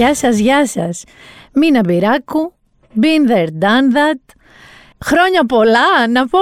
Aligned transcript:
Γεια 0.00 0.14
σας, 0.14 0.38
γεια 0.38 0.66
σας. 0.66 1.04
Μίνα 1.52 1.80
Μπυράκου, 1.80 2.52
been 3.00 3.30
there, 3.30 3.46
done 3.46 3.94
that. 3.96 4.34
Χρόνια 5.04 5.46
πολλά, 5.46 6.08
να 6.08 6.26
πω. 6.26 6.40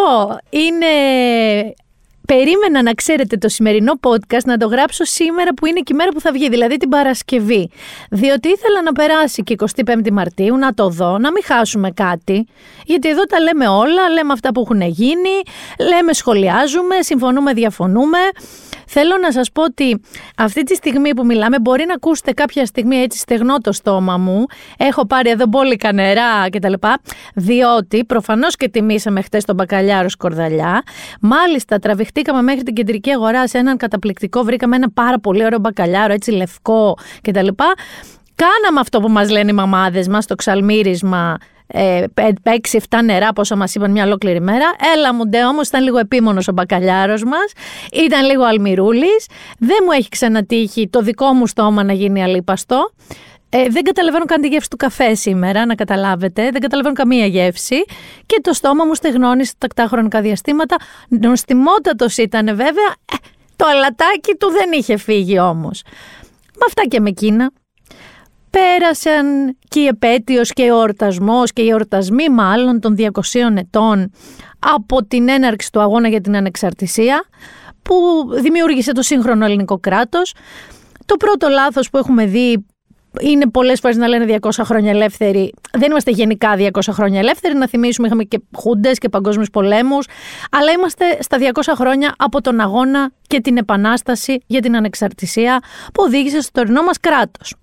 Είναι 0.50 0.86
Περίμενα 2.34 2.82
να 2.82 2.92
ξέρετε 2.92 3.36
το 3.36 3.48
σημερινό 3.48 3.92
podcast 4.00 4.44
να 4.44 4.56
το 4.56 4.66
γράψω 4.66 5.04
σήμερα 5.04 5.54
που 5.54 5.66
είναι 5.66 5.80
και 5.80 5.92
η 5.92 5.96
μέρα 5.96 6.10
που 6.10 6.20
θα 6.20 6.32
βγει, 6.32 6.48
δηλαδή 6.48 6.76
την 6.76 6.88
Παρασκευή. 6.88 7.70
Διότι 8.10 8.48
ήθελα 8.48 8.82
να 8.82 8.92
περάσει 8.92 9.42
και 9.42 9.56
25η 9.84 10.10
Μαρτίου, 10.10 10.56
να 10.56 10.74
το 10.74 10.88
δω, 10.88 11.18
να 11.18 11.32
μην 11.32 11.42
χάσουμε 11.44 11.90
κάτι. 11.90 12.46
Γιατί 12.84 13.08
εδώ 13.08 13.22
τα 13.22 13.40
λέμε 13.40 13.68
όλα, 13.68 14.08
λέμε 14.08 14.32
αυτά 14.32 14.52
που 14.52 14.60
έχουν 14.60 14.80
γίνει, 14.80 15.42
λέμε 15.78 16.12
σχολιάζουμε, 16.12 16.94
συμφωνούμε, 17.00 17.52
διαφωνούμε. 17.52 18.18
Θέλω 18.90 19.16
να 19.20 19.32
σας 19.32 19.52
πω 19.52 19.62
ότι 19.62 20.00
αυτή 20.36 20.62
τη 20.62 20.74
στιγμή 20.74 21.14
που 21.14 21.24
μιλάμε 21.24 21.58
μπορεί 21.60 21.84
να 21.86 21.94
ακούσετε 21.94 22.32
κάποια 22.32 22.66
στιγμή 22.66 22.96
έτσι 22.96 23.18
στεγνό 23.18 23.58
το 23.58 23.72
στόμα 23.72 24.16
μου. 24.16 24.44
Έχω 24.78 25.06
πάρει 25.06 25.30
εδώ 25.30 25.46
μπόλικα 25.46 25.92
νερά 25.92 26.50
κτλ. 26.50 26.72
Διότι 27.34 28.04
προφανώς 28.04 28.56
και 28.56 28.68
τιμήσαμε 28.68 29.22
χτες 29.22 29.44
τον 29.44 29.54
μπακαλιάρο 29.54 30.08
σκορδαλιά. 30.08 30.82
Μάλιστα 31.20 31.78
τραβηχτήκαμε 32.22 32.42
μέχρι 32.42 32.62
την 32.62 32.74
κεντρική 32.74 33.10
αγορά 33.10 33.48
σε 33.48 33.58
έναν 33.58 33.76
καταπληκτικό, 33.76 34.42
βρήκαμε 34.42 34.76
ένα 34.76 34.90
πάρα 34.90 35.18
πολύ 35.18 35.44
ωραίο 35.44 35.58
μπακαλιάρο 35.58 36.12
έτσι 36.12 36.30
λευκό 36.30 36.96
κτλ. 37.22 37.48
Κάναμε 38.34 38.80
αυτό 38.80 39.00
που 39.00 39.08
μας 39.08 39.30
λένε 39.30 39.50
οι 39.50 39.54
μαμάδες 39.54 40.08
μας, 40.08 40.26
το 40.26 40.34
ξαλμύρισμα 40.34 41.36
ε, 41.66 42.04
6-7 42.14 42.20
νερά, 43.04 43.32
πόσα 43.32 43.56
μας 43.56 43.74
είπαν 43.74 43.90
μια 43.90 44.04
ολόκληρη 44.04 44.40
μέρα. 44.40 44.64
Έλα 44.96 45.14
μου 45.14 45.28
ντε 45.28 45.44
όμως, 45.44 45.68
ήταν 45.68 45.82
λίγο 45.82 45.98
επίμονος 45.98 46.48
ο 46.48 46.52
μπακαλιάρος 46.52 47.24
μας. 47.24 47.52
Ήταν 47.92 48.24
λίγο 48.24 48.44
αλμυρούλης. 48.44 49.26
Δεν 49.58 49.78
μου 49.84 49.90
έχει 49.90 50.08
ξανατύχει 50.08 50.88
το 50.88 51.00
δικό 51.00 51.32
μου 51.32 51.46
στόμα 51.46 51.82
να 51.82 51.92
γίνει 51.92 52.22
αλίπαστο. 52.22 52.90
Ε, 53.50 53.68
δεν 53.68 53.82
καταλαβαίνω 53.82 54.24
καν 54.24 54.40
τη 54.40 54.48
γεύση 54.48 54.70
του 54.70 54.76
καφέ 54.76 55.14
σήμερα, 55.14 55.66
να 55.66 55.74
καταλάβετε. 55.74 56.50
Δεν 56.50 56.60
καταλαβαίνω 56.60 56.94
καμία 56.94 57.26
γεύση. 57.26 57.84
Και 58.26 58.40
το 58.42 58.52
στόμα 58.52 58.84
μου 58.84 58.94
στεγνώνει 58.94 59.44
στα 59.44 59.54
τακτά 59.58 59.86
χρονικά 59.86 60.20
διαστήματα. 60.20 60.76
Νοστιμότατος 61.08 62.16
ήταν 62.16 62.46
βέβαια. 62.46 62.94
Ε, 63.12 63.16
το 63.56 63.66
αλατάκι 63.66 64.34
του 64.38 64.50
δεν 64.50 64.72
είχε 64.72 64.96
φύγει 64.96 65.38
όμως. 65.38 65.82
Με 66.54 66.64
αυτά 66.66 66.82
και 66.88 67.00
με 67.00 67.08
εκείνα 67.08 67.50
πέρασαν 68.50 69.56
και 69.68 69.80
η 69.80 69.86
επέτειος 69.86 70.52
και 70.52 70.62
ο 70.62 70.66
εορτασμός 70.66 71.52
και 71.52 71.62
οι 71.62 71.68
εορτασμοί 71.68 72.28
μάλλον 72.28 72.80
των 72.80 72.96
200 72.98 73.10
ετών 73.56 74.10
από 74.58 75.04
την 75.04 75.28
έναρξη 75.28 75.72
του 75.72 75.80
αγώνα 75.80 76.08
για 76.08 76.20
την 76.20 76.36
ανεξαρτησία 76.36 77.24
που 77.82 77.94
δημιούργησε 78.40 78.92
το 78.92 79.02
σύγχρονο 79.02 79.44
ελληνικό 79.44 79.78
κράτος. 79.78 80.34
Το 81.06 81.16
πρώτο 81.16 81.48
λάθος 81.48 81.90
που 81.90 81.98
έχουμε 81.98 82.26
δει 82.26 82.66
είναι 83.20 83.48
πολλές 83.48 83.80
φορές 83.80 83.96
να 83.96 84.08
λένε 84.08 84.38
200 84.40 84.50
χρόνια 84.64 84.90
ελεύθεροι. 84.90 85.54
Δεν 85.72 85.90
είμαστε 85.90 86.10
γενικά 86.10 86.54
200 86.56 86.70
χρόνια 86.90 87.18
ελεύθεροι. 87.18 87.54
Να 87.54 87.68
θυμίσουμε, 87.68 88.06
είχαμε 88.06 88.24
και 88.24 88.40
χούντες 88.56 88.98
και 88.98 89.08
παγκόσμιους 89.08 89.50
πολέμους. 89.50 90.06
Αλλά 90.50 90.72
είμαστε 90.72 91.04
στα 91.20 91.38
200 91.38 91.72
χρόνια 91.74 92.14
από 92.18 92.40
τον 92.40 92.60
αγώνα 92.60 93.12
και 93.26 93.40
την 93.40 93.56
επανάσταση 93.56 94.42
για 94.46 94.60
την 94.60 94.76
ανεξαρτησία 94.76 95.62
που 95.94 96.02
οδήγησε 96.06 96.40
στο 96.40 96.50
τωρινό 96.52 96.82
μας 96.82 97.00
κράτος. 97.00 97.54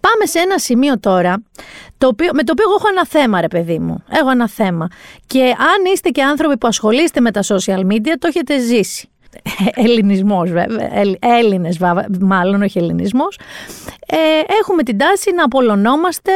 Πάμε 0.00 0.26
σε 0.26 0.38
ένα 0.38 0.58
σημείο 0.58 1.00
τώρα, 1.00 1.42
το 1.98 2.06
οποίο, 2.06 2.30
με 2.32 2.42
το 2.42 2.52
οποίο 2.52 2.64
εγώ 2.68 2.74
έχω 2.78 2.88
ένα 2.88 3.06
θέμα, 3.06 3.40
ρε 3.40 3.48
παιδί 3.48 3.78
μου. 3.78 4.04
Έχω 4.10 4.30
ένα 4.30 4.48
θέμα. 4.48 4.88
Και 5.26 5.42
αν 5.42 5.92
είστε 5.92 6.08
και 6.08 6.22
άνθρωποι 6.22 6.58
που 6.58 6.66
ασχολείστε 6.66 7.20
με 7.20 7.30
τα 7.30 7.40
social 7.42 7.80
media, 7.80 8.14
το 8.18 8.26
έχετε 8.26 8.58
ζήσει. 8.58 9.08
Ελληνισμός, 9.84 10.50
βέβαια. 10.50 10.88
Έλληνες, 11.20 11.78
μάλλον, 12.20 12.62
όχι 12.62 12.78
ελληνισμός. 12.78 13.38
Ε, 14.06 14.16
έχουμε 14.60 14.82
την 14.82 14.98
τάση 14.98 15.32
να 15.34 15.44
απολωνόμαστε 15.44 16.32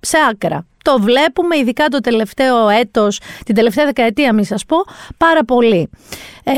σε 0.00 0.16
άκρα. 0.30 0.66
Το 0.84 0.98
βλέπουμε 1.00 1.56
ειδικά 1.56 1.86
το 1.88 2.00
τελευταίο 2.00 2.68
έτος, 2.68 3.20
την 3.44 3.54
τελευταία 3.54 3.84
δεκαετία 3.84 4.32
μη 4.32 4.44
σας 4.44 4.64
πω, 4.64 4.76
πάρα 5.16 5.44
πολύ. 5.44 5.90
Ε, 6.44 6.52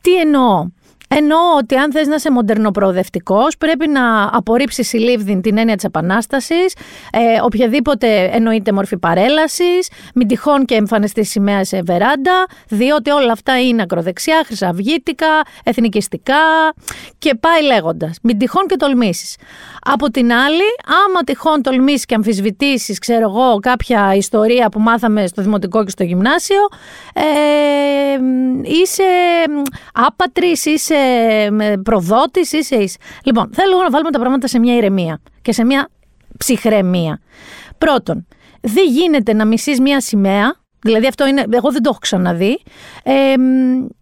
τι 0.00 0.20
εννοώ; 0.20 0.66
Εννοώ 1.08 1.38
ότι 1.58 1.76
αν 1.76 1.92
θες 1.92 2.06
να 2.06 2.14
είσαι 2.14 2.30
μοντερνοπροοδευτικός 2.30 3.56
πρέπει 3.56 3.88
να 3.88 4.30
απορρίψεις 4.32 4.92
η 4.92 5.40
την 5.42 5.58
έννοια 5.58 5.74
της 5.74 5.84
επανάστασης, 5.84 6.74
ε, 7.12 7.40
οποιαδήποτε 7.42 8.30
εννοείται 8.32 8.72
μορφή 8.72 8.98
παρέλασης, 8.98 9.90
μην 10.14 10.26
τυχόν 10.26 10.64
και 10.64 10.74
εμφανιστεί 10.74 11.24
σημαία 11.24 11.64
σε 11.64 11.82
βεράντα, 11.82 12.46
διότι 12.68 13.10
όλα 13.10 13.32
αυτά 13.32 13.60
είναι 13.60 13.82
ακροδεξιά, 13.82 14.42
χρυσαυγήτικα, 14.46 15.26
εθνικιστικά 15.64 16.34
και 17.18 17.34
πάει 17.34 17.62
λέγοντας. 17.62 18.18
Μην 18.22 18.38
τυχόν 18.38 18.66
και 18.66 18.76
τολμήσεις. 18.76 19.36
Από 19.80 20.10
την 20.10 20.32
άλλη, 20.32 20.62
άμα 21.06 21.20
τυχόν 21.26 21.62
τολμήσεις 21.62 22.04
και 22.04 22.14
αμφισβητήσεις, 22.14 22.98
ξέρω 22.98 23.30
εγώ, 23.30 23.58
κάποια 23.58 24.14
ιστορία 24.14 24.68
που 24.68 24.80
μάθαμε 24.80 25.26
στο 25.26 25.42
δημοτικό 25.42 25.84
και 25.84 25.90
στο 25.90 26.02
γυμνάσιο, 26.02 26.60
ε, 27.14 27.22
είσαι 28.62 29.04
άπατρης, 29.92 30.64
είσαι 30.64 30.97
προδότης, 31.82 32.52
είσαι, 32.52 32.76
είσαι. 32.76 32.98
Λοιπόν, 33.24 33.50
θέλω 33.52 33.76
να 33.76 33.90
βάλουμε 33.90 34.10
τα 34.10 34.18
πράγματα 34.18 34.46
σε 34.46 34.58
μια 34.58 34.76
ηρεμία 34.76 35.20
και 35.42 35.52
σε 35.52 35.64
μια 35.64 35.88
ψυχραιμία. 36.38 37.20
Πρώτον, 37.78 38.26
δεν 38.60 38.86
γίνεται 38.88 39.32
να 39.32 39.44
μισείς 39.44 39.80
μια 39.80 40.00
σημαία 40.00 40.56
Δηλαδή 40.80 41.06
αυτό 41.06 41.26
είναι, 41.26 41.44
εγώ 41.50 41.72
δεν 41.72 41.82
το 41.82 41.88
έχω 41.88 41.98
ξαναδεί, 41.98 42.62
ε, 43.02 43.34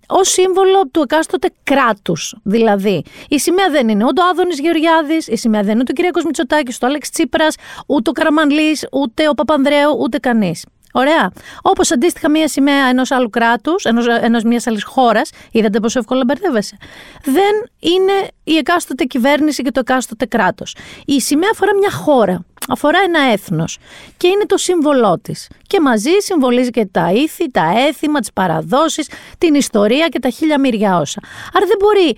ως 0.08 0.28
σύμβολο 0.28 0.88
του 0.90 1.00
εκάστοτε 1.00 1.50
κράτους. 1.62 2.36
Δηλαδή, 2.42 3.02
η 3.28 3.38
σημαία 3.38 3.70
δεν 3.70 3.88
είναι 3.88 4.04
ούτε 4.04 4.20
ο 4.20 4.24
Άδωνης 4.30 4.60
Γεωργιάδης, 4.60 5.26
η 5.26 5.36
σημαία 5.36 5.62
δεν 5.62 5.70
είναι 5.70 5.80
ούτε 5.80 5.92
ο 5.92 5.94
Κυριακό 5.94 6.20
Μητσοτάκη, 6.24 6.72
ούτε 6.74 6.84
ο 6.84 6.88
Άλεξ 6.88 7.10
Τσίπρας, 7.10 7.56
ούτε 7.86 8.10
ο 8.10 8.12
Καραμανλής, 8.12 8.86
ούτε 8.92 9.28
ο 9.28 9.34
Παπανδρέου, 9.34 9.98
ούτε 10.00 10.18
κανείς. 10.18 10.64
Ωραία. 10.98 11.30
Όπως 11.62 11.90
αντίστοιχα 11.90 12.30
μία 12.30 12.48
σημαία 12.48 12.86
ενός 12.88 13.10
άλλου 13.10 13.30
κράτους, 13.30 13.84
ενός 14.20 14.42
μιας 14.44 14.66
άλλης 14.66 14.84
χώρας, 14.84 15.30
είδατε 15.52 15.80
πόσο 15.80 15.98
εύκολα 15.98 16.22
μπερδεύεσαι. 16.26 16.76
Δεν 17.24 17.70
είναι 17.92 18.12
η 18.44 18.56
εκάστοτε 18.56 19.04
κυβέρνηση 19.04 19.62
και 19.62 19.70
το 19.70 19.80
εκάστοτε 19.80 20.26
κράτος. 20.26 20.76
Η 21.04 21.20
σημαία 21.20 21.48
αφορά 21.52 21.74
μια 21.74 21.90
χώρα, 21.90 22.44
αφορά 22.68 22.98
ένα 23.04 23.20
έθνος 23.32 23.78
και 24.16 24.26
είναι 24.26 24.46
το 24.46 24.56
σύμβολό 24.56 25.18
της. 25.22 25.48
Και 25.66 25.80
μαζί 25.80 26.10
συμβολίζει 26.18 26.70
και 26.70 26.86
τα 26.90 27.12
ήθη, 27.12 27.50
τα 27.50 27.72
έθιμα, 27.88 28.20
τις 28.20 28.32
παραδόσεις, 28.32 29.08
την 29.38 29.54
ιστορία 29.54 30.08
και 30.08 30.18
τα 30.18 30.28
χίλια 30.28 30.60
μυριά 30.60 30.98
όσα. 30.98 31.20
Άρα 31.54 31.66
δεν 31.66 31.76
μπορεί 31.80 32.16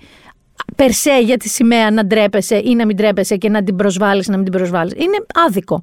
περσέ 0.75 1.19
για 1.21 1.37
τη 1.37 1.49
σημαία 1.49 1.91
να 1.91 2.05
ντρέπεσαι 2.05 2.61
ή 2.63 2.75
να 2.75 2.85
μην 2.85 2.95
ντρέπεσαι 2.95 3.35
και 3.35 3.49
να 3.49 3.63
την 3.63 3.75
προσβάλλεις 3.75 4.27
ή 4.27 4.29
να 4.29 4.35
μην 4.35 4.45
την 4.45 4.53
προσβάλλεις. 4.53 4.93
Είναι 4.93 5.25
άδικο. 5.47 5.81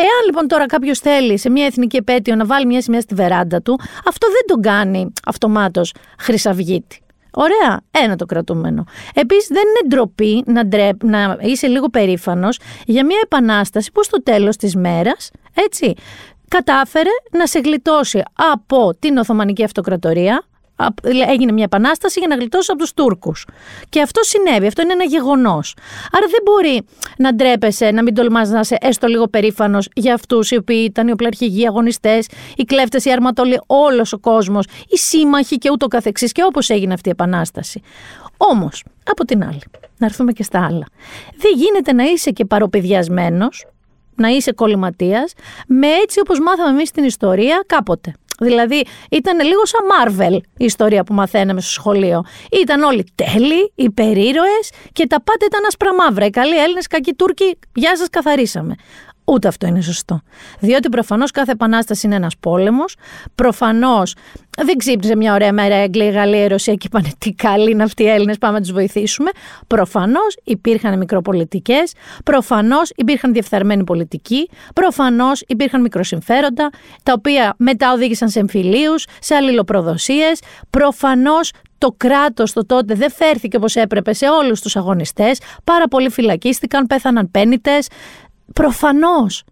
Εάν 0.00 0.24
λοιπόν 0.26 0.46
τώρα 0.48 0.66
κάποιος 0.66 0.98
θέλει 0.98 1.38
σε 1.38 1.50
μια 1.50 1.66
εθνική 1.66 1.96
επέτειο 1.96 2.34
να 2.34 2.44
βάλει 2.44 2.66
μια 2.66 2.82
σημαία 2.82 3.00
στη 3.00 3.14
βεράντα 3.14 3.62
του, 3.62 3.80
αυτό 4.06 4.26
δεν 4.26 4.42
τον 4.46 4.60
κάνει 4.60 5.12
αυτομάτως 5.24 5.94
χρυσαυγίτη. 6.18 7.00
Ωραία, 7.32 7.80
ένα 7.90 8.16
το 8.16 8.26
κρατούμενο. 8.26 8.84
Επίσης, 9.14 9.46
δεν 9.48 9.62
είναι 9.62 9.88
ντροπή 9.88 10.42
να, 10.46 10.66
ντρέπ, 10.66 11.04
να 11.04 11.36
είσαι 11.40 11.66
λίγο 11.66 11.88
περήφανος 11.88 12.58
για 12.86 13.04
μια 13.04 13.18
επανάσταση 13.22 13.92
που 13.92 14.04
στο 14.04 14.22
τέλος 14.22 14.56
της 14.56 14.76
μέρας, 14.76 15.30
έτσι, 15.54 15.94
κατάφερε 16.48 17.10
να 17.30 17.46
σε 17.46 17.58
γλιτώσει 17.58 18.22
από 18.52 18.94
την 18.98 19.16
Οθωμανική 19.16 19.64
Αυτοκρατορία, 19.64 20.44
έγινε 21.28 21.52
μια 21.52 21.64
επανάσταση 21.64 22.18
για 22.18 22.28
να 22.28 22.34
γλιτώσει 22.34 22.70
από 22.70 22.80
τους 22.80 22.94
Τούρκους. 22.94 23.46
Και 23.88 24.00
αυτό 24.02 24.22
συνέβη, 24.22 24.66
αυτό 24.66 24.82
είναι 24.82 24.92
ένα 24.92 25.04
γεγονός. 25.04 25.74
Άρα 26.12 26.26
δεν 26.26 26.40
μπορεί 26.44 26.82
να 27.18 27.34
ντρέπεσαι, 27.34 27.90
να 27.90 28.02
μην 28.02 28.14
τολμάς 28.14 28.48
να 28.48 28.60
είσαι 28.60 28.76
έστω 28.80 29.06
λίγο 29.06 29.28
περήφανος 29.28 29.88
για 29.94 30.14
αυτούς 30.14 30.50
οι 30.50 30.56
οποίοι 30.56 30.84
ήταν 30.88 31.08
οι 31.08 31.10
οπλαρχηγοί, 31.10 31.62
οι 31.62 31.66
αγωνιστές, 31.66 32.28
οι 32.56 32.64
κλέφτες, 32.64 33.04
οι 33.04 33.10
αρματόλοι, 33.12 33.60
όλος 33.66 34.12
ο 34.12 34.18
κόσμος, 34.18 34.66
οι 34.88 34.96
σύμμαχοι 34.96 35.58
και 35.58 35.70
ούτω 35.70 35.86
καθεξής 35.86 36.32
και 36.32 36.42
όπως 36.44 36.70
έγινε 36.70 36.92
αυτή 36.92 37.08
η 37.08 37.12
επανάσταση. 37.12 37.82
Όμως, 38.36 38.84
από 39.10 39.24
την 39.24 39.44
άλλη, 39.44 39.60
να 39.98 40.06
έρθουμε 40.06 40.32
και 40.32 40.42
στα 40.42 40.66
άλλα. 40.66 40.86
Δεν 41.36 41.52
γίνεται 41.54 41.92
να 41.92 42.04
είσαι 42.04 42.30
και 42.30 42.44
παροπηδιασμένος, 42.44 43.66
να 44.20 44.28
είσαι 44.28 44.52
κολληματίας, 44.52 45.32
με 45.66 45.86
έτσι 45.86 46.20
όπως 46.20 46.40
μάθαμε 46.40 46.70
εμείς 46.70 46.88
στην 46.88 47.04
ιστορία 47.04 47.64
κάποτε. 47.66 48.14
Δηλαδή 48.40 48.84
ήταν 49.10 49.40
λίγο 49.40 49.66
σαν 49.66 49.80
Marvel 49.90 50.40
η 50.56 50.64
ιστορία 50.64 51.04
που 51.04 51.14
μαθαίναμε 51.14 51.60
στο 51.60 51.70
σχολείο. 51.70 52.24
Ήταν 52.62 52.82
όλοι 52.82 53.04
τέλειοι, 53.14 53.72
υπερήρωες 53.74 54.70
και 54.92 55.06
τα 55.06 55.22
πάντα 55.22 55.44
ήταν 55.46 55.64
άσπρα 55.66 55.94
μαύρα. 55.94 56.26
Οι 56.26 56.30
καλοί 56.30 56.58
Έλληνες, 56.62 56.86
κακοί 56.86 57.14
Τούρκοι, 57.14 57.58
γεια 57.74 57.96
σας, 57.96 58.08
καθαρίσαμε. 58.10 58.74
Ούτε 59.24 59.48
αυτό 59.48 59.66
είναι 59.66 59.80
σωστό. 59.80 60.20
Διότι 60.60 60.88
προφανώς 60.88 61.30
κάθε 61.30 61.52
επανάσταση 61.52 62.06
είναι 62.06 62.16
ένας 62.16 62.36
πόλεμος. 62.40 62.96
Προφανώς 63.34 64.14
δεν 64.64 64.76
ξύπνησε 64.76 65.16
μια 65.16 65.34
ωραία 65.34 65.52
μέρα 65.52 65.78
η 65.78 65.82
Αγγλία, 65.82 66.06
η 66.06 66.10
Γαλλία, 66.10 66.44
η 66.44 66.46
Ρωσία 66.46 66.74
και 66.74 66.86
είπαν 66.86 67.06
τι 67.18 67.32
καλοί 67.32 67.70
είναι 67.70 67.82
αυτοί 67.82 68.02
οι 68.02 68.08
Έλληνες, 68.08 68.38
πάμε 68.38 68.54
να 68.54 68.60
τους 68.60 68.72
βοηθήσουμε. 68.72 69.30
Προφανώς 69.66 70.36
υπήρχαν 70.44 70.98
μικροπολιτικές. 70.98 71.92
Προφανώς 72.24 72.90
υπήρχαν 72.96 73.32
διεφθαρμένοι 73.32 73.84
πολιτικοί. 73.84 74.48
Προφανώς 74.74 75.42
υπήρχαν 75.46 75.80
μικροσυμφέροντα, 75.80 76.70
τα 77.02 77.12
οποία 77.16 77.54
μετά 77.58 77.92
οδήγησαν 77.92 78.28
σε 78.28 78.38
εμφυλίους, 78.38 79.06
σε 79.20 79.34
αλληλοπροδοσίες. 79.34 80.40
Προφανώς 80.70 81.52
το 81.78 81.94
κράτος 81.96 82.52
το 82.52 82.66
τότε 82.66 82.94
δεν 82.94 83.10
φέρθηκε 83.10 83.56
όπως 83.56 83.76
έπρεπε 83.76 84.12
σε 84.12 84.28
όλους 84.28 84.60
τους 84.60 84.76
αγωνιστές. 84.76 85.40
Πάρα 85.64 85.88
πολλοί 85.88 86.10
φυλακίστηκαν, 86.10 86.86
πέθαναν 86.86 87.30
πέννητε. 87.30 87.78
Προφανώς. 88.54 89.44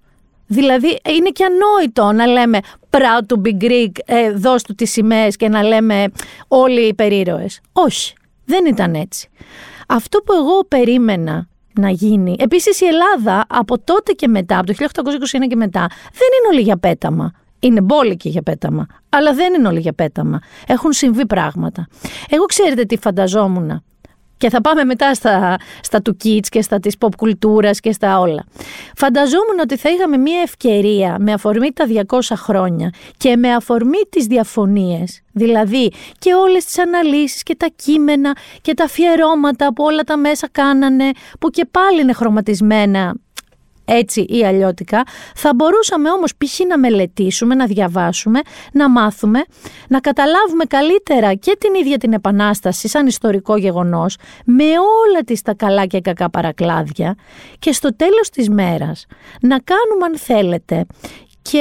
Δηλαδή 0.47 0.99
είναι 1.17 1.29
και 1.29 1.45
ανόητο 1.45 2.12
να 2.12 2.27
λέμε 2.27 2.59
proud 2.91 3.35
to 3.35 3.49
be 3.49 3.65
Greek, 3.65 3.91
ε, 4.05 4.33
δώσ' 4.33 4.62
του 4.62 4.75
τις 4.75 4.91
σημαίες 4.91 5.37
και 5.37 5.49
να 5.49 5.62
λέμε 5.62 6.05
όλοι 6.49 6.81
οι 6.81 6.95
περίρωες. 6.95 7.61
Όχι, 7.73 8.15
δεν 8.45 8.67
ήταν 8.67 8.95
έτσι. 8.95 9.29
Αυτό 9.89 10.19
που 10.19 10.33
εγώ 10.33 10.65
περίμενα 10.69 11.49
να 11.73 11.91
γίνει. 11.91 12.37
Επίσης 12.39 12.81
η 12.81 12.87
Ελλάδα 12.87 13.45
από 13.49 13.79
τότε 13.79 14.12
και 14.12 14.29
μετά, 14.29 14.59
από 14.59 14.67
το 14.67 14.73
1821 14.73 15.47
και 15.49 15.56
μετά, 15.56 15.87
δεν 15.91 16.29
είναι 16.39 16.49
όλοι 16.53 16.61
για 16.61 16.77
πέταμα. 16.77 17.33
Είναι 17.61 17.81
μπόλικη 17.81 18.29
για 18.29 18.43
πέταμα, 18.43 18.87
αλλά 19.09 19.35
δεν 19.35 19.55
είναι 19.55 19.69
όλοι 19.69 19.81
για 19.81 19.93
πέταμα. 19.93 20.41
Έχουν 20.67 20.93
συμβεί 20.93 21.27
πράγματα. 21.27 21.87
Εγώ 22.29 22.45
ξέρετε 22.45 22.85
τι 22.85 22.99
φανταζόμουν 22.99 23.83
και 24.38 24.50
θα 24.50 24.61
πάμε 24.61 24.85
μετά 24.85 25.14
στα, 25.14 25.56
στα 25.82 26.02
του 26.02 26.17
kids 26.25 26.46
και 26.49 26.62
στα 26.62 26.81
της 26.81 26.94
pop 27.00 27.14
κουλτούρας 27.17 27.81
και 27.81 27.93
στα 27.93 28.19
όλα. 28.19 28.44
Φανταζόμουν 28.96 29.58
ότι 29.62 29.76
θα 29.76 29.90
είχαμε 29.90 30.17
μια 30.17 30.40
ευκαιρία 30.40 31.17
με 31.20 31.32
αφορμή 31.32 31.73
τα 31.73 31.85
200 32.08 32.20
χρόνια 32.35 32.90
και 33.17 33.37
με 33.37 33.55
αφορμή 33.55 33.99
τις 34.08 34.26
διαφωνίες, 34.26 35.23
δηλαδή 35.32 35.93
και 36.19 36.35
όλες 36.35 36.64
τις 36.64 36.79
αναλύσεις 36.79 37.43
και 37.43 37.55
τα 37.56 37.69
κείμενα 37.76 38.37
και 38.61 38.75
τα 38.75 38.85
αφιερώματα 38.85 39.73
που 39.73 39.85
όλα 39.85 40.02
τα 40.02 40.17
μέσα 40.17 40.49
κάνανε, 40.52 41.11
που 41.40 41.50
και 41.50 41.67
πάλι 41.70 42.00
είναι 42.00 42.12
χρωματισμένα 42.12 43.14
έτσι 43.88 44.20
ή 44.20 44.44
αλλιώτικα, 44.44 45.02
θα 45.35 45.55
μπορούσαμε 45.55 46.11
όμως 46.11 46.32
π.χ. 46.37 46.58
να 46.69 46.79
μελετήσουμε, 46.79 47.55
να 47.55 47.67
διαβάσουμε, 47.67 48.40
να 48.73 48.90
μάθουμε, 48.90 49.44
να 49.88 50.00
καταλάβουμε 50.00 50.64
καλύτερα 50.64 51.35
και 51.35 51.56
την 51.61 51.75
ίδια 51.75 51.99
την 51.99 52.12
Επανάσταση 52.12 52.88
σαν 52.88 53.06
ιστορικό 53.06 53.56
γεγονός, 53.56 54.17
με 54.44 54.64
όλα 54.64 55.20
τις 55.25 55.43
τα 55.43 55.55
καλά 55.55 55.87
και 55.87 56.00
κακά 56.00 56.31
παρακλάδια 56.31 57.14
και 57.58 57.73
στο 57.73 57.96
τέλος 57.96 58.31
της 58.31 58.49
μέρας 58.49 59.06
να 59.40 59.58
κάνουμε 59.58 60.05
αν 60.06 60.19
θέλετε 60.19 60.87
και 61.43 61.58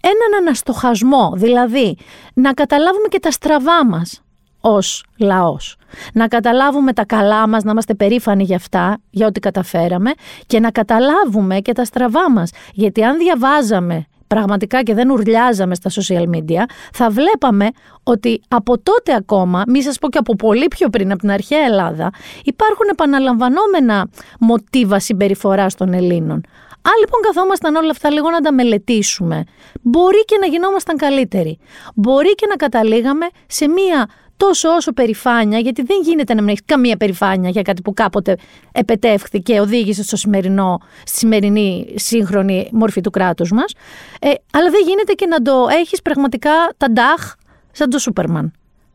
έναν 0.00 0.40
αναστοχασμό, 0.40 1.32
δηλαδή 1.34 1.96
να 2.34 2.52
καταλάβουμε 2.52 3.08
και 3.08 3.20
τα 3.20 3.30
στραβά 3.30 3.86
μας 3.86 4.23
ως 4.66 5.04
λαός. 5.18 5.76
Να 6.12 6.28
καταλάβουμε 6.28 6.92
τα 6.92 7.04
καλά 7.04 7.48
μας, 7.48 7.62
να 7.62 7.70
είμαστε 7.70 7.94
περήφανοι 7.94 8.44
για 8.44 8.56
αυτά, 8.56 8.98
για 9.10 9.26
ό,τι 9.26 9.40
καταφέραμε 9.40 10.10
και 10.46 10.60
να 10.60 10.70
καταλάβουμε 10.70 11.60
και 11.60 11.72
τα 11.72 11.84
στραβά 11.84 12.30
μας. 12.30 12.50
Γιατί 12.72 13.04
αν 13.04 13.18
διαβάζαμε 13.18 14.06
πραγματικά 14.26 14.82
και 14.82 14.94
δεν 14.94 15.10
ουρλιάζαμε 15.10 15.74
στα 15.74 15.90
social 15.90 16.24
media, 16.34 16.62
θα 16.92 17.10
βλέπαμε 17.10 17.68
ότι 18.02 18.40
από 18.48 18.78
τότε 18.78 19.14
ακόμα, 19.14 19.62
μη 19.66 19.82
σας 19.82 19.98
πω 19.98 20.08
και 20.08 20.18
από 20.18 20.36
πολύ 20.36 20.68
πιο 20.68 20.88
πριν, 20.88 21.10
από 21.10 21.20
την 21.20 21.30
αρχαία 21.30 21.64
Ελλάδα, 21.64 22.10
υπάρχουν 22.44 22.86
επαναλαμβανόμενα 22.90 24.08
μοτίβα 24.40 24.98
συμπεριφοράς 24.98 25.74
των 25.74 25.92
Ελλήνων. 25.92 26.40
Αν 26.86 26.92
λοιπόν 27.00 27.20
καθόμασταν 27.22 27.74
όλα 27.74 27.90
αυτά 27.90 28.10
λίγο 28.10 28.30
να 28.30 28.40
τα 28.40 28.52
μελετήσουμε, 28.52 29.44
μπορεί 29.82 30.24
και 30.24 30.36
να 30.40 30.46
γινόμασταν 30.46 30.96
καλύτεροι. 30.96 31.58
Μπορεί 31.94 32.34
και 32.34 32.46
να 32.46 32.56
καταλήγαμε 32.56 33.26
σε 33.46 33.68
μία 33.68 34.08
τόσο 34.36 34.68
όσο 34.68 34.92
περηφάνεια, 34.92 35.58
γιατί 35.58 35.82
δεν 35.82 35.96
γίνεται 36.02 36.34
να 36.34 36.40
μην 36.40 36.48
έχεις 36.48 36.62
καμία 36.66 36.96
περηφάνεια 36.96 37.50
για 37.50 37.62
κάτι 37.62 37.82
που 37.82 37.94
κάποτε 37.94 38.36
επετεύχθη 38.72 39.40
και 39.40 39.60
οδήγησε 39.60 40.02
στο 40.02 40.16
σημερινό, 40.16 40.80
στη 41.04 41.18
σημερινή 41.18 41.94
σύγχρονη 41.94 42.68
μορφή 42.72 43.00
του 43.00 43.10
κράτους 43.10 43.50
μας, 43.52 43.74
ε, 44.20 44.30
αλλά 44.52 44.70
δεν 44.70 44.80
γίνεται 44.86 45.12
και 45.12 45.26
να 45.26 45.42
το 45.42 45.66
έχεις 45.80 46.02
πραγματικά 46.02 46.50
τα 46.76 46.90
ντάχ 46.90 47.34
σαν 47.72 47.90
το 47.90 47.98
Σούπερμαν. 47.98 48.52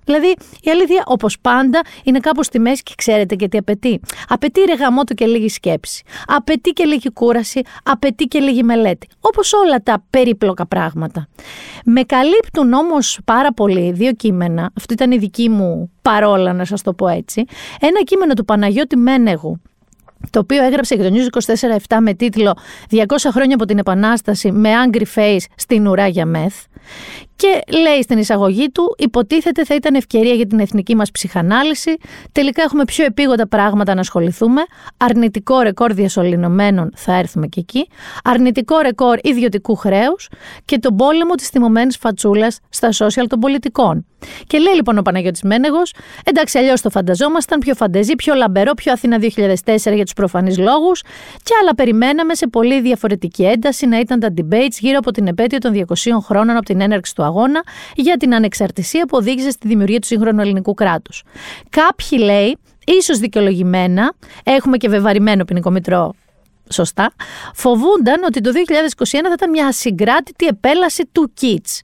Δηλαδή, 0.10 0.36
η 0.62 0.70
αλήθεια, 0.70 1.04
όπως 1.06 1.40
πάντα, 1.40 1.82
είναι 2.04 2.20
κάπου 2.20 2.44
στη 2.44 2.60
μέση 2.60 2.84
και 2.84 2.94
ξέρετε 2.98 3.36
και 3.36 3.48
τι 3.48 3.58
απαιτεί. 3.58 4.00
Απαιτεί 4.28 4.62
ρε 4.62 4.74
γαμότο 4.74 5.14
και 5.14 5.26
λίγη 5.26 5.50
σκέψη. 5.50 6.04
Απαιτεί 6.28 6.70
και 6.70 6.86
λίγη 6.86 7.12
κούραση. 7.12 7.62
Απαιτεί 7.84 8.26
και 8.26 8.40
λίγη 8.40 8.64
μελέτη. 8.64 9.08
Όπως 9.20 9.54
όλα 9.54 9.84
τα 9.84 10.04
περίπλοκα 10.10 10.68
πράγματα. 10.68 11.28
Με 11.86 12.02
καλύπτουν 12.04 12.74
όμως 12.74 13.20
πάρα 13.26 13.54
πολύ 13.54 13.92
δύο 13.92 14.12
κείμενα. 14.12 14.72
Αυτό 14.78 14.94
ήταν 14.94 15.12
η 15.12 15.18
δική 15.18 15.50
μου 15.50 15.92
παρόλα, 16.02 16.54
να 16.54 16.66
σας 16.66 16.82
το 16.82 16.94
πω 16.94 17.08
έτσι. 17.08 17.46
Ένα 17.80 18.04
κείμενο 18.04 18.34
του 18.34 18.46
Παναγιώτη 18.46 18.98
Μένεγου, 18.98 19.62
το 20.30 20.40
οποίο 20.40 20.64
έγραψε 20.64 20.96
για 20.96 21.10
το 21.10 21.16
News 21.16 21.56
24-7 21.88 21.98
με 22.02 22.14
τίτλο 22.14 22.58
200 22.90 23.04
χρόνια 23.32 23.56
από 23.56 23.66
την 23.66 23.78
Επανάσταση 23.78 24.52
με 24.52 24.70
angry 24.86 25.04
face 25.16 25.46
στην 25.56 25.88
ουρά 25.88 26.08
για 26.08 26.26
μεθ. 26.26 26.56
Και 27.40 27.62
λέει 27.78 28.02
στην 28.02 28.18
εισαγωγή 28.18 28.70
του, 28.70 28.96
υποτίθεται 28.98 29.66
θα 29.66 29.76
ήταν 29.76 29.96
ευκαιρία 29.96 30.34
για 30.34 30.46
την 30.46 30.60
εθνική 30.60 30.96
μας 30.96 31.12
ψυχανάλυση. 31.12 31.98
Τελικά 32.32 32.62
έχουμε 32.62 32.84
πιο 32.86 33.06
επίγοντα 33.06 33.48
πράγματα 33.48 33.94
να 33.94 34.00
ασχοληθούμε. 34.00 34.62
Αρνητικό 34.98 35.60
ρεκόρ 35.60 35.94
διασωληνωμένων, 35.94 36.92
θα 36.96 37.14
έρθουμε 37.14 37.48
και 37.48 37.60
εκεί. 37.60 37.88
Αρνητικό 38.24 38.80
ρεκόρ 38.80 39.18
ιδιωτικού 39.22 39.76
χρέους 39.76 40.30
και 40.66 40.80
τον 40.80 40.96
πόλεμο 40.96 41.36
της 41.36 41.48
θυμωμένης 41.48 41.98
φατσούλας 41.98 42.60
στα 42.70 42.90
social 42.92 43.26
των 43.28 43.40
πολιτικών. 43.40 44.06
Και 44.48 44.58
λέει 44.58 44.74
λοιπόν 44.74 44.98
ο 44.98 45.02
Παναγιώτης 45.02 45.42
Μένεγος, 45.42 45.94
εντάξει 46.24 46.58
αλλιώς 46.58 46.82
το 46.82 46.90
φανταζόμασταν, 46.90 47.60
πιο 47.60 47.76
φαντεζή, 47.76 48.16
πιο 48.16 48.34
λαμπερό, 48.34 48.74
πιο 48.74 48.92
Αθήνα 48.92 49.18
2004 49.20 49.94
για 49.94 50.04
τους 50.04 50.14
προφανείς 50.14 50.58
λόγους 50.58 51.02
και 51.44 51.54
άλλα 51.62 51.76
περιμέναμε 51.76 52.36
σε 52.36 52.48
πολύ 52.48 52.82
διαφορετική 52.82 53.44
ένταση 53.44 53.86
να 53.86 54.00
ήταν 54.00 54.20
τα 54.20 54.34
debates 54.38 54.78
γύρω 54.80 54.98
από 54.98 55.12
την 55.12 55.28
επέτειο 55.28 55.58
των 55.58 55.74
200 55.74 55.94
χρόνων 56.22 56.56
από 56.56 56.66
την 56.66 56.82
έναρξη 56.82 57.16
του 57.16 57.24
αγώνα 57.30 57.64
για 57.96 58.18
την 58.18 58.34
ανεξαρτησία 58.36 59.06
που 59.06 59.18
οδήγησε 59.18 59.50
στη 59.50 59.68
δημιουργία 59.68 60.00
του 60.00 60.08
σύγχρονου 60.08 60.42
ελληνικού 60.42 60.74
κράτους. 60.74 61.24
Κάποιοι 61.70 62.20
λέει, 62.22 62.58
ίσως 62.86 63.18
δικαιολογημένα, 63.20 64.14
έχουμε 64.44 64.78
και 64.78 64.90
βεβαρημένο 64.90 65.46
ποινικό 65.46 65.72
μητρό 65.72 66.14
σωστά, 66.70 67.14
φοβούνταν 67.54 68.24
ότι 68.24 68.42
το 68.42 68.52
2021 68.52 69.04
θα 69.04 69.34
ήταν 69.34 69.50
μια 69.50 69.68
ασυγκράτητη 69.68 70.46
επέλαση 70.46 71.10
του 71.12 71.32
Κίτς. 71.34 71.82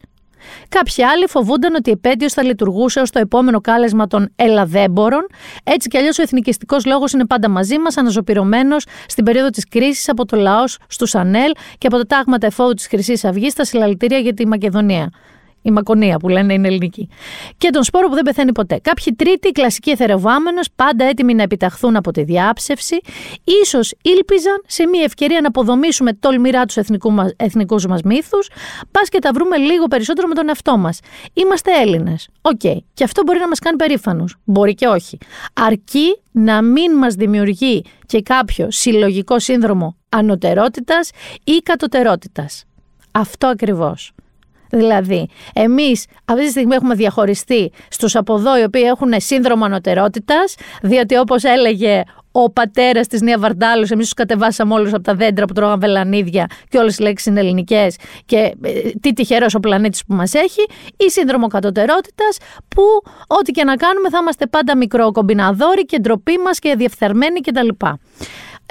Κάποιοι 0.70 1.04
άλλοι 1.04 1.28
φοβούνταν 1.28 1.76
ότι 1.76 1.90
η 1.90 1.94
επέτειος 1.94 2.34
θα 2.34 2.44
λειτουργούσε 2.44 3.00
ως 3.00 3.10
το 3.10 3.20
επόμενο 3.20 3.62
κάλεσμα 3.62 4.08
των 4.08 4.30
Ελλαδέμπορων. 4.36 5.28
Έτσι 5.64 5.88
κι 5.88 5.98
αλλιώς 5.98 6.20
ο 6.20 6.22
εθνικιστικός 6.22 6.86
λόγος 6.86 7.12
είναι 7.12 7.26
πάντα 7.26 7.50
μαζί 7.50 7.80
μας, 7.80 7.98
αναζωπηρωμένος 7.98 8.86
στην 9.08 9.24
περίοδο 9.24 9.50
της 9.50 9.68
κρίσης 9.68 10.10
από 10.10 10.26
το 10.26 10.38
λαός 10.38 10.78
στους 10.88 11.16
Ανέλ 11.16 11.52
και 11.78 11.88
από 11.88 11.98
τα 11.98 12.06
τάγματα 12.06 12.48
εφόδου 12.48 12.74
της 12.74 12.88
Χρυσής 12.88 13.26
Αυγής 13.26 13.52
στα 13.52 13.66
συλλαλητήρια 13.66 14.18
για 14.18 14.34
τη 14.34 14.48
Μακεδονία 14.48 15.10
η 15.66 15.72
μακονία 15.72 16.18
που 16.18 16.30
λένε 16.30 16.54
είναι 16.54 16.68
ελληνική. 16.68 17.10
Και 17.58 17.70
τον 17.70 17.84
σπόρο 17.84 18.08
που 18.08 18.14
δεν 18.14 18.24
πεθαίνει 18.24 18.52
ποτέ. 18.52 18.80
Κάποιοι 18.82 19.14
τρίτοι, 19.14 19.52
κλασικοί 19.52 19.92
εθεροβάμενος, 19.92 20.68
πάντα 20.76 21.06
έτοιμοι 21.06 21.34
να 21.34 21.44
επιταχθούν 21.44 21.96
από 21.96 22.12
τη 22.12 22.24
διάψευση, 22.24 23.00
ίσως 23.62 23.94
ήλπιζαν 24.02 24.62
σε 24.68 24.88
μια 24.88 25.04
ευκαιρία 25.04 25.42
να 25.42 25.48
αποδομήσουμε 25.48 26.14
τολμηρά 26.14 26.66
τους 26.66 26.78
εθνικού 27.38 27.82
μας 27.88 28.02
μύθους, 28.04 28.50
μπας 28.92 29.10
και 29.10 29.20
τα 29.20 29.32
βρούμε 29.34 29.58
λίγο 29.58 29.86
περισσότερο 29.86 30.28
με 30.28 30.34
τον 30.34 30.48
εαυτό 30.48 30.78
μας. 30.78 31.00
Είμαστε 31.34 31.72
Έλληνες. 31.82 32.30
OK. 32.42 32.60
Okay. 32.64 32.78
Και 32.94 33.04
αυτό 33.04 33.24
μπορεί 33.26 33.40
να 33.40 33.48
μας 33.48 33.60
κάνει 33.60 33.78
περήφανους. 33.78 34.36
Μπορεί 34.44 34.74
και 34.74 34.88
όχι. 34.88 35.18
Αρκεί 35.54 36.20
να 36.32 36.62
μην 36.62 36.92
μας 36.98 37.14
δημιουργεί 37.14 37.84
και 38.06 38.22
κάποιο 38.22 38.68
συλλογικό 38.72 39.40
σύνδρομο 39.40 39.96
ανωτερότητας 40.10 41.10
ή 41.44 41.52
κατωτερότητας. 41.52 42.64
Αυτό 43.12 43.48
ακριβώς. 43.48 44.12
Δηλαδή, 44.70 45.28
εμείς 45.54 46.06
αυτή 46.26 46.44
τη 46.44 46.50
στιγμή 46.50 46.76
έχουμε 46.76 46.96
διαχωριστεί 46.96 47.72
στους 47.90 48.16
από 48.16 48.36
εδώ 48.36 48.60
οι 48.60 48.64
οποίοι 48.64 48.84
έχουν 48.86 49.14
σύνδρομο 49.18 49.66
ανωτερότητας, 49.66 50.56
διότι 50.82 51.18
όπως 51.18 51.44
έλεγε 51.44 52.04
ο 52.38 52.52
πατέρας 52.52 53.08
της 53.08 53.22
Νία 53.22 53.40
Βαρντάλος, 53.40 53.90
εμείς 53.90 54.06
τους 54.06 54.14
κατεβάσαμε 54.14 54.74
όλους 54.74 54.94
από 54.94 55.04
τα 55.04 55.16
δέντρα 55.16 55.46
που 55.46 55.54
τρώγαν 55.54 55.80
βελανίδια 55.80 56.46
και 56.70 56.78
όλες 56.78 56.98
οι 56.98 57.02
λέξεις 57.02 57.26
είναι 57.26 57.40
ελληνικές. 57.40 57.96
Και 58.26 58.38
ε, 58.62 58.90
τι 59.02 59.14
τυχερός 59.14 59.54
ο 59.56 59.60
πλανήτης 59.60 60.06
που 60.06 60.14
μας 60.14 60.34
έχει, 60.34 60.66
ή 60.98 61.12
σύνδρομο 61.12 61.48
κατωτερότητας, 61.48 62.38
που 62.68 62.84
ό,τι 63.28 63.52
και 63.52 63.64
να 63.64 63.76
κάνουμε 63.76 64.10
θα 64.10 64.18
είμαστε 64.22 64.46
πάντα 64.48 64.78
μικρό 64.78 65.12
κομπιναδόροι 65.12 65.86
και 65.86 66.00
ντροπή 66.00 66.38
μας 66.38 66.60
και 66.60 66.76
διεφθαρμένοι 66.78 67.42
κτλ. 67.42 67.68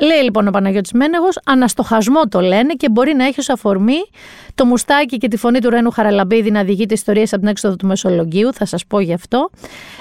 Λέει 0.00 0.22
λοιπόν 0.22 0.46
ο 0.48 0.50
Παναγιώτης 0.50 0.92
Μένεγος, 0.92 1.38
αναστοχασμό 1.44 2.20
το 2.28 2.40
λένε 2.40 2.72
και 2.72 2.88
μπορεί 2.90 3.14
να 3.14 3.24
έχει 3.24 3.40
ως 3.40 3.48
αφορμή 3.48 4.04
το 4.54 4.64
μουστάκι 4.64 5.16
και 5.16 5.28
τη 5.28 5.36
φωνή 5.36 5.58
του 5.58 5.70
Ρένου 5.70 5.90
Χαραλαμπίδη 5.90 6.50
να 6.50 6.64
διηγείται 6.64 6.94
ιστορίες 6.94 7.32
από 7.32 7.40
την 7.40 7.50
έξοδο 7.50 7.76
του 7.76 7.86
Μεσολογγίου, 7.86 8.52
θα 8.52 8.64
σας 8.66 8.86
πω 8.86 9.00
γι' 9.00 9.12
αυτό. 9.12 9.50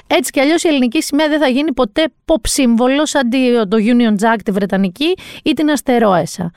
Έτσι 0.08 0.32
κι 0.32 0.40
αλλιώς 0.40 0.64
η 0.64 0.68
ελληνική 0.68 1.02
σημαία 1.02 1.28
δεν 1.28 1.40
θα 1.40 1.48
γίνει 1.48 1.74
ποτέ 1.74 2.06
pop 2.26 2.42
σύμβολος 2.44 3.10
σαν 3.10 3.30
το 3.68 3.78
Union 3.78 4.24
Jack 4.24 4.38
τη 4.46 4.52
Βρετανική 4.52 5.18
ή 5.44 5.54
την 5.54 5.70
Αστερόεσα. 5.72 6.52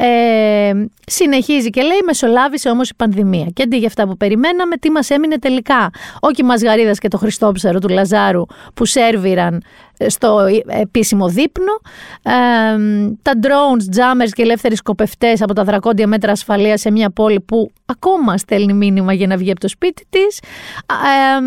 Ε, 0.00 0.72
συνεχίζει 1.06 1.70
και 1.70 1.82
λέει: 1.82 1.98
Μεσολάβησε 2.06 2.68
όμως 2.68 2.90
η 2.90 2.94
πανδημία. 2.94 3.46
Και 3.52 3.62
αντί 3.62 3.76
για 3.76 3.86
αυτά 3.86 4.06
που 4.06 4.16
περιμέναμε, 4.16 4.76
τι 4.76 4.90
μας 4.90 5.10
έμεινε 5.10 5.38
τελικά; 5.38 5.90
Όχι 6.20 6.42
Μασγαρίδα 6.42 6.92
και 6.92 7.08
το 7.08 7.18
Χριστόψερο 7.18 7.78
του 7.78 7.88
Λαζάρου 7.88 8.42
που 8.74 8.84
σέρβιραν 8.84 9.62
στο 10.06 10.46
επίσημο 10.66 11.28
δείπνο. 11.28 11.72
Ε, 12.22 12.32
τα 13.22 13.32
drones, 13.42 13.96
jammers 13.96 14.30
και 14.32 14.42
ελεύθεροι 14.42 14.76
σκοπευτές 14.76 15.42
από 15.42 15.54
τα 15.54 15.64
δρακόντια 15.64 16.06
μέτρα 16.06 16.32
ασφαλείας 16.32 16.80
σε 16.80 16.90
μια 16.90 17.10
πόλη 17.10 17.40
που 17.40 17.70
ακόμα 17.86 18.36
στέλνει 18.36 18.72
μήνυμα 18.72 19.12
για 19.12 19.26
να 19.26 19.36
βγει 19.36 19.50
από 19.50 19.60
το 19.60 19.68
σπίτι 19.68 20.06
της. 20.10 20.38
Ε, 20.86 21.44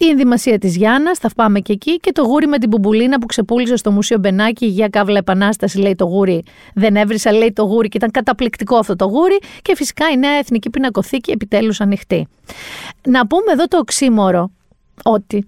η 0.00 0.08
ενδυμασία 0.08 0.58
της 0.58 0.76
Γιάννας, 0.76 1.18
θα 1.18 1.30
πάμε 1.36 1.60
και 1.60 1.72
εκεί, 1.72 1.96
και 1.96 2.12
το 2.12 2.22
γούρι 2.22 2.46
με 2.46 2.58
την 2.58 2.68
μπουμπουλίνα 2.68 3.18
που 3.18 3.26
ξεπούλησε 3.26 3.76
στο 3.76 3.90
Μουσείο 3.90 4.18
Μπενάκη. 4.18 4.66
Για 4.66 4.88
καύλα 4.88 5.18
επανάσταση, 5.18 5.78
λέει 5.78 5.94
το 5.94 6.04
γούρι. 6.04 6.42
Δεν 6.74 6.96
έβρισα, 6.96 7.32
λέει 7.32 7.52
το 7.52 7.62
γούρι, 7.62 7.88
και 7.88 7.96
ήταν 7.96 8.10
καταπληκτικό 8.10 8.76
αυτό 8.76 8.96
το 8.96 9.04
γούρι. 9.04 9.38
Και 9.62 9.76
φυσικά 9.76 10.08
η 10.10 10.16
νέα 10.16 10.38
εθνική 10.38 10.70
πινακοθήκη 10.70 11.30
επιτέλους 11.30 11.80
ανοιχτή. 11.80 12.28
Να 13.08 13.26
πούμε 13.26 13.52
εδώ 13.52 13.66
το 13.66 13.78
οξύμορο 13.78 14.50
ότι 15.02 15.46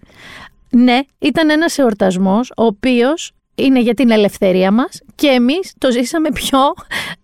ναι, 0.71 0.99
ήταν 1.19 1.51
ένας 1.51 1.79
εορτασμός 1.79 2.53
ο 2.57 2.65
οποίος 2.65 3.33
είναι 3.55 3.81
για 3.81 3.95
την 3.95 4.11
ελευθερία 4.11 4.73
μας 4.73 5.01
και 5.15 5.27
εμείς 5.27 5.73
το 5.79 5.91
ζήσαμε 5.91 6.29
πιο 6.33 6.59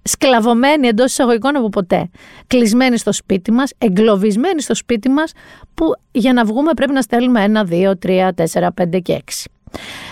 σκλαβωμένοι 0.02 0.88
εντός 0.88 1.10
εισαγωγικών 1.10 1.56
από 1.56 1.68
ποτέ. 1.68 2.10
Κλεισμένοι 2.46 2.98
στο 2.98 3.12
σπίτι 3.12 3.52
μας, 3.52 3.72
εγκλωβισμένοι 3.78 4.62
στο 4.62 4.74
σπίτι 4.74 5.08
μας 5.08 5.32
που 5.74 5.84
για 6.12 6.32
να 6.32 6.44
βγούμε 6.44 6.72
πρέπει 6.72 6.92
να 6.92 7.02
στέλνουμε 7.02 7.42
ένα, 7.42 7.64
δύο, 7.64 7.98
τρία, 7.98 8.34
τέσσερα, 8.34 8.72
πέντε 8.72 8.98
και 8.98 9.12
έξι. 9.12 9.50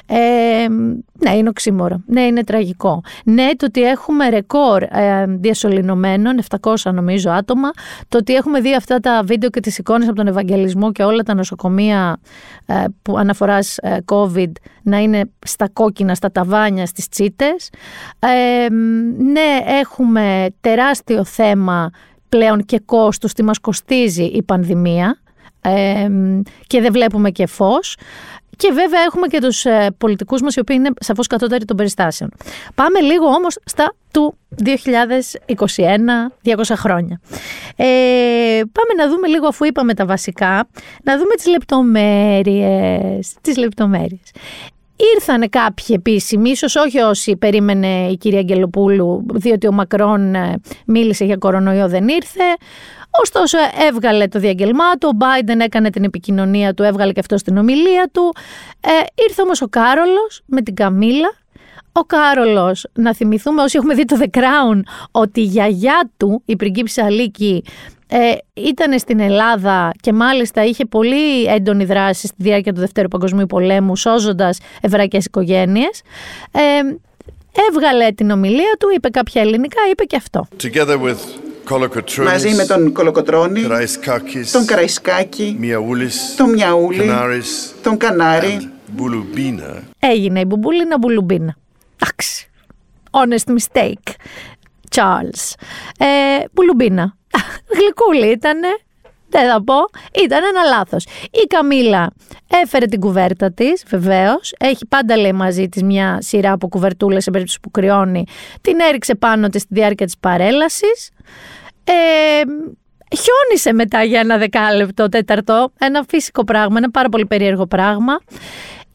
Ε, 0.06 0.66
ναι, 1.12 1.30
είναι 1.36 1.48
οξύμορο. 1.48 2.02
Ναι, 2.06 2.20
είναι 2.20 2.44
τραγικό. 2.44 3.02
Ναι, 3.24 3.48
το 3.56 3.66
ότι 3.66 3.82
έχουμε 3.82 4.28
ρεκόρ 4.28 4.82
ε, 4.82 5.24
διασωληνωμένων, 5.28 6.38
700 6.60 6.92
νομίζω 6.92 7.30
άτομα, 7.30 7.70
το 8.08 8.18
ότι 8.18 8.34
έχουμε 8.34 8.60
δει 8.60 8.74
αυτά 8.74 9.00
τα 9.00 9.22
βίντεο 9.24 9.50
και 9.50 9.60
τις 9.60 9.78
εικόνες 9.78 10.06
από 10.06 10.16
τον 10.16 10.26
Ευαγγελισμό 10.26 10.92
και 10.92 11.02
όλα 11.02 11.22
τα 11.22 11.34
νοσοκομεία 11.34 12.20
ε, 12.66 12.84
που 13.02 13.18
αναφοράς 13.18 13.76
ε, 13.76 13.96
COVID 14.04 14.52
να 14.82 14.98
είναι 14.98 15.30
στα 15.46 15.68
κόκκινα, 15.68 16.14
στα 16.14 16.32
ταβάνια, 16.32 16.86
στις 16.86 17.08
τσίτες. 17.08 17.70
Ε, 18.18 18.68
ναι, 19.18 19.78
έχουμε 19.80 20.46
τεράστιο 20.60 21.24
θέμα 21.24 21.90
πλέον 22.28 22.64
και 22.64 22.80
κόστος 22.84 23.32
τι 23.32 23.42
μας 23.42 23.58
κοστίζει 23.58 24.24
η 24.24 24.42
πανδημία 24.42 25.18
και 26.66 26.80
δεν 26.80 26.92
βλέπουμε 26.92 27.30
και 27.30 27.46
φως. 27.46 27.96
Και 28.56 28.70
βέβαια 28.72 29.00
έχουμε 29.00 29.26
και 29.26 29.40
τους 29.40 29.64
ε, 29.64 29.94
πολιτικούς 29.98 30.42
μας 30.42 30.54
οι 30.54 30.60
οποίοι 30.60 30.76
είναι 30.78 30.90
σαφώς 31.00 31.26
κατώτεροι 31.26 31.64
των 31.64 31.76
περιστάσεων. 31.76 32.30
Πάμε 32.74 33.00
λίγο 33.00 33.26
όμως 33.26 33.58
στα 33.64 33.94
του 34.12 34.38
2021, 34.64 34.70
200 36.44 36.54
χρόνια. 36.74 37.20
Ε, 37.76 37.84
πάμε 38.72 38.92
να 38.96 39.08
δούμε 39.08 39.26
λίγο 39.28 39.46
αφού 39.46 39.64
είπαμε 39.64 39.94
τα 39.94 40.06
βασικά, 40.06 40.68
να 41.02 41.18
δούμε 41.18 41.34
τις 41.34 41.46
λεπτομέρειες. 41.46 43.34
Τις 43.40 43.56
λεπτομέρειες. 43.56 44.30
Ήρθανε 45.16 45.46
κάποιοι 45.46 45.86
επίσημοι, 45.88 46.50
ίσως 46.50 46.76
όχι 46.76 46.98
όσοι 46.98 47.36
περίμενε 47.36 48.06
η 48.06 48.16
κυρία 48.16 48.38
Αγγελοπούλου, 48.38 49.26
διότι 49.34 49.66
ο 49.66 49.72
Μακρόν 49.72 50.34
ε, 50.34 50.60
μίλησε 50.86 51.24
για 51.24 51.36
κορονοϊό, 51.36 51.88
δεν 51.88 52.08
ήρθε. 52.08 52.42
Ωστόσο, 53.22 53.58
έβγαλε 53.88 54.28
το 54.28 54.38
διαγγελμά 54.38 54.92
του, 55.00 55.10
ο 55.12 55.16
Biden 55.20 55.60
έκανε 55.60 55.90
την 55.90 56.04
επικοινωνία 56.04 56.74
του, 56.74 56.82
έβγαλε 56.82 57.12
και 57.12 57.20
αυτό 57.20 57.38
στην 57.38 57.56
ομιλία 57.56 58.10
του. 58.12 58.34
Ε, 58.80 59.22
ήρθε 59.28 59.42
όμως 59.42 59.62
ο 59.62 59.68
Κάρολος 59.68 60.42
με 60.46 60.62
την 60.62 60.74
Καμίλα. 60.74 61.34
Ο 61.92 62.00
Κάρολος, 62.00 62.86
να 62.92 63.14
θυμηθούμε 63.14 63.62
όσοι 63.62 63.76
έχουμε 63.76 63.94
δει 63.94 64.04
το 64.04 64.16
The 64.20 64.38
Crown, 64.38 64.80
ότι 65.10 65.40
η 65.40 65.44
γιαγιά 65.44 66.10
του, 66.16 66.42
η 66.44 66.56
πριγκίψα 66.56 67.04
Αλίκη, 67.04 67.64
ε, 68.08 68.34
ήταν 68.54 68.98
στην 68.98 69.20
Ελλάδα 69.20 69.90
και 70.00 70.12
μάλιστα 70.12 70.64
είχε 70.64 70.84
πολύ 70.84 71.44
έντονη 71.44 71.84
δράση 71.84 72.26
στη 72.26 72.36
διάρκεια 72.38 72.72
του 72.72 72.80
Δευτέρου 72.80 73.08
Παγκοσμίου 73.08 73.46
Πολέμου, 73.46 73.96
σώζοντας 73.96 74.58
εβραϊκές 74.80 75.24
οικογένειες. 75.24 76.02
Ε, 76.52 76.60
έβγαλε 77.68 78.10
την 78.10 78.30
ομιλία 78.30 78.76
του, 78.78 78.88
είπε 78.94 79.08
κάποια 79.08 79.42
ελληνικά, 79.42 79.80
είπε 79.90 80.04
και 80.04 80.16
αυτό. 80.16 80.46
Μαζί 82.24 82.54
με 82.54 82.64
τον 82.64 82.92
Κολοκοτρώνη, 82.92 83.62
τον 84.52 84.66
Καραϊσκάκη, 84.66 85.56
τον 86.36 86.50
Μιαούλη, 86.50 87.42
τον 87.82 87.96
Κανάρη. 87.96 88.70
Έγινε 89.98 90.40
η 90.40 90.44
Μπουμπούλινα 90.46 90.98
Μπουλουμπίνα. 90.98 91.56
Εντάξει. 91.96 92.48
Honest 93.10 93.52
mistake. 93.52 94.12
Charles. 94.96 95.52
Ε, 95.98 96.06
μπουλουμπίνα. 96.52 97.16
Γλυκούλη 97.78 98.26
ήτανε. 98.32 98.68
Δεν 99.34 99.50
θα 99.50 99.64
πω. 99.64 99.74
Ήταν 100.24 100.40
ένα 100.48 100.62
λάθος. 100.62 101.04
Η 101.30 101.46
Καμίλα 101.46 102.12
έφερε 102.62 102.86
την 102.86 103.00
κουβέρτα 103.00 103.52
της, 103.52 103.84
βεβαίως. 103.88 104.54
Έχει 104.58 104.86
πάντα 104.86 105.16
λέει 105.16 105.32
μαζί 105.32 105.68
της 105.68 105.82
μια 105.82 106.18
σειρά 106.20 106.52
από 106.52 106.68
κουβερτούλες 106.68 107.22
σε 107.22 107.30
περίπτωση 107.30 107.60
που 107.60 107.70
κρυώνει. 107.70 108.24
Την 108.60 108.80
έριξε 108.88 109.14
πάνω 109.14 109.48
της 109.48 109.62
στη 109.62 109.74
διάρκεια 109.74 110.06
της 110.06 110.18
παρέλασης. 110.18 111.10
Ε, 111.84 111.92
χιόνισε 113.16 113.72
μετά 113.72 114.02
για 114.02 114.20
ένα 114.20 114.38
δεκάλεπτο, 114.38 115.08
τέταρτο. 115.08 115.72
Ένα 115.78 116.04
φυσικό 116.08 116.44
πράγμα, 116.44 116.74
ένα 116.78 116.90
πάρα 116.90 117.08
πολύ 117.08 117.26
περίεργο 117.26 117.66
πράγμα. 117.66 118.18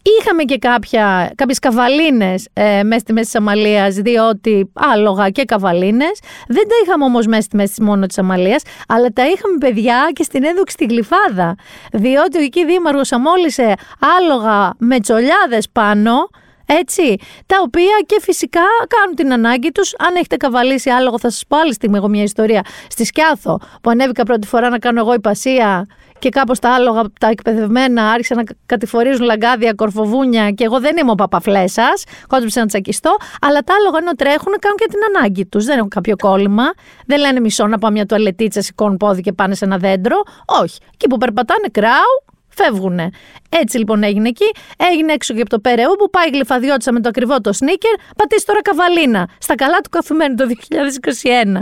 Είχαμε 0.01 0.43
και 0.43 0.57
κάποια, 0.57 1.31
κάποιες 1.35 1.59
καβαλίνες 1.59 2.47
ε, 2.53 2.83
μέσα 2.83 2.99
στη 2.99 3.13
μέση 3.13 3.25
της 3.25 3.35
Αμαλίας, 3.35 3.95
διότι 3.95 4.71
άλογα 4.73 5.29
και 5.29 5.43
καβαλίνες. 5.43 6.19
Δεν 6.47 6.67
τα 6.67 6.75
είχαμε 6.83 7.03
όμως 7.03 7.25
μέσα 7.25 7.41
στη 7.41 7.55
μέση 7.55 7.81
μόνο 7.81 8.05
της 8.05 8.17
Αμαλίας, 8.17 8.61
αλλά 8.87 9.07
τα 9.07 9.23
είχαμε 9.23 9.57
παιδιά 9.59 10.09
και 10.13 10.23
στην 10.23 10.43
έδωξη 10.43 10.73
στη 10.73 10.85
Γλυφάδα. 10.85 11.55
Διότι 11.91 12.37
ο 12.37 12.41
εκεί 12.41 12.65
δήμαρχος 12.65 13.11
αμόλυσε 13.11 13.73
άλογα 14.17 14.73
με 14.77 14.99
τσολιάδες 14.99 15.69
πάνω, 15.71 16.29
έτσι, 16.65 17.15
τα 17.45 17.55
οποία 17.63 18.03
και 18.05 18.17
φυσικά 18.21 18.61
κάνουν 18.87 19.15
την 19.15 19.33
ανάγκη 19.33 19.71
τους. 19.71 19.93
Αν 19.97 20.15
έχετε 20.15 20.35
καβαλήσει 20.35 20.89
άλογο, 20.89 21.19
θα 21.19 21.29
σας 21.29 21.43
πω 21.47 21.57
άλλη 21.57 21.73
στιγμή 21.73 21.97
εγώ 21.97 22.07
μια 22.07 22.23
ιστορία. 22.23 22.61
Στη 22.87 23.05
Σκιάθο, 23.05 23.59
που 23.81 23.89
ανέβηκα 23.89 24.23
πρώτη 24.23 24.47
φορά 24.47 24.69
να 24.69 24.79
κάνω 24.79 24.99
εγώ 24.99 25.13
υπασία 25.13 25.85
και 26.19 26.29
κάπως 26.29 26.59
τα 26.59 26.73
άλογα, 26.73 27.03
τα 27.19 27.27
εκπαιδευμένα, 27.27 28.09
άρχισαν 28.11 28.37
να 28.37 28.43
κατηφορίζουν 28.65 29.25
λαγκάδια, 29.25 29.73
κορφοβούνια 29.73 30.51
και 30.51 30.63
εγώ 30.63 30.79
δεν 30.79 30.97
είμαι 30.97 31.11
ο 31.11 31.15
παπαφλές 31.15 31.71
σας. 31.71 32.03
Κόντυψα 32.27 32.59
να 32.59 32.65
τσακιστώ. 32.65 33.17
Αλλά 33.41 33.61
τα 33.61 33.73
άλογα 33.79 33.97
ενώ 33.97 34.11
τρέχουν 34.11 34.53
κάνουν 34.59 34.77
και 34.77 34.85
την 34.89 34.99
ανάγκη 35.15 35.45
τους. 35.45 35.65
Δεν 35.65 35.77
έχουν 35.77 35.89
κάποιο 35.89 36.15
κόλλημα. 36.15 36.63
Δεν 37.05 37.19
λένε 37.19 37.39
μισό 37.39 37.67
να 37.67 37.77
πάω 37.77 37.91
μια 37.91 38.05
τουαλετίτσα, 38.05 38.61
σηκώνουν 38.61 38.97
πόδι 38.97 39.21
και 39.21 39.33
πάνε 39.33 39.55
σε 39.55 39.65
ένα 39.65 39.77
δέντρο. 39.77 40.23
Όχι. 40.45 40.77
Εκεί 40.93 41.07
που 41.07 41.17
περπατάνε, 41.17 41.67
κράου, 41.71 42.23
φεύγουνε. 42.47 43.09
Έτσι 43.49 43.77
λοιπόν 43.77 44.03
έγινε 44.03 44.27
εκεί. 44.27 44.51
Έγινε 44.91 45.13
έξω 45.13 45.33
και 45.33 45.41
από 45.41 45.49
το 45.49 45.59
Περαιού 45.59 45.91
που 45.97 46.09
πάει 46.09 46.27
η 46.27 46.29
γλυφαδιώτησα 46.33 46.91
με 46.91 46.99
το 46.99 47.09
ακριβό 47.09 47.41
το 47.41 47.53
σνίκερ. 47.53 47.91
Πατήσει 48.15 48.45
τώρα 48.45 48.61
καβαλίνα. 48.61 49.29
Στα 49.39 49.55
καλά 49.55 49.77
του 49.77 49.89
καθουμένου 49.89 50.35
το 50.35 50.45
2021. 50.45 51.61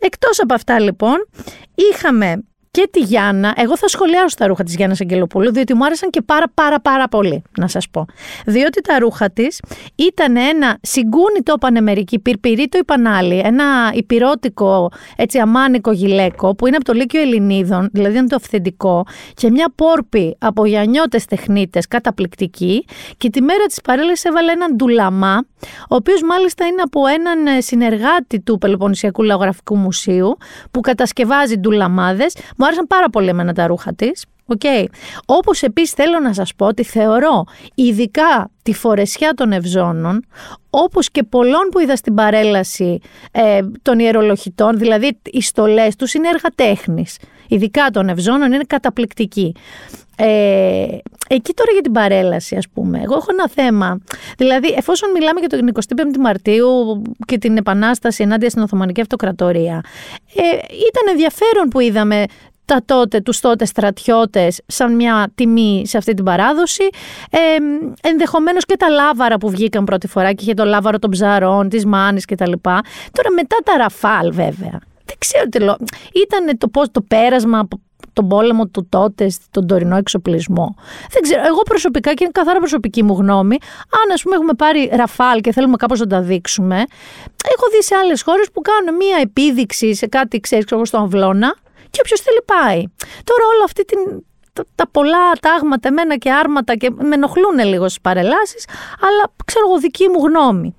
Εκτός 0.00 0.40
από 0.40 0.54
αυτά 0.54 0.80
λοιπόν, 0.80 1.28
είχαμε 1.74 2.42
και 2.70 2.88
τη 2.90 3.00
Γιάννα. 3.00 3.54
Εγώ 3.56 3.76
θα 3.76 3.88
σχολιάσω 3.88 4.36
τα 4.36 4.46
ρούχα 4.46 4.62
της 4.62 4.74
Γιάννας 4.74 5.00
Αγγελοπούλου, 5.00 5.52
διότι 5.52 5.74
μου 5.74 5.84
άρεσαν 5.84 6.10
και 6.10 6.22
πάρα 6.22 6.46
πάρα 6.54 6.80
πάρα 6.80 7.08
πολύ, 7.08 7.42
να 7.58 7.68
σας 7.68 7.88
πω. 7.88 8.06
Διότι 8.46 8.80
τα 8.80 8.98
ρούχα 8.98 9.30
της 9.30 9.60
ήταν 9.94 10.36
ένα 10.36 10.78
συγκούνητο 10.82 11.54
πανεμερική, 11.60 12.18
πυρπυρίτο 12.18 12.78
υπανάλι, 12.78 13.38
ένα 13.38 13.64
υπηρώτικο, 13.94 14.90
έτσι 15.16 15.38
αμάνικο 15.38 15.92
γυλαίκο, 15.92 16.54
που 16.54 16.66
είναι 16.66 16.76
από 16.76 16.84
το 16.84 16.92
Λύκειο 16.92 17.20
Ελληνίδων, 17.20 17.88
δηλαδή 17.92 18.18
είναι 18.18 18.26
το 18.26 18.36
αυθεντικό, 18.36 19.06
και 19.34 19.50
μια 19.50 19.72
πόρπη 19.74 20.36
από 20.38 20.66
γιανιώτες 20.66 21.24
τεχνίτες 21.24 21.88
καταπληκτική. 21.88 22.84
Και 23.16 23.30
τη 23.30 23.42
μέρα 23.42 23.66
της 23.66 23.80
παρέλασης 23.80 24.24
έβαλε 24.24 24.52
έναν 24.52 24.76
ντουλαμά, 24.76 25.44
ο 25.88 25.94
οποίος 25.94 26.22
μάλιστα 26.22 26.66
είναι 26.66 26.82
από 26.82 27.06
έναν 27.06 27.62
συνεργάτη 27.62 28.40
του 28.40 28.58
Πελοποννησιακού 28.58 29.22
Λαογραφικού 29.22 29.76
Μουσείου, 29.76 30.36
που 30.70 30.80
κατασκευάζει 30.80 31.56
ντουλαμάδες. 31.56 32.36
Μου 32.56 32.66
άρεσαν 32.68 32.86
πάρα 32.86 33.10
πολύ 33.10 33.28
εμένα 33.28 33.52
τα 33.52 33.66
ρούχα 33.66 33.94
της. 33.94 34.24
Okay. 34.56 34.84
Όπως 35.26 35.62
επίσης 35.62 35.92
θέλω 35.92 36.18
να 36.18 36.32
σας 36.32 36.54
πω 36.54 36.66
ότι 36.66 36.84
θεωρώ 36.84 37.44
ειδικά 37.74 38.50
τη 38.62 38.72
φορεσιά 38.72 39.34
των 39.34 39.52
ευζώνων, 39.52 40.24
όπως 40.70 41.10
και 41.10 41.22
πολλών 41.22 41.68
που 41.70 41.78
είδα 41.78 41.96
στην 41.96 42.14
παρέλαση 42.14 43.00
ε, 43.32 43.60
των 43.82 43.98
ιερολογητών, 43.98 44.78
δηλαδή 44.78 45.18
οι 45.24 45.40
στολές 45.40 45.96
τους 45.96 46.14
είναι 46.14 46.28
έργα 46.28 46.48
τέχνης. 46.54 47.16
Ειδικά 47.48 47.90
των 47.92 48.08
ευζώνων 48.08 48.52
είναι 48.52 48.64
καταπληκτική. 48.66 49.54
Ε, 50.20 50.98
εκεί 51.28 51.52
τώρα 51.54 51.72
για 51.72 51.82
την 51.82 51.92
παρέλαση, 51.92 52.56
ας 52.56 52.68
πούμε, 52.68 53.00
εγώ 53.02 53.14
έχω 53.14 53.26
ένα 53.30 53.48
θέμα. 53.48 54.00
Δηλαδή, 54.36 54.74
εφόσον 54.76 55.10
μιλάμε 55.10 55.40
για 55.40 55.48
το 55.48 55.58
25 55.96 56.18
Μαρτίου 56.18 57.02
και 57.26 57.38
την 57.38 57.56
Επανάσταση 57.56 58.22
ενάντια 58.22 58.50
στην 58.50 58.62
Οθωμανική 58.62 59.00
Αυτοκρατορία, 59.00 59.84
ε, 60.34 60.42
ήταν 60.88 61.04
ενδιαφέρον 61.10 61.68
που 61.68 61.80
είδαμε 61.80 62.24
τα 62.68 62.82
τότε, 62.84 63.20
τους 63.20 63.40
τότε 63.40 63.64
στρατιώτες 63.64 64.60
σαν 64.66 64.94
μια 64.94 65.30
τιμή 65.34 65.82
σε 65.86 65.96
αυτή 65.96 66.14
την 66.14 66.24
παράδοση. 66.24 66.88
Ε, 67.30 67.38
ενδεχομένως 68.08 68.64
και 68.64 68.76
τα 68.76 68.88
λάβαρα 68.88 69.38
που 69.38 69.50
βγήκαν 69.50 69.84
πρώτη 69.84 70.06
φορά 70.06 70.32
και 70.32 70.42
είχε 70.42 70.54
το 70.54 70.64
λάβαρο 70.64 70.98
των 70.98 71.10
ψαρών, 71.10 71.68
της 71.68 71.86
μάνης 71.86 72.24
κτλ. 72.24 72.52
Τώρα 73.12 73.30
μετά 73.34 73.56
τα 73.64 73.76
ραφάλ 73.76 74.32
βέβαια. 74.32 74.80
Δεν 75.04 75.16
ξέρω 75.18 75.44
τι 75.48 75.58
λέω. 75.58 75.76
Ήταν 76.12 76.58
το, 76.58 76.68
πώς, 76.68 76.90
το 76.90 77.00
πέρασμα 77.00 77.68
τον 78.12 78.28
πόλεμο 78.28 78.66
του 78.66 78.86
τότε, 78.88 79.30
τον 79.50 79.66
τωρινό 79.66 79.96
εξοπλισμό. 79.96 80.74
Δεν 81.10 81.22
ξέρω. 81.22 81.42
Εγώ 81.46 81.62
προσωπικά 81.62 82.14
και 82.14 82.24
είναι 82.24 82.32
καθαρά 82.32 82.58
προσωπική 82.58 83.02
μου 83.02 83.14
γνώμη, 83.14 83.56
αν 84.02 84.12
ας 84.12 84.22
πούμε 84.22 84.34
έχουμε 84.34 84.52
πάρει 84.52 84.90
ραφάλ 84.92 85.40
και 85.40 85.52
θέλουμε 85.52 85.76
κάπως 85.76 86.00
να 86.00 86.06
τα 86.06 86.20
δείξουμε, 86.20 86.76
έχω 87.54 87.66
δει 87.72 87.82
σε 87.82 87.94
άλλες 87.94 88.22
χώρες 88.22 88.46
που 88.52 88.60
κάνουν 88.60 88.96
μία 88.96 89.18
επίδειξη 89.20 89.94
σε 89.94 90.06
κάτι, 90.06 90.40
ξέρεις, 90.40 90.64
ξέρω 90.64 90.84
στον 90.84 91.02
αυλώνα 91.02 91.56
και 91.90 92.00
όποιος 92.02 92.20
θέλει 92.20 92.42
πάει. 92.44 92.82
Τώρα 93.24 93.44
όλο 93.52 93.64
αυτή 93.64 93.84
την, 93.84 93.98
τα, 94.74 94.88
πολλά 94.90 95.32
τάγματα, 95.40 95.88
εμένα 95.88 96.16
και 96.16 96.32
άρματα 96.32 96.74
και 96.74 96.90
με 96.90 97.14
ενοχλούν 97.14 97.58
λίγο 97.58 97.84
στις 97.84 98.00
παρελάσεις, 98.00 98.64
αλλά 99.00 99.32
ξέρω 99.44 99.64
εγώ 99.68 99.78
δική 99.78 100.08
μου 100.08 100.26
γνώμη. 100.26 100.74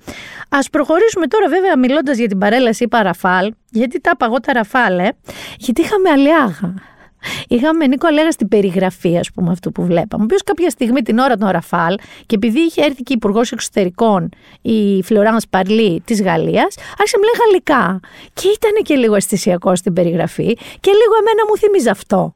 Α 0.49 0.59
προχωρήσουμε 0.71 1.27
τώρα, 1.27 1.47
βέβαια, 1.47 1.77
μιλώντας 1.77 2.17
για 2.17 2.27
την 2.27 2.37
παρέλαση, 2.37 2.83
είπα 2.83 3.03
Ραφάλ, 3.03 3.53
γιατί 3.71 4.01
τα 4.01 4.11
είπα 4.13 4.39
τα 4.39 4.53
Ραφάλ, 4.53 4.99
ε, 4.99 5.09
γιατί 5.57 5.81
είχαμε 5.81 6.09
Αλιάγα. 6.09 6.73
Είχαμε 7.47 7.87
Νίκο 7.87 8.07
Αλέγα 8.07 8.31
στην 8.31 8.47
περιγραφή, 8.47 9.17
ας 9.17 9.31
πούμε, 9.31 9.51
αυτού 9.51 9.71
που 9.71 9.83
βλέπαμε. 9.83 10.23
Ο 10.23 10.25
οποίος 10.25 10.43
κάποια 10.43 10.69
στιγμή 10.69 11.01
την 11.01 11.17
ώρα 11.17 11.35
των 11.35 11.49
Ραφάλ, 11.49 11.95
και 12.25 12.35
επειδή 12.35 12.59
είχε 12.59 12.81
έρθει 12.81 13.03
και 13.03 13.13
υπουργός 13.13 13.51
εξωτερικών 13.51 14.29
η 14.61 15.03
Φλωράνς 15.03 15.43
Σπαρλή 15.43 16.01
της 16.05 16.21
Γαλλίας, 16.21 16.75
άρχισε 16.97 17.17
να 17.17 17.19
μιλάει 17.19 17.35
γαλλικά. 17.45 17.99
Και 18.33 18.47
ήταν 18.47 18.71
και 18.83 18.95
λίγο 18.95 19.15
αισθησιακό 19.15 19.75
στην 19.75 19.93
περιγραφή, 19.93 20.53
και 20.79 20.91
λίγο 20.91 21.13
εμένα 21.21 21.45
μου 21.49 21.57
θυμίζει 21.57 21.89
αυτό. 21.89 22.33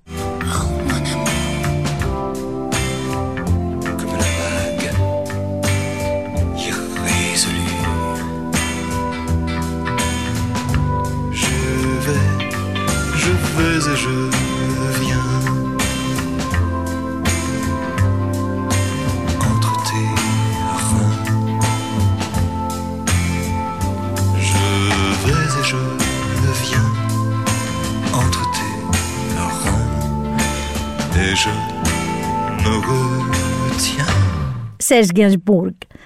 Σέρς 34.77 35.09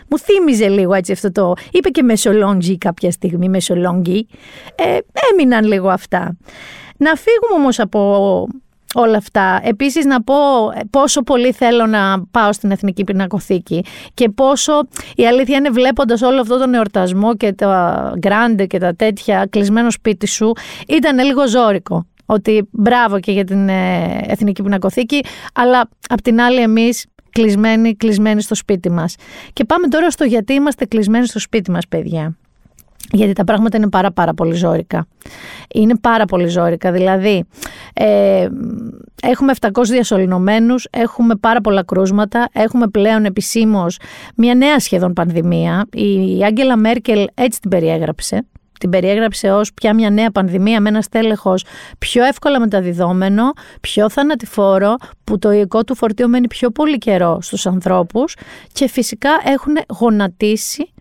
Μου 0.09 0.19
θύμιζε 0.19 0.67
λίγο 0.67 0.93
έτσι 0.93 1.11
αυτό 1.11 1.31
το. 1.31 1.53
Είπε 1.71 1.89
και 1.89 2.03
Μεσολόγγι 2.03 2.77
κάποια 2.77 3.11
στιγμή, 3.11 3.49
Μεσολόγγι. 3.49 4.27
Ε, 4.75 4.97
έμειναν 5.31 5.65
λίγο 5.65 5.89
αυτά. 5.89 6.37
Να 6.97 7.15
φύγουμε 7.15 7.61
όμως 7.61 7.79
από 7.79 8.47
όλα 8.93 9.17
αυτά. 9.17 9.59
Επίσης 9.63 10.05
να 10.05 10.23
πω 10.23 10.35
πόσο 10.89 11.21
πολύ 11.21 11.51
θέλω 11.51 11.85
να 11.85 12.25
πάω 12.31 12.53
στην 12.53 12.71
Εθνική 12.71 13.03
Πινακοθήκη 13.03 13.85
και 14.13 14.29
πόσο 14.29 14.87
η 15.15 15.27
αλήθεια 15.27 15.57
είναι 15.57 15.69
βλέποντας 15.69 16.21
όλο 16.21 16.41
αυτό 16.41 16.57
τον 16.57 16.73
εορτασμό 16.73 17.35
και 17.35 17.53
τα 17.53 18.13
γκράντε 18.17 18.65
και 18.65 18.77
τα 18.77 18.95
τέτοια 18.95 19.47
κλεισμένο 19.49 19.91
σπίτι 19.91 20.27
σου 20.27 20.53
ήταν 20.87 21.19
λίγο 21.19 21.47
ζώρικο. 21.47 22.05
Ότι 22.29 22.67
μπράβο 22.71 23.19
και 23.19 23.31
για 23.31 23.43
την 23.43 23.69
ε, 23.69 24.21
Εθνική 24.27 24.63
Πινακοθήκη, 24.63 25.23
αλλά 25.53 25.89
απ' 26.09 26.21
την 26.21 26.41
άλλη 26.41 26.59
εμείς 26.61 27.05
κλεισμένοι, 27.29 27.95
κλεισμένοι 27.95 28.41
στο 28.41 28.55
σπίτι 28.55 28.91
μας. 28.91 29.15
Και 29.53 29.65
πάμε 29.65 29.87
τώρα 29.87 30.09
στο 30.09 30.23
γιατί 30.23 30.53
είμαστε 30.53 30.85
κλεισμένοι 30.85 31.27
στο 31.27 31.39
σπίτι 31.39 31.71
μας, 31.71 31.87
παιδιά. 31.87 32.37
Γιατί 33.11 33.33
τα 33.33 33.43
πράγματα 33.43 33.77
είναι 33.77 33.89
πάρα 33.89 34.11
πάρα 34.11 34.33
πολύ 34.33 34.53
ζώρικα. 34.55 35.07
Είναι 35.73 35.97
πάρα 35.97 36.25
πολύ 36.25 36.47
ζώρικα. 36.47 36.91
Δηλαδή, 36.91 37.43
ε, 37.93 38.47
έχουμε 39.21 39.51
700 39.61 39.69
διασωληνωμένους, 39.83 40.87
έχουμε 40.89 41.35
πάρα 41.35 41.61
πολλά 41.61 41.83
κρούσματα, 41.83 42.49
έχουμε 42.53 42.87
πλέον 42.87 43.25
επισήμως 43.25 43.99
μια 44.35 44.55
νέα 44.55 44.79
σχεδόν 44.79 45.13
πανδημία. 45.13 45.85
Η 45.93 46.43
Άγγελα 46.43 46.77
Μέρκελ 46.77 47.27
έτσι 47.33 47.59
την 47.61 47.69
περιέγραψε 47.69 48.45
την 48.79 48.89
περιέγραψε 48.89 49.51
ως 49.51 49.73
πια 49.73 49.93
μια 49.93 50.09
νέα 50.09 50.31
πανδημία 50.31 50.81
με 50.81 50.89
ένα 50.89 51.01
στέλεχος 51.01 51.65
πιο 51.97 52.23
εύκολα 52.25 52.59
μεταδιδόμενο, 52.59 53.43
πιο 53.81 54.09
θανατηφόρο, 54.09 54.95
που 55.23 55.39
το 55.39 55.51
ιικό 55.51 55.83
του 55.83 55.95
φορτίο 55.95 56.27
μένει 56.27 56.47
πιο 56.47 56.69
πολύ 56.69 56.97
καιρό 56.97 57.37
στους 57.41 57.65
ανθρώπους 57.65 58.35
και 58.71 58.87
φυσικά 58.87 59.29
έχουν 59.43 59.77
γονατίσει 59.99 60.91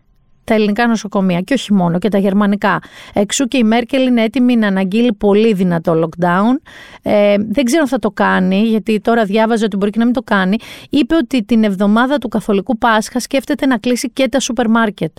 τα 0.46 0.54
ελληνικά 0.54 0.86
νοσοκομεία 0.86 1.40
και 1.40 1.54
όχι 1.54 1.72
μόνο 1.72 1.98
και 1.98 2.08
τα 2.08 2.18
γερμανικά. 2.18 2.78
Εξού 3.12 3.44
και 3.44 3.56
η 3.56 3.64
Μέρκελ 3.64 4.06
είναι 4.06 4.22
έτοιμη 4.22 4.56
να 4.56 4.66
αναγγείλει 4.66 5.12
πολύ 5.12 5.52
δυνατό 5.52 5.92
lockdown. 6.04 6.68
Ε, 7.02 7.36
δεν 7.48 7.64
ξέρω 7.64 7.82
αν 7.82 7.88
θα 7.88 7.98
το 7.98 8.10
κάνει, 8.10 8.60
γιατί 8.62 9.00
τώρα 9.00 9.24
διάβαζε 9.24 9.64
ότι 9.64 9.76
μπορεί 9.76 9.90
και 9.90 9.98
να 9.98 10.04
μην 10.04 10.14
το 10.14 10.22
κάνει. 10.22 10.56
Είπε 10.90 11.14
ότι 11.14 11.44
την 11.44 11.64
εβδομάδα 11.64 12.18
του 12.18 12.28
Καθολικού 12.28 12.78
Πάσχα 12.78 13.20
σκέφτεται 13.20 13.66
να 13.66 13.78
κλείσει 13.78 14.10
και 14.10 14.28
τα 14.28 14.40
σούπερ 14.40 14.68
μάρκετ. 14.68 15.16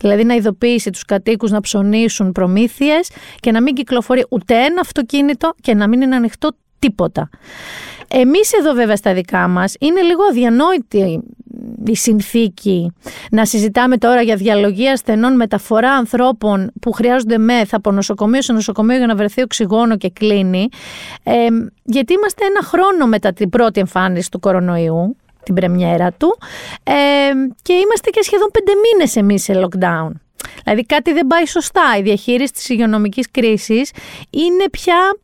Δηλαδή 0.00 0.24
να 0.24 0.34
ειδοποιήσει 0.34 0.90
τους 0.90 1.04
κατοίκους 1.04 1.50
να 1.50 1.60
ψωνίσουν 1.60 2.32
προμήθειες 2.32 3.10
και 3.40 3.52
να 3.52 3.62
μην 3.62 3.74
κυκλοφορεί 3.74 4.26
ούτε 4.28 4.54
ένα 4.54 4.80
αυτοκίνητο 4.80 5.52
και 5.60 5.74
να 5.74 5.88
μην 5.88 6.00
είναι 6.00 6.16
ανοιχτό 6.16 6.50
τίποτα. 6.78 7.28
Εμείς 8.08 8.52
εδώ 8.52 8.72
βέβαια 8.72 8.96
στα 8.96 9.14
δικά 9.14 9.48
μας 9.48 9.74
είναι 9.80 10.00
λίγο 10.00 10.22
αδιανόητη 10.30 11.22
η 11.86 11.96
συνθήκη 11.96 12.92
να 13.30 13.44
συζητάμε 13.44 13.96
τώρα 13.96 14.22
για 14.22 14.36
διαλογή 14.36 14.88
ασθενών, 14.88 15.36
μεταφορά 15.36 15.92
ανθρώπων 15.92 16.70
που 16.80 16.92
χρειάζονται 16.92 17.38
μεθ 17.38 17.74
από 17.74 17.92
νοσοκομείο 17.92 18.42
σε 18.42 18.52
νοσοκομείο 18.52 18.96
για 18.96 19.06
να 19.06 19.14
βρεθεί 19.14 19.42
οξυγόνο 19.42 19.96
και 19.96 20.10
κλείνει. 20.10 20.68
Ε, 21.22 21.46
γιατί 21.84 22.12
είμαστε 22.12 22.44
ένα 22.44 22.62
χρόνο 22.62 23.06
μετά 23.06 23.32
την 23.32 23.50
πρώτη 23.50 23.80
εμφάνιση 23.80 24.30
του 24.30 24.40
κορονοϊού 24.40 25.16
την 25.42 25.54
πρεμιέρα 25.54 26.12
του 26.12 26.38
ε, 26.82 26.92
και 27.62 27.72
είμαστε 27.72 28.10
και 28.10 28.22
σχεδόν 28.22 28.48
πέντε 28.52 28.72
μήνες 28.84 29.16
εμείς 29.16 29.42
σε 29.42 29.52
lockdown. 29.64 30.10
Δηλαδή 30.64 30.86
κάτι 30.86 31.12
δεν 31.12 31.26
πάει 31.26 31.46
σωστά. 31.46 31.96
Η 31.98 32.02
διαχείριση 32.02 32.52
της 32.52 32.68
υγειονομικής 32.68 33.30
κρίσης 33.30 33.90
είναι 34.30 34.68
πια 34.70 35.18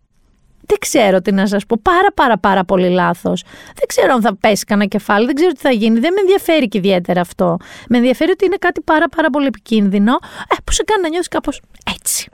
δεν 0.66 0.79
ξέρω 0.79 1.20
τι 1.20 1.33
να 1.33 1.46
σας 1.46 1.66
πω, 1.66 1.76
πάρα 1.83 2.12
πάρα 2.14 2.38
πάρα 2.38 2.64
πολύ 2.64 2.88
λάθος. 2.88 3.42
Δεν 3.64 3.87
ξέρω 3.87 4.12
αν 4.12 4.20
θα 4.20 4.37
πέσει 4.37 4.64
κανένα 4.64 4.88
κεφάλι, 4.88 5.26
δεν 5.26 5.35
ξέρω 5.35 5.52
τι 5.52 5.61
θα 5.61 5.70
γίνει, 5.70 5.98
δεν 5.98 6.12
με 6.12 6.20
ενδιαφέρει 6.20 6.68
και 6.68 6.79
ιδιαίτερα 6.79 7.20
αυτό. 7.20 7.57
Με 7.88 7.96
ενδιαφέρει 7.96 8.31
ότι 8.31 8.44
είναι 8.44 8.57
κάτι 8.59 8.81
πάρα 8.81 9.09
πάρα 9.09 9.31
πολύ 9.31 9.46
επικίνδυνο, 9.46 10.12
ε, 10.48 10.55
που 10.64 10.72
σε 10.72 10.83
κάνει 10.83 11.02
να 11.02 11.09
νιώθεις 11.09 11.29
κάπως 11.29 11.61
έτσι. 11.96 12.29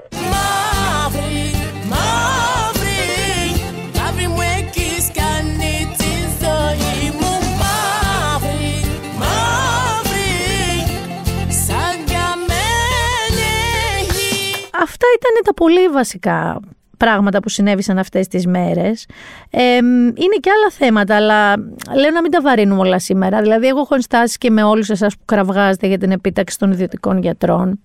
Αυτά 14.83 15.07
ήταν 15.17 15.31
τα 15.45 15.55
πολύ 15.55 15.89
βασικά 15.89 16.61
πράγματα 16.97 17.41
που 17.41 17.49
συνέβησαν 17.49 17.99
αυτές 17.99 18.29
τις 18.29 18.47
μέρες. 18.47 19.07
Ε, 19.51 19.77
είναι 20.15 20.37
και 20.41 20.51
άλλα 20.51 20.71
θέματα, 20.71 21.17
αλλά 21.17 21.57
λέω 21.97 22.11
να 22.13 22.21
μην 22.21 22.31
τα 22.31 22.41
βαρύνουμε 22.41 22.81
όλα 22.81 22.99
σήμερα. 22.99 23.41
Δηλαδή, 23.41 23.67
εγώ 23.67 23.81
έχω 23.81 23.95
ενστάσει 23.95 24.39
και 24.39 24.51
με 24.51 24.63
όλους 24.63 24.91
εσάς 24.91 25.17
που 25.17 25.25
κραυγάζετε 25.25 25.87
για 25.87 25.99
την 25.99 26.11
επίταξη 26.11 26.59
των 26.59 26.73
ιδιωτικών 26.73 27.19
γιατρών. 27.19 27.81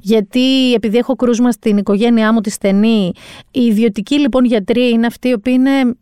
Γιατί 0.00 0.72
επειδή 0.74 0.96
έχω 0.96 1.16
κρούσμα 1.16 1.52
στην 1.52 1.76
οικογένειά 1.76 2.32
μου 2.32 2.40
τη 2.40 2.50
στενή, 2.50 3.12
οι 3.50 3.60
ιδιωτικοί 3.60 4.18
λοιπόν 4.18 4.44
γιατροί 4.44 4.88
είναι 4.88 5.06
αυτοί 5.06 5.28
οι 5.28 5.32
οποίοι 5.32 5.54
είναι 5.56 5.94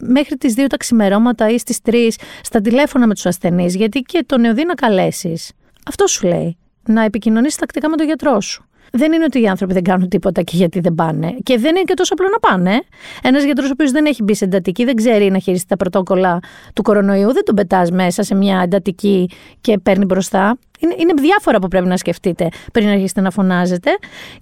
μέχρι 0.00 0.36
τις 0.36 0.54
2 0.56 0.64
τα 0.68 0.76
ξημερώματα 0.76 1.48
ή 1.48 1.58
στις 1.58 1.78
3 1.84 2.08
στα 2.42 2.60
τηλέφωνα 2.60 3.06
με 3.06 3.14
τους 3.14 3.26
ασθενείς, 3.26 3.74
γιατί 3.74 4.00
και 4.00 4.24
το 4.26 4.38
νεοδί 4.38 4.64
να 4.64 4.74
καλέσεις. 4.74 5.52
Αυτό 5.86 6.06
σου 6.06 6.26
λέει, 6.26 6.56
να 6.86 7.02
επικοινωνείς 7.02 7.56
τακτικά 7.56 7.88
με 7.88 7.96
τον 7.96 8.06
γιατρό 8.06 8.40
σου 8.40 8.64
δεν 8.96 9.12
είναι 9.12 9.24
ότι 9.24 9.42
οι 9.42 9.48
άνθρωποι 9.48 9.72
δεν 9.72 9.82
κάνουν 9.82 10.08
τίποτα 10.08 10.42
και 10.42 10.56
γιατί 10.56 10.80
δεν 10.80 10.94
πάνε. 10.94 11.36
Και 11.42 11.58
δεν 11.58 11.76
είναι 11.76 11.84
και 11.84 11.94
τόσο 11.94 12.14
απλό 12.14 12.28
να 12.28 12.38
πάνε. 12.38 12.82
Ένας 13.22 13.44
γιατρός 13.44 13.68
ο 13.68 13.72
οποίος 13.72 13.90
δεν 13.90 14.06
έχει 14.06 14.22
μπει 14.22 14.34
σε 14.34 14.44
εντατική, 14.44 14.84
δεν 14.84 14.94
ξέρει 14.94 15.30
να 15.30 15.38
χειριστεί 15.38 15.68
τα 15.68 15.76
πρωτόκολλα 15.76 16.38
του 16.74 16.82
κορονοϊού, 16.82 17.32
δεν 17.32 17.44
τον 17.44 17.54
πετάς 17.54 17.90
μέσα 17.90 18.22
σε 18.22 18.34
μια 18.34 18.60
εντατική 18.60 19.30
και 19.60 19.78
παίρνει 19.78 20.04
μπροστά. 20.04 20.58
Είναι, 20.78 20.94
είναι 20.98 21.12
διάφορα 21.12 21.58
που 21.58 21.68
πρέπει 21.68 21.86
να 21.86 21.96
σκεφτείτε 21.96 22.48
πριν 22.72 22.88
αρχίσετε 22.88 23.20
να 23.20 23.30
φωνάζετε. 23.30 23.90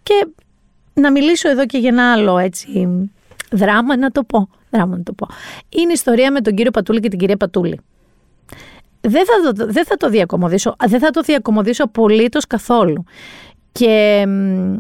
Και 0.03 0.27
να 0.95 1.11
μιλήσω 1.11 1.49
εδώ 1.49 1.67
και 1.67 1.79
για 1.79 1.89
ένα 1.89 2.13
άλλο 2.13 2.39
έτσι 2.39 2.89
δράμα, 3.51 3.97
να 3.97 4.11
το 4.11 4.25
πω. 4.25 4.49
Δράμα 4.71 4.97
να 4.97 5.03
το 5.03 5.13
πω. 5.13 5.27
Είναι 5.69 5.91
η 5.91 5.93
ιστορία 5.95 6.33
με 6.33 6.41
τον 6.41 6.55
κύριο 6.55 6.71
Πατούλη 6.71 7.01
και 7.01 7.09
την 7.09 7.19
κυρία 7.19 7.37
Πατούλη. 7.37 7.81
Δεν 9.01 9.25
θα, 9.27 9.53
το, 9.53 9.67
δεν 9.73 9.85
θα 9.85 9.97
το 9.97 10.09
διακομωδήσω, 10.09 10.77
δεν 10.87 11.01
θα 11.01 11.11
το 11.11 11.21
διακομωδήσω 11.21 11.85
απολύτως 11.85 12.47
καθόλου. 12.47 13.05
Και, 13.73 14.25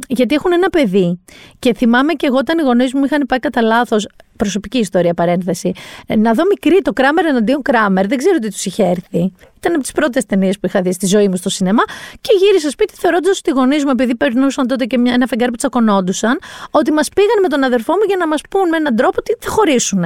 γιατί 0.09 0.35
έχουν 0.35 0.53
ένα 0.53 0.71
παιδί. 0.71 1.21
Και 1.59 1.75
θυμάμαι 1.75 2.13
και 2.13 2.27
εγώ 2.27 2.37
όταν 2.37 2.59
οι 2.59 2.63
γονείς 2.63 2.95
μου 2.95 3.05
είχαν 3.05 3.27
πάει 3.27 3.39
κατά 3.39 3.63
λάθος. 3.63 4.09
Προσωπική 4.37 4.79
ιστορία, 4.79 5.15
παρένθεση. 5.15 5.73
Ε, 6.07 6.17
να 6.17 6.33
δω 6.33 6.43
μικρή 6.49 6.81
το 6.83 6.93
Κράμερ 6.93 7.25
εναντίον 7.25 7.63
Κράμερ. 7.63 8.07
Δεν 8.07 8.19
ξέρω 8.19 8.39
τι 8.39 8.51
τους 8.51 8.65
είχε 8.65 8.83
έρθει. 8.83 9.33
Ήταν 9.57 9.73
από 9.73 9.83
τις 9.83 9.93
πρώτες 9.93 10.27
ταινίες 10.27 10.59
που 10.59 10.67
είχα 10.67 10.83
δει 10.83 10.93
στη 10.93 11.07
ζωή 11.07 11.29
μου 11.29 11.37
στο 11.37 11.49
σινεμά. 11.49 11.83
Και 12.21 12.31
γύρισα 12.39 12.71
σπίτι 12.71 12.95
θεωρώντας 12.97 13.39
ότι 13.39 13.51
οι 13.51 13.53
γονείς 13.53 13.85
μου, 13.85 13.91
επειδή 13.91 14.15
περνούσαν 14.17 14.67
τότε 14.67 14.85
και 14.85 14.99
μια, 14.99 15.13
ένα 15.13 15.27
φεγγάρι 15.27 15.51
που 15.51 15.57
τσακωνόντουσαν, 15.57 16.39
ότι 16.71 16.93
μας 16.93 17.09
πήγαν 17.15 17.41
με 17.43 17.49
τον 17.49 17.63
αδερφό 17.63 17.93
μου 17.93 18.05
για 18.07 18.17
να 18.17 18.27
μας 18.29 18.41
πούν 18.51 18.69
με 18.69 18.77
έναν 18.77 18.97
τρόπο 18.97 19.17
ότι 19.19 19.37
θα 19.41 19.51
χωρίσουν. 19.51 20.03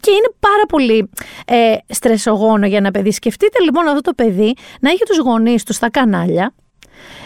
Και 0.00 0.10
είναι 0.10 0.32
πάρα 0.40 0.66
πολύ 0.68 1.10
ε, 1.46 1.76
στρεσογόνο 1.88 2.66
για 2.66 2.76
ένα 2.76 2.90
παιδί. 2.90 3.10
Σκεφτείτε 3.10 3.62
λοιπόν 3.62 3.88
αυτό 3.88 4.00
το 4.00 4.12
παιδί 4.12 4.54
να 4.80 4.90
έχει 4.90 5.02
τους 5.06 5.18
γονείς 5.18 5.64
τους 5.64 5.76
στα 5.76 5.90
κανάλια, 5.90 6.54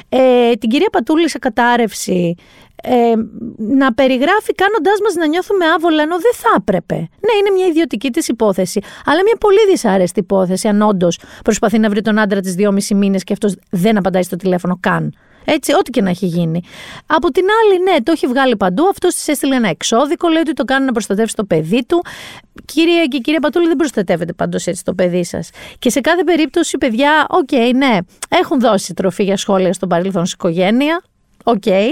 ε, 0.08 0.52
την 0.52 0.68
κυρία 0.68 0.88
Πατούλη 0.92 1.28
σε 1.28 1.38
κατάρρευση, 1.38 2.34
ε, 2.82 3.12
να 3.56 3.94
περιγράφει 3.94 4.52
κάνοντάς 4.54 5.00
μας 5.02 5.14
να 5.14 5.26
νιώθουμε 5.26 5.64
άβολα 5.66 6.02
ενώ 6.02 6.16
δεν 6.20 6.32
θα 6.34 6.48
έπρεπε. 6.56 6.94
Ναι, 6.94 7.32
είναι 7.40 7.50
μια 7.54 7.66
ιδιωτική 7.66 8.10
της 8.10 8.28
υπόθεση, 8.28 8.80
αλλά 9.04 9.22
μια 9.22 9.36
πολύ 9.40 9.58
δυσάρεστη 9.70 10.20
υπόθεση 10.20 10.68
αν 10.68 10.82
όντως 10.82 11.18
προσπαθεί 11.44 11.78
να 11.78 11.88
βρει 11.88 12.02
τον 12.02 12.18
άντρα 12.18 12.40
της 12.40 12.54
δυόμιση 12.54 12.94
μήνες 12.94 13.24
και 13.24 13.32
αυτός 13.32 13.56
δεν 13.70 13.96
απαντάει 13.96 14.22
στο 14.22 14.36
τηλέφωνο 14.36 14.78
καν. 14.80 15.14
Έτσι, 15.46 15.72
ό,τι 15.72 15.90
και 15.90 16.02
να 16.02 16.10
έχει 16.10 16.26
γίνει. 16.26 16.60
Από 17.06 17.30
την 17.30 17.44
άλλη, 17.62 17.82
ναι, 17.82 18.02
το 18.02 18.12
έχει 18.12 18.26
βγάλει 18.26 18.56
παντού. 18.56 18.86
Αυτό 18.88 19.08
της 19.08 19.28
έστειλε 19.28 19.54
ένα 19.54 19.68
εξώδικο, 19.68 20.28
λέει 20.28 20.40
ότι 20.40 20.52
το 20.52 20.64
κάνει 20.64 20.84
να 20.84 20.92
προστατεύσει 20.92 21.34
το 21.34 21.44
παιδί 21.44 21.84
του. 21.86 22.02
Κύριε 22.64 23.04
και 23.04 23.18
κυρία 23.18 23.40
Πατούλη, 23.40 23.66
δεν 23.66 23.76
προστατεύετε 23.76 24.32
πάντως 24.32 24.66
έτσι 24.66 24.84
το 24.84 24.94
παιδί 24.94 25.24
σας. 25.24 25.50
Και 25.78 25.90
σε 25.90 26.00
κάθε 26.00 26.24
περίπτωση, 26.24 26.78
παιδιά, 26.78 27.26
OK, 27.28 27.48
okay, 27.52 27.70
ναι, 27.74 27.98
έχουν 28.28 28.60
δώσει 28.60 28.94
τροφή 28.94 29.24
για 29.24 29.36
σχόλια 29.36 29.72
στο 29.72 29.86
παρελθόν 29.86 30.26
στην 30.26 30.38
οικογένεια. 30.40 31.02
OK. 31.44 31.62
Okay. 31.66 31.88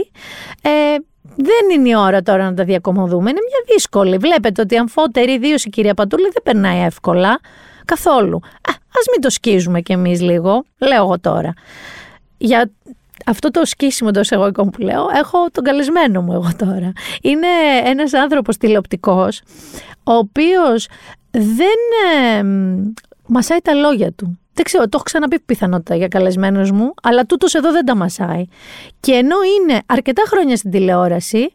Ε, 0.62 0.96
δεν 1.36 1.78
είναι 1.78 1.88
η 1.88 1.96
ώρα 1.96 2.22
τώρα 2.22 2.44
να 2.44 2.54
τα 2.54 2.64
διακομωδούμε. 2.64 3.30
Είναι 3.30 3.40
μια 3.48 3.74
δύσκολη. 3.74 4.16
Βλέπετε 4.16 4.60
ότι 4.60 4.76
αμφότερη, 4.76 5.32
ιδίως 5.32 5.56
η 5.64 5.70
κυρία 5.70 5.94
Πατούλη, 5.94 6.28
δεν 6.32 6.42
περνάει 6.42 6.84
εύκολα. 6.84 7.40
Καθόλου. 7.84 8.36
Α 8.36 8.72
ας 8.98 9.04
μην 9.12 9.20
το 9.20 9.30
σκίζουμε 9.30 9.80
κι 9.80 9.92
εμείς 9.92 10.20
λίγο, 10.20 10.64
λέω 10.78 11.02
εγώ 11.02 11.20
τώρα. 11.20 11.52
Για 12.38 12.70
αυτό 13.24 13.50
το 13.50 13.64
σκίσιμο 13.64 14.10
εντός 14.14 14.30
εισαγωγικών 14.30 14.70
που 14.70 14.82
λέω, 14.82 15.06
έχω 15.14 15.50
τον 15.52 15.64
καλεσμένο 15.64 16.22
μου 16.22 16.32
εγώ 16.32 16.50
τώρα. 16.56 16.92
Είναι 17.22 17.46
ένας 17.84 18.12
άνθρωπος 18.12 18.56
τηλεοπτικός, 18.56 19.42
ο 20.04 20.12
οποίος 20.12 20.88
δεν 21.30 21.78
ε, 22.38 22.42
μασάει 23.26 23.58
τα 23.58 23.74
λόγια 23.74 24.12
του. 24.12 24.38
Δεν 24.54 24.64
ξέρω, 24.64 24.82
το 24.82 24.90
έχω 24.92 25.02
ξαναπεί 25.02 25.40
πιθανότητα 25.40 25.94
για 25.94 26.08
καλεσμένους 26.08 26.70
μου, 26.70 26.94
αλλά 27.02 27.26
τούτος 27.26 27.54
εδώ 27.54 27.72
δεν 27.72 27.84
τα 27.84 27.96
μασάει. 27.96 28.44
Και 29.00 29.12
ενώ 29.12 29.36
είναι 29.42 29.80
αρκετά 29.86 30.22
χρόνια 30.26 30.56
στην 30.56 30.70
τηλεόραση, 30.70 31.54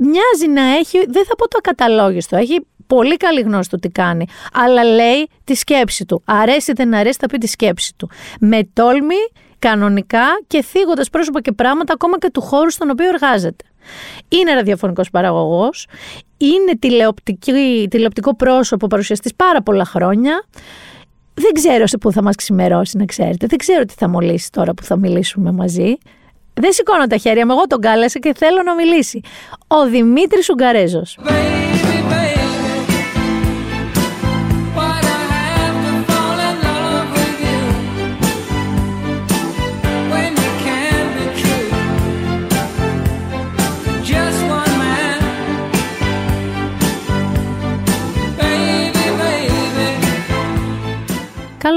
μοιάζει 0.00 0.60
να 0.60 0.62
έχει, 0.62 0.98
δεν 1.08 1.24
θα 1.24 1.36
πω 1.36 1.48
το 1.48 1.56
ακαταλόγιστο, 1.58 2.36
έχει 2.36 2.66
πολύ 2.86 3.16
καλή 3.16 3.40
γνώση 3.40 3.70
του 3.70 3.78
τι 3.78 3.88
κάνει, 3.88 4.26
αλλά 4.52 4.84
λέει 4.84 5.28
τη 5.44 5.54
σκέψη 5.54 6.04
του. 6.04 6.22
Αρέσει 6.24 6.72
δεν 6.72 6.94
αρέσει 6.94 7.18
θα 7.20 7.26
πει 7.26 7.38
τη 7.38 7.46
σκέψη 7.46 7.92
του. 7.96 8.10
Με 8.40 8.68
τόλμη 8.72 9.14
κανονικά 9.60 10.24
και 10.46 10.62
θίγοντας 10.62 11.10
πρόσωπα 11.10 11.40
και 11.40 11.52
πράγματα 11.52 11.92
ακόμα 11.92 12.18
και 12.18 12.30
του 12.30 12.40
χώρου 12.40 12.70
στον 12.70 12.90
οποίο 12.90 13.08
εργάζεται. 13.08 13.64
Είναι 14.28 14.54
ραδιοφωνικός 14.54 15.10
παραγωγός, 15.10 15.86
είναι 16.36 16.98
τηλεοπτικό 17.88 18.36
πρόσωπο 18.36 18.86
παρουσιαστής 18.86 19.34
πάρα 19.34 19.62
πολλά 19.62 19.84
χρόνια. 19.84 20.44
Δεν 21.34 21.52
ξέρω 21.52 21.86
σε 21.86 21.98
πού 21.98 22.12
θα 22.12 22.22
μας 22.22 22.36
ξημερώσει 22.36 22.96
να 22.96 23.04
ξέρετε, 23.04 23.46
δεν 23.46 23.58
ξέρω 23.58 23.84
τι 23.84 23.94
θα 23.96 24.08
μολύσει 24.08 24.50
τώρα 24.52 24.74
που 24.74 24.82
θα 24.82 24.96
μιλήσουμε 24.96 25.52
μαζί. 25.52 25.96
Δεν 26.54 26.72
σηκώνω 26.72 27.06
τα 27.06 27.16
χέρια 27.16 27.46
μου, 27.46 27.52
εγώ 27.52 27.66
τον 27.66 27.80
κάλεσα 27.80 28.18
και 28.18 28.34
θέλω 28.36 28.62
να 28.62 28.74
μιλήσει. 28.74 29.20
Ο 29.66 29.86
Δημήτρης 29.86 30.48
Ουγγαρέζος. 30.48 31.18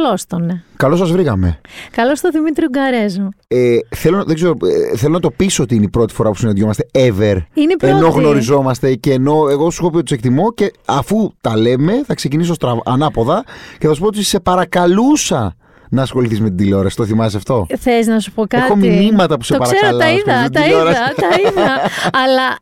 Καλώς 0.04 0.26
τον. 0.26 0.46
Ναι. 0.46 0.62
Καλώς 0.78 1.00
σας 1.00 1.12
βρήκαμε. 1.12 1.60
Καλώς 1.92 2.22
τον 2.22 2.32
Δημήτρη 2.32 2.66
Γκαρέζο. 2.70 3.30
Ε, 3.48 3.78
θέλω, 3.96 4.24
δεν 4.24 4.36
ξέρω, 4.36 4.54
ε, 4.92 4.98
θέλω 4.98 5.14
να 5.14 5.20
το 5.20 5.32
πείσω 5.32 5.64
ότι 5.64 5.76
είναι 5.76 5.84
η 5.84 5.90
πρώτη 5.90 6.14
φορά 6.14 6.30
που 6.30 6.36
συναντιόμαστε 6.36 6.86
ever. 6.92 7.38
Είναι 7.54 7.74
η 7.74 7.76
πρώτη. 7.78 7.96
Ενώ 7.96 8.08
γνωριζόμαστε 8.08 8.96
και 8.96 9.12
ενώ 9.12 9.48
εγώ 9.50 9.72
σου 9.72 9.78
έχω 9.82 9.92
πει 9.92 9.98
ότι 9.98 10.06
του 10.06 10.14
εκτιμώ 10.14 10.54
και 10.54 10.72
αφού 10.86 11.32
τα 11.42 11.58
λέμε 11.58 12.04
θα 12.06 12.14
ξεκινήσω 12.14 12.54
στραβ, 12.54 12.78
ανάποδα 12.86 13.44
και 13.78 13.88
θα 13.88 13.94
σου 13.94 14.00
πω 14.02 14.08
ότι 14.08 14.24
σε 14.24 14.40
παρακαλούσα 14.40 15.56
να 15.90 16.02
ασχοληθείς 16.02 16.42
με 16.42 16.48
την 16.48 16.58
τηλεόραση. 16.58 16.96
Το 16.96 17.06
θυμάσαι 17.06 17.38
αυτό; 17.38 17.66
Θες 17.80 18.08
να 18.08 18.20
σου 18.20 18.32
πω 18.32 18.48
κάτι; 18.48 18.64
Έχω 18.64 18.76
μηνύματα 18.76 19.38
που 19.38 19.44
σε 19.44 19.58
το 19.58 19.64
Ξέρω, 19.64 19.98
τα 19.98 20.12
είδα, 20.12 20.50
τα 20.50 20.66
είδα, 20.66 20.94
τα 21.16 21.50
είδα. 21.50 21.80
Αλλά 22.24 22.58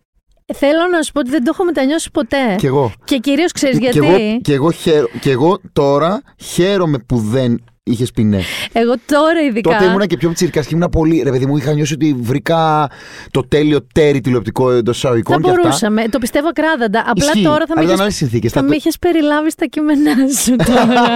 Θέλω 0.54 0.88
να 0.92 1.02
σου 1.02 1.12
πω 1.12 1.20
ότι 1.20 1.30
δεν 1.30 1.44
το 1.44 1.52
έχω 1.54 1.64
μετανιώσει 1.64 2.12
ποτέ. 2.12 2.56
Κι 2.58 2.66
εγώ. 2.66 2.92
Και 3.04 3.18
κυρίως 3.18 3.52
ξέρεις 3.52 3.78
γιατί. 3.78 4.00
Και 4.00 4.06
εγώ, 4.08 4.40
και, 4.42 4.54
εγώ 4.54 4.72
χαίρο, 4.72 5.08
και 5.20 5.32
εγώ 5.32 5.60
τώρα 5.74 6.22
χαίρομαι 6.38 6.98
που 6.98 7.18
δεν 7.18 7.64
είχες 7.84 8.12
πει 8.12 8.24
ναι. 8.24 8.40
Εγώ 8.72 8.94
τώρα 9.06 9.42
ειδικά. 9.42 9.72
Τότε 9.72 9.86
ήμουνα 9.86 10.06
και 10.06 10.18
πιο 10.18 10.32
ψηφικά 10.32 10.62
και 10.62 10.68
ήμουνα 10.72 10.90
πολύ. 10.90 11.22
Ρε 11.24 11.30
παιδί 11.30 11.46
μου, 11.46 11.58
είχα 11.58 11.74
νιώσει 11.74 11.94
ότι 11.94 12.16
βρήκα 12.20 12.90
το 13.32 13.48
τέλειο 13.48 13.88
τέρι 13.94 14.22
τηλεοπτικό 14.22 14.72
εντός 14.72 14.98
εισαγωγικών. 14.98 15.42
Θα 15.42 15.52
μπορούσαμε. 15.54 16.08
Το 16.08 16.20
πιστεύω 16.20 16.52
κράδαντα. 16.52 17.04
Απλά 17.08 17.26
Ισχύει. 17.26 17.44
τώρα 17.44 17.66
θα 17.68 17.84
με 17.84 18.06
είχε. 18.08 18.50
Θα 18.50 18.62
με 18.62 18.76
είχες 18.76 18.98
περιλάβει 19.00 19.52
στα 19.52 19.66
κείμενά 19.66 20.14
σου 20.44 20.56
τώρα. 20.70 21.16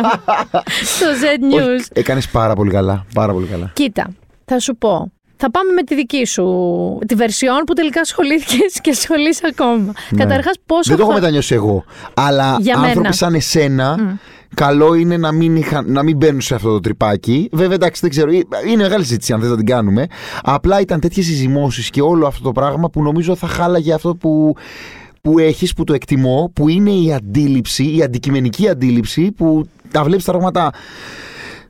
στο 0.83 1.05
Z 1.21 1.53
News. 1.55 1.85
Έκανες 1.93 2.29
πάρα 2.29 2.55
πολύ 2.55 2.71
καλά. 2.71 3.05
Πάρα 3.13 3.33
πολύ 3.33 3.45
καλά. 3.47 3.71
Κοίτα, 3.73 4.13
θα 4.45 4.59
σου 4.59 4.75
πω. 4.75 5.11
Θα 5.37 5.51
πάμε 5.51 5.71
με 5.71 5.83
τη 5.83 5.95
δική 5.95 6.25
σου, 6.25 6.45
τη 7.07 7.15
βερσιόν 7.15 7.63
που 7.65 7.73
τελικά 7.73 8.01
ασχολήθηκε 8.01 8.57
και 8.81 8.89
ασχολείσαι 8.89 9.47
ακόμα. 9.49 9.93
Ναι. 10.09 10.23
Καταρχάς, 10.23 10.55
πόσο. 10.65 10.89
Δεν 10.89 10.97
το 10.97 11.03
έχω 11.03 11.13
μετανιώσει 11.13 11.53
εγώ. 11.53 11.83
Αλλά 12.13 12.57
Για 12.59 12.75
άνθρωποι 12.75 12.99
μένα. 12.99 13.11
σαν 13.11 13.33
εσένα, 13.33 14.17
καλό 14.55 14.93
είναι 14.93 15.17
να 15.17 15.31
μην, 15.31 15.55
είχα, 15.55 15.83
να 15.85 16.03
μην 16.03 16.17
μπαίνουν 16.17 16.41
σε 16.41 16.55
αυτό 16.55 16.69
το 16.69 16.79
τρυπάκι. 16.79 17.49
Βέβαια, 17.51 17.75
εντάξει, 17.75 18.01
δεν 18.01 18.09
ξέρω. 18.09 18.31
Είναι 18.67 18.83
μεγάλη 18.83 19.03
συζήτηση 19.03 19.33
αν 19.33 19.39
θες 19.39 19.49
να 19.49 19.55
την 19.55 19.65
κάνουμε. 19.65 20.07
Απλά 20.43 20.79
ήταν 20.79 20.99
τέτοιες 20.99 21.25
συζημώσει 21.25 21.89
και 21.89 22.01
όλο 22.01 22.27
αυτό 22.27 22.43
το 22.43 22.51
πράγμα 22.51 22.89
που 22.89 23.03
νομίζω 23.03 23.35
θα 23.35 23.47
χάλαγε 23.47 23.93
αυτό 23.93 24.15
που 24.15 24.55
που 25.21 25.39
έχεις, 25.39 25.73
που 25.73 25.83
το 25.83 25.93
εκτιμώ, 25.93 26.51
που 26.55 26.69
είναι 26.69 26.91
η 26.91 27.13
αντίληψη, 27.13 27.95
η 27.95 28.03
αντικειμενική 28.03 28.69
αντίληψη, 28.69 29.31
που 29.31 29.65
τα 29.91 30.03
βλέπεις 30.03 30.25
τα 30.25 30.31
πράγματα 30.31 30.71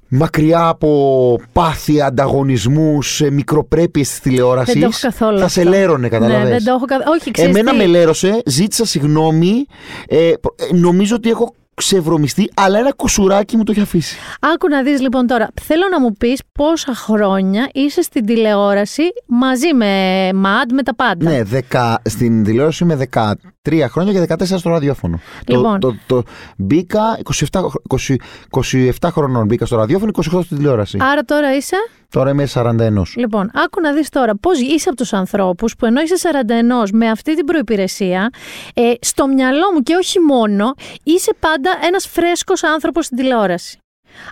μακριά 0.08 0.68
από 0.68 1.40
πάθη, 1.54 2.02
ανταγωνισμού, 2.02 2.98
μικροπρέπειες 3.32 4.10
της 4.10 4.20
τηλεόρασης. 4.20 4.74
Δεν 4.74 4.82
το 4.82 4.88
έχω 4.88 4.98
καθόλου. 5.02 5.40
Θα 5.40 5.48
σε 5.48 5.64
λέρωνε, 5.64 6.10
καταλαβαίνετε. 6.10 6.50
Ναι, 6.50 6.56
δεν 6.56 6.64
το 6.64 6.72
έχω 6.72 6.86
καθόλου. 6.86 7.18
Όχι, 7.22 7.32
Εμένα 7.42 7.74
με 7.74 7.86
λέρωσε, 7.86 8.42
ζήτησα 8.46 8.86
συγγνώμη. 8.86 9.66
Ε, 10.08 10.28
ε, 10.28 10.34
νομίζω 10.72 11.16
ότι 11.16 11.30
έχω 11.30 11.54
ξεβρωμιστεί, 11.76 12.52
αλλά 12.54 12.80
ένα 12.80 12.94
κουσουράκι 12.94 13.58
μου 13.58 13.64
το 13.64 13.72
έχει 13.72 13.82
αφήσει. 13.82 14.18
Άκου 14.40 14.68
να 14.68 14.84
δεις 14.84 15.02
λοιπόν 15.02 15.28
τώρα. 15.28 15.48
Θέλω 15.62 15.84
να 15.92 16.00
μου 16.00 16.14
πεις 16.14 16.42
πόσα 16.52 16.96
χρόνια 16.96 17.70
είσαι 17.74 18.02
στην 18.02 18.26
τηλεόραση 18.26 19.04
μαζί 19.26 19.74
με 19.74 20.30
ΜΑΔ, 20.34 20.72
με 20.74 20.84
τα 20.84 20.96
πάντα. 20.96 21.30
Ναι, 21.30 21.44
δεκα, 21.44 22.02
στην 22.06 22.44
τηλεόραση 22.44 22.84
είμαι 22.84 23.08
13 23.14 23.86
χρόνια 23.90 24.26
και 24.26 24.34
14 24.34 24.58
στο 24.58 24.70
ραδιόφωνο. 24.70 25.20
Λοιπόν. 25.48 25.80
Το, 25.80 25.92
το, 25.92 25.98
το, 26.08 26.24
μπήκα 26.58 27.20
27, 27.52 27.62
20, 28.08 28.16
27 29.00 29.10
χρονών 29.12 29.46
μπήκα 29.46 29.66
στο 29.66 29.76
ραδιόφωνο, 29.76 30.12
28 30.16 30.40
στην 30.44 30.58
τηλεόραση. 30.58 30.98
Άρα 31.02 31.22
τώρα 31.22 31.56
είσαι... 31.56 31.76
Τώρα 32.10 32.30
είμαι 32.30 32.48
41. 32.54 33.02
Λοιπόν, 33.16 33.52
άκου 33.54 33.82
να 33.82 33.94
δεις 33.94 34.10
τώρα 34.10 34.36
πώς 34.36 34.60
είσαι 34.60 34.90
από 34.90 34.98
τους 34.98 35.14
ανθρώπους 35.14 35.76
που 35.76 35.86
ενώ 35.86 36.02
είσαι 36.02 36.16
41 36.86 36.90
με 36.94 37.10
αυτή 37.10 37.36
την 37.36 37.46
προϋπηρεσία, 37.46 38.30
ε, 38.74 38.92
στο 39.02 39.28
μυαλό 39.28 39.72
μου 39.74 39.80
και 39.82 39.96
όχι 39.96 40.20
μόνο, 40.20 40.74
είσαι 41.04 41.32
πάντα 41.40 41.70
ένας 41.84 42.08
φρέσκος 42.08 42.64
άνθρωπος 42.64 43.06
στην 43.06 43.18
τηλεόραση. 43.18 43.80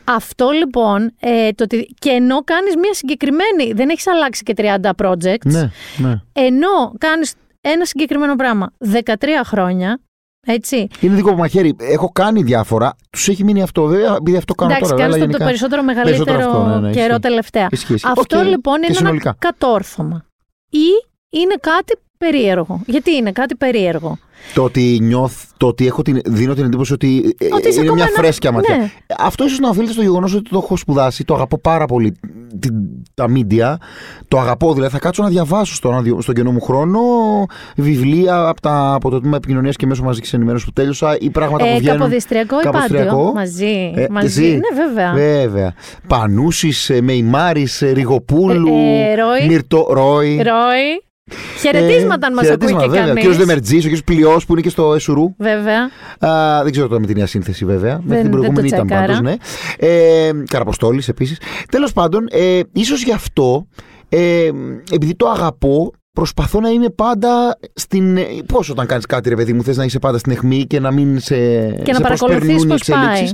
Αυτό 0.03 0.49
λοιπόν, 0.49 1.13
ε, 1.19 1.51
το 1.51 1.65
και 1.99 2.09
ενώ 2.09 2.43
κάνεις 2.43 2.75
μια 2.75 2.93
συγκεκριμένη, 2.93 3.73
δεν 3.73 3.89
έχεις 3.89 4.07
αλλάξει 4.07 4.43
και 4.43 4.53
30 4.57 4.89
projects, 5.03 5.45
ναι, 5.45 5.71
ναι. 5.97 6.21
ενώ 6.33 6.93
κάνεις 6.97 7.33
ένα 7.61 7.85
συγκεκριμένο 7.85 8.35
πράγμα 8.35 8.73
13 8.93 9.43
χρόνια, 9.43 9.99
έτσι. 10.47 10.87
Είναι 10.99 11.15
δικό 11.15 11.31
μου 11.31 11.37
μαχαίρι. 11.37 11.75
Έχω 11.79 12.11
κάνει 12.11 12.43
διάφορα. 12.43 12.95
Τους 13.09 13.27
έχει 13.27 13.43
μείνει 13.43 13.61
αυτό. 13.61 13.85
Βέβαια, 13.85 14.15
επειδή 14.15 14.37
αυτό 14.37 14.53
κάνω 14.53 14.71
Εντάξει, 14.71 14.91
τώρα. 14.91 15.05
Εντάξει, 15.05 15.27
το 15.27 15.37
περισσότερο 15.37 15.83
μεγαλύτερο 15.83 16.37
αυτό, 16.37 16.63
ναι, 16.63 16.79
ναι, 16.79 16.89
καιρό 16.89 17.19
τελευταία. 17.19 17.67
Ισχύει, 17.71 17.95
Αυτό 18.03 18.41
λοιπόν 18.41 18.83
είναι 18.83 19.09
ένα 19.09 19.35
κατόρθωμα. 19.39 20.25
Ή 20.69 20.87
είναι 21.29 21.55
κάτι 21.59 21.97
περίεργο. 22.17 22.81
Γιατί 22.85 23.11
είναι 23.15 23.31
κάτι 23.31 23.55
περίεργο. 23.55 24.17
Το 24.53 24.63
ότι, 24.63 24.97
νιώθ, 25.01 25.43
το 25.57 25.67
ότι 25.67 25.87
έχω 25.87 26.01
την, 26.01 26.21
δίνω 26.25 26.53
την 26.53 26.63
εντύπωση 26.63 26.93
ότι, 26.93 27.35
ε, 27.37 27.45
ότι 27.51 27.75
είναι 27.79 27.91
μια 27.91 28.07
φρέσκια 28.15 28.51
ματιά. 28.51 28.77
Ναι. 28.77 28.91
Αυτό 29.17 29.45
ίσως 29.45 29.59
να 29.59 29.69
οφείλεται 29.69 29.91
στο 29.91 30.01
γεγονός 30.01 30.33
ότι 30.33 30.49
το 30.49 30.59
έχω 30.63 30.77
σπουδάσει, 30.77 31.23
το 31.23 31.33
αγαπώ 31.33 31.57
πάρα 31.57 31.85
πολύ. 31.85 32.13
Την, 32.59 32.73
τα 33.13 33.25
media. 33.35 33.75
Το 34.27 34.39
αγαπώ, 34.39 34.73
δηλαδή 34.73 34.93
θα 34.93 34.99
κάτσω 34.99 35.23
να 35.23 35.29
διαβάσω 35.29 35.75
στον, 35.75 36.21
στον 36.21 36.35
κενό 36.35 36.51
μου 36.51 36.61
χρόνο 36.61 36.99
βιβλία 37.75 38.47
από, 38.47 38.61
τα, 38.61 38.93
από 38.93 39.09
το 39.09 39.19
τμήμα 39.19 39.35
επικοινωνίας 39.35 39.75
και 39.75 39.85
μέσω 39.85 40.03
μαζικής 40.03 40.33
ενημέρωσης 40.33 40.65
που 40.65 40.73
τέλειωσα 40.73 41.17
ή 41.19 41.29
πράγματα 41.29 41.65
ε, 41.65 41.71
που 41.71 41.77
βγαίνουν. 41.77 41.97
Καποδιστριακό 41.97 42.59
ή 42.59 42.69
πάντιο. 42.69 43.31
Μαζί. 43.35 43.93
Ε, 43.95 44.05
μαζί. 44.09 44.49
Ναι, 44.49 44.85
βέβαια. 44.85 45.13
Βέβαια. 45.13 45.73
Πανούσης, 46.07 46.89
ε, 46.89 47.01
Μεϊμάρης, 47.01 47.81
ε, 47.81 47.91
Ριγοπούλου. 47.91 48.67
Ε, 48.67 49.15
Ρόι. 49.15 49.47
Μυρτό, 49.47 49.87
Ρόι. 49.89 50.35
Ρόι. 50.35 51.01
Χαιρετίσματα 52.03 52.27
αν 52.27 52.33
μας 52.33 52.49
ακούει 52.49 52.89
και 52.89 52.97
κανείς. 52.97 53.11
Ο 53.11 53.15
κύριος 53.15 53.37
Δεμερτζής, 53.37 53.79
ο 53.79 53.81
κύριος 53.81 54.03
Πλειός 54.03 54.45
που 54.45 54.53
είναι 54.53 54.61
και 54.61 54.69
στο 54.69 54.93
Εσουρού. 54.93 55.35
Βέβαια. 55.37 55.89
Α, 56.19 56.63
δεν 56.63 56.71
ξέρω 56.71 56.87
τώρα 56.87 56.99
με 56.99 57.07
την 57.07 57.17
νέα 57.17 57.25
σύνθεση 57.25 57.65
βέβαια. 57.65 58.01
Με 58.03 58.21
την 58.21 58.31
προηγούμενη 58.31 58.67
ήταν 58.67 58.87
πάντως, 58.87 59.21
ναι. 59.21 59.35
Ε, 59.77 60.31
Καραποστόλης 60.49 61.07
επίσης. 61.07 61.37
Τέλος 61.71 61.93
πάντων, 61.93 62.27
ε, 62.31 62.59
ίσως 62.71 63.03
γι' 63.03 63.13
αυτό, 63.13 63.67
ε, 64.09 64.49
επειδή 64.91 65.15
το 65.15 65.27
αγαπώ, 65.27 65.91
προσπαθώ 66.13 66.59
να 66.59 66.69
είμαι 66.69 66.89
πάντα 66.89 67.59
στην. 67.73 68.17
Πώς 68.47 68.69
όταν 68.69 68.85
κάνεις 68.85 69.05
κάτι, 69.05 69.29
ρε 69.29 69.35
παιδί 69.35 69.53
μου, 69.53 69.63
θες 69.63 69.77
να 69.77 69.83
είσαι 69.83 69.99
πάντα 69.99 70.17
στην 70.17 70.31
αιχμή 70.31 70.65
και 70.65 70.79
να 70.79 70.91
μην 70.91 71.19
σε. 71.19 71.35
και 71.83 71.91
να 71.91 72.01
παρακολουθείς 72.01 72.65
πώς 72.65 72.83
πάει. 72.83 73.25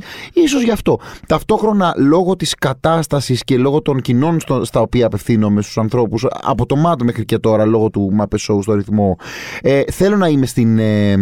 σω 0.47 0.59
γι' 0.59 0.71
αυτό. 0.71 0.99
Ταυτόχρονα, 1.27 1.93
λόγω 1.97 2.35
της 2.35 2.55
κατάστασης 2.55 3.43
και 3.43 3.57
λόγω 3.57 3.81
των 3.81 4.01
κοινών 4.01 4.39
στα 4.61 4.81
οποία 4.81 5.05
απευθύνομαι 5.05 5.61
στους 5.61 5.77
ανθρώπους, 5.77 6.25
από 6.41 6.65
το 6.65 6.75
μάτο 6.75 7.05
μέχρι 7.05 7.25
και 7.25 7.37
τώρα, 7.37 7.65
λόγω 7.65 7.89
του 7.89 8.09
Μαπε 8.13 8.37
Show 8.47 8.59
στο 8.61 8.73
ρυθμό, 8.73 9.17
ε, 9.61 9.81
θέλω 9.91 10.17
να 10.17 10.27
είμαι, 10.27 10.45
στην, 10.45 10.79
ε, 10.79 11.15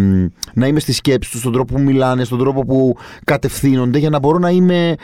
να 0.53 0.67
είμαι 0.67 0.79
στη 0.79 0.93
σκέψη 0.93 1.31
τους, 1.31 1.39
στον 1.39 1.51
τρόπο 1.51 1.73
που 1.73 1.81
μιλάνε, 1.81 2.23
στον 2.23 2.37
τρόπο 2.37 2.65
που 2.65 2.95
κατευθύνονται, 3.23 3.97
για 3.97 4.09
να 4.09 4.19
μπορώ 4.19 4.37
να 4.37 4.49
είμαι, 4.49 4.95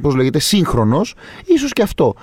πώς 0.00 0.14
λέγεται, 0.14 0.38
σύγχρονος. 0.38 1.14
σω 1.58 1.68
και 1.68 1.82
αυτό. 1.82 2.14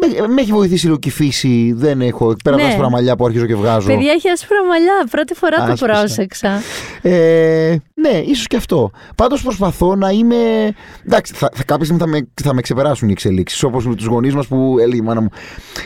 Με, 0.00 0.26
με 0.26 0.40
έχει 0.40 0.52
βοηθήσει 0.52 0.84
λίγο 0.86 0.98
και 0.98 1.08
η 1.08 1.12
φύση. 1.12 1.72
Δεν 1.76 2.00
έχω. 2.00 2.36
Πέρα 2.44 2.56
από 2.56 2.64
ναι. 2.64 2.70
άσπρα 2.70 2.90
μαλλιά 2.90 3.16
που 3.16 3.24
αρχίζω 3.24 3.46
και 3.46 3.54
βγάζω. 3.54 3.86
Παιδιά 3.86 4.12
έχει 4.12 4.28
άσπρα 4.28 4.64
μαλλιά. 4.64 5.06
Πρώτη 5.10 5.34
φορά 5.34 5.56
Άσπισα. 5.56 5.86
το 5.86 5.92
πρόσεξα. 5.92 6.62
Ε, 7.02 7.76
ναι, 8.00 8.18
ίσως 8.18 8.46
και 8.46 8.56
αυτό. 8.56 8.90
Πάντως 9.14 9.42
προσπαθώ 9.42 9.94
να 9.94 10.10
είμαι. 10.10 10.36
Εντάξει, 11.06 11.34
θα, 11.34 11.50
θα, 11.54 11.64
κάποια 11.64 11.84
στιγμή 11.84 12.02
θα 12.02 12.08
με, 12.08 12.28
θα 12.42 12.54
με 12.54 12.60
ξεπεράσουν 12.60 13.08
οι 13.08 13.12
εξελίξεις. 13.12 13.62
Όπως 13.62 13.86
με 13.86 13.94
τους 13.94 14.06
γονείς 14.06 14.34
μας 14.34 14.46
που 14.46 14.76
έλεγε 14.80 14.96
η 14.96 15.04
μάνα 15.04 15.20
μου. 15.20 15.28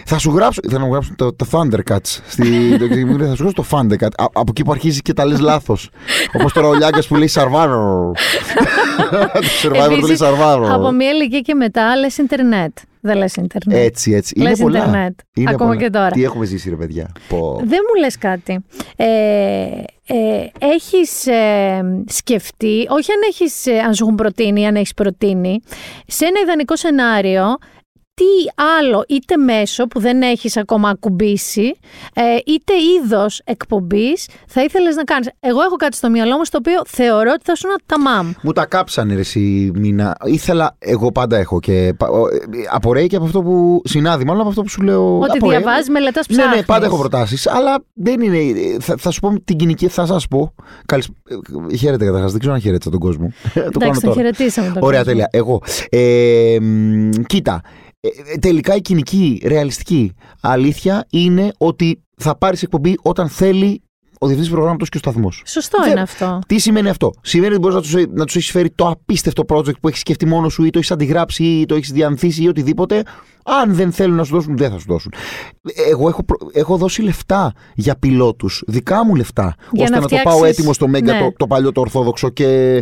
Θα 0.04 0.18
σου 0.18 0.30
γράψω. 0.30 0.60
Θα 0.70 0.80
μου 0.80 0.90
γράψω 0.90 1.14
το, 1.16 1.34
το 1.34 1.46
Thundercats. 1.50 2.20
Στη, 2.26 2.44
το, 2.78 2.86
θα 3.26 3.34
σου 3.34 3.42
γράψω 3.42 3.52
το 3.52 3.64
Thundercat. 3.70 4.12
Α, 4.16 4.24
από 4.32 4.44
εκεί 4.48 4.64
που 4.64 4.72
αρχίζει 4.72 5.00
και 5.00 5.12
τα 5.12 5.24
λες 5.24 5.40
λάθος. 5.40 5.90
Όπως 6.32 6.52
τώρα 6.52 6.68
ο 6.68 6.74
Λιάγκας 6.74 7.06
που 7.06 7.14
λέει 7.14 7.30
Survivor. 7.34 8.12
το 9.32 9.48
Survivor 9.62 9.98
του 10.00 10.06
λέει 10.06 10.16
Survivor. 10.20 10.68
Από 10.70 10.92
μια 10.92 11.10
ηλικία 11.10 11.40
και 11.40 11.54
μετά 11.54 11.96
λες 11.96 12.18
Ιντερνετ. 12.18 12.78
Δεν 13.00 13.16
λες 13.16 13.36
Ιντερνετ. 13.36 13.78
Έτσι, 13.78 14.12
έτσι. 14.12 14.34
Είναι 14.36 14.48
λες 14.48 14.58
πολλά. 14.58 14.78
Ιντερνετ. 14.78 15.18
Είναι 15.34 15.50
Ακόμα 15.50 15.70
πολλά. 15.70 15.82
και 15.82 15.90
τώρα. 15.90 16.10
Τι 16.10 16.24
έχουμε 16.24 16.44
ζήσει, 16.44 16.70
ρε 16.70 16.76
παιδιά. 16.76 17.12
Πω. 17.28 17.56
Δεν 17.64 17.78
μου 17.88 18.00
λες 18.00 18.18
κάτι. 18.18 18.64
Ε, 18.96 19.06
ε, 20.06 20.46
έχεις 20.58 21.26
ε, 21.26 22.04
σκεφτεί, 22.08 22.86
όχι 22.88 23.12
αν, 23.12 23.20
έχεις, 23.28 23.66
ε, 23.66 23.78
αν 23.78 23.94
σου 23.94 24.04
έχουν 24.04 24.16
προτείνει, 24.16 24.66
αν 24.66 24.76
έχεις 24.76 24.94
προτείνει, 24.94 25.60
σε 26.06 26.26
ένα 26.26 26.40
ιδανικό 26.40 26.76
σενάριο 26.76 27.58
τι 28.14 28.62
άλλο, 28.80 29.04
είτε 29.08 29.36
μέσο 29.36 29.86
που 29.86 30.00
δεν 30.00 30.22
έχεις 30.22 30.56
ακόμα 30.56 30.88
ακουμπήσει, 30.88 31.76
ε, 32.14 32.22
είτε 32.46 32.72
είδος 32.94 33.40
εκπομπής 33.44 34.28
θα 34.48 34.62
ήθελες 34.62 34.96
να 34.96 35.04
κάνεις. 35.04 35.28
Εγώ 35.40 35.60
έχω 35.60 35.76
κάτι 35.76 35.96
στο 35.96 36.10
μυαλό 36.10 36.36
μου 36.36 36.44
στο 36.44 36.58
οποίο 36.60 36.82
θεωρώ 36.86 37.30
ότι 37.34 37.44
θα 37.44 37.54
σου 37.54 37.66
είναι 37.66 37.76
τα 37.86 38.00
μάμ. 38.00 38.32
Μου 38.42 38.52
τα 38.52 38.66
κάψανε 38.66 39.14
ρε 39.14 39.20
εσύ 39.20 39.70
Μίνα. 39.74 40.16
Ήθελα, 40.24 40.76
εγώ 40.78 41.12
πάντα 41.12 41.36
έχω 41.36 41.60
και 41.60 41.94
απορρέει 42.70 43.06
και 43.06 43.16
από 43.16 43.24
αυτό 43.24 43.42
που 43.42 43.82
συνάδει, 43.84 44.24
μάλλον 44.24 44.40
από 44.40 44.48
αυτό 44.48 44.62
που 44.62 44.68
σου 44.68 44.82
λέω. 44.82 45.18
Ότι 45.18 45.36
απορρέει. 45.36 45.58
διαβάζεις, 45.58 45.88
μελετάς, 45.88 46.26
ψάχνεις. 46.26 46.50
Ναι, 46.50 46.56
ναι, 46.56 46.62
πάντα 46.62 46.86
έχω 46.86 46.98
προτάσεις, 46.98 47.46
αλλά 47.46 47.84
δεν 47.94 48.20
είναι, 48.20 48.38
θα, 48.80 48.94
θα 48.98 49.10
σου 49.10 49.20
πω 49.20 49.40
την 49.44 49.56
κοινική, 49.56 49.88
θα 49.88 50.06
σας 50.06 50.26
πω. 50.28 50.54
Καλησ... 50.86 51.08
Χαίρετε 51.78 52.04
καταρχάς, 52.04 52.30
δεν 52.30 52.40
ξέρω 52.40 52.54
αν 52.54 52.60
χαίρετσα 52.60 52.90
τον 52.90 53.00
κόσμο. 53.00 53.32
Εντάξει, 53.74 54.00
το 54.00 54.12
χαιρετήσαμε 54.12 54.70
τον 54.72 54.82
Ωραία, 54.82 55.04
τέλεια. 55.04 55.28
Εγώ. 55.30 55.62
Ε, 55.90 56.58
κοίτα, 57.26 57.60
ε, 58.04 58.32
ε, 58.32 58.38
τελικά 58.38 58.74
η 58.74 58.80
κοινική, 58.80 59.42
ρεαλιστική 59.44 60.12
αλήθεια 60.40 61.06
είναι 61.10 61.52
ότι 61.58 62.02
θα 62.16 62.38
πάρεις 62.38 62.62
εκπομπή 62.62 62.94
όταν 63.02 63.28
θέλει 63.28 63.82
ο 64.18 64.26
διευθυντής 64.26 64.54
προγράμματος 64.54 64.88
και 64.88 64.96
ο 64.96 65.00
σταθμός. 65.00 65.42
Σωστό 65.46 65.78
είναι 65.90 66.00
αυτό. 66.00 66.38
Τι 66.46 66.58
σημαίνει 66.58 66.88
αυτό; 66.88 67.12
Σημαίνει 67.22 67.52
ότι 67.52 67.60
μπορείς 67.60 67.76
να 67.76 67.82
τους 67.82 67.94
να 68.12 68.24
τους 68.24 68.36
έχεις 68.36 68.50
φέρει 68.50 68.70
το 68.70 68.88
απίστευτο 68.88 69.44
project 69.48 69.78
που 69.80 69.88
έχεις 69.88 70.00
σκεφτεί 70.00 70.26
μόνο 70.26 70.48
σου 70.48 70.64
ή 70.64 70.70
το 70.70 70.78
έχεις 70.78 70.90
αντιγράψει 70.90 71.44
ή 71.44 71.66
το 71.66 71.74
έχεις 71.74 71.90
διανθίσει 71.90 72.42
ή 72.42 72.48
οτιδήποτε. 72.48 73.02
Αν 73.44 73.74
δεν 73.74 73.92
θέλουν 73.92 74.16
να 74.16 74.24
σου 74.24 74.34
δώσουν, 74.34 74.56
δεν 74.56 74.70
θα 74.70 74.78
σου 74.78 74.84
δώσουν. 74.88 75.12
Εγώ 75.90 76.08
έχω, 76.08 76.24
έχω 76.52 76.76
δώσει 76.76 77.02
λεφτά 77.02 77.52
για 77.74 77.96
πιλότους, 77.96 78.62
δικά 78.66 79.04
μου 79.04 79.14
λεφτά, 79.14 79.54
για 79.72 79.84
ώστε 79.84 79.94
να, 79.94 80.00
να, 80.00 80.08
το 80.08 80.16
πάω 80.22 80.44
έτοιμο 80.44 80.72
στο 80.72 80.88
Μέγκα, 80.88 81.12
ναι. 81.12 81.18
το, 81.20 81.32
το 81.36 81.46
παλιό 81.46 81.72
το 81.72 81.80
Ορθόδοξο 81.80 82.28
και 82.28 82.46
Ε, 82.74 82.80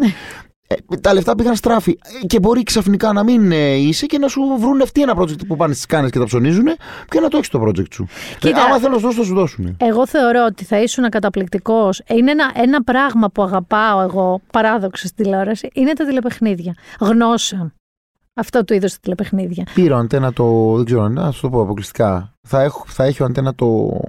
τα 1.01 1.15
λεφτά 1.15 1.35
πήγαν 1.35 1.57
στράφη. 1.57 1.99
Και 2.27 2.41
μπορεί 2.41 2.63
ξαφνικά 2.63 3.13
να 3.13 3.23
μην 3.23 3.53
ε, 3.53 3.75
είσαι 3.75 4.07
και 4.07 4.19
να 4.19 4.29
σου 4.29 4.41
βρουν 4.59 4.81
αυτοί 4.83 5.03
ένα 5.03 5.15
project 5.19 5.47
που 5.47 5.57
πάνε 5.57 5.73
στις 5.75 5.87
κάνες 5.87 6.11
και 6.11 6.19
τα 6.19 6.25
ψωνίζουν 6.25 6.67
και 7.09 7.21
να 7.21 7.29
το 7.29 7.37
έχεις 7.37 7.49
το 7.49 7.63
project 7.67 7.93
σου. 7.93 8.07
Κοίτα, 8.39 8.61
ε, 8.61 8.63
άμα 8.63 8.79
θέλω 8.79 8.93
να 8.93 8.99
σου 8.99 9.07
δώσω, 9.07 9.19
θα 9.19 9.25
σου 9.25 9.35
δώσουν. 9.35 9.77
Εγώ 9.81 10.07
θεωρώ 10.07 10.45
ότι 10.45 10.65
θα 10.65 10.81
ήσουν 10.81 11.09
καταπληκτικός. 11.09 12.03
Είναι 12.07 12.31
ένα, 12.31 12.51
ένα 12.55 12.83
πράγμα 12.83 13.29
που 13.29 13.43
αγαπάω 13.43 14.01
εγώ, 14.01 14.41
παράδοξο 14.53 15.07
στη 15.07 15.23
τηλεόραση, 15.23 15.69
είναι 15.73 15.93
τα 15.93 16.05
τηλεπαιχνίδια. 16.07 16.75
Γνώσεων. 17.01 17.73
Αυτό 18.35 18.65
του 18.65 18.75
είδος 18.75 18.93
τα 18.93 18.99
τηλεπαιχνίδια. 19.01 19.67
Πήρα 19.75 19.99
αντένα 19.99 20.33
το. 20.33 20.77
Δεν 20.77 20.85
ξέρω, 20.85 21.09
να 21.09 21.31
σου 21.31 21.41
το 21.41 21.51
πω 21.51 21.61
αποκλειστικά. 21.61 22.32
Θα, 22.49 22.63
έχω, 22.63 22.85
θα 22.87 23.05
έχει 23.05 23.23
ο 23.23 23.25
αντένα 23.25 23.55
το, 23.55 24.01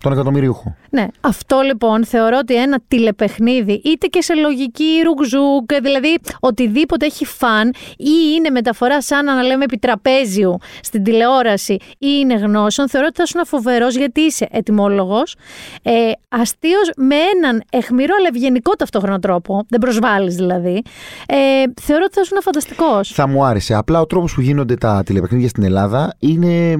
τον 0.00 0.12
εκατομμυρίουχο. 0.12 0.76
Ναι. 0.90 1.06
Αυτό 1.20 1.60
λοιπόν 1.60 2.04
θεωρώ 2.04 2.38
ότι 2.40 2.54
ένα 2.54 2.78
τηλεπαιχνίδι, 2.88 3.80
είτε 3.84 4.06
και 4.06 4.22
σε 4.22 4.34
λογική 4.34 4.84
ρουκζούκ, 5.04 5.82
δηλαδή 5.82 6.18
οτιδήποτε 6.40 7.06
έχει 7.06 7.24
φαν 7.24 7.68
ή 7.96 8.10
είναι 8.36 8.50
μεταφορά 8.50 9.02
σαν 9.02 9.24
να 9.24 9.42
λέμε 9.42 9.64
επιτραπέζιου 9.64 10.58
στην 10.82 11.02
τηλεόραση 11.02 11.72
ή 11.98 12.08
είναι 12.20 12.34
γνώσεων, 12.34 12.88
θεωρώ 12.88 13.06
ότι 13.10 13.20
θα 13.20 13.26
σου 13.26 13.32
είναι 13.36 13.46
φοβερός 13.46 13.96
γιατί 13.96 14.20
είσαι 14.20 14.48
ετοιμόλογος, 14.50 15.36
ε, 15.82 15.92
αστείο 16.28 16.78
με 16.96 17.16
έναν 17.16 17.62
εχμηρό 17.70 18.14
αλλά 18.18 18.28
ευγενικό 18.28 18.74
ταυτόχρονα 18.74 19.18
τρόπο, 19.18 19.64
δεν 19.68 19.80
προσβάλλεις 19.80 20.34
δηλαδή. 20.34 20.82
Ε, 21.26 21.36
θεωρώ 21.80 22.02
ότι 22.04 22.14
θα 22.14 22.24
σου 22.24 22.28
είναι 22.32 22.42
φανταστικός. 22.42 23.12
Θα 23.12 23.26
μου 23.26 23.44
άρεσε. 23.44 23.74
Απλά 23.74 24.00
ο 24.00 24.06
τρόπος 24.06 24.34
που 24.34 24.40
γίνονται 24.40 24.74
τα 24.74 25.02
τηλεπαιχνίδια 25.06 25.48
στην 25.48 25.62
Ελλάδα 25.62 26.14
είναι. 26.18 26.76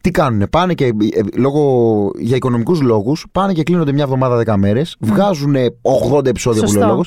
Τι 0.00 0.10
κάνουν, 0.24 0.48
πάνε 0.50 0.74
και 0.74 0.84
ε, 0.84 0.92
λόγω, 1.36 2.10
για 2.18 2.36
οικονομικούς 2.36 2.80
λόγους, 2.80 3.26
πάνε 3.32 3.52
και 3.52 3.62
κλείνονται 3.62 3.92
μια 3.92 4.02
εβδομάδα 4.02 4.54
10 4.54 4.56
μέρες, 4.58 4.96
βγάζουν 5.00 5.54
80 6.12 6.26
επεισόδια 6.26 6.62
που 6.62 6.72
λέει 6.72 6.88
λόγο. 6.88 7.04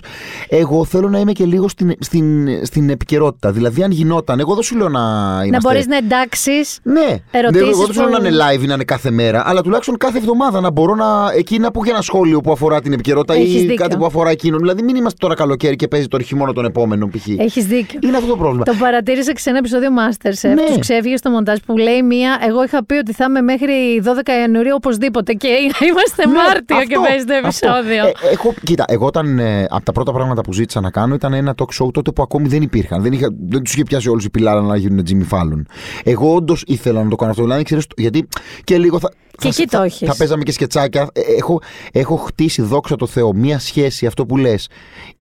Εγώ 0.49 0.85
θέλω 0.85 1.09
να 1.09 1.19
είμαι 1.19 1.31
και 1.31 1.45
λίγο 1.45 1.67
στην, 1.67 1.93
στην, 1.99 2.47
στην 2.65 2.89
επικαιρότητα. 2.89 3.51
Δηλαδή, 3.51 3.83
αν 3.83 3.91
γινόταν, 3.91 4.39
εγώ 4.39 4.53
δεν 4.53 4.63
σου 4.63 4.77
λέω 4.77 4.89
να 4.89 4.99
είμαστε. 5.29 5.49
Να 5.49 5.59
μπορείς 5.61 5.87
να 5.87 5.97
εντάξεις. 5.97 6.79
Ναι, 6.83 7.15
ερωτήσεις 7.31 7.67
εγώ 7.67 7.85
δεν 7.85 7.95
θέλω 7.95 8.09
να 8.09 8.27
είναι 8.27 8.37
live 8.37 8.63
ή 8.63 8.65
να 8.65 8.73
είναι 8.73 8.83
κάθε 8.83 9.11
μέρα, 9.11 9.43
αλλά 9.45 9.61
τουλάχιστον 9.61 9.97
κάθε 9.97 10.17
εβδομάδα 10.17 10.61
να 10.61 10.71
μπορώ 10.71 10.95
να. 10.95 11.31
εκεί 11.35 11.59
να 11.59 11.71
πω 11.71 11.83
και 11.83 11.89
ένα 11.89 12.01
σχόλιο 12.01 12.41
που 12.41 12.51
αφορά 12.51 12.81
την 12.81 12.93
επικαιρότητα 12.93 13.33
Έχεις 13.33 13.53
ή 13.53 13.59
δίκιο. 13.59 13.75
κάτι 13.75 13.97
που 13.97 14.05
αφορά 14.05 14.29
εκείνον. 14.29 14.59
Δηλαδή, 14.59 14.81
μην 14.81 14.95
είμαστε 14.95 15.17
τώρα 15.19 15.33
καλοκαίρι 15.33 15.75
και 15.75 15.87
παίζει 15.87 16.07
το 16.07 16.19
χειμώνα 16.19 16.53
τον 16.53 16.65
επόμενο 16.65 17.07
π.χ. 17.07 17.27
Έχεις 17.37 17.65
δίκιο. 17.65 17.99
Είναι 18.03 18.17
αυτό 18.17 18.29
το 18.29 18.37
πρόβλημα. 18.37 18.63
Το 18.63 18.73
παρατήρησα 18.79 19.31
και 19.31 19.39
σε 19.39 19.49
ένα 19.49 19.57
επεισόδιο 19.57 19.89
Masterchef. 19.89 20.53
Ναι. 20.55 20.65
Τους 20.67 20.79
ξέφυγε 20.79 21.17
στο 21.17 21.29
μοντάζ 21.29 21.57
που 21.65 21.77
λέει 21.77 22.03
μία. 22.03 22.37
Εγώ 22.47 22.63
είχα 22.63 22.85
πει 22.85 22.93
ότι 22.93 23.06
θα 23.13 23.25
είμαι 23.29 23.41
μέχρι 23.41 24.01
12 24.03 24.27
Ιανουαρίου 24.41 24.73
οπωσδήποτε 24.75 25.33
και 25.33 25.47
είμαστε 25.89 26.27
Ναι, 26.27 26.33
Μάρτιο 26.33 26.75
αυτό, 26.75 26.87
και 26.87 26.95
παίζει 27.07 27.25
το 27.25 27.33
αυτό. 27.33 27.47
επεισόδιο. 27.47 28.05
Ε, 28.05 28.11
έχω, 28.31 28.53
κοίτα, 28.63 28.85
εγώ 28.87 29.05
όταν. 29.05 29.39
Ε, 29.39 29.65
από 29.69 29.85
τα 29.85 29.91
πρώτα 29.91 30.11
πράγματα 30.13 30.41
που 30.41 30.53
ζήτησα 30.53 30.81
να 30.81 30.91
κάνω 30.91 31.15
ήταν 31.15 31.33
ένα 31.33 31.55
talk 31.57 31.83
show 31.83 31.91
τότε 31.93 32.11
που 32.11 32.21
ακόμη 32.21 32.47
δεν 32.47 32.61
υπήρχαν. 32.61 33.01
Δεν, 33.01 33.11
είχα, 33.11 33.27
δεν 33.49 33.63
τους 33.63 33.73
είχε 33.73 33.83
πιάσει 33.83 34.09
όλους 34.09 34.25
οι 34.25 34.29
πιλάρα 34.29 34.61
να 34.61 34.77
γίνουν 34.77 35.05
Jimmy 35.09 35.35
Fallon. 35.37 35.61
Εγώ 36.03 36.33
όντως 36.35 36.63
ήθελα 36.67 37.03
να 37.03 37.09
το 37.09 37.15
κάνω 37.15 37.31
αυτό. 37.31 37.43
Δηλαδή, 37.43 37.63
ξέρεις, 37.63 37.85
γιατί 37.97 38.27
και 38.63 38.77
λίγο 38.77 38.99
θα. 38.99 39.11
Και 39.31 39.37
θα, 39.41 39.47
εκεί 39.47 39.67
το 39.67 39.77
θα, 39.77 39.83
έχεις. 39.83 40.07
θα 40.07 40.15
παίζαμε 40.17 40.43
και 40.43 40.51
σκετσάκια. 40.51 41.09
Ε, 41.13 41.21
έχω, 41.37 41.61
έχω 41.91 42.15
χτίσει, 42.15 42.61
δόξα 42.61 42.95
τω 42.95 43.07
Θεώ, 43.07 43.33
μία 43.33 43.59
σχέση, 43.59 44.05
αυτό 44.05 44.25
που 44.25 44.37
λες, 44.37 44.69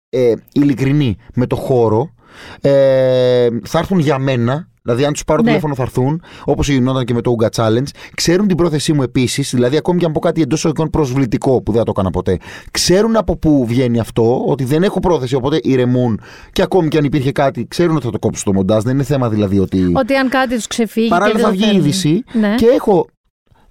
ε, 0.09 0.33
ειλικρινή 0.53 1.17
με 1.35 1.47
το 1.47 1.57
χώρο. 1.57 2.15
Ε, 2.61 3.49
θα 3.65 3.79
έρθουν 3.79 3.99
για 3.99 4.19
μένα, 4.19 4.69
Δηλαδή, 4.87 5.05
αν 5.05 5.13
τους 5.13 5.25
πάρω 5.25 5.41
Ναι. 5.43 5.47
τηλέφωνο, 5.49 5.75
θα 5.75 5.83
έρθουν, 5.83 6.23
όπως 6.45 6.69
γινόταν 6.69 7.05
και 7.05 7.15
με 7.15 7.21
το 7.21 7.35
Uga 7.41 7.49
Challenge. 7.57 7.87
Ξέρουν 8.15 8.47
την 8.47 8.57
πρόθεσή 8.57 8.93
μου 8.93 9.03
επίσης, 9.03 9.51
δηλαδή, 9.55 9.77
ακόμη 9.77 9.99
και 9.99 10.05
αν 10.05 10.13
πω 10.13 10.21
κάτι 10.21 10.41
εντός 10.41 10.59
εισαγωγικών 10.59 10.91
προσβλητικό 10.91 11.63
που 11.63 11.71
δεν 11.71 11.79
θα 11.81 11.85
το 11.85 11.93
έκανα 11.95 12.11
ποτέ. 12.11 12.39
Ξέρουν 12.71 13.17
από 13.17 13.37
πού 13.37 13.67
βγαίνει 13.67 13.99
αυτό, 13.99 14.45
ότι 14.47 14.65
δεν 14.65 14.83
έχω 14.83 15.01
πρόθεση, 15.01 15.35
οπότε 15.35 15.59
ηρεμούν. 15.63 16.21
Και 16.53 16.63
ακόμη 16.63 16.89
και 16.89 16.99
αν 16.99 17.05
υπήρχε 17.05 17.33
κάτι, 17.33 17.67
ξέρουν 17.69 17.97
ότι 17.97 18.05
θα 18.05 18.11
το 18.11 18.19
κόψω 18.19 18.41
στο 18.41 18.53
μοντάζ. 18.53 18.83
Δεν 18.83 18.95
είναι 18.95 19.03
θέμα 19.05 19.29
δηλαδή 19.29 19.59
ότι. 19.59 19.91
Ότι 19.95 20.15
αν 20.15 20.29
κάτι 20.29 20.55
τους 20.55 20.67
ξεφύγει. 20.67 21.09
Παράλληλα 21.09 21.39
και 21.39 21.45
θα 21.45 21.49
δεν 21.51 21.57
βγει 21.59 21.65
η 21.65 21.69
θέλουν. 21.73 21.85
είδηση 21.87 22.25
Ναι. 22.33 22.55
και 22.55 22.67
έχω 22.67 23.07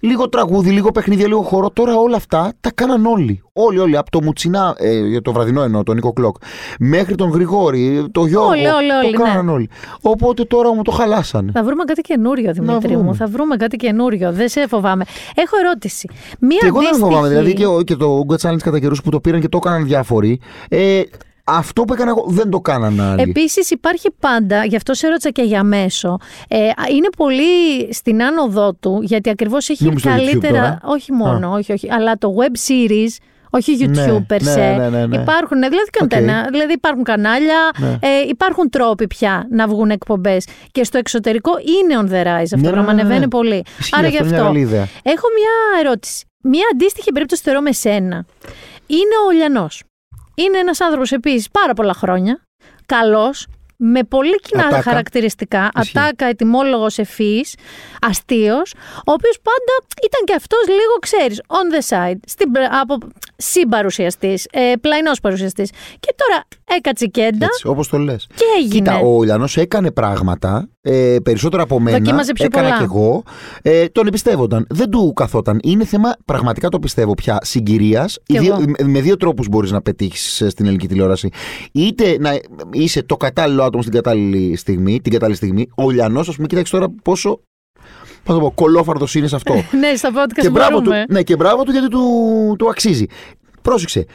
λίγο 0.06 0.28
τραγούδι, 0.28 0.70
λίγο 0.70 0.90
παιχνίδι, 0.90 1.24
λίγο 1.24 1.42
χώρο. 1.42 1.70
Τώρα 1.70 1.94
όλα 1.96 2.16
αυτά 2.16 2.52
τα 2.60 2.70
κάναν 2.74 3.06
όλοι. 3.06 3.42
Όλοι, 3.52 3.78
όλοι. 3.78 3.96
Από 3.96 4.10
το 4.10 4.22
Μουτσινά, 4.22 4.74
ε, 4.78 4.98
για 4.98 5.22
το 5.22 5.32
βραδινό 5.32 5.62
εννοώ, 5.62 5.82
τον 5.82 5.94
Νίκο 5.94 6.12
Κλοκ, 6.12 6.36
μέχρι 6.78 7.14
τον 7.14 7.30
Γρηγόρη, 7.30 8.06
το 8.12 8.26
Γιώργο. 8.26 8.50
Όλοι, 8.50 8.66
όλοι, 8.66 8.90
όλοι. 8.90 9.12
Το 9.12 9.22
κάναν 9.22 9.44
ναι. 9.44 9.52
όλοι. 9.52 9.68
Οπότε 10.00 10.44
τώρα 10.44 10.74
μου 10.74 10.82
το 10.82 10.90
χαλάσανε. 10.90 11.50
Θα 11.52 11.64
βρούμε 11.64 11.84
κάτι 11.84 12.00
καινούριο, 12.00 12.52
Δημήτρη 12.52 12.96
μου. 12.96 13.14
Θα 13.14 13.26
βρούμε 13.26 13.56
κάτι 13.56 13.76
καινούριο. 13.76 14.32
Δεν 14.32 14.48
σε 14.48 14.66
φοβάμαι. 14.68 15.04
Έχω 15.34 15.56
ερώτηση. 15.64 16.08
Μία 16.38 16.58
και 16.60 16.66
εγώ 16.66 16.80
δεν 16.80 16.94
φοβάμαι. 16.94 17.28
Δηλαδή 17.28 17.52
και, 17.52 17.64
και 17.84 17.96
το 17.96 18.24
Google 18.28 18.48
Challenge 18.48 18.62
κατά 18.62 18.80
καιρούς 18.80 19.02
που 19.02 19.10
το 19.10 19.20
πήραν 19.20 19.40
και 19.40 19.48
το 19.48 19.56
έκαναν 19.56 19.84
διάφοροι. 19.84 20.40
Ε, 20.68 21.02
αυτό 21.48 21.82
που 21.82 21.92
έκανα 21.92 22.10
εγώ 22.10 22.24
δεν 22.28 22.50
το 22.50 22.60
κάνανε 22.60 23.02
άλλοι. 23.02 23.22
Επίσης 23.22 23.70
υπάρχει 23.70 24.10
πάντα, 24.20 24.64
γι' 24.64 24.76
αυτό 24.76 24.94
σε 24.94 25.08
ρώτησα 25.08 25.30
και 25.30 25.42
για 25.42 25.62
μέσο. 25.62 26.18
Ε, 26.48 26.58
είναι 26.90 27.08
πολύ 27.16 27.92
στην 27.92 28.22
άνοδό 28.22 28.74
του, 28.74 29.00
γιατί 29.02 29.30
ακριβώς 29.30 29.68
έχει 29.68 29.92
καλύτερα. 30.02 30.80
όχι 30.84 31.12
μόνο, 31.12 31.52
όχι, 31.52 31.72
όχι, 31.72 31.92
αλλά 31.92 32.18
το 32.18 32.34
web 32.38 32.70
series. 32.70 33.16
Όχι 33.50 33.76
YouTube 33.80 33.94
ναι, 33.94 34.26
per 34.28 34.40
se. 34.40 34.76
Ναι, 34.76 34.88
ναι, 34.88 35.06
ναι, 35.06 35.16
υπάρχουν, 35.16 35.58
δηλαδή, 35.58 35.76
okay. 36.00 36.50
δηλαδή 36.50 36.72
υπάρχουν 36.72 37.02
κανάλια, 37.02 37.70
ναι. 37.78 37.88
ε, 38.00 38.28
υπάρχουν 38.28 38.70
τρόποι 38.70 39.06
πια 39.06 39.46
να 39.50 39.66
βγουν 39.66 39.90
εκπομπές. 39.90 40.46
Και 40.72 40.84
στο 40.84 40.98
εξωτερικό 40.98 41.50
είναι 41.58 42.02
on 42.02 42.12
the 42.12 42.26
rise 42.26 42.42
αυτό 42.42 42.62
το 42.62 42.70
πράγμα, 42.70 42.90
ανεβαίνει 42.90 43.28
πολύ. 43.28 43.64
Άρα 43.90 44.08
γι' 44.08 44.18
αυτό. 44.18 44.36
Έχω 45.02 45.26
μια 45.38 45.80
ερώτηση. 45.80 46.24
Μια 46.40 46.64
αντίστοιχη 46.72 47.12
περίπτωση 47.12 47.42
θεωρώ 47.44 47.60
με 47.60 47.72
σένα. 47.72 48.26
Είναι 48.86 49.16
ο 49.28 49.30
Λιανός. 49.30 49.82
Είναι 50.36 50.58
ένας 50.58 50.80
άνθρωπος 50.80 51.12
επίσης 51.12 51.50
πάρα 51.50 51.74
πολλά 51.74 51.92
χρόνια, 51.92 52.40
καλός, 52.86 53.46
με 53.76 54.02
πολύ 54.02 54.40
κοινά 54.40 54.82
χαρακτηριστικά. 54.82 55.70
Ατάκα, 55.74 56.26
ετοιμόλογος 56.26 56.98
ευφύ, 56.98 57.44
αστείος, 58.00 58.74
ο 58.96 59.12
οποίος 59.12 59.38
πάντα 59.42 59.86
ήταν 60.06 60.24
και 60.24 60.34
αυτός 60.34 60.66
λίγο, 60.66 60.94
ξέρεις, 61.00 61.40
on 61.46 61.74
the 61.74 61.96
side, 61.96 62.18
στην, 62.26 62.50
από 62.80 62.98
συμπαρουσιαστής, 63.36 64.46
ε, 64.52 64.72
πλαϊνός 64.80 65.20
παρουσιαστής. 65.20 65.70
Και 66.00 66.14
τώρα 66.16 66.44
έκατσε 66.64 67.06
κέντα. 67.06 67.44
Έτσι, 67.46 67.66
όπως 67.66 67.88
το 67.88 67.98
λες. 67.98 68.26
Και 68.34 68.44
έγινε. 68.56 68.74
Κοίτα, 68.74 68.98
ο 68.98 69.22
Ιλιανός 69.22 69.56
έκανε 69.56 69.90
πράγματα 69.90 70.68
ε, 70.88 71.16
περισσότερα 71.22 71.62
από 71.62 71.80
μένα. 71.80 71.98
Δοκίμαζε 71.98 72.32
πιο 72.32 72.44
έκανα 72.44 72.64
πολλά. 72.66 72.78
κι 72.78 72.82
εγώ. 72.82 73.22
Ε, 73.62 73.86
τον 73.86 74.06
εμπιστεύονταν. 74.06 74.66
Δεν 74.68 74.90
του 74.90 75.12
καθόταν. 75.12 75.60
Είναι 75.62 75.84
θέμα, 75.84 76.14
πραγματικά 76.24 76.68
το 76.68 76.78
πιστεύω 76.78 77.14
πια, 77.14 77.38
συγκυρίας. 77.42 78.18
Με 78.84 79.00
δύο 79.00 79.16
τρόπους 79.16 79.48
μπορείς 79.48 79.70
να 79.70 79.82
πετύχεις 79.82 80.40
ε, 80.40 80.48
στην 80.48 80.64
ελληνική 80.64 80.88
τηλεόραση. 80.88 81.30
Είτε 81.72 82.16
να 82.18 82.38
είσαι 82.72 83.02
το 83.02 83.16
κατάλληλο 83.16 83.62
άτομο 83.62 83.82
στην 83.82 83.94
κατάλληλη 83.94 84.56
στιγμή, 84.56 85.00
την 85.00 85.12
κατάλληλη 85.12 85.36
στιγμή. 85.36 85.68
Ο 85.76 85.90
Ιλιανό, 85.90 86.20
ας 86.20 86.34
πούμε, 86.34 86.46
κοίταξε 86.46 86.72
τώρα 86.72 86.86
πόσο 87.02 87.40
Πώς 88.24 88.34
το 88.34 88.40
πω, 88.40 88.52
κολόφαρτο 88.54 89.06
είναι 89.14 89.26
σε 89.26 89.36
αυτό. 89.36 89.54
ναι, 89.80 89.96
στα 89.96 90.10
podcast 90.10 90.40
και 90.40 90.50
μπράβο 90.50 90.80
του, 90.80 90.90
ναι, 91.08 91.22
και 91.22 91.36
μπράβο 91.36 91.62
του 91.62 91.70
γιατί 91.70 91.88
του, 91.88 92.54
του 92.58 92.68
αξίζει. 92.68 93.06
Πρόσεξε. 93.62 94.06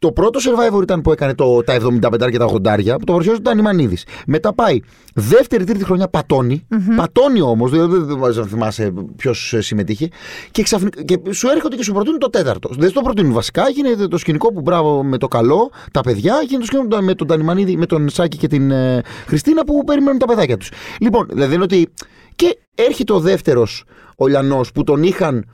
Το 0.00 0.12
πρώτο 0.12 0.40
survivor 0.42 0.82
ήταν 0.82 1.00
που 1.02 1.12
έκανε 1.12 1.34
το, 1.34 1.62
τα 1.62 1.76
75 1.76 2.30
και 2.30 2.38
τα 2.38 2.46
80 2.46 2.84
που 2.98 3.04
το 3.04 3.12
παρουσιάζει 3.12 3.40
ο 3.46 3.50
Ιμανίδη. 3.58 3.96
Μετά 4.26 4.54
πάει 4.54 4.80
δεύτερη, 5.14 5.64
τρίτη 5.64 5.84
χρονιά 5.84 6.08
πατώνει. 6.08 6.66
Mm-hmm. 6.70 6.96
Πατώνει 6.96 7.40
όμως, 7.40 7.70
δεν 7.70 8.46
θυμάσαι 8.46 8.92
ποιος 9.16 9.54
συμμετείχε. 9.58 10.08
Και, 10.50 10.62
ξαφνικά, 10.62 11.02
και 11.02 11.20
σου 11.30 11.48
έρχονται 11.48 11.76
και 11.76 11.82
σου 11.82 11.92
προτείνουν 11.92 12.18
το 12.18 12.30
τέταρτο. 12.30 12.70
Δεν 12.72 12.92
το 12.92 13.00
προτείνουν 13.00 13.32
βασικά. 13.32 13.68
Γίνεται 13.68 14.08
το 14.08 14.18
σκηνικό 14.18 14.52
που 14.52 14.60
μπράβο 14.60 15.02
με 15.02 15.18
το 15.18 15.28
καλό, 15.28 15.70
τα 15.92 16.00
παιδιά. 16.00 16.34
Γίνεται 16.40 16.58
το 16.58 16.66
σκηνικό 16.66 17.00
με 17.00 17.14
τον 17.14 17.26
Τανιμανίδη, 17.26 17.76
με 17.76 17.86
τον 17.86 18.08
Σάκη 18.08 18.36
και 18.36 18.46
την 18.46 18.70
ε, 18.70 19.02
Χριστίνα 19.26 19.64
που 19.64 19.84
περιμένουν 19.84 20.18
τα 20.18 20.26
παιδάκια 20.26 20.56
τους. 20.56 20.70
Λοιπόν, 21.00 21.26
δηλαδή 21.32 21.54
είναι 21.54 21.62
ότι. 21.62 21.88
Και 22.36 22.58
έρχεται 22.74 23.12
ο 23.12 23.20
δεύτερος 23.20 23.84
ο 24.16 24.26
Λιανός 24.26 24.72
που 24.72 24.84
τον 24.84 25.02
είχαν 25.02 25.44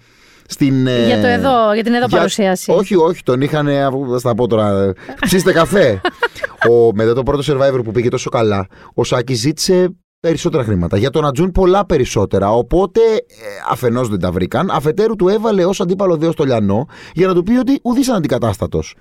στην, 0.49 0.87
ε, 0.87 1.07
για, 1.07 1.21
το 1.21 1.27
εδώ, 1.27 1.75
για 1.75 1.83
την 1.83 1.95
εδώ 1.95 2.07
για, 2.07 2.17
παρουσίαση. 2.17 2.71
Όχι, 2.71 2.95
όχι, 2.97 3.23
τον 3.23 3.41
είχαν. 3.41 3.69
Θα 4.21 4.35
πω 4.35 4.47
τώρα. 4.47 4.93
Ψήστε 5.21 5.53
καφέ. 5.53 6.01
ο, 6.71 6.93
μετά 6.95 7.15
το 7.15 7.23
πρώτο 7.23 7.43
survivor 7.47 7.81
που 7.85 7.93
πήγε 7.93 8.09
τόσο 8.09 8.31
καλά, 8.31 8.67
ο 8.95 9.05
Σάκης 9.05 9.39
ζήτησε 9.39 9.97
περισσότερα 10.27 10.65
χρήματα. 10.65 10.97
Για 10.97 11.11
τον 11.11 11.27
Ατζούν 11.27 11.53
πολλά 11.53 11.87
περισσότερα. 11.87 12.51
Οπότε 12.51 13.01
ε, 13.01 13.25
αφενός 13.71 14.09
δεν 14.09 14.21
τα 14.21 14.31
βρήκαν. 14.33 14.71
Αφετέρου 14.71 15.17
του 15.17 15.29
έβαλε 15.29 15.65
ως 15.65 15.81
αντίπαλο 15.81 16.17
Δέο 16.17 16.33
στο 16.33 16.45
Λιανό 16.45 16.87
για 17.15 17.27
να 17.27 17.35
του 17.35 17.43
πει 17.43 17.57
ότι 17.57 17.79
ουδής 17.83 18.09
αντικατάστατος. 18.09 18.95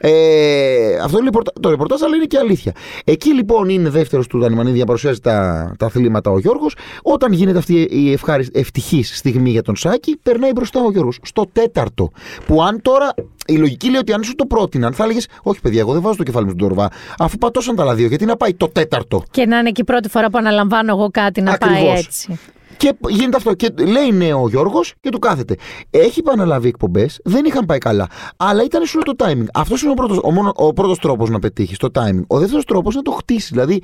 Ε, 0.00 0.98
αυτό 1.02 1.18
είναι 1.18 1.30
το 1.60 1.70
ρεπορτάζ, 1.70 2.02
αλλά 2.02 2.16
είναι 2.16 2.24
και 2.24 2.38
αλήθεια. 2.38 2.72
Εκεί 3.04 3.34
λοιπόν 3.34 3.68
είναι 3.68 3.88
δεύτερος 3.88 4.26
του 4.26 4.38
Δανειμανίδη 4.38 4.74
για 4.74 4.80
να 4.80 4.86
παρουσιάζει 4.86 5.20
τα, 5.20 5.74
τα 5.78 5.86
αθλήματα 5.86 6.30
ο 6.30 6.38
Γιώργος. 6.38 6.74
Όταν 7.02 7.32
γίνεται 7.32 7.58
αυτή 7.58 7.80
η 7.80 8.18
ευτυχής 8.52 9.16
στιγμή 9.16 9.50
για 9.50 9.62
τον 9.62 9.76
Σάκη, 9.76 10.18
περνάει 10.22 10.52
μπροστά 10.52 10.80
ο 10.80 10.90
Γιώργος. 10.90 11.18
Στο 11.22 11.44
τέταρτο. 11.52 12.10
Που 12.46 12.62
αν 12.62 12.82
τώρα 12.82 13.14
η 13.46 13.56
λογική 13.56 13.90
λέει 13.90 14.00
ότι 14.00 14.12
αν 14.12 14.22
σου 14.22 14.34
το 14.34 14.46
πρότειναν, 14.46 14.92
θα 14.92 15.04
έλεγες 15.04 15.28
Όχι, 15.42 15.60
παιδιά, 15.60 15.80
εγώ 15.80 15.92
δεν 15.92 16.02
βάζω 16.02 16.16
το 16.16 16.22
κεφάλι 16.22 16.44
μου 16.44 16.52
στον 16.56 16.68
Τορβά. 16.68 16.90
Αφού 17.18 17.38
πατώσαν 17.38 17.76
τα 17.76 17.82
άλλα 17.82 17.94
δύο, 17.94 18.06
γιατί 18.06 18.24
να 18.24 18.36
πάει 18.36 18.54
το 18.54 18.68
τέταρτο. 18.68 19.22
Και 19.30 19.46
να 19.46 19.58
είναι 19.58 19.70
και 19.70 19.80
η 19.80 19.84
πρώτη 19.84 20.08
φορά 20.08 20.30
που 20.30 20.38
αναλαμβάνω 20.76 21.00
εγώ 21.00 21.10
κάτι 21.10 21.40
να 21.40 21.52
Ακριβώς. 21.52 21.78
πάει 21.78 21.98
έτσι. 21.98 22.38
Και 22.76 22.96
γίνεται 23.08 23.36
αυτό. 23.36 23.54
Και 23.54 23.72
λέει 23.78 24.10
ναι 24.12 24.32
ο 24.34 24.48
Γιώργος 24.48 24.94
και 25.00 25.10
του 25.10 25.18
κάθεται. 25.18 25.54
Έχει 25.90 26.18
επαναλάβει 26.18 26.68
εκπομπές, 26.68 27.20
δεν 27.24 27.44
είχαν 27.44 27.64
πάει 27.64 27.78
καλά. 27.78 28.06
Αλλά 28.36 28.64
ήταν 28.64 28.86
σου 28.86 28.98
το 28.98 29.12
timing. 29.18 29.46
Αυτός 29.54 29.82
είναι 29.82 29.90
ο 29.90 29.94
πρώτος 29.94 30.16
ο, 30.18 30.66
ο 30.66 30.72
πρώτος 30.72 30.98
τρόπος 30.98 31.30
να 31.30 31.38
πετύχεις 31.38 31.78
το 31.78 31.88
timing. 31.94 32.22
Ο 32.26 32.38
δεύτερος 32.38 32.64
τρόπος 32.64 32.94
να 32.94 33.02
το 33.02 33.10
χτίσεις. 33.10 33.50
Δηλαδή, 33.50 33.82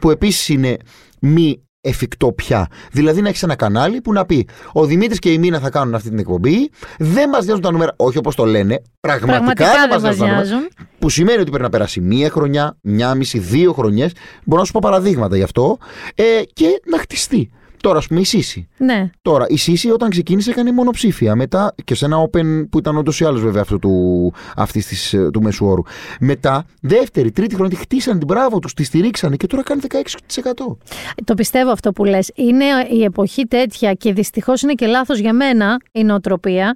που 0.00 0.10
επίσης 0.10 0.48
είναι 0.48 0.76
μη 1.20 1.65
εφικτό 1.86 2.32
πια. 2.32 2.68
Δηλαδή 2.92 3.22
να 3.22 3.28
έχεις 3.28 3.42
ένα 3.42 3.54
κανάλι 3.54 4.00
που 4.00 4.12
να 4.12 4.26
πει 4.26 4.48
Ο 4.72 4.84
Δημήτρης 4.84 5.18
και 5.18 5.32
η 5.32 5.38
Μίνα 5.38 5.58
θα 5.58 5.70
κάνουν 5.70 5.94
αυτή 5.94 6.08
την 6.08 6.18
εκπομπή. 6.18 6.70
Δεν 6.98 7.28
μας 7.28 7.44
νοιάζουν 7.44 7.62
τα 7.62 7.72
νούμερα. 7.72 7.92
Όχι 7.96 8.18
όπως 8.18 8.34
το 8.34 8.44
λένε. 8.44 8.82
Πραγματικά, 9.00 9.66
δεν 9.88 10.00
μας 10.00 10.16
νοιάζουν. 10.18 10.68
Που 10.98 11.08
σημαίνει 11.08 11.40
ότι 11.40 11.48
πρέπει 11.48 11.64
να 11.64 11.70
περάσει 11.70 12.00
μία 12.00 12.30
χρονιά, 12.30 12.76
μία 12.80 13.14
μισή, 13.14 13.38
δύο 13.38 13.72
χρονιές. 13.72 14.12
Μπορώ 14.44 14.60
να 14.60 14.66
σου 14.66 14.72
πω 14.72 14.80
παραδείγματα 14.82 15.36
γι' 15.36 15.42
αυτό. 15.42 15.78
Ε, 16.14 16.22
και 16.52 16.80
να 16.90 16.98
χτιστεί. 16.98 17.50
Τώρα, 17.80 17.98
ας 17.98 18.06
πούμε, 18.06 18.20
η 18.20 18.24
Σύση. 18.24 18.68
Ναι. 18.76 19.10
Τώρα, 19.22 19.46
η 19.48 19.56
Σύση 19.56 19.90
όταν 19.90 20.10
ξεκίνησε 20.10 20.50
έκανε 20.50 20.72
μονοψήφια. 20.72 21.34
Μετά 21.34 21.74
και 21.84 21.94
σε 21.94 22.04
ένα 22.04 22.16
open 22.30 22.68
που 22.70 22.78
ήταν 22.78 22.96
ούτω 22.96 23.12
ή 23.20 23.24
άλλως 23.24 23.42
βέβαια 23.42 23.62
αυτό 23.62 23.78
του, 23.78 24.32
αυτής 24.56 24.86
της, 24.86 25.12
ε, 25.12 25.30
του 25.30 25.42
μέσου 25.42 25.66
όρου. 25.66 25.82
Μετά, 26.20 26.66
δεύτερη, 26.80 27.30
τρίτη 27.30 27.54
χρονιά 27.54 27.76
τη 27.76 27.82
χτίσαν 27.82 28.18
την 28.18 28.26
μπράβο 28.26 28.58
τους, 28.58 28.74
της 28.74 28.86
στηρίξανε 28.86 29.36
και 29.36 29.46
τώρα 29.46 29.62
κάνει 29.62 29.80
16%. 29.80 30.76
Το 31.24 31.34
πιστεύω 31.34 31.70
αυτό 31.70 31.92
που 31.92 32.04
λες. 32.04 32.30
Είναι 32.34 32.64
η 32.90 33.04
εποχή 33.04 33.46
τέτοια 33.46 33.92
και 33.92 34.12
δυστυχώς 34.12 34.62
είναι 34.62 34.72
και 34.72 34.86
λάθος 34.86 35.18
για 35.18 35.32
μένα 35.32 35.76
η 35.92 36.04
νοοτροπία 36.04 36.74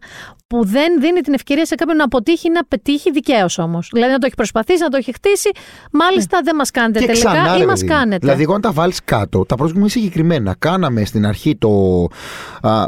που 0.50 0.64
δεν 0.64 1.00
δίνει 1.00 1.20
την 1.20 1.32
ευκαιρία 1.32 1.66
σε 1.66 1.74
κάποιον 1.74 1.96
να 1.96 2.04
αποτύχει 2.04 2.50
να 2.50 2.64
πετύχει 2.64 3.10
δικαίως 3.10 3.58
όμως. 3.58 3.90
Δηλαδή 3.92 4.12
να 4.12 4.18
το 4.18 4.26
έχει 4.26 4.34
προσπαθήσει, 4.34 4.82
να 4.82 4.88
το 4.88 4.96
έχει 4.96 5.12
χτίσει. 5.12 5.50
Μάλιστα 5.92 6.36
ναι. 6.36 6.42
δεν 6.42 6.54
μας 6.56 6.70
κάνετε 6.70 6.98
και 6.98 7.06
τελικά 7.06 7.30
ξανά, 7.30 7.56
ή 7.56 7.64
μας 7.64 7.84
κάνετε. 7.84 8.18
Δηλαδή, 8.18 8.42
εγώ 8.42 8.54
αν 8.54 8.60
τα 8.60 8.72
βάλεις 8.72 9.04
κάτω, 9.04 9.44
τα 9.44 9.54
πρόσωπα 9.54 9.78
είναι 9.78 9.88
συγκεκριμένα. 9.88 10.54
Κάναμε 10.58 11.04
στην 11.04 11.26
αρχή 11.26 11.56
το. 11.56 12.06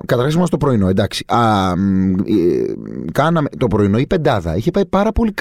Καταρχάς, 0.07 0.51
το 0.51 0.57
πρωινό, 0.57 0.89
εντάξει. 0.89 1.25
Α, 1.29 1.71
ε, 1.71 1.75
κάναμε 3.13 3.49
το 3.59 3.67
πρωινό 3.67 3.99
η 3.99 4.07
πεντάδα. 4.07 4.57
Είχε 4.57 4.71
πάει 4.71 4.87
πάρα 4.87 5.13
πολύ 5.13 5.35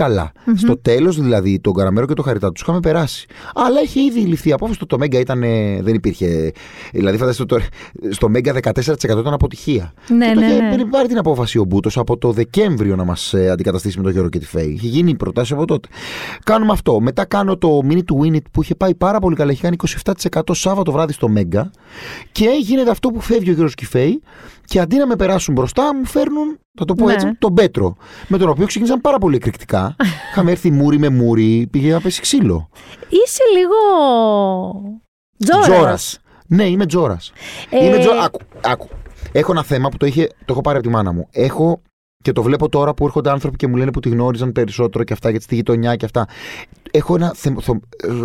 Στο 0.55 0.77
τέλος, 0.77 1.21
δηλαδή, 1.21 1.60
τον 1.60 1.73
Καραμέρο 1.73 2.05
και 2.05 2.13
το 2.13 2.21
Χαριτά 2.21 2.51
τους 2.51 2.62
είχαμε 2.62 2.79
περάσει. 2.79 3.27
Αλλά 3.55 3.81
είχε 3.81 4.01
ήδη 4.01 4.19
ληφθεί 4.19 4.51
απόφαση. 4.51 4.79
Το, 4.79 4.86
το 4.86 4.97
Μέγκα 4.97 5.19
ήταν. 5.19 5.39
Δεν 5.81 5.93
υπήρχε. 5.93 6.51
Δηλαδή, 6.91 7.17
φανταστείτε 7.17 7.55
το, 7.55 7.63
στο 8.10 8.29
Μέγκα 8.29 8.53
14% 8.53 9.03
ήταν 9.03 9.34
αποτυχία. 9.34 9.93
Ναι, 10.07 10.27
και 10.27 10.39
ναι, 10.39 10.47
ναι. 10.47 10.75
Είχε 10.75 10.86
πάρει 10.86 11.07
την 11.07 11.17
απόφαση 11.17 11.57
ο 11.57 11.63
Μπούτος 11.63 11.97
από 12.12 12.21
το 12.21 12.32
Δεκέμβριο 12.32 12.95
να 12.95 13.04
μας 13.04 13.34
ε, 13.34 13.50
αντικαταστήσει 13.50 13.97
με 13.97 14.04
τον 14.04 14.12
Γιώργο 14.12 14.30
και 14.30 14.39
τη 14.39 14.45
Φέη. 14.45 14.69
Είχε 14.69 14.88
γίνει 14.88 15.10
η 15.10 15.15
προτάση 15.15 15.54
από 15.54 15.65
τότε. 15.65 15.88
Κάνουμε 16.43 16.71
αυτό. 16.71 17.00
Μετά 17.00 17.26
κάνω 17.26 17.58
το 17.58 17.80
Mini 17.89 17.97
to 17.97 18.24
Win 18.24 18.36
It 18.36 18.41
που 18.52 18.62
είχε 18.62 18.76
πάει 18.76 18.95
πάρα 18.95 19.19
πολύ 19.19 19.36
καλά. 19.36 19.52
Είχε 19.52 19.62
κάνει 19.62 19.76
27% 20.32 20.41
Σάββατο 20.52 20.91
βράδυ 20.91 21.13
στο 21.13 21.28
Μέγκα. 21.28 21.71
Και 22.32 22.50
γίνεται 22.62 22.89
αυτό 22.89 23.10
που 23.10 23.21
φεύγει 23.21 23.50
ο 23.50 23.54
Γιώργος 23.54 23.76
Κιφέη 23.76 24.21
και 24.65 24.80
αντί 24.80 24.97
να 24.97 25.08
με 25.08 25.15
περάσουν 25.15 25.54
μπροστά, 25.54 25.95
μου 25.95 26.06
φέρνουν, 26.06 26.60
θα 26.78 26.86
το 26.86 26.95
πω 26.95 27.06
ναι. 27.06 27.13
έτσι, 27.13 27.36
τον 27.39 27.54
Πέτρο. 27.54 27.95
Με 28.28 28.38
τον 28.38 28.50
οποίο 28.50 28.65
ξεκίνησαν 28.65 29.02
πάρα 29.02 29.17
πολύ 29.17 29.36
εκρηκτικά. 29.36 29.95
Είχαμε 30.32 30.52
έρθει 30.52 30.71
μούρι 30.71 31.00
με 31.00 31.10
μούρι, 31.10 31.67
πήγε 31.71 31.91
να 31.91 32.02
πέσει 32.02 32.21
ξύλο. 32.21 32.69
Είσαι 33.10 33.43
λίγο. 33.58 33.76
Τζόρας. 35.63 36.19
Ναι, 36.47 36.63
είμαι 36.63 36.86
τζόρας. 36.86 37.32
Ε... 37.69 37.86
Είμαι 37.86 37.97
τζόρα. 37.97 38.24
Άκου, 38.24 38.39
άκου. 38.62 38.88
Έχω 39.32 39.52
ένα 39.52 39.63
θέμα 39.63 39.89
που 39.89 39.97
το, 39.97 40.06
είχε, 40.06 40.28
το 40.28 40.45
έχω 40.54 40.62
πάρει 40.62 40.78
από 40.78 40.88
τη 40.88 40.93
μάνα 40.93 41.12
μου. 41.12 41.28
Έχω 41.32 41.82
και 42.21 42.31
το 42.31 42.41
βλέπω 42.43 42.69
τώρα 42.69 42.93
που 42.93 43.05
έρχονται 43.05 43.29
άνθρωποι 43.29 43.57
και 43.57 43.67
μου 43.67 43.75
λένε 43.75 43.91
που 43.91 43.99
τη 43.99 44.10
γνώριζαν 44.10 44.51
περισσότερο 44.51 45.03
και 45.03 45.13
αυτά, 45.13 45.29
γιατί 45.29 45.43
στη 45.43 45.55
γειτονιά 45.55 45.95
και 45.95 46.05
αυτά. 46.05 46.27
Έχω 46.91 47.15
ένα 47.15 47.36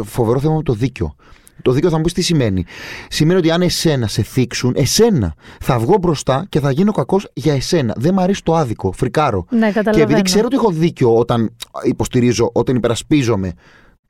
φοβερό 0.05 0.41
θέμα 0.41 0.55
με 0.55 0.63
το 0.63 0.73
δίκιο. 0.73 1.15
Το 1.63 1.73
δίκιο 1.73 1.91
θα 1.91 1.97
μου 1.97 2.03
πεις 2.03 2.13
τι 2.13 2.23
σημαίνει. 2.23 2.65
Σημαίνει 3.09 3.39
ότι 3.39 3.51
αν 3.51 3.63
εσένα 3.63 4.07
σε 4.07 4.23
θίξουν, 4.23 4.73
εσένα 4.77 5.35
θα 5.61 5.79
βγω 5.79 5.97
μπροστά 6.01 6.47
και 6.49 6.61
θα 6.61 6.71
γίνω 6.71 6.93
κακός 6.93 7.31
για 7.33 7.55
εσένα. 7.55 7.95
Δεν 7.97 8.15
μου 8.15 8.21
αρέσει 8.21 8.43
το 8.43 8.55
άδικο. 8.55 8.93
Φρικάρω. 8.93 9.47
Ναι, 9.51 9.73
και 9.91 10.01
επειδή 10.01 10.23
ξέρω 10.23 10.47
ότι 10.47 10.57
έχω 10.57 10.71
δίκιο 10.71 11.17
όταν 11.17 11.51
υποστηρίζω, 11.85 12.51
όταν 12.53 12.77
υπερασπίζομαι 12.77 13.53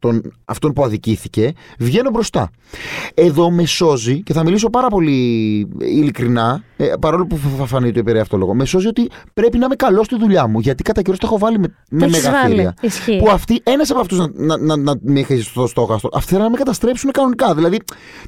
τον, 0.06 0.32
αυτόν 0.44 0.72
που 0.72 0.84
αδικήθηκε, 0.84 1.52
βγαίνω 1.78 2.10
μπροστά. 2.10 2.50
Εδώ 3.14 3.50
με 3.50 3.66
σώζει, 3.66 4.22
και 4.22 4.32
θα 4.32 4.44
μιλήσω 4.44 4.70
πάρα 4.70 4.88
πολύ 4.88 5.12
ειλικρινά, 5.78 6.62
ε, 6.76 6.92
παρόλο 7.00 7.26
που 7.26 7.38
θα 7.58 7.66
φανεί 7.66 7.92
το 7.92 7.98
υπερέ 7.98 8.20
αυτό 8.20 8.36
λόγο, 8.36 8.54
με 8.54 8.64
σώζει 8.64 8.86
ότι 8.86 9.10
πρέπει 9.34 9.58
να 9.58 9.64
είμαι 9.64 9.74
καλός 9.74 10.06
στη 10.06 10.18
δουλειά 10.18 10.46
μου. 10.46 10.58
Γιατί 10.60 10.82
κατά 10.82 11.02
καιρό 11.02 11.16
το 11.16 11.26
έχω 11.26 11.38
βάλει 11.38 11.58
με, 11.58 11.74
με 11.90 12.08
μεγαθύρια. 12.08 12.74
Που 13.18 13.30
αυτοί, 13.30 13.60
ένας 13.62 13.90
από 13.90 14.00
αυτούς 14.00 14.18
να, 14.18 14.28
να, 14.34 14.56
να, 14.56 14.76
να 14.76 14.94
με 15.02 15.20
είχε 15.20 15.40
στο 15.40 15.66
στόχαστρο, 15.66 16.10
αυτοί 16.12 16.30
θέλουν 16.30 16.44
να 16.44 16.50
με 16.50 16.56
καταστρέψουν 16.56 17.10
κανονικά. 17.10 17.54
Δηλαδή, 17.54 17.78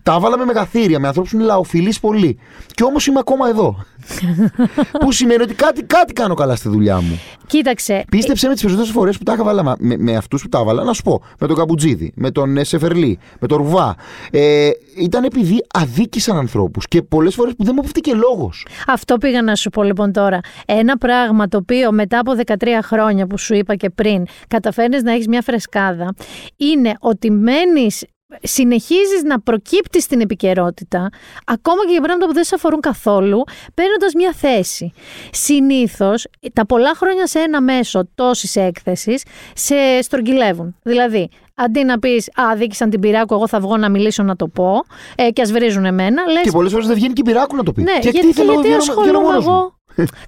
τα 0.03 0.15
έβαλα 0.15 0.39
με 0.39 0.45
μεγαθύρια, 0.45 0.99
με 0.99 1.07
ανθρώπους 1.07 1.31
που 1.31 1.37
είναι 1.37 1.47
λαοφιλείς 1.47 2.01
πολύ. 2.01 2.39
Και 2.75 2.83
όμως 2.83 3.07
είμαι 3.07 3.19
ακόμα 3.19 3.49
εδώ. 3.49 3.85
που 5.01 5.13
σημαίνει 5.13 5.43
ότι 5.43 5.55
κάτι, 5.55 5.83
κάτι 5.83 6.13
κάνω 6.13 6.35
καλά 6.35 6.57
στη 6.57 6.69
δουλειά 6.69 7.01
μου. 7.01 7.21
Κοίταξε. 7.47 8.05
Πίστεψε 8.11 8.47
με 8.47 8.53
τις 8.53 8.63
περισσότερες 8.63 8.93
φορές 8.93 9.19
που 9.19 9.25
τα 9.25 9.33
είχα 9.33 9.45
βάλει 9.45 9.63
με, 9.79 9.97
με 9.97 10.17
αυτούς 10.17 10.43
που 10.43 10.49
τα 10.49 10.59
έβαλα, 10.59 10.85
να 10.85 10.93
σου 10.93 11.03
πω, 11.03 11.23
με 11.39 11.47
τον 11.47 11.57
Καμπουτζίδη, 11.69 12.13
με 12.15 12.31
τον 12.31 12.65
Σεφερλί, 12.65 13.19
με 13.41 13.47
τον 13.47 13.59
Ρουβά. 13.59 13.97
Ε, 14.31 14.71
ήταν 14.99 15.25
επειδή 15.25 15.65
αδίκησαν 15.75 16.37
ανθρώπους 16.37 16.89
και 16.89 17.03
πολλές 17.03 17.35
φορές 17.35 17.55
που 17.57 17.65
δεν 17.65 17.75
μου 17.77 17.83
και 18.01 18.15
λόγος. 18.15 18.67
Αυτό 18.87 19.17
πήγα 19.17 19.43
να 19.43 19.55
σου 19.55 19.71
πω 19.71 19.83
λοιπόν 19.83 20.13
τώρα. 20.13 20.41
Ένα 20.67 20.99
πράγμα 20.99 21.49
το 21.49 21.57
οποίο 21.57 21.93
μετά 21.93 22.19
από 22.19 22.33
13 22.47 22.55
χρόνια 22.83 23.27
που 23.27 23.39
σου 23.39 23.55
είπα 23.55 23.75
και 23.75 23.91
πριν 23.91 24.25
καταφέρνεις 24.49 25.03
να 25.03 25.13
έχεις 25.13 25.29
μια 25.29 25.43
φρεσκάδα 25.43 26.15
είναι 26.57 26.95
ότι 27.01 27.31
μένεις 27.31 28.05
συνεχίζεις 28.43 29.23
να 29.25 29.41
προκύπτεις 29.41 30.05
στην 30.05 30.21
επικαιρότητα 30.21 31.09
ακόμα 31.45 31.85
και 31.85 31.91
για 31.91 32.01
πράγματα 32.01 32.27
που 32.27 32.35
δεν 32.35 32.45
σε 32.45 32.55
αφορούν 32.55 32.81
καθόλου 32.81 33.45
παίρνοντας 33.75 34.15
μια 34.15 34.33
θέση. 34.33 34.93
Συνήθως 35.31 36.27
τα 36.53 36.67
πολλά 36.67 36.95
χρόνια 36.95 37.27
σε 37.27 37.39
ένα 37.39 37.61
μέσο 37.61 38.09
τόσης 38.15 38.57
έκθεσης 38.57 39.23
σε 39.55 39.75
στρογγυλεύουν. 40.03 40.77
Δηλαδή 40.83 41.29
Αντί 41.61 41.85
να 41.85 41.99
πεις 41.99 42.31
Α, 42.35 42.57
δίκησαν 42.57 42.91
την 42.91 43.01
πυράκου, 43.01 43.35
εγώ 43.35 43.49
θα 43.49 43.61
βγω 43.61 43.77
να 43.77 43.89
μιλήσω 43.89 44.23
να 44.23 44.37
το 44.37 44.49
πω 44.49 44.85
ε, 45.15 45.31
και 45.31 45.43
ας 45.43 45.53
βρίζουν 45.53 45.85
εμένα. 45.85 46.23
Λες, 46.27 46.43
και 46.43 46.51
πολλές 46.51 46.73
φορές 46.73 46.87
δεν 46.87 46.97
βγαίνει 46.97 47.13
και 47.13 47.21
η 47.21 47.25
πυράκου 47.25 47.57
να 47.57 47.63
το 47.63 47.73
πει. 47.73 47.83
Ναι, 47.83 47.99
και 48.01 48.09
γιατί, 48.09 48.31
γιατί, 48.31 48.53
γιατί 48.53 48.73
ασχολούμαι 48.73 49.37
εγώ; 49.37 49.78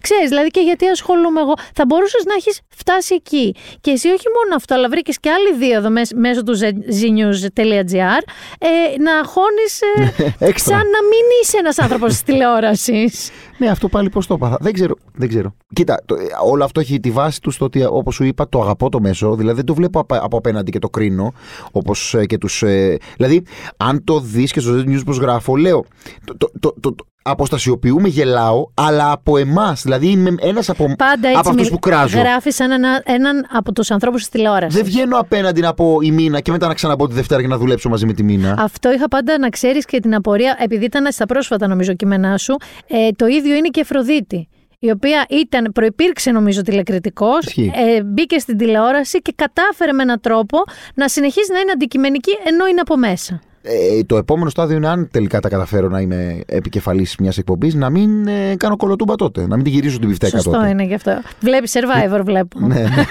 Ξέρεις, 0.00 0.28
δηλαδή 0.28 0.48
και 0.48 0.60
γιατί 0.60 0.86
ασχολούμαι 0.86 1.40
εγώ. 1.40 1.54
Θα 1.74 1.84
μπορούσες 1.86 2.24
να 2.24 2.34
έχεις 2.34 2.60
φτάσει 2.68 3.14
εκεί. 3.14 3.54
Και 3.80 3.90
εσύ 3.90 4.08
όχι 4.08 4.26
μόνο 4.36 4.54
αυτό, 4.56 4.74
αλλά 4.74 4.88
βρήκες 4.88 5.20
και 5.20 5.30
άλλη 5.30 5.54
δίωδο 5.58 5.90
μέσω 6.14 6.42
του 6.42 6.54
znews.gr 6.98 8.22
ε, 8.58 8.68
να 9.06 9.14
χώνεις 9.24 9.80
ε, 10.38 10.50
σαν 10.68 10.84
να 10.94 11.00
μην 11.10 11.24
είσαι 11.42 11.58
ένας 11.58 11.78
άνθρωπος 11.78 12.10
της 12.10 12.22
τηλεόρασης. 12.22 13.30
ναι, 13.58 13.68
αυτό 13.68 13.88
πάλι 13.88 14.10
πώς 14.10 14.26
το 14.26 14.34
έπαθα. 14.34 14.56
Δεν 14.60 14.72
ξέρω. 14.72 14.94
Δεν 15.14 15.28
ξέρω. 15.28 15.54
Κοίτα, 15.72 16.02
το, 16.06 16.16
όλο 16.44 16.64
αυτό 16.64 16.80
έχει 16.80 17.00
τη 17.00 17.10
βάση 17.10 17.40
του 17.40 17.50
στο 17.50 17.64
ότι, 17.64 17.84
όπως 17.84 18.14
σου 18.14 18.24
είπα, 18.24 18.48
το 18.48 18.60
αγαπώ 18.60 18.88
το 18.88 19.00
μέσο. 19.00 19.34
Δηλαδή 19.34 19.56
δεν 19.56 19.64
το 19.64 19.74
βλέπω 19.74 20.00
από, 20.00 20.16
από 20.20 20.36
απέναντι 20.36 20.70
και 20.70 20.78
το 20.78 20.88
κρίνω. 20.88 21.32
Όπως 21.72 22.14
ε, 22.14 22.26
και 22.26 22.38
τους. 22.38 22.62
Ε, 22.62 22.98
δηλαδή, 23.16 23.42
αν 23.76 24.04
το 24.04 24.20
δεις 24.20 24.52
και 24.52 24.60
στο 24.60 24.84
News 24.86 25.02
πώς 25.04 25.18
γράφω, 25.18 25.56
λέω. 25.56 25.84
Το, 26.38 26.50
το, 26.60 26.74
το, 26.80 26.94
αποστασιοποιούμε, 27.22 28.08
γελάω, 28.08 28.66
αλλά 28.74 29.12
από 29.12 29.36
εμάς. 29.36 29.82
Δηλαδή 29.82 30.06
είμαι 30.06 30.34
ένας 30.40 30.68
από, 30.68 30.84
από 31.34 31.48
αυτούς 31.48 31.68
που 31.70 31.78
κράζω. 31.78 32.18
Γράφεις 32.18 32.54
σαν 32.54 32.70
ένα, 32.70 33.02
έναν 33.04 33.46
από 33.52 33.72
τους 33.72 33.90
ανθρώπους 33.90 34.24
τη 34.24 34.30
τηλεόραση. 34.30 34.76
Δεν 34.76 34.84
βγαίνω 34.84 35.18
απέναντι 35.18 35.60
να 35.60 35.74
πω 35.74 35.98
η 36.02 36.10
μήνα 36.10 36.40
και 36.40 36.50
μετά 36.50 36.66
να 36.66 36.74
ξαναμπω 36.74 37.08
τη 37.08 37.14
Δευτέρα 37.14 37.40
και 37.40 37.48
να 37.48 37.58
δουλέψω 37.58 37.88
μαζί 37.88 38.06
με 38.06 38.12
τη 38.12 38.22
μήνα. 38.22 38.54
Αυτό 38.58 38.92
είχα 38.92 39.08
πάντα 39.08 39.38
να 39.38 39.48
ξέρεις 39.48 39.84
και 39.84 40.00
την 40.00 40.14
απορία, 40.14 40.56
επειδή 40.60 40.84
ήταν 40.84 41.12
στα 41.12 41.26
πρόσφατα 41.26 41.66
νομίζω 41.66 41.94
κείμενά 41.94 42.38
σου. 42.38 42.56
Ε, 42.86 43.08
το 43.16 43.26
ίδιο 43.26 43.54
είναι 43.54 43.68
και 43.68 43.78
η 43.78 43.82
Εφροδίτη 43.82 44.48
η 44.82 44.90
οποία 44.90 45.26
ήταν, 45.28 45.70
προϋπήρξε 45.74 46.30
νομίζω 46.30 46.62
τηλεκριτικός, 46.62 47.46
ε, 47.56 48.02
μπήκε 48.02 48.38
στην 48.38 48.56
τηλεόραση 48.56 49.22
και 49.22 49.32
κατάφερε 49.36 49.92
με 49.92 50.02
έναν 50.02 50.20
τρόπο 50.20 50.58
να 50.94 51.08
συνεχίσει 51.08 51.52
να 51.52 51.58
είναι 51.58 51.70
αντικειμενική 51.70 52.38
ενώ 52.44 52.66
είναι 52.66 52.80
από 52.80 52.96
μέσα. 52.96 53.40
Ε, 53.62 54.02
το 54.06 54.16
επόμενο 54.16 54.50
στάδιο 54.50 54.76
είναι 54.76 54.88
αν 54.88 55.08
τελικά 55.10 55.40
τα 55.40 55.48
καταφέρω 55.48 55.88
να 55.88 56.00
είμαι 56.00 56.40
επικεφαλής 56.46 57.16
μιας 57.18 57.38
εκπομπής, 57.38 57.74
να 57.74 57.90
μην 57.90 58.26
ε, 58.26 58.56
κάνω 58.56 58.76
κολοτούμπα 58.76 59.14
τότε. 59.14 59.46
Να 59.46 59.56
μην 59.56 59.64
τη 59.64 59.70
γυρίσω 59.70 59.98
την 59.98 60.08
πιφτέκα 60.08 60.36
Σωστό 60.36 60.50
τότε. 60.50 60.68
είναι 60.68 60.82
γι' 60.82 60.94
αυτό. 60.94 61.20
Βλέπει 61.40 61.68
survivor, 61.72 62.20
βλέπω. 62.24 62.58
ναι, 62.60 62.74
ναι. 62.74 63.04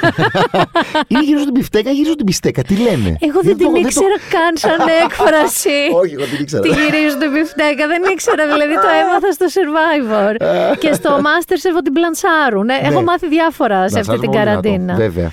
ή 1.18 1.18
γυρίζω 1.26 1.44
την 1.44 1.54
πιφτέκα 1.54 1.90
ή 1.90 1.94
γυρίζω 1.94 2.16
την 2.16 2.26
πιστέκα. 2.26 2.62
Τι 2.62 2.76
λένε; 2.76 3.18
Εγώ 3.20 3.40
δεν, 3.42 3.58
την 3.58 3.76
ήξερα 3.76 4.18
καν 4.34 4.54
σαν 4.54 4.88
έκφραση. 5.04 5.80
Όχι, 6.02 6.14
εγώ 6.14 6.26
την 6.26 6.40
ήξερα. 6.42 6.62
Τη 6.62 6.70
γυρίζω 6.70 7.18
την 7.18 7.32
πιφτέκα. 7.34 7.88
Δεν 7.88 8.02
ήξερα, 8.14 8.44
δηλαδή 8.54 8.74
το 8.74 8.90
έμαθα 9.02 9.32
στο 9.38 9.46
survivor. 9.56 10.34
και 10.80 10.94
στο 10.94 11.10
Masterchef 11.26 11.76
την 11.84 11.94
πλανσάρουν. 11.94 12.66
Ναι, 12.66 12.78
έχω 12.82 13.02
μάθει 13.02 13.28
διάφορα 13.28 13.90
σε 13.90 14.00
αυτή 14.00 14.20
την 14.20 14.32
καραντίνα. 14.32 14.96
Βέβαια. 14.96 15.32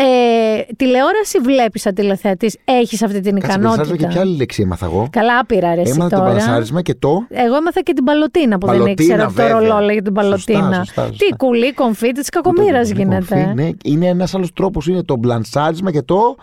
Ε, 0.00 0.72
τηλεόραση 0.76 1.38
βλέπεις 1.38 1.82
σαν 1.82 1.94
τηλεθεατής, 1.94 2.56
έχεις 2.64 3.02
αυτή 3.02 3.20
την 3.20 3.40
Κάτσε, 3.40 3.58
ικανότητα. 3.58 3.96
και 3.96 4.06
ποια 4.06 4.20
άλλη 4.20 4.36
λέξη 4.36 4.62
έμαθα 4.62 4.86
εγώ. 4.86 5.08
Καλά, 5.10 5.46
πήρα 5.46 5.74
ρε. 5.74 5.80
Έμαθα 5.80 6.08
τώρα. 6.08 6.08
το 6.08 6.28
παλασάρισμα 6.28 6.82
και 6.82 6.94
το. 6.94 7.26
Εγώ 7.28 7.56
έμαθα 7.56 7.80
και 7.80 7.92
την 7.92 8.04
παλωτίνα 8.04 8.58
που 8.58 8.66
παλωτίνα, 8.66 9.16
δεν 9.16 9.26
ήξερα 9.26 9.50
το 9.50 9.58
ρολό 9.58 9.78
λέγεται 9.78 10.04
την 10.04 10.12
παλωτίνα. 10.12 10.60
Σωστά, 10.60 10.84
σωστά, 10.84 11.06
σωστά. 11.06 11.24
Τι 11.26 11.36
κουλή, 11.36 11.72
κομφίτη 11.72 12.12
της 12.20 12.28
κακομήρα 12.28 12.82
γίνεται. 12.82 13.34
Κομφί, 13.34 13.54
ναι. 13.54 13.70
Είναι 13.84 14.06
ένας 14.06 14.34
άλλος 14.34 14.52
τρόπος. 14.52 14.86
Είναι 14.86 15.02
το 15.02 15.16
μπλανσάρισμα 15.16 15.90
και 15.90 16.02
το. 16.02 16.36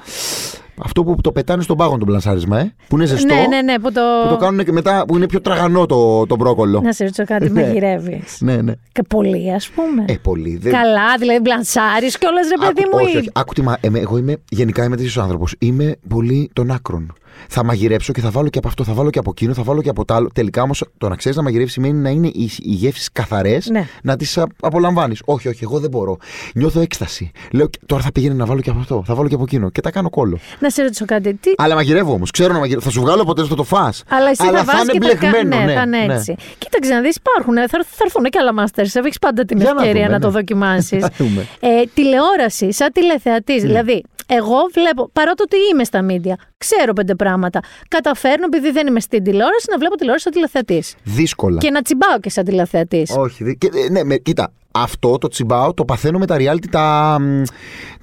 Αυτό 0.84 1.04
που 1.04 1.16
το 1.22 1.32
πετάνε 1.32 1.62
στον 1.62 1.78
πάγο 1.78 1.98
το 1.98 2.06
μπλανσάρισμα, 2.06 2.60
ε, 2.60 2.74
που 2.88 2.96
είναι 2.96 3.06
ζεστό. 3.06 3.34
Ναι, 3.34 3.46
ναι, 3.50 3.62
ναι. 3.62 3.80
Που 3.80 3.92
το, 3.92 4.02
που 4.24 4.30
το 4.30 4.38
κάνουν 4.38 4.66
και 4.66 4.72
μετά 4.72 5.06
που 5.08 5.16
είναι 5.16 5.26
πιο 5.26 5.42
τραγανό 5.42 5.86
το, 5.86 6.26
το 6.26 6.36
μπρόκολο. 6.36 6.82
Να 6.82 6.94
σε 6.94 7.04
ρωτήσω 7.04 7.26
κάτι, 7.26 7.50
ναι. 7.50 7.62
μαγειρεύει. 7.62 8.24
Ναι, 8.40 8.56
ναι. 8.56 8.74
Και 8.92 9.02
πολύ, 9.08 9.54
ας 9.54 9.70
πούμε. 9.70 10.06
Ε, 10.08 10.14
πολύ. 10.22 10.58
Δεν... 10.58 10.72
Καλά, 10.72 11.18
δηλαδή 11.20 11.40
μπλανσάρι 11.40 12.08
και 12.08 12.26
όλα 12.26 12.40
ρε 12.50 12.68
παιδί 12.68 12.88
μου. 12.92 13.00
Όχι, 13.02 13.18
όχι. 13.18 13.30
Άκου 13.34 13.54
τι 13.54 13.62
μα... 13.62 13.78
εγώ 13.82 14.18
είμαι, 14.18 14.38
γενικά 14.50 14.84
είμαι 14.84 14.96
τέτοιος 14.96 15.18
άνθρωπος. 15.18 15.56
Είμαι 15.60 15.96
πολύ 16.08 16.50
των 16.54 16.72
άκρων 16.72 17.14
θα 17.50 17.64
μαγειρέψω 17.64 18.14
και 18.14 18.22
θα 18.22 18.30
βάλω 18.30 18.50
και 18.50 18.58
από 18.58 18.68
αυτό, 18.68 18.84
θα 18.84 18.94
βάλω 18.94 19.10
και 19.10 19.20
από 19.20 19.30
εκείνο, 19.30 19.54
θα 19.54 19.64
βάλω 19.64 19.82
και 19.82 19.90
από 19.90 20.06
το 20.06 20.14
άλλο. 20.14 20.30
Τελικά 20.34 20.62
όμως 20.62 20.84
το 20.98 21.10
να 21.10 21.16
ξέρεις 21.16 21.38
να 21.38 21.44
μαγειρεύεις 21.44 21.74
σημαίνει 21.74 22.00
να 22.00 22.10
είναι 22.10 22.28
οι, 22.28 22.52
οι 22.58 22.72
γεύσεις 22.72 23.12
καθαρές, 23.12 23.68
ναι. 23.70 23.88
να 24.04 24.16
τις 24.16 24.40
απολαμβάνεις. 24.62 25.22
Όχι, 25.26 25.48
όχι, 25.48 25.64
εγώ 25.64 25.80
δεν 25.80 25.90
μπορώ. 25.90 26.18
Νιώθω 26.56 26.80
έκσταση. 26.80 27.32
Λέω 27.52 27.70
τώρα 27.86 28.02
θα 28.02 28.12
πηγαίνει 28.12 28.36
να 28.36 28.46
βάλω 28.46 28.62
και 28.62 28.70
από 28.70 28.80
αυτό, 28.80 29.04
θα 29.06 29.16
βάλω 29.16 29.28
και 29.28 29.36
από 29.36 29.44
εκείνο 29.44 29.70
και 29.70 29.82
τα 29.82 29.92
κάνω 29.92 30.10
κόλλο. 30.10 30.38
Να 30.60 30.70
σε 30.70 30.82
ρωτήσω 30.82 31.06
κάτι. 31.06 31.34
Τι... 31.34 31.52
Αλλά 31.58 31.76
μαγειρεύω 31.76 32.14
όμως. 32.14 32.32
Ξέρω 32.32 32.54
να 32.54 32.60
μαγειρεύω. 32.60 32.86
Θα 32.86 32.92
σου 32.92 33.02
βγάλω 33.02 33.24
ποτέ 33.24 33.44
στο 33.44 33.56
το 33.56 33.64
φά. 33.64 33.94
Αλλά 34.10 34.30
εσύ 34.30 34.48
Αλλά 34.48 34.64
θα, 34.64 34.74
θα 34.74 34.80
είναι 34.80 34.98
μπλεγμένο. 34.98 35.58
Ναι, 35.58 35.66
ναι, 35.66 35.74
θα 35.74 35.82
είναι 35.82 35.98
ναι. 35.98 36.14
έτσι. 36.14 36.36
Κοίταξε 36.58 36.94
να 36.94 37.02
δεις, 37.02 37.16
υπάρχουν. 37.16 37.56
Θα, 37.56 37.68
θα 37.68 38.04
έρθουν 38.04 38.24
και 38.24 38.38
άλλα 38.40 38.54
μάστερς. 38.54 38.96
Έχει 38.96 39.20
πάντα 39.22 39.46
την 39.46 39.62
ευκαιρία 39.62 40.06
να, 40.06 40.12
να 40.12 40.20
το 40.20 40.28
ναι. 40.28 40.34
δοκιμάσεις. 40.34 41.04
ε, 41.60 41.70
τηλεόραση, 41.94 42.74
σαν 42.74 42.92
τηλεθεατής. 42.92 43.62
Ναι. 43.62 43.68
Δηλαδή, 43.68 44.04
εγώ 44.28 44.58
βλέπω, 44.74 45.10
παρότι 45.14 45.42
ότι 45.44 45.56
είμαι 45.72 45.84
στα 45.84 46.02
μίντια, 46.02 46.38
ξέρω 46.68 46.94
πέντε 46.94 47.16
πράγματα. 47.16 47.60
Καταφέρνω, 47.88 48.46
επειδή 48.46 48.72
δεν 48.72 48.88
είμαι 48.88 49.00
στην 49.00 49.24
τηλεόραση, 49.24 49.66
να 49.72 49.78
βλέπω 49.78 49.96
τηλεόραση 49.96 50.24
σαν 50.24 50.34
τηλεθεατής. 50.34 50.96
Δύσκολα. 51.04 51.58
Και 51.58 51.70
να 51.70 51.82
τσιμπάω 51.82 52.20
και 52.20 52.30
σαν 52.30 52.46
τηλεθεατής. 52.46 53.16
Όχι. 53.18 53.58
Και, 53.58 53.70
ε, 53.86 53.90
ναι, 53.90 54.04
με, 54.04 54.16
κοίτα, 54.16 54.52
αυτό 54.76 55.18
το 55.18 55.28
τσιμπάω 55.28 55.74
το 55.74 55.86
παθαίνω 55.86 56.18
με 56.18 56.26
τα 56.26 56.36
reality 56.40 56.68
τα, 56.70 57.18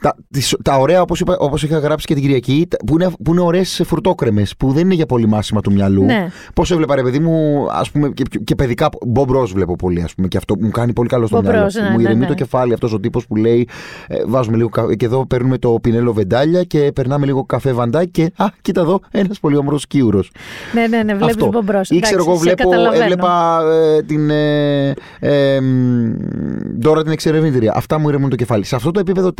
τα, 0.01 0.17
τα 0.63 0.79
ωραία 0.79 1.03
όπως, 1.03 1.21
είπα, 1.21 1.37
όπως 1.39 1.63
είχα 1.63 1.79
γράψει 1.79 2.07
και 2.07 2.15
την 2.15 2.23
Κυριακή 2.23 2.69
που 2.87 2.95
είναι, 2.95 3.11
που 3.25 3.33
είναι 3.33 3.41
ωραίες 3.41 3.83
φρουτόκρεμες 3.85 4.57
που 4.57 4.73
δεν 4.73 4.85
είναι 4.85 4.95
για 4.95 5.07
πολύ 5.07 5.27
μάσημα 5.27 5.61
του 5.61 5.73
μυαλού 5.73 6.05
ναι. 6.05 6.29
πώς 6.55 6.71
έβλεπα 6.71 6.95
ρε 6.95 7.03
παιδί 7.03 7.19
μου 7.19 7.67
ας 7.71 7.91
πούμε 7.91 8.09
και, 8.09 8.23
και 8.45 8.55
παιδικά 8.55 8.89
Bob 9.15 9.37
Ross 9.37 9.49
βλέπω 9.49 9.77
πολύ 9.77 10.03
ας 10.03 10.15
πούμε 10.15 10.29
και 10.29 10.37
αυτό 10.37 10.55
μου 10.61 10.71
κάνει 10.71 10.93
πολύ 10.93 11.09
καλό 11.09 11.27
στο 11.27 11.39
Bob 11.39 11.43
μυαλό 11.43 11.71
ναι, 11.73 11.91
μου 11.91 12.01
ηρεμεί 12.01 12.21
ναι, 12.21 12.27
το 12.27 12.35
κεφάλι 12.35 12.73
αυτός 12.73 12.93
ο 12.93 13.01
τύπος 13.01 13.27
που 13.27 13.37
λέει 13.37 13.69
ε, 14.07 14.17
βάζουμε 14.27 14.57
λίγο 14.57 14.69
και 14.97 15.05
εδώ 15.05 15.27
παίρνουμε 15.27 15.59
το 15.59 15.79
πινέλο 15.83 16.13
βεντάλια 16.13 16.63
και 16.63 16.93
περνάμε 16.95 17.27
λίγο 17.27 17.45
καφέ 17.45 17.73
βαντάκι 17.73 18.11
και 18.11 18.33
α 18.37 18.47
κοίτα 18.61 18.80
εδώ 18.80 19.00
ένας 19.11 19.40
πολύ 19.40 19.57
όμορφος 19.57 19.86
κύουρος 19.86 20.30
ναι 20.72 20.86
ναι 20.86 21.03
ναι 21.03 21.14
βλέπεις 21.14 21.36
Bob 21.38 21.74
Ross 21.74 21.88
ήξερα 21.88 22.20
εγώ 22.20 22.36
βλέπω, 22.36 22.70
έβλεπα 22.92 23.62
ε, 23.72 24.03
την 24.03 24.30
ε, 24.30 24.94
ε, 25.20 25.61
τώρα 26.80 27.03
την 27.03 27.12
εξερευνήτρια. 27.12 27.72
Αυτά 27.76 27.98
μου 27.98 28.09
ηρεμούν 28.09 28.30
το 28.30 28.36
κεφάλι. 28.36 28.64
Σε 28.64 28.74
αυτό 28.74 28.90
το 28.90 29.00
επίπεδο 29.00 29.30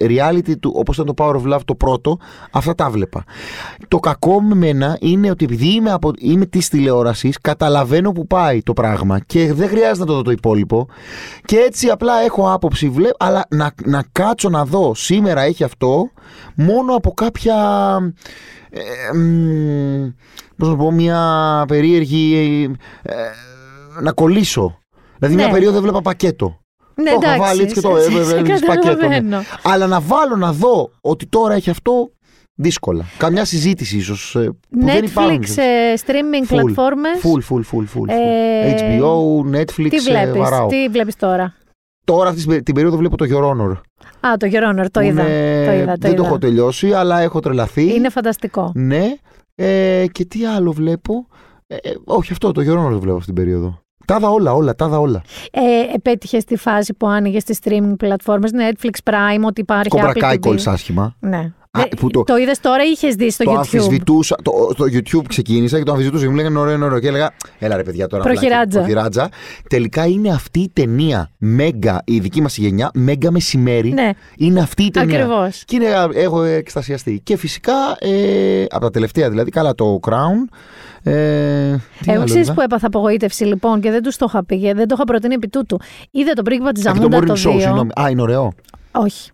reality 0.00 0.58
του, 0.60 0.72
όπως 0.74 0.96
ήταν 0.98 1.14
το 1.14 1.24
Power 1.24 1.34
of 1.34 1.54
Love 1.54 1.60
το 1.64 1.74
πρώτο, 1.74 2.18
αυτά 2.50 2.74
τα 2.74 2.90
βλέπα. 2.90 3.24
Το 3.88 3.98
κακό 3.98 4.42
με 4.42 4.54
μένα 4.54 4.96
είναι 5.00 5.30
ότι 5.30 5.44
επειδή 5.44 5.74
είμαι, 5.74 5.90
από, 5.90 6.10
είμαι 6.18 6.46
της 6.46 6.68
τηλεόρασης, 6.68 7.38
καταλαβαίνω 7.40 8.12
που 8.12 8.26
πάει 8.26 8.62
το 8.62 8.72
πράγμα 8.72 9.20
και 9.26 9.52
δεν 9.52 9.68
χρειάζεται 9.68 9.98
να 9.98 10.06
το 10.06 10.14
δω 10.14 10.22
το 10.22 10.30
υπόλοιπο. 10.30 10.88
Και 11.44 11.56
έτσι 11.56 11.88
απλά 11.88 12.12
έχω 12.24 12.52
άποψη, 12.52 12.88
βλέπω, 12.88 13.16
αλλά 13.18 13.44
να, 13.48 13.74
να 13.84 14.04
κάτσω 14.12 14.48
να 14.48 14.64
δω 14.64 14.94
σήμερα 14.94 15.40
έχει 15.42 15.64
αυτό 15.64 16.10
μόνο 16.54 16.94
από 16.94 17.12
κάποια. 17.12 17.54
Ε, 18.70 18.82
πώς 20.56 20.68
να 20.68 20.76
πω, 20.76 20.90
μια 20.90 21.64
περίεργη. 21.68 22.70
Ε, 23.02 23.14
να 24.00 24.12
κολλήσω. 24.12 24.78
Δηλαδή, 25.18 25.34
μια 25.34 25.46
ναι. 25.46 25.52
περίοδο 25.52 25.76
έβλεπα 25.76 26.00
πακέτο. 26.00 26.58
Ναι, 26.94 27.10
το 27.10 27.18
είχα 27.22 27.36
βάλει 27.36 27.62
έτσι 27.62 27.74
και 27.74 27.80
το 27.80 27.96
έβγαλε 27.96 28.58
πακέτο. 28.66 29.08
Ναι. 29.08 29.40
Αλλά 29.62 29.86
να 29.86 30.00
βάλω 30.00 30.36
να 30.36 30.52
δω 30.52 30.90
ότι 31.00 31.26
τώρα 31.26 31.54
έχει 31.54 31.70
αυτό. 31.70 32.08
Δύσκολα. 32.56 33.04
Καμιά 33.16 33.44
συζήτηση 33.44 33.96
ίσως. 33.96 34.34
Ε, 34.34 34.50
Netflix, 34.84 35.56
ε, 35.56 35.94
streaming 36.06 36.54
full, 36.54 36.58
platforms. 36.58 37.22
Full, 37.22 37.40
full, 37.48 37.60
full, 37.60 37.82
full. 37.82 37.98
full. 37.98 38.08
Ε, 38.08 38.74
HBO, 38.78 39.56
Netflix, 39.56 39.88
τι 39.88 39.98
βλέπεις, 39.98 40.50
ε, 40.50 40.66
Τι 40.68 40.88
βλέπεις 40.88 41.16
τώρα; 41.16 41.54
Τώρα 42.04 42.28
αυτή 42.28 42.62
την 42.62 42.74
περίοδο 42.74 42.96
βλέπω 42.96 43.16
το 43.16 43.24
Your 43.28 43.42
Honor. 43.42 43.76
Α, 44.28 44.36
το 44.36 44.48
Your 44.50 44.70
Honor, 44.70 44.86
το 44.90 45.00
είδα. 45.00 45.24
Το 45.24 45.30
είδα 45.72 45.92
το 45.92 45.98
δεν 45.98 46.10
είδα. 46.10 46.14
το 46.14 46.24
έχω 46.24 46.38
τελειώσει, 46.38 46.92
αλλά 46.92 47.20
έχω 47.20 47.40
τρελαθεί. 47.40 47.94
Είναι 47.94 48.08
φανταστικό. 48.08 48.72
Ναι. 48.74 49.14
Ε, 49.54 50.04
και 50.12 50.24
τι 50.24 50.46
άλλο 50.46 50.72
βλέπω; 50.72 51.26
Ε, 51.66 51.74
ε 51.74 51.94
όχι, 52.04 52.32
αυτό 52.32 52.52
το 52.52 52.60
Your 52.60 52.86
Honor 52.86 52.92
το 52.92 53.00
βλέπω 53.00 53.16
αυτή 53.16 53.32
την 53.32 53.34
περίοδο. 53.34 53.82
Τα 54.06 54.18
δα 54.18 54.28
όλα, 54.28 54.54
όλα, 54.54 54.74
τα 54.74 54.88
δα 54.88 54.98
όλα. 54.98 55.22
Ε, 55.50 55.94
επέτυχε 55.94 56.40
στη 56.40 56.56
φάση 56.56 56.94
που 56.94 57.06
άνοιγε 57.06 57.40
στις 57.40 57.58
streaming 57.64 57.94
πλατφόρμες 57.96 58.50
Netflix 58.54 59.10
Prime, 59.10 59.42
ότι 59.46 59.60
υπάρχει 59.60 59.88
Κομπρακάει 59.88 60.38
κόλλης 60.38 60.66
άσχημα. 60.66 61.16
Ναι. 61.20 61.52
Α, 61.76 61.88
που 61.88 62.10
το 62.10 62.22
το 62.24 62.36
είδες 62.36 62.60
τώρα 62.60 62.84
ή 62.84 62.90
είχες 62.90 63.14
δει 63.14 63.30
στο 63.30 63.44
το 63.44 63.52
YouTube; 63.52 63.56
Αμφισβητούσα, 63.56 64.36
το, 64.42 64.52
στο 64.72 64.84
YouTube 64.84 65.24
ξεκίνησα 65.28 65.78
και 65.78 65.84
το 65.84 65.92
αμφισβητούσα. 65.92 66.30
Μου 66.30 66.34
λέγανε 66.36 66.58
ωραίο, 66.58 66.84
ωραίο. 66.84 67.00
Και 67.00 67.08
έλεγα, 67.08 67.32
Έλα 67.58 67.76
ρε 67.76 67.82
παιδιά 67.82 68.06
τώρα. 68.06 68.22
Προχειράτζα. 68.22 68.78
Προχειράτζα. 68.78 69.28
Τελικά 69.68 70.06
είναι 70.06 70.30
αυτή 70.30 70.60
η 70.60 70.70
ταινία. 70.72 71.30
Μέγκα, 71.38 72.02
η 72.04 72.18
δική 72.18 72.42
μας 72.42 72.56
γενιά, 72.56 72.90
μέγκα 72.94 73.30
μεσημέρι. 73.30 73.92
Ναι. 73.92 74.10
Είναι 74.36 74.60
αυτή 74.60 74.82
η 74.82 74.90
ταινία. 74.90 75.24
Ακριβώς. 75.24 75.62
Και 75.64 75.76
είναι, 75.76 75.86
έχω 76.14 76.42
εκστασιαστεί. 76.42 77.20
Και 77.24 77.36
φυσικά 77.36 77.72
ε, 77.98 78.64
από 78.70 78.80
τα 78.84 78.90
τελευταία 78.90 79.30
δηλαδή, 79.30 79.50
καλά 79.50 79.74
το 79.74 80.00
Crown. 80.08 80.56
Ε, 81.02 81.76
Εγώ 82.06 82.24
ξέρεις 82.24 82.52
που 82.52 82.60
έπαθα 82.60 82.86
απογοήτευση 82.86 83.44
λοιπόν 83.44 83.80
και 83.80 83.90
δεν 83.90 84.02
τους 84.02 84.16
το 84.16 84.26
είχα 84.28 84.44
πει, 84.44 84.56
δεν 84.58 84.88
το 84.88 84.94
είχα 84.94 85.04
προτείνει 85.04 85.34
επί 85.34 85.48
τούτου. 85.48 85.78
Είδε 86.10 86.32
το 86.32 86.42
πρίγκιπα 86.42 86.72
της 86.72 86.82
Ζαμούντα 86.82 87.18
το, 87.18 87.34
το 87.34 87.50
2. 87.96 88.00
Α, 88.00 88.10
είναι 88.10 88.22
ωραίο. 88.22 88.52
Όχι. 88.92 89.30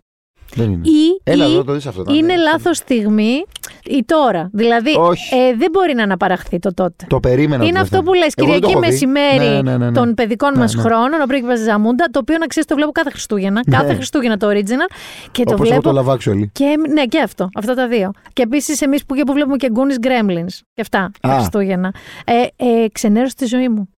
Δεν 0.54 0.72
είναι. 0.72 0.88
Ή, 0.88 1.20
Έλα, 1.24 1.46
ή 1.46 1.64
το 1.64 1.72
δεις 1.72 1.86
αυτό, 1.86 2.04
είναι 2.14 2.36
λάθος 2.36 2.76
στιγμή 2.76 3.44
ή 3.84 4.04
τώρα. 4.06 4.50
Δηλαδή 4.52 4.90
ε, 4.90 5.56
δεν 5.56 5.70
μπορεί 5.72 5.94
να 5.94 6.02
αναπαραχθεί 6.02 6.58
το 6.58 6.74
τότε. 6.74 7.06
Το 7.08 7.20
περίμενα. 7.20 7.64
Είναι 7.64 7.78
αυτό 7.78 8.02
που 8.02 8.14
λες 8.14 8.34
Κυριακή 8.34 8.76
μεσημέρι 8.76 9.48
ναι, 9.48 9.60
ναι, 9.62 9.76
ναι, 9.76 9.92
των 9.92 10.14
παιδικών 10.14 10.58
μας 10.58 10.74
χρόνων, 10.74 11.20
ο 11.20 11.26
πρίγκιπα 11.26 11.56
Ζαμούντα, 11.56 12.08
το 12.10 12.18
οποίο 12.18 12.38
να 12.38 12.46
ξέρεις 12.46 12.68
το 12.68 12.74
βλέπω 12.74 12.92
κάθε 12.92 13.10
Χριστούγεννα. 13.10 13.60
Κάθε 13.70 13.94
Χριστούγεννα 13.94 14.36
το 14.36 14.48
original. 14.48 14.92
Και 15.30 15.44
το 15.44 15.56
βλέπω. 15.56 15.92
το 15.92 16.04
Love 16.06 16.48
Και, 16.52 16.74
ναι, 16.92 17.04
και 17.04 17.20
αυτό. 17.20 17.48
Αυτά 17.54 17.74
τα 17.74 17.88
δύο. 17.88 18.10
Και 18.32 18.42
επίσης 18.42 18.80
εμείς 18.80 19.04
που, 19.04 19.14
που 19.26 19.32
βλέπουμε 19.32 19.56
και 19.56 19.70
Goonies 19.74 20.06
Gremlins. 20.06 20.58
Και 20.74 20.80
αυτά 20.80 21.10
τα 21.20 21.34
Χριστούγεννα. 21.36 21.94
Ε, 22.24 22.64
ε, 22.64 22.86
ξενέρωσε 22.92 23.34
τη 23.34 23.46
ζωή 23.46 23.68
μου. 23.68 23.88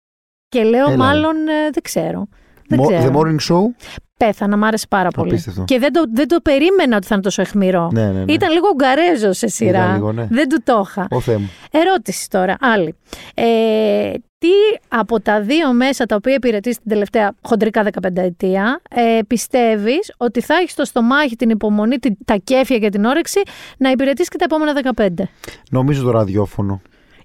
Και 0.48 0.62
λέω, 0.62 0.96
μάλλον 0.96 1.36
ε, 1.36 1.70
δεν 1.72 1.82
ξέρω. 1.82 2.28
The 2.70 3.12
Morning 3.12 3.40
Show; 3.48 3.62
Πέθανα, 4.24 4.56
μ' 4.56 4.64
άρεσε 4.64 4.86
πάρα 4.88 5.10
πολύ. 5.10 5.30
Απίστευτο. 5.30 5.64
Και 5.64 5.78
δεν 5.78 5.92
το, 5.92 6.04
δεν 6.12 6.28
το 6.28 6.38
περίμενα 6.42 6.96
ότι 6.96 7.06
θα 7.06 7.14
είναι 7.14 7.22
τόσο 7.22 7.42
αιχμηρό. 7.42 7.90
Ναι, 7.92 8.04
ναι, 8.04 8.24
ναι. 8.24 8.32
Ήταν 8.32 8.52
λίγο 8.52 8.66
γκαρέζο 8.74 9.32
σε 9.32 9.46
σειρά. 9.46 9.92
Λίγο, 9.92 10.12
ναι. 10.12 10.26
Δεν 10.30 10.48
του 10.48 10.62
το 10.64 10.84
είχα. 10.86 11.06
Ο 11.10 11.20
Θεέ 11.20 11.38
Ερώτηση 11.70 12.30
τώρα, 12.30 12.56
άλλη. 12.60 12.94
Ε, 13.34 14.12
τι 14.38 14.48
από 14.88 15.20
τα 15.20 15.40
δύο 15.40 15.72
μέσα 15.72 16.06
τα 16.06 16.14
οποία 16.14 16.34
υπηρετείς 16.34 16.76
την 16.76 16.88
τελευταία 16.88 17.34
χοντρικά 17.42 17.84
15 18.02 18.08
ετία 18.14 18.80
ε, 18.90 19.18
πιστεύεις 19.26 20.14
ότι 20.16 20.40
θα 20.40 20.54
έχεις 20.54 20.72
στο 20.72 20.84
στομάχι 20.84 21.36
την 21.36 21.50
υπομονή, 21.50 21.96
τα 22.24 22.36
κέφια 22.44 22.78
και 22.78 22.88
την 22.88 23.04
όρεξη 23.04 23.40
να 23.78 23.90
υπηρετήσει 23.90 24.28
και 24.28 24.36
τα 24.36 24.44
επόμενα 24.44 24.92
15. 24.96 25.08
Νομίζω 25.70 26.02
το 26.02 26.10
ραδιόφωνο. 26.10 26.80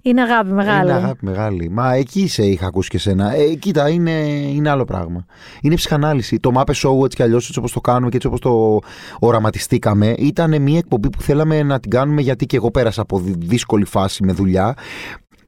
Είναι 0.08 0.22
αγάπη 0.22 0.52
μεγάλη. 0.52 0.90
Είναι 0.90 1.00
αγάπη 1.00 1.26
μεγάλη. 1.26 1.70
Μα 1.70 1.94
εκεί 1.94 2.28
σε 2.28 2.44
είχα 2.44 2.68
ακούσει 2.68 2.90
και 2.90 3.00
σένα. 3.00 3.36
Ε, 3.36 3.54
κοίτα, 3.54 3.90
είναι, 3.90 4.12
είναι 4.56 4.70
άλλο 4.70 4.86
πράγμα. 4.86 5.26
Είναι 5.62 5.76
ψυχανάλυση. 5.76 6.40
Το 6.40 6.52
Mappe 6.56 6.74
Show 6.74 7.04
έτσι 7.04 7.18
κι 7.18 7.24
αλλιώς, 7.24 7.48
έτσι 7.48 7.60
όπως 7.60 7.72
το 7.72 7.82
κάνουμε 7.82 8.10
και 8.10 8.16
έτσι 8.16 8.28
όπως 8.28 8.40
το 8.40 8.80
οραματιστήκαμε, 9.20 10.14
ήταν 10.18 10.62
μια 10.62 10.78
εκπομπή 10.78 11.10
που 11.10 11.22
θέλαμε 11.22 11.64
να 11.64 11.80
την 11.80 11.92
κάνουμε 11.92 12.22
γιατί 12.22 12.46
και 12.46 12.56
εγώ 12.56 12.72
πέρασα 12.72 13.02
από 13.02 13.22
δύσκολη 13.38 13.86
φάση 13.86 14.24
με 14.24 14.32
δουλειά. 14.32 14.74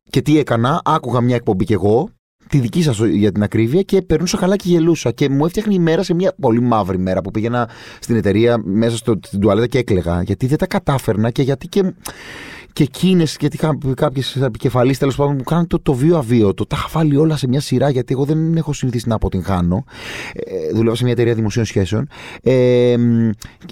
Και 0.10 0.22
τι 0.22 0.39
έκανα, 0.39 0.82
άκουγα 0.86 1.22
μια 1.22 1.36
εκπομπή 1.36 1.66
κι 1.66 1.74
εγώ, 1.74 2.10
τη 2.49 2.60
δική 2.60 2.82
σας 2.84 2.99
για 2.99 3.32
την 3.32 3.43
ακρίβεια 3.43 3.82
και 3.82 4.01
περνούσα 4.01 4.38
καλά 4.38 4.55
και 4.55 4.70
γελούσα. 4.70 5.12
Και 5.12 5.30
μου 5.30 5.45
έφτιαχνε 5.45 5.74
η 5.74 5.80
μέρα 5.80 6.03
σε 6.03 6.14
μια 6.14 6.34
πολύ 6.39 6.62
μαύρη 6.62 6.97
μέρα 6.97 7.22
που 7.22 7.32
πήγαινα 7.32 7.70
στην 7.99 8.16
εταιρεία 8.16 8.62
μέσα 8.64 8.97
στην 8.97 9.39
τουαλέτα 9.39 9.68
και 9.68 9.78
έκλεγα. 9.78 10.22
Γιατί 10.22 10.47
δεν 10.47 10.57
τα 10.57 10.68
κατάφερνα 10.68 11.30
και 11.32 11.41
γιατί 11.41 11.68
και 11.68 11.93
και 12.80 12.86
εκείνες, 12.86 13.38
γιατί 13.39 13.55
είχα 13.55 13.77
κάποιες 13.95 14.36
επικεφαλείς 14.36 14.97
τέλος 14.97 15.15
πάντων 15.15 15.36
μου 15.38 15.43
κάνανε 15.43 15.67
το, 15.67 15.80
το 15.80 15.93
βίο 15.93 16.17
αβίωτο. 16.17 16.65
Τα 16.65 16.75
είχα 16.80 16.88
βάλει 16.91 17.17
όλα 17.17 17.38
σε 17.38 17.47
μια 17.47 17.59
σειρά 17.59 17.89
γιατί 17.89 18.13
εγώ 18.13 18.25
δεν 18.25 18.57
έχω 18.57 18.73
συνηθίσει 18.73 19.07
να 19.07 19.15
αποτυγχάνω. 19.15 19.84
Ε, 20.34 20.73
δουλεύω 20.73 20.95
σε 20.95 21.03
μια 21.03 21.11
εταιρεία 21.11 21.34
δημοσίων 21.34 21.65
σχέσεων. 21.65 22.07
Ε, 22.43 22.95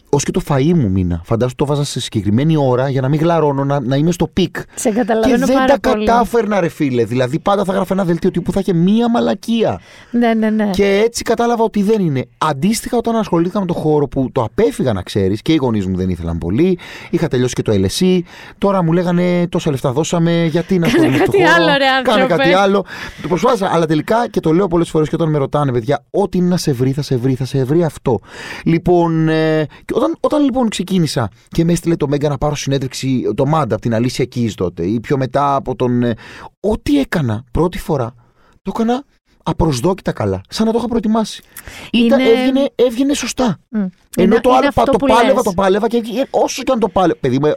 Ω 0.09 0.17
και 0.17 0.31
το 0.31 0.41
φαΐ 0.47 0.73
μου 0.73 0.89
μήνα. 0.89 1.21
Φαντάζομαι 1.23 1.55
το 1.55 1.65
έβαζα 1.65 1.83
σε 1.83 1.99
συγκεκριμένη 1.99 2.57
ώρα 2.57 2.89
για 2.89 3.01
να 3.01 3.07
μην 3.07 3.19
γλαρώνω, 3.19 3.63
να, 3.63 3.79
να 3.79 3.95
είμαι 3.95 4.11
στο 4.11 4.27
peak. 4.27 4.55
Σε 4.75 4.89
καταλαβαίνω 4.89 5.45
και 5.45 5.53
δεν 5.53 5.65
τα 5.65 5.89
πολύ. 5.89 6.05
κατάφερνα, 6.05 6.59
ρε 6.59 6.67
φίλε. 6.67 7.05
Δηλαδή 7.05 7.39
πάντα 7.39 7.63
θα 7.63 7.73
γράφω 7.73 7.93
ένα 7.93 8.05
δελτίο 8.05 8.31
τύπου 8.31 8.51
θα 8.51 8.59
είχε 8.59 8.73
μία 8.73 9.09
μαλακία. 9.09 9.79
Ναι, 10.11 10.33
ναι, 10.33 10.49
ναι. 10.49 10.69
Και 10.69 11.01
έτσι 11.05 11.23
κατάλαβα 11.23 11.63
ότι 11.63 11.83
δεν 11.83 12.01
είναι. 12.01 12.25
Αντίστοιχα, 12.37 12.97
όταν 12.97 13.15
ασχολήθηκα 13.15 13.59
με 13.59 13.65
το 13.65 13.73
χώρο 13.73 14.07
που 14.07 14.29
το 14.31 14.43
απέφυγα 14.43 14.93
να 14.93 15.01
ξέρεις 15.01 15.41
και 15.41 15.51
οι 15.53 15.55
γονείς 15.55 15.85
μου 15.85 15.95
δεν 15.95 16.09
ήθελαν 16.09 16.37
πολύ, 16.37 16.79
είχα 17.09 17.27
τελειώσει 17.27 17.53
και 17.53 17.61
το 17.61 17.71
LSE. 17.71 18.19
Τώρα 18.57 18.83
μου 18.83 18.95
λέγανε 18.97 19.47
τόσα 19.47 19.71
λεφτά 19.71 19.91
δώσαμε, 19.91 20.45
γιατί 20.45 20.79
να 20.79 20.89
Κάνε 20.89 21.17
κάτι 21.17 21.43
άλλο, 21.43 21.67
ρε 21.67 21.85
Κάνε 22.03 22.25
κάτι 22.25 22.53
άλλο. 22.53 22.85
Το 23.21 23.27
προσπάθησα, 23.27 23.69
αλλά 23.73 23.85
τελικά 23.85 24.27
και 24.29 24.39
το 24.39 24.53
λέω 24.53 24.67
πολλές 24.67 24.89
φορές 24.89 25.09
και 25.09 25.15
όταν 25.15 25.29
με 25.29 25.37
ρωτάνε, 25.37 25.71
παιδιά, 25.71 26.05
ό,τι 26.11 26.37
είναι 26.37 26.47
να 26.47 26.57
σε 26.57 26.71
βρει, 26.71 26.91
θα 26.91 27.01
σε 27.01 27.15
βρει, 27.15 27.33
θα 27.33 27.45
σε 27.45 27.63
βρει 27.63 27.83
αυτό. 27.83 28.19
Λοιπόν, 28.63 29.29
ε, 29.29 29.65
όταν, 29.93 30.17
όταν 30.19 30.43
λοιπόν 30.43 30.69
ξεκίνησα 30.69 31.29
και 31.47 31.63
με 31.63 31.71
έστειλε 31.71 31.95
το 31.95 32.07
Μέγκα 32.07 32.29
να 32.29 32.37
πάρω 32.37 32.55
συνέντευξη, 32.55 33.21
το 33.35 33.45
Μάντα 33.45 33.73
από 33.73 33.83
την 33.83 33.93
Αλήσια 33.93 34.25
Κίζ 34.25 34.53
τότε, 34.53 34.85
ή 34.85 34.99
πιο 34.99 35.17
μετά 35.17 35.55
από 35.55 35.75
τον. 35.75 36.03
Ε, 36.03 36.13
ό,τι 36.59 36.99
έκανα 36.99 37.43
πρώτη 37.51 37.77
φορά, 37.77 38.13
το 38.61 38.71
έκανα 38.75 39.03
απροσδόκητα 39.49 40.11
καλά. 40.11 40.41
Σαν 40.49 40.65
να 40.65 40.71
το 40.71 40.77
είχα 40.77 40.87
προετοιμάσει. 40.87 41.43
Ήταν, 41.91 42.19
έβγαινε, 42.19 42.69
έβγαινε 42.75 43.13
σωστά. 43.13 43.57
Mm. 43.75 43.87
Ενώ 44.17 44.41
το 44.41 44.51
άλλο 44.53 44.69
το 44.91 44.97
πάλευα, 45.05 45.41
το 45.41 45.51
πάλευα 45.55 45.87
και 45.87 45.97
έβγαινε, 45.97 46.27
όσο 46.29 46.63
και 46.63 46.71
αν 46.71 46.79
το 46.79 46.89
πάλευα. 46.89 47.19
Παιδί 47.19 47.39
μου, 47.39 47.51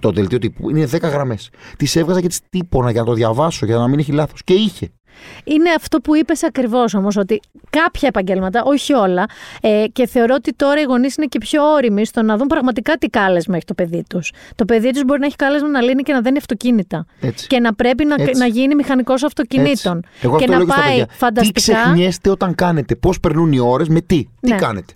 το 0.00 0.10
δελτίο 0.10 0.38
τύπου 0.38 0.70
είναι 0.70 0.88
10 0.92 1.00
γραμμές. 1.00 1.50
Τις 1.76 1.96
έβγαζα 1.96 2.20
και 2.20 2.28
τις 2.28 2.40
τύπονα 2.50 2.90
για 2.90 3.00
να 3.00 3.06
το 3.06 3.12
διαβάσω, 3.12 3.66
για 3.66 3.76
να 3.76 3.88
μην 3.88 3.98
έχει 3.98 4.12
λάθος. 4.12 4.44
Και 4.44 4.54
είχε. 4.54 4.90
Είναι 5.44 5.70
αυτό 5.76 6.00
που 6.00 6.16
είπες 6.16 6.42
ακριβώς 6.44 6.94
όμως, 6.94 7.16
ότι 7.16 7.40
κάποια 7.70 8.08
επαγγέλματα, 8.08 8.62
όχι 8.64 8.92
όλα, 8.92 9.26
ε, 9.60 9.84
και 9.92 10.06
θεωρώ 10.06 10.34
ότι 10.34 10.52
τώρα 10.52 10.80
οι 10.80 10.84
γονείς 10.84 11.16
είναι 11.16 11.26
και 11.26 11.38
πιο 11.38 11.72
όριμοι 11.72 12.06
στο 12.06 12.22
να 12.22 12.36
δουν 12.36 12.46
πραγματικά 12.46 12.96
τι 12.96 13.08
κάλεσμα 13.08 13.56
έχει 13.56 13.64
το 13.64 13.74
παιδί 13.74 14.04
τους. 14.08 14.32
Το 14.54 14.64
παιδί 14.64 14.90
τους 14.90 15.04
μπορεί 15.04 15.20
να 15.20 15.26
έχει 15.26 15.36
κάλεσμα 15.36 15.68
να 15.68 15.80
λύνει 15.80 16.02
και 16.02 16.12
να 16.12 16.20
δένει 16.20 16.38
αυτοκίνητα. 16.38 17.06
Έτσι. 17.20 17.46
Και 17.46 17.60
να 17.60 17.74
πρέπει 17.74 18.04
να, 18.04 18.16
να 18.36 18.46
γίνει 18.46 18.74
μηχανικός 18.74 19.22
αυτοκινήτων. 19.22 20.04
Εγώ 20.20 20.38
και 20.38 20.46
να 20.46 20.64
πάει 20.64 21.04
φανταστικά. 21.10 21.60
Τι 21.60 21.72
ξεχνιέστε 21.72 22.30
όταν 22.30 22.54
κάνετε, 22.54 22.94
πώς 22.94 23.20
περνούν 23.20 23.52
οι 23.52 23.58
ώρες, 23.58 23.88
με 23.88 24.00
τι, 24.00 24.28
τι 24.40 24.50
ναι. 24.50 24.56
κάνετε. 24.56 24.92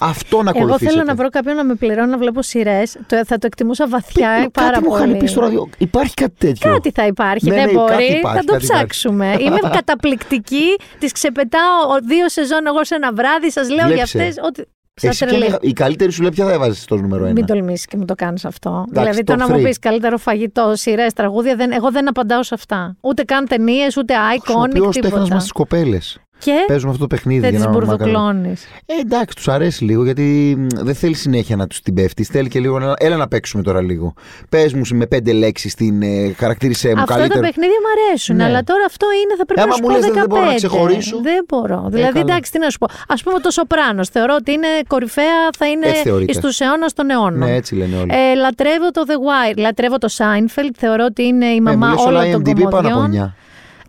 Αυτό 0.00 0.42
να 0.42 0.50
ακολουθήσετε. 0.50 0.84
Εγώ 0.84 0.92
θέλω 0.92 1.04
να 1.04 1.14
βρω 1.14 1.28
κάποιον 1.28 1.56
να 1.56 1.64
με 1.64 1.74
πληρώνει 1.74 2.10
να 2.10 2.18
βλέπω 2.18 2.42
σειρές. 2.42 2.96
Θα 3.06 3.38
το 3.38 3.46
εκτιμούσα 3.46 3.88
βαθιά 3.88 4.40
Πή, 4.42 4.50
πάρα 4.50 4.70
κάτι 4.70 4.84
πολύ. 4.84 5.00
Κάτι 5.00 5.12
μου 5.12 5.16
πει 5.16 5.26
στο 5.26 5.40
ραδιο. 5.40 5.68
Υπάρχει 5.78 6.14
κάτι 6.14 6.34
τέτοιο; 6.38 6.72
Κάτι 6.72 6.90
θα 6.90 7.06
υπάρχει. 7.06 7.48
Ναι, 7.48 7.54
δεν 7.54 7.66
ναι, 7.66 7.72
μπορεί. 7.72 8.04
Υπάρχει, 8.04 8.38
θα 8.38 8.44
το 8.44 8.56
ψάξουμε. 8.56 9.26
Υπάρχει. 9.26 9.46
Είμαι 9.46 9.58
καταπληκτική. 9.78 10.76
Τις 10.98 11.12
ξεπετάω 11.12 11.62
δύο 12.06 12.28
σεζόν 12.28 12.66
εγώ 12.66 12.84
σε 12.84 12.94
ένα 12.94 13.12
βράδυ. 13.12 13.50
Σας 13.50 13.70
λέω 13.70 13.92
για 13.92 14.02
αυτές. 14.02 14.36
Ότι... 14.42 14.64
Εσύ 15.02 15.26
και 15.26 15.58
η 15.60 15.72
καλύτερη 15.72 16.12
σου 16.12 16.22
λέει 16.22 16.30
ποια 16.30 16.46
θα 16.46 16.52
έβαζες 16.52 16.82
στο 16.82 16.96
νούμερο 16.96 17.28
1. 17.28 17.32
Μην 17.32 17.46
τολμήσεις 17.46 17.86
και 17.86 17.96
μου 17.96 18.04
το 18.04 18.14
κάνεις 18.14 18.44
αυτό. 18.44 18.84
δηλαδή 18.90 19.24
το 19.24 19.36
να 19.36 19.50
μου 19.50 19.62
πεις 19.62 19.78
καλύτερο 19.78 20.18
φαγητό, 20.18 20.72
σειρές, 20.74 21.12
τραγούδια, 21.12 21.56
δεν, 21.56 21.72
εγώ 21.72 21.90
δεν 21.90 22.08
απαντάω 22.08 22.42
σε 22.42 22.54
αυτά. 22.54 22.96
Ούτε 23.00 23.22
καν 23.22 23.46
ταινίες, 23.48 23.96
ούτε 23.96 24.14
icon. 24.38 24.82
Ω 24.86 24.88
τέχνασμα 24.88 25.34
μας 25.34 25.42
στι 25.42 25.52
κοπέλες. 25.52 26.18
Και 26.38 26.64
παίζουμε 26.66 26.90
αυτό 26.90 27.02
το 27.02 27.14
παιχνίδι. 27.14 27.40
Δεν 27.40 27.54
τις 27.54 27.68
μπουρδοκλώνεις. 27.68 28.64
Ε, 28.86 28.94
εντάξει, 29.00 29.36
τους 29.36 29.48
αρέσει 29.48 29.84
λίγο 29.84 30.04
γιατί 30.04 30.56
δεν 30.74 30.94
θέλει 30.94 31.14
συνέχεια 31.14 31.56
να 31.56 31.66
τους 31.66 31.80
την 31.80 31.94
πέφτεις. 31.94 32.28
Θέλει 32.28 32.48
και 32.48 32.60
λίγο. 32.60 32.94
Έλα 32.98 33.16
να 33.16 33.28
παίξουμε 33.28 33.62
τώρα 33.62 33.80
λίγο. 33.80 34.14
Πες 34.48 34.74
μου 34.74 34.82
με 34.92 35.06
πέντε 35.06 35.32
λέξεις 35.32 35.74
την 35.74 36.02
ε, 36.02 36.34
χαρακτήρισέ 36.36 36.94
μου 36.94 37.00
Αυτά 37.00 37.14
καλύτερα. 37.14 37.40
τα 37.40 37.46
παιχνίδια 37.46 37.76
μου 37.80 37.88
αρέσουν, 38.02 38.36
ναι. 38.36 38.44
αλλά 38.44 38.62
τώρα 38.62 38.84
αυτό 38.86 39.06
είναι 39.22 39.34
θα 39.38 39.44
πρέπει 39.44 39.60
Άμα 39.60 39.68
να 39.70 39.74
σου 39.74 39.82
μου 39.82 39.88
πω 39.88 39.94
λες, 39.94 40.10
δεν 40.10 40.24
μπορώ 40.28 40.44
να 40.44 40.54
ξεχωρίσω. 40.54 41.20
Δεν 41.22 41.44
μπορώ. 41.48 41.88
Δηλαδή, 41.90 42.18
ε, 42.18 42.20
εντάξει, 42.20 42.50
τι 42.52 42.58
να 42.58 42.70
σου 42.70 42.78
πω. 42.78 42.86
Α 42.86 43.14
πούμε 43.24 43.38
το 43.40 43.50
Σοπράνος. 43.50 44.08
Θεωρώ 44.08 44.34
ότι 44.38 44.52
είναι 44.52 44.68
κορυφαία, 44.86 45.48
θα 45.58 45.66
είναι 45.66 45.86
στου 46.32 46.64
αιώνας 46.64 46.92
των 46.92 47.10
αιώνων. 47.10 47.38
Ναι, 47.38 47.54
έτσι 47.54 47.74
λένε 47.74 47.96
όλοι. 47.96 48.10
Ε, 48.12 48.34
λατρεύω 48.34 48.90
το 48.90 49.02
The 49.06 49.18
Wire, 49.26 49.56
λατρεύω 49.56 49.98
το 49.98 50.08
Seinfeld. 50.16 50.74
Θεωρώ 50.76 51.04
ότι 51.04 51.22
είναι 51.22 51.46
η 51.46 51.60
μαμά 51.60 51.94
ε, 51.98 52.08
όλων 52.08 52.30
των 52.30 52.54
κομμωδιών. 52.54 53.34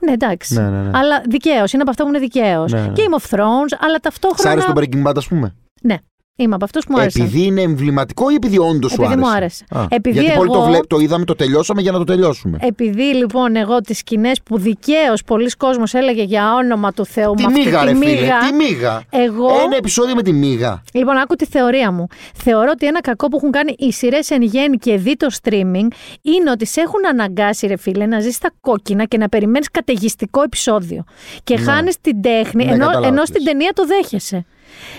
Ναι, 0.06 0.12
εντάξει. 0.12 0.54
Ναι, 0.54 0.70
ναι, 0.70 0.82
ναι. 0.82 0.90
Αλλά 0.94 1.22
δικαίως. 1.30 1.74
Είναι 1.74 1.82
από 1.82 1.92
αυτά 1.92 2.04
που 2.04 2.10
είναι 2.10 2.20
δικαίως. 2.20 2.72
Ναι, 2.72 2.82
ναι. 2.82 2.92
Game 2.96 3.20
of 3.20 3.36
Thrones, 3.36 3.78
αλλά 3.80 4.00
ταυτόχρονα. 4.00 4.50
Σ' 4.50 4.52
άρεσε 4.54 4.74
το 4.74 4.82
Breaking 4.82 5.10
Bad, 5.10 5.18
ας 5.18 5.28
πούμε; 5.28 5.56
Ναι. 5.82 5.96
Είμαι 6.38 6.56
από 6.56 6.64
αυτούς 6.64 6.86
που 6.86 6.92
μου 6.92 7.00
άρεσε. 7.00 7.22
Επειδή 7.22 7.44
είναι 7.44 7.62
εμβληματικό 7.62 8.30
ή 8.30 8.34
επειδή 8.34 8.58
όντως 8.58 8.92
σου 8.92 9.06
άρεσε. 9.06 9.14
Επειδή 9.14 9.28
μου 9.28 9.36
άρεσε; 9.36 9.66
Α, 9.70 9.86
επειδή 9.90 10.20
γιατί 10.20 10.32
εγώ... 10.32 10.46
πολύ 10.46 10.52
το, 10.52 10.66
βλέπ, 10.66 10.88
το 10.88 10.98
είδαμε, 10.98 11.26
το 11.26 11.36
τελειώσαμε 11.36 11.82
για 11.82 11.92
να 11.92 11.98
το 11.98 12.04
τελειώσουμε. 12.04 12.58
Επειδή 12.62 13.04
λοιπόν 13.04 13.56
εγώ 13.56 13.82
τις 13.82 13.98
σκηνές 13.98 14.42
που 14.44 14.58
δικαίως 14.58 15.24
πολλοί 15.24 15.50
κόσμος 15.50 15.94
έλεγε 15.94 16.24
για 16.24 16.54
όνομα 16.54 16.92
του 16.92 17.06
Θεού 17.06 17.34
Τι 17.34 17.48
μίγα, 17.48 17.84
ρε 17.84 17.96
φίλε, 17.96 18.28
τι 18.48 18.54
μίγα. 18.56 19.04
Εγώ... 19.10 19.48
Ένα 19.66 19.76
επεισόδιο 19.76 20.16
με 20.16 20.22
τη 20.22 20.34
μίγα. 20.34 20.84
Λοιπόν, 20.94 21.18
άκου 21.18 21.36
τη 21.36 21.46
θεωρία 21.46 21.92
μου. 21.92 22.08
Θεωρώ 22.34 22.70
ότι 22.74 22.86
ένα 22.86 23.02
κακό 23.02 23.28
που 23.28 23.38
έχουν 23.38 23.52
κάνει 23.52 23.76
οι 23.78 23.92
σειρές 23.92 24.30
εν 24.30 24.42
γέννη 24.42 24.78
και 24.78 24.98
δει 24.98 25.16
το 25.16 25.28
streaming 25.44 25.88
είναι 26.22 26.52
ότι 26.52 26.66
σε 26.66 26.82
έχουν 26.82 27.06
αναγκάσει, 27.10 27.68
ρε 27.68 27.78
φίλε, 27.78 28.06
να 28.06 28.20
ζεις 28.20 28.36
στα 28.36 28.52
κόκκινα 28.62 29.06
και 29.06 29.18
να 29.18 29.30
περιμένεις 29.30 29.72
καταιγιστικό 29.72 30.42
επεισόδιο. 30.42 31.04
Και 31.44 31.56
ναι. 31.58 31.64
χάνεις 31.64 32.02
την 32.02 32.22
τέχνη, 32.22 32.66
ναι, 32.66 32.72
ενώ, 32.72 32.88
ενώ 33.04 33.26
στην 33.26 33.44
ταινία 33.44 33.72
το 33.76 33.86
δέχεσαι. 33.86 34.46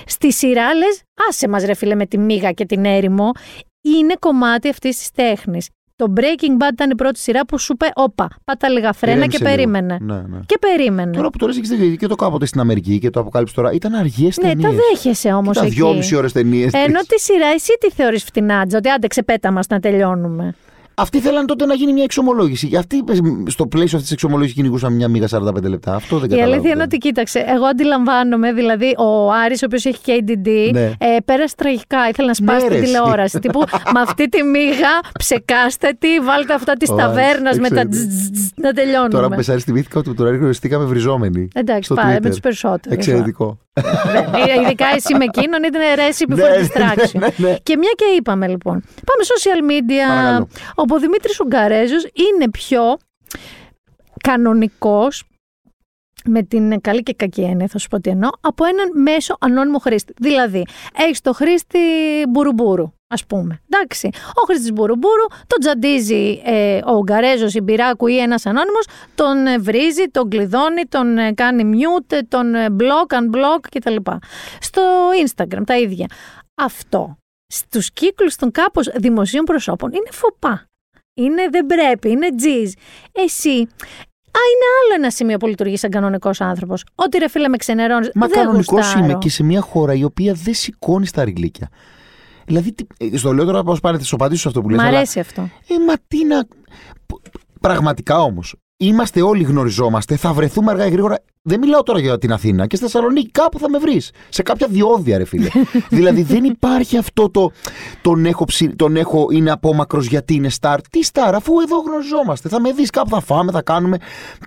Στη 0.07 0.33
σειρά 0.33 0.75
λες, 0.75 1.03
άσε 1.29 1.49
μας 1.49 1.65
ρε 1.65 1.75
φίλε 1.75 1.95
με 1.95 2.07
τη 2.07 2.19
μίγα 2.19 2.53
και 2.53 2.65
την 2.65 2.85
έρημο. 2.85 3.31
Είναι 3.81 4.15
κομμάτι 4.19 4.69
αυτής 4.69 4.97
της 4.97 5.11
τέχνης. 5.11 5.69
Το 5.97 6.13
Breaking 6.17 6.63
Bad 6.63 6.73
ήταν 6.73 6.91
η 6.91 6.95
πρώτη 6.95 7.19
σειρά 7.19 7.47
που 7.47 7.59
σου 7.59 7.73
είπε, 7.73 7.87
Όπα, 7.95 8.29
πάτα 8.45 8.69
λίγα 8.69 8.93
φρένα 8.93 9.27
και 9.27 9.39
περίμενε. 9.39 9.99
Ναι, 10.01 10.15
ναι. 10.15 10.39
Και 10.47 10.59
περίμενε. 10.59 11.17
Τώρα 11.17 11.31
που 11.31 11.39
το 11.39 11.47
λες 11.47 11.57
έχεις 11.57 11.97
και 11.99 12.07
το 12.07 12.15
κάποτε 12.15 12.47
στην 12.47 12.61
Αμερική 12.61 12.99
και 12.99 13.11
το 13.11 13.21
αποκάλυψε 13.21 13.55
τώρα, 13.55 13.73
ήταν 13.73 13.95
αργέ 13.95 14.29
ταινίε. 14.29 14.55
Ναι, 14.55 14.63
τα 14.63 14.71
δέχεσαι 14.71 15.33
όμως. 15.33 15.57
Ήταν 15.57 15.71
δυόμιση 15.71 16.17
ώρες 16.17 16.33
ταινίες. 16.33 16.73
Ενώ 16.73 17.01
της 17.09 17.23
σειρά, 17.23 17.47
εσύ 17.47 17.77
τι 17.81 17.91
θεωρείς 17.91 18.25
φτηνάτζα, 18.25 18.79
ότι 18.79 18.89
άντε 18.89 19.07
ξεπέτα 19.07 19.53
μας 19.53 19.67
να 19.67 19.81
τελειώνουμε. 19.81 20.55
Αυτοί 20.99 21.21
θέλαν 21.21 21.47
τότε 21.47 21.67
να 21.67 21.75
γίνει 21.75 21.93
μια 21.93 22.03
εξομολόγηση. 22.03 22.77
Αυτοί 22.77 23.05
στο 23.47 23.67
πλαίσιο 23.67 23.99
αυτής 23.99 24.03
της 24.03 24.11
εξομολόγησης 24.11 24.57
κυνηγούσαν 24.57 24.93
μια 24.93 25.09
μίγα 25.09 25.27
45 25.31 25.63
λεπτά; 25.63 25.95
Αυτό 25.95 26.19
δεν 26.19 26.31
Η 26.31 26.43
αλήθεια 26.43 26.71
είναι 26.71 26.83
ότι 26.83 26.99
κοίταξε. 26.99 27.45
Εγώ 27.47 27.65
αντιλαμβάνομαι, 27.65 28.53
δηλαδή 28.53 28.95
ο 28.99 29.33
Άρης, 29.33 29.63
ο 29.63 29.67
οποίος 29.67 29.85
έχει 29.85 29.99
και 30.03 30.25
ADD, 30.27 30.73
ναι. 30.73 30.93
ε, 30.99 31.17
πέρασε 31.25 31.55
τραγικά. 31.57 32.09
Ήθελε 32.09 32.29
να 32.29 32.35
σπάσει 32.35 32.67
την 32.67 32.81
τηλεόραση. 32.81 33.39
τύπου 33.39 33.59
με 33.95 34.01
αυτή 34.01 34.29
τη 34.29 34.43
μίγα 34.43 35.01
ψεκάστε 35.19 35.97
τι, 35.99 36.19
βάλτε 36.21 36.55
αυτά 36.55 36.73
της 36.73 36.95
ταβέρνας 36.95 37.59
με 37.59 37.69
τα 37.69 37.89
να 38.55 38.73
τελειώνουμε. 38.73 39.09
Τώρα 39.09 39.29
που 39.29 39.35
πεσάρει 39.35 39.61
θυμήθηκα 39.61 39.99
ότι 39.99 40.15
τώρα 40.15 40.31
γνωριστήκαμε 40.31 40.85
βριζόμενοι. 40.85 41.49
Εντάξει, 41.55 41.95
πάμε 41.95 42.19
με 42.23 42.29
τους 42.31 42.41
περισσότερους. 42.41 42.99
Εξαιρετικό. 42.99 43.59
Ναι, 44.31 44.63
ειδικά 44.63 44.87
εσύ 44.95 45.15
με 45.15 45.25
εκείνον 45.25 45.63
ήταν 45.63 45.83
ρέση 45.95 46.25
before 46.29 46.37
ναι, 46.37 46.67
distraction. 46.67 47.21
Και 47.63 47.77
μια 47.77 47.91
και 47.97 48.05
είπαμε 48.17 48.49
λοιπόν. 48.49 48.81
Πάμε 48.81 49.23
social 49.25 49.71
media. 49.71 50.41
Ο 50.75 50.99
Δημήτρης 50.99 51.41
Ουγγαρέζος 51.41 52.03
είναι 52.03 52.51
πιο 52.51 52.97
κανονικός 54.21 55.25
με 56.25 56.43
την 56.43 56.81
καλή 56.81 57.03
και 57.03 57.15
κακή 57.15 57.43
έννοια, 57.43 57.67
θα 57.67 57.79
σου 57.79 57.89
πω 57.89 58.01
τι 58.01 58.11
εννοώ, 58.11 58.31
από 58.41 58.65
έναν 58.65 59.03
μέσο 59.03 59.37
ανώνυμο 59.41 59.79
χρήστη. 59.79 60.13
Δηλαδή, 60.17 60.67
έχεις 60.97 61.21
το 61.21 61.33
χρήστη 61.33 61.79
μπουρούμπούρου, 62.29 62.93
ας 63.07 63.27
πούμε. 63.27 63.61
Εντάξει. 63.69 64.09
Ο 64.13 64.43
χρήστης 64.47 64.73
μπουρούμπούρου 64.73 65.27
τον 65.47 65.61
τσαντίζει 65.61 66.43
ε, 66.45 66.81
ο 66.87 66.93
Ουγγαρέζος, 66.93 67.55
η 67.55 67.61
Μπυράκου 67.61 68.07
ή 68.07 68.19
ένας 68.19 68.47
ανώνυμος, 68.47 68.87
τον 69.15 69.47
ε, 69.47 69.59
βρίζει, 69.59 70.05
τον 70.11 70.29
κλειδώνει, 70.29 70.83
τον 70.89 71.19
ε, 71.19 71.33
κάνει 71.33 71.79
mute, 71.79 72.21
τον 72.29 72.55
block, 72.79 73.15
unblock 73.15 73.61
κτλ. 73.71 73.97
Στο 74.61 74.83
Instagram 75.27 75.63
τα 75.67 75.79
ίδια. 75.79 76.07
Αυτό 76.55 77.17
στους 77.47 77.93
κύκλους 77.93 78.37
των 78.37 78.51
κάπως 78.51 78.91
δημοσίων 78.95 79.45
προσώπων 79.45 79.93
είναι 79.93 80.09
φοπά 80.11 80.67
είναι 81.17 81.49
δεν 81.51 81.67
πρέπει, 81.67 82.11
είναι 82.11 82.35
τζιζ. 82.35 82.73
Εσύ 83.13 83.69
Α, 84.37 84.39
είναι 84.53 84.67
άλλο 84.83 84.95
ένα 85.03 85.11
σημείο 85.11 85.37
που 85.37 85.47
λειτουργεί 85.47 85.77
σαν 85.77 85.91
κανονικός 85.91 86.41
άνθρωπος. 86.41 86.85
Ότι 86.95 87.19
ρε 87.19 87.29
φίλε 87.29 87.49
με 87.49 87.57
ξενερώνεις. 87.57 88.11
Μα 88.15 88.29
κανονικός 88.29 88.95
είμαι 88.95 89.15
και 89.15 89.29
σε 89.29 89.43
μια 89.43 89.61
χώρα 89.61 89.95
η 89.95 90.05
οποία 90.05 90.35
δεν 90.35 90.55
σηκώνει 90.55 91.09
τα 91.09 91.25
ριγλίκια. 91.25 91.69
Δηλαδή, 92.47 92.75
ε, 92.97 93.17
στο 93.17 93.33
λέω 93.33 93.45
τώρα 93.45 93.63
πώς 93.63 93.81
πάνε, 93.81 93.99
θα 93.99 94.05
σου 94.05 94.15
απαντήσω 94.15 94.49
αυτό 94.49 94.63
που 94.63 94.69
λες. 94.69 94.79
Μ' 94.79 94.85
αρέσει 94.85 95.21
αυτό. 95.21 95.43
Ε, 95.43 95.85
μα 95.87 95.95
τι 96.09 96.25
να. 96.25 96.47
Πραγματικά 97.61 98.23
όμως, 98.23 98.55
Είμαστε 98.79 99.23
όλοι 99.23 99.43
γνωριζόμαστε, 99.43 100.17
θα 100.17 100.33
βρεθούμε 100.33 100.71
αργά 100.71 100.87
ή 100.87 100.91
γρήγορα. 100.91 101.19
Δεν 101.43 101.59
μιλάω 101.59 101.83
τώρα 101.83 101.99
για 101.99 102.19
την 102.19 102.33
Αθήνα 102.33 102.67
και 102.67 102.77
στη 102.77 102.85
Θεσσαλονίκη 102.85 103.31
κάπου 103.31 103.59
θα 103.59 103.71
με 103.71 103.79
βρεις. 103.79 104.11
Σε 104.29 104.43
κάποια 104.43 104.67
διόδια, 104.67 105.19
ρε 105.19 105.25
φίλε. 105.25 105.49
δηλαδή 105.89 106.23
δεν 106.23 106.45
υπάρχει 106.45 106.97
αυτό 106.97 107.31
το. 107.31 107.53
Τον 108.03 108.27
έχω, 108.27 108.45
τον 108.77 108.97
έχω 108.97 109.29
είναι 109.31 109.51
απόμακρο 109.51 110.01
γιατί 110.01 110.35
είναι 110.35 110.49
στάρ. 110.49 110.89
Τι 110.89 111.05
στάρ, 111.05 111.35
αφού 111.35 111.61
εδώ 111.61 111.81
γνωριζόμαστε. 111.87 112.49
Θα 112.49 112.61
με 112.61 112.73
δεις 112.73 112.91
κάπου, 112.91 113.09
θα 113.09 113.21
φάμε, 113.21 113.53
θα 113.53 113.63
κάνουμε. 113.63 113.99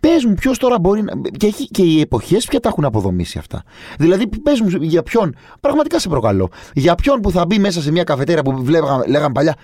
Πες 0.02 0.26
μου, 0.26 0.34
ποιος 0.34 0.58
τώρα 0.58 0.80
μπορεί 0.80 1.02
να. 1.02 1.12
Και, 1.38 1.48
έχει, 1.48 1.68
και 1.68 1.82
οι 1.82 2.00
εποχές 2.00 2.46
πια 2.46 2.60
τα 2.60 2.70
έχουν 2.70 2.86
αποδομήσει 2.86 3.38
αυτά. 3.38 3.64
Δηλαδή, 4.00 4.28
πες 4.28 4.62
μου 4.62 4.68
για 4.82 5.04
ποιον. 5.04 5.36
Πραγματικά 5.60 6.00
σε 6.00 6.10
προκαλώ. 6.10 6.50
Για 6.74 6.96
ποιον 6.96 7.22
που 7.22 7.32
θα 7.32 7.46
μπει 7.46 7.60
μέσα 7.60 7.82
σε 7.82 7.92
μια 7.92 8.04
καφετέρια 8.04 8.44
που 8.44 8.66
λέγαμε 9.08 9.32
παλιά. 9.34 9.56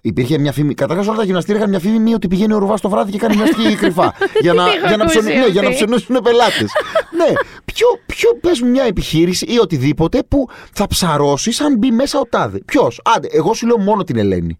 Υπήρχε 0.00 0.38
μια 0.38 0.52
φήμη. 0.52 0.74
Καταρχάς, 0.74 1.06
όλα 1.06 1.16
τα 1.16 1.24
γυμναστήρια 1.24 1.58
είχαν 1.58 1.70
μια 1.70 1.78
φήμη 1.78 2.14
ότι 2.14 2.28
πηγαίνει 2.28 2.52
ο 2.54 2.58
Ρουβάς 2.58 2.80
το 2.80 2.88
βράδυ 2.88 3.10
και 3.10 3.18
κάνει 3.18 3.34
γυμναστική 3.34 3.74
κρυφά. 3.74 4.14
για, 4.44 4.52
να, 4.52 4.64
για, 4.86 4.96
να 4.96 5.04
ψωνι, 5.04 5.34
ναι, 5.34 5.46
για 5.46 5.62
να 5.62 5.70
ψωνίσουν 5.70 6.20
πελάτες. 6.22 6.72
ναι. 7.18 7.32
Ποιο, 7.64 7.86
ποιο 8.06 8.30
πες 8.40 8.60
μια 8.60 8.84
επιχείρηση 8.84 9.44
ή 9.44 9.58
οτιδήποτε 9.58 10.22
που 10.28 10.48
θα 10.72 10.86
ψαρώσει 10.86 11.62
αν 11.64 11.76
μπει 11.78 11.90
μέσα 11.90 12.18
ο 12.18 12.26
τάδε. 12.26 12.60
Ποιος; 12.64 13.00
Άντε, 13.16 13.28
εγώ 13.30 13.54
σου 13.54 13.66
λέω 13.66 13.78
μόνο 13.78 14.04
την 14.04 14.16
Ελένη. 14.16 14.58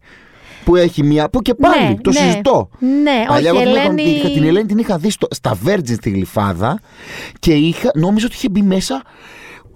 Που 0.64 0.76
έχει 0.76 1.02
μια. 1.02 1.30
που 1.30 1.42
και 1.42 1.54
πάλι 1.54 1.88
ναι, 1.88 1.94
το 2.00 2.10
ναι, 2.10 2.18
συζητώ. 2.18 2.68
Ναι, 2.78 3.24
Παλιά, 3.28 3.52
όχι, 3.52 3.62
Ελένη... 3.62 4.02
είχα, 4.02 4.28
την 4.28 4.44
Ελένη 4.44 4.66
την 4.66 4.78
είχα 4.78 4.98
δει 4.98 5.10
στο, 5.10 5.26
στα 5.30 5.58
Virgin 5.66 5.92
στη 5.92 6.10
Γλυφάδα 6.10 6.80
και 7.38 7.52
είχα, 7.52 7.90
νόμιζα 7.94 8.26
ότι 8.26 8.34
είχε 8.34 8.48
μπει 8.48 8.62
μέσα 8.62 9.02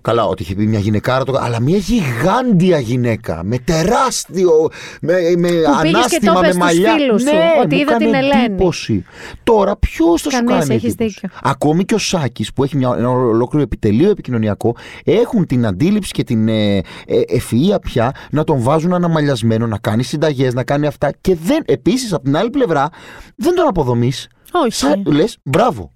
Καλά, 0.04 0.24
ότι 0.26 0.42
είχε 0.42 0.54
πει 0.54 0.66
μια 0.66 0.78
γυναικάρα, 0.78 1.22
αλλά 1.34 1.60
μια 1.60 1.76
γιγάντια 1.76 2.78
γυναίκα. 2.78 3.40
Με 3.44 3.58
τεράστιο. 3.58 4.68
Με, 5.00 5.14
με 5.36 5.48
ανάστημα, 5.80 6.40
με 6.40 6.54
μαλλιά. 6.54 6.94
Φίλους 6.94 7.22
ναι, 7.22 7.32
ότι 7.62 7.76
είδα 7.76 7.96
την 7.96 8.14
Ελένη. 8.14 8.44
Εντύπωση. 8.44 9.04
Τώρα 9.42 9.76
ποιος 9.76 10.22
θα 10.22 10.30
σου 10.30 10.44
κάνει. 10.44 10.74
Έχεις 10.74 10.94
δίκιο. 10.94 11.28
Ακόμη 11.42 11.84
και 11.84 11.94
ο 11.94 11.98
Σάκης 11.98 12.52
που 12.52 12.64
έχει 12.64 12.76
μια, 12.76 12.94
ένα 12.98 13.08
ολόκληρο 13.08 13.64
επιτελείο 13.64 14.10
επικοινωνιακό 14.10 14.76
έχουν 15.04 15.46
την 15.46 15.66
αντίληψη 15.66 16.12
και 16.12 16.24
την 16.24 16.48
ε, 16.48 16.76
ε, 16.76 16.82
ευφυα 17.26 17.78
πια 17.78 18.12
να 18.30 18.44
τον 18.44 18.60
βάζουν 18.60 18.94
αναμαλιασμένο, 18.94 19.66
να 19.66 19.78
κάνει 19.78 20.02
συνταγές, 20.02 20.54
να 20.54 20.64
κάνει 20.64 20.86
αυτά. 20.86 21.12
Και 21.20 21.36
δεν, 21.42 21.62
επίσης 21.66 22.12
από 22.12 22.24
την 22.24 22.36
άλλη 22.36 22.50
πλευρά 22.50 22.88
δεν 23.36 23.54
τον 23.54 23.66
αποδομείς. 23.66 24.28
Όχι. 24.52 25.02
Λες, 25.04 25.38
μπράβο. 25.42 25.93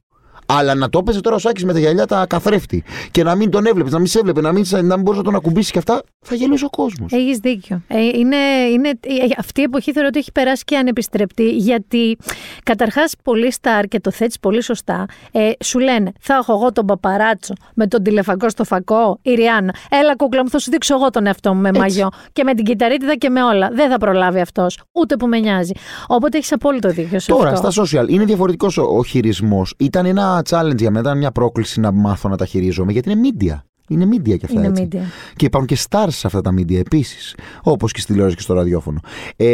Αλλά 0.50 0.74
να 0.74 0.88
το 0.88 0.98
έπαιζε 0.98 1.20
τώρα 1.20 1.36
ο 1.36 1.38
Σάκης 1.38 1.64
με 1.64 1.72
τα 1.72 1.78
γυαλιά 1.78 2.06
τα 2.06 2.26
καθρέφτη 2.28 2.84
και 3.10 3.22
να 3.22 3.34
μην 3.34 3.50
τον 3.50 3.66
έβλεπες, 3.66 3.92
να 3.92 3.98
μην 3.98 4.06
σε 4.06 4.18
έβλεπε, 4.18 4.40
να 4.40 4.52
μην, 4.52 4.64
να 4.70 4.80
μην 4.80 5.00
μπορούσε 5.00 5.18
να 5.18 5.22
τον 5.22 5.34
ακουμπήσει 5.34 5.72
και 5.72 5.78
αυτά, 5.78 6.02
θα 6.26 6.34
γελούσε 6.34 6.64
ο 6.64 6.70
κόσμος. 6.70 7.12
Έχεις 7.12 7.38
δίκιο. 7.38 7.82
Ε, 7.88 8.00
είναι, 8.00 8.36
είναι, 8.72 8.88
ε, 8.88 9.12
αυτή 9.38 9.60
η 9.60 9.62
εποχή 9.62 9.92
θεωρώ 9.92 10.08
ότι 10.08 10.18
έχει 10.18 10.32
περάσει 10.32 10.64
και 10.64 10.76
ανεπιστρεπτή, 10.76 11.50
γιατί 11.50 12.16
καταρχάς 12.62 13.14
πολύ 13.22 13.52
στάρ 13.52 13.84
και 13.84 14.00
το 14.00 14.10
θέτεις 14.10 14.38
πολύ 14.38 14.62
σωστά, 14.62 15.06
ε, 15.32 15.50
σου 15.64 15.78
λένε 15.78 16.12
Θα 16.20 16.34
έχω 16.34 16.52
εγώ 16.52 16.72
τον 16.72 16.86
παπαράτσο 16.86 17.54
με 17.74 17.86
τον 17.86 18.02
τηλεφακό 18.02 18.48
στο 18.48 18.64
φακό, 18.64 19.18
η 19.22 19.34
Ριάννα. 19.34 19.74
Έλα, 19.90 20.16
κούκλα 20.16 20.42
μου, 20.42 20.50
θα 20.50 20.58
σου 20.58 20.70
δείξω 20.70 20.94
εγώ 20.94 21.10
τον 21.10 21.26
εαυτό 21.26 21.54
μου 21.54 21.60
με 21.60 21.68
Έτσι. 21.68 21.80
μαγιό 21.80 22.08
και 22.32 22.44
με 22.44 22.54
την 22.54 22.64
κυταρίτιδα 22.64 23.14
και 23.14 23.28
με 23.28 23.42
όλα. 23.42 23.68
Δεν 23.72 23.90
θα 23.90 23.96
προλάβει 23.96 24.40
αυτός, 24.40 24.80
ούτε 24.92 25.16
που 25.16 25.26
με 25.26 25.38
νοιάζει. 25.38 25.72
Οπότε 26.06 26.36
έχεις 26.36 26.52
απόλυτο 26.52 26.88
δίκιο. 26.88 27.18
Τώρα, 27.26 27.54
στα 27.54 27.70
social 27.82 28.08
είναι 28.08 28.24
διαφορετικός 28.24 28.78
ο, 28.78 28.82
ο 28.82 29.04
χειρισμός. 29.04 29.74
Ήταν 29.78 30.06
ένα 30.06 30.37
challenge 30.44 30.78
για 30.78 30.90
μένα, 30.90 31.00
ήταν 31.00 31.18
μια 31.18 31.30
πρόκληση 31.30 31.80
να 31.80 31.92
μάθω 31.92 32.28
να 32.28 32.36
τα 32.36 32.46
χειρίζομαι, 32.46 32.92
γιατί 32.92 33.10
είναι 33.10 33.28
media. 33.32 33.56
Είναι 33.88 34.08
media 34.12 34.38
και 34.38 34.44
αυτά. 34.44 34.64
Είναι 34.64 34.72
Media. 34.76 35.00
Και 35.36 35.46
υπάρχουν 35.46 35.66
και 35.66 35.78
stars 35.88 36.08
σε 36.08 36.26
αυτά 36.26 36.40
τα 36.40 36.54
media 36.58 36.76
επίσης. 36.76 37.36
Όπως 37.62 37.92
και 37.92 38.00
στη 38.00 38.08
τηλεόραση 38.08 38.36
και 38.36 38.42
στο 38.42 38.54
ραδιόφωνο. 38.54 39.00
Ε, 39.36 39.46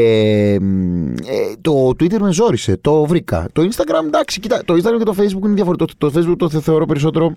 ε, 0.53 0.59
το 1.61 1.89
Twitter 1.89 2.19
με 2.19 2.33
ζόρισε. 2.33 2.77
Το 2.77 3.05
βρήκα. 3.05 3.49
Το 3.53 3.63
Instagram, 3.63 4.07
εντάξει, 4.07 4.41
κοίτα, 4.41 4.63
το 4.65 4.75
Instagram 4.75 4.99
και 4.99 5.05
το 5.05 5.15
Facebook 5.19 5.45
είναι 5.45 5.55
διαφορετικό. 5.55 5.93
Το, 5.99 6.11
το 6.11 6.21
Facebook 6.21 6.37
το 6.39 6.61
θεωρώ 6.61 6.87
περισσότερο 6.87 7.37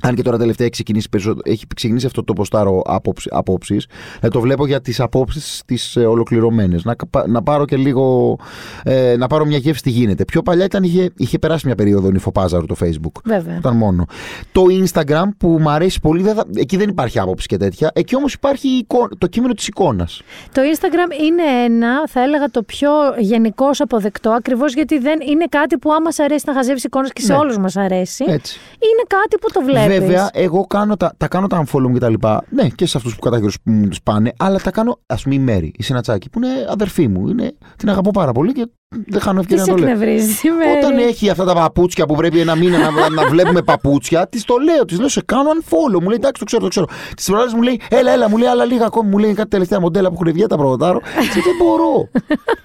αν 0.00 0.14
και 0.14 0.22
τώρα 0.22 0.38
τελευταία 0.38 0.66
έχει 0.66 0.74
ξεκινήσει, 0.74 1.08
έχει 1.42 1.66
ξεκινήσει 1.76 2.06
αυτό 2.06 2.24
το 2.24 2.32
ποστάρο 2.32 2.82
απόψεις, 3.30 3.86
ε, 4.20 4.28
το 4.28 4.40
βλέπω 4.40 4.66
για 4.66 4.80
τις 4.80 5.00
απόψεις 5.00 5.62
τις 5.66 5.96
ε, 5.96 6.06
ολοκληρωμένες. 6.06 6.84
Να, 6.84 6.94
να 7.26 7.42
πάρω 7.42 7.64
και 7.64 7.76
λίγο. 7.76 8.36
Ε, 8.82 9.14
να 9.18 9.26
πάρω 9.26 9.44
μια 9.44 9.58
γεύση 9.58 9.82
τι 9.82 9.90
γίνεται. 9.90 10.24
Πιο 10.24 10.42
παλιά 10.42 10.64
ήταν, 10.64 10.82
είχε, 10.82 11.10
είχε 11.16 11.38
περάσει 11.38 11.66
μια 11.66 11.74
περίοδο 11.74 12.10
νυφοπάζαρου 12.10 12.66
το 12.66 12.76
Facebook. 12.80 13.20
Βέβαια. 13.24 13.56
Ήταν 13.56 13.76
μόνο. 13.76 14.04
Το 14.52 14.64
Instagram 14.84 15.24
που 15.38 15.48
μου 15.60 15.70
αρέσει 15.70 16.00
πολύ, 16.00 16.22
δεν 16.22 16.38
εκεί 16.56 16.76
δεν 16.76 16.88
υπάρχει 16.88 17.18
άποψη 17.18 17.46
και 17.46 17.56
τέτοια. 17.56 17.90
Εκεί 17.94 18.16
όμως 18.16 18.32
υπάρχει 18.32 18.86
το 19.18 19.26
κείμενο 19.26 19.52
της 19.52 19.66
εικόνας. 19.66 20.22
Το 20.52 20.62
Instagram 20.74 21.22
είναι 21.24 21.64
ένα, 21.64 22.08
θα 22.08 22.22
έλεγα, 22.22 22.50
το 22.50 22.62
πιο 22.62 22.90
γενικώς 23.18 23.80
αποδεκτό 23.80 24.30
ακριβώς 24.30 24.74
γιατί 24.74 24.98
δεν 24.98 25.20
είναι 25.28 25.44
κάτι 25.48 25.78
που 25.78 25.92
άμα 25.92 26.10
αρέσει 26.24 26.44
να 26.46 26.54
χαζεύεις 26.54 26.84
εικόνες 26.84 27.12
και 27.12 27.20
σε 27.20 27.32
ναι. 27.32 27.38
όλους 27.38 27.58
μας 27.58 27.76
αρέσει. 27.76 28.24
Έτσι. 28.28 28.58
Είναι 28.78 29.04
κάτι 29.06 29.36
που 29.40 29.48
το 29.52 29.60
βλέπεις. 29.62 29.89
Βέβαια, 29.98 30.30
εγώ 30.32 30.66
κάνω 30.66 30.96
τα, 30.96 31.12
τα 31.16 31.28
κάνω 31.28 31.46
τα 31.46 31.64
unfollow 31.64 31.86
μου 31.86 31.92
και 31.92 31.98
τα 31.98 32.08
λοιπά. 32.08 32.44
Ναι, 32.50 32.68
και 32.68 32.86
σε 32.86 32.96
αυτούς 32.96 33.14
που 33.14 33.20
κατά 33.20 33.40
που 33.40 33.50
μου 33.64 33.88
του 33.88 33.96
πάνε, 34.02 34.32
αλλά 34.36 34.58
τα 34.58 34.70
κάνω, 34.70 35.00
ας 35.06 35.22
πούμε, 35.22 35.34
η 35.34 35.38
Μέρη, 35.38 35.72
η 35.76 35.82
Σινατσάκη, 35.82 36.30
που 36.30 36.38
είναι 36.38 36.66
αδερφή 36.68 37.08
μου. 37.08 37.28
Είναι, 37.28 37.54
την 37.76 37.88
αγαπώ 37.88 38.10
πάρα 38.10 38.32
πολύ 38.32 38.52
και 38.52 38.66
δεν 39.06 39.20
χάνω 39.20 39.40
ευκαιρία 39.40 39.64
να 39.64 39.74
το 39.74 39.76
λέω. 39.76 39.96
Όταν 40.78 40.98
έχει 40.98 41.30
αυτά 41.30 41.44
τα 41.44 41.54
παπούτσια 41.54 42.06
που 42.06 42.14
πρέπει 42.14 42.40
ένα 42.40 42.54
μήνα 42.54 42.78
να, 42.78 43.10
να 43.10 43.28
βλέπουμε 43.28 43.62
παπούτσια, 43.62 44.28
της 44.28 44.44
το 44.44 44.54
λέω, 44.56 44.84
της 44.84 44.98
λέω 44.98 45.08
σε 45.08 45.22
κάνω 45.24 45.50
unfollow. 45.50 46.00
Μου 46.00 46.08
λέει 46.08 46.16
εντάξει, 46.16 46.38
το 46.38 46.44
ξέρω, 46.44 46.62
το 46.62 46.68
ξέρω. 46.68 46.86
Της 47.16 47.26
προάλλε 47.26 47.50
μου 47.54 47.62
λέει, 47.62 47.80
έλα, 47.88 48.10
έλα, 48.10 48.28
μου 48.28 48.36
λέει 48.36 48.48
άλλα 48.48 48.64
λίγα 48.64 48.86
ακόμη. 48.86 49.10
Μου 49.10 49.18
λέει 49.18 49.32
κάτι 49.32 49.48
τελευταία 49.48 49.80
μοντέλα 49.80 50.08
που 50.08 50.14
έχουν 50.20 50.32
βγει 50.32 50.46
τα 50.46 50.56
προβοτάρω. 50.56 51.00
Και 51.00 51.40
δεν 51.40 51.54
μπορώ. 51.58 52.08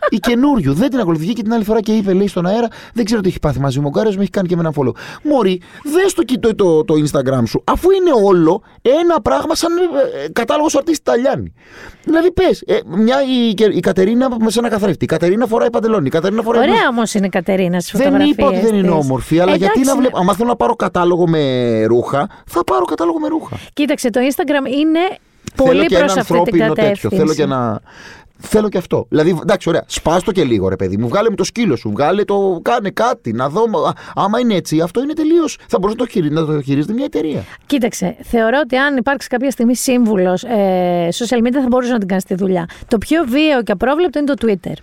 η 0.09 0.17
καινούριου 0.17 0.73
δεν 0.73 0.89
την 0.89 0.99
ακολουθεί 0.99 1.34
και 1.34 1.41
την 1.41 1.53
άλλη 1.53 1.63
φορά 1.63 1.80
και 1.82 1.91
είπε, 1.91 2.13
λέει 2.13 2.28
στον 2.28 2.45
αέρα, 2.45 2.67
δεν 2.93 3.05
ξέρω 3.05 3.21
τι 3.21 3.28
έχει 3.28 3.39
πάθει 3.39 3.59
μαζί 3.59 3.80
μου. 3.80 3.86
Ο 3.88 3.89
Γκάριος 3.89 4.15
με 4.15 4.21
έχει 4.21 4.32
κάνει 4.32 4.47
και 4.47 4.55
με 4.55 4.61
ένα 4.61 4.73
follow. 4.76 4.91
Μωρή, 5.23 5.61
δες 5.84 6.13
το 6.13 6.23
κοιτώ 6.23 6.55
το, 6.55 6.84
το, 6.84 6.93
Instagram 6.93 7.14
σου, 7.45 7.63
αφού 7.63 7.91
είναι 7.91 8.11
όλο 8.24 8.61
ένα 8.82 9.22
πράγμα 9.22 9.55
σαν 9.55 9.72
ε, 9.78 10.30
κατάλογος 10.32 10.76
αρτίστη 10.76 11.03
Ταλιάνη. 11.03 11.53
Δηλαδή 12.03 12.32
πες, 12.32 12.61
ε, 12.61 12.78
μια 12.86 13.16
η, 13.22 13.53
η 13.76 13.80
Κατερίνα 13.80 14.30
με 14.39 14.49
σε 14.51 14.59
ένα 14.59 14.70
καθρέφτη. 14.70 15.03
Η 15.03 15.07
Κατερίνα 15.07 15.45
φοράει 15.45 15.70
παντελόνι. 15.70 16.07
Η 16.07 16.09
Κατερίνα 16.09 16.41
φοράει. 16.41 16.70
Ωραία 16.70 16.88
όμως 16.89 17.13
είναι 17.13 17.26
η 17.26 17.30
Κατερίνα 17.30 17.80
στις 17.80 17.99
Δεν 17.99 18.20
είπα 18.20 18.47
ότι 18.47 18.59
δεν 18.59 18.76
είναι 18.76 18.89
όμορφη, 18.89 19.39
αλλά 19.39 19.55
γιατί 19.55 19.80
να 19.80 19.95
βλέπω. 19.95 20.18
Αν 20.18 20.36
θέλω 20.36 20.49
να 20.49 20.55
πάρω 20.55 20.76
κατάλογο 20.76 21.28
με 21.28 21.84
ρούχα, 21.86 22.30
θα 22.45 22.63
πάρω 22.63 22.86
κατάλογο 22.86 23.20
με 23.20 23.28
ρούχα. 23.28 23.57
Κοίταξε, 23.74 24.09
το 24.09 24.20
Instagram 24.20 24.72
είναι 24.78 24.99
πολύ 25.55 25.86
προς 25.86 26.18
αυτή 26.18 26.41
την 26.41 26.59
κατεύθυνση. 26.59 27.16
Θέλω 27.16 27.34
και 27.34 27.41
ένα 27.41 27.82
Θέλω 28.38 28.70
και 28.70 28.78
αυτό. 28.78 29.06
Δηλαδή, 29.10 29.38
εντάξει, 29.42 29.70
ωραία, 29.70 29.84
σπάστο 29.88 30.32
και 30.32 30.44
λίγο, 30.44 30.70
ρε 30.70 30.76
παιδί 30.76 30.98
μου. 30.98 31.08
Βγάλε 31.08 31.30
μου 31.30 31.36
το 31.36 31.44
σκύλο 31.44 31.76
σου, 31.76 31.90
βγάλε 31.90 32.24
το. 32.24 32.60
Κάνε 32.62 32.90
κάτι, 32.90 33.32
να 33.32 33.50
δω. 33.50 33.64
Άμα 34.16 34.40
είναι 34.40 34.54
έτσι, 34.54 34.82
αυτό 34.82 35.02
είναι 35.02 35.14
τελείως. 35.14 35.58
Θα 35.68 35.80
μπορούσε 35.80 35.98
να 36.00 36.06
το, 36.06 36.12
χειρι... 36.12 36.30
να 36.32 36.46
το 36.46 36.62
χειρίζεται 36.62 36.94
μια 36.94 37.06
εταιρεία. 37.06 37.44
Κοίταξε, 37.66 38.16
θεωρώ 38.24 38.60
ότι 38.64 38.76
αν 38.76 38.98
υπάρξει 38.98 39.28
κάποια 39.28 39.52
στιγμή 39.52 39.76
σύμβουλος 39.76 40.44
ε, 40.44 41.08
social 41.14 41.38
media, 41.38 41.60
θα 41.62 41.68
μπορούσε 41.70 41.92
να 41.92 42.00
την 42.00 42.08
κάνεις 42.08 42.24
τη 42.24 42.36
δουλειά. 42.36 42.70
Το 42.88 42.98
πιο 42.98 43.24
βίαιο 43.28 43.64
και 43.64 43.72
απρόβλεπτο 43.72 44.20
είναι 44.20 44.34
το 44.34 44.48
Twitter. 44.48 44.74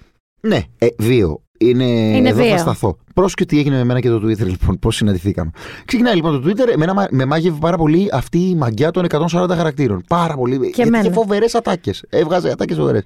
Ναι, 0.41 0.61
ε, 0.79 0.87
βίαιο. 0.99 1.43
Είναι, 1.69 1.85
είναι 1.85 2.29
εδώ 2.29 2.43
βίαιο. 2.43 2.57
θα 2.57 2.59
σταθώ. 2.59 2.97
Πρόσεχε 3.15 3.45
τι 3.45 3.59
έγινε 3.59 3.77
με 3.77 3.85
μένα 3.85 4.01
και 4.01 4.09
το 4.09 4.17
Twitter, 4.17 4.47
λοιπόν, 4.47 4.79
πώς 4.79 4.97
συναντηθήκαμε. 4.97 5.51
Ξεκινάει 5.85 6.15
λοιπόν 6.15 6.43
το 6.43 6.49
Twitter, 6.49 6.73
εμένα 6.73 7.09
με 7.11 7.25
μάγευε 7.25 7.59
πάρα 7.61 7.77
πολύ 7.77 8.09
αυτή 8.13 8.39
η 8.39 8.55
μαγιά 8.55 8.91
των 8.91 9.07
140 9.09 9.47
χαρακτήρων. 9.49 10.05
Πάρα 10.09 10.35
πολύ. 10.35 10.59
Και 10.59 10.83
γιατί 10.83 10.99
είχε 10.99 11.13
φοβερές 11.13 11.55
ατάκες. 11.55 12.05
Έβγαζε 12.09 12.51
ατάκες 12.51 12.77
φοβερές. 12.77 13.03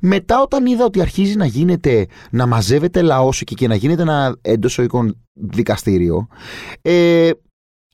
Μετά, 0.00 0.40
όταν 0.42 0.66
είδα 0.66 0.84
ότι 0.84 1.00
αρχίζει 1.00 1.36
να 1.36 1.46
γίνεται, 1.46 2.06
να 2.30 2.46
μαζεύεται 2.46 3.02
λαός 3.02 3.40
εκεί 3.40 3.54
και 3.54 3.68
να 3.68 3.74
γίνεται 3.74 4.02
ένα 4.02 4.36
εντός 4.42 4.80
δικαστήριο, 5.32 6.28
ε, 6.82 7.30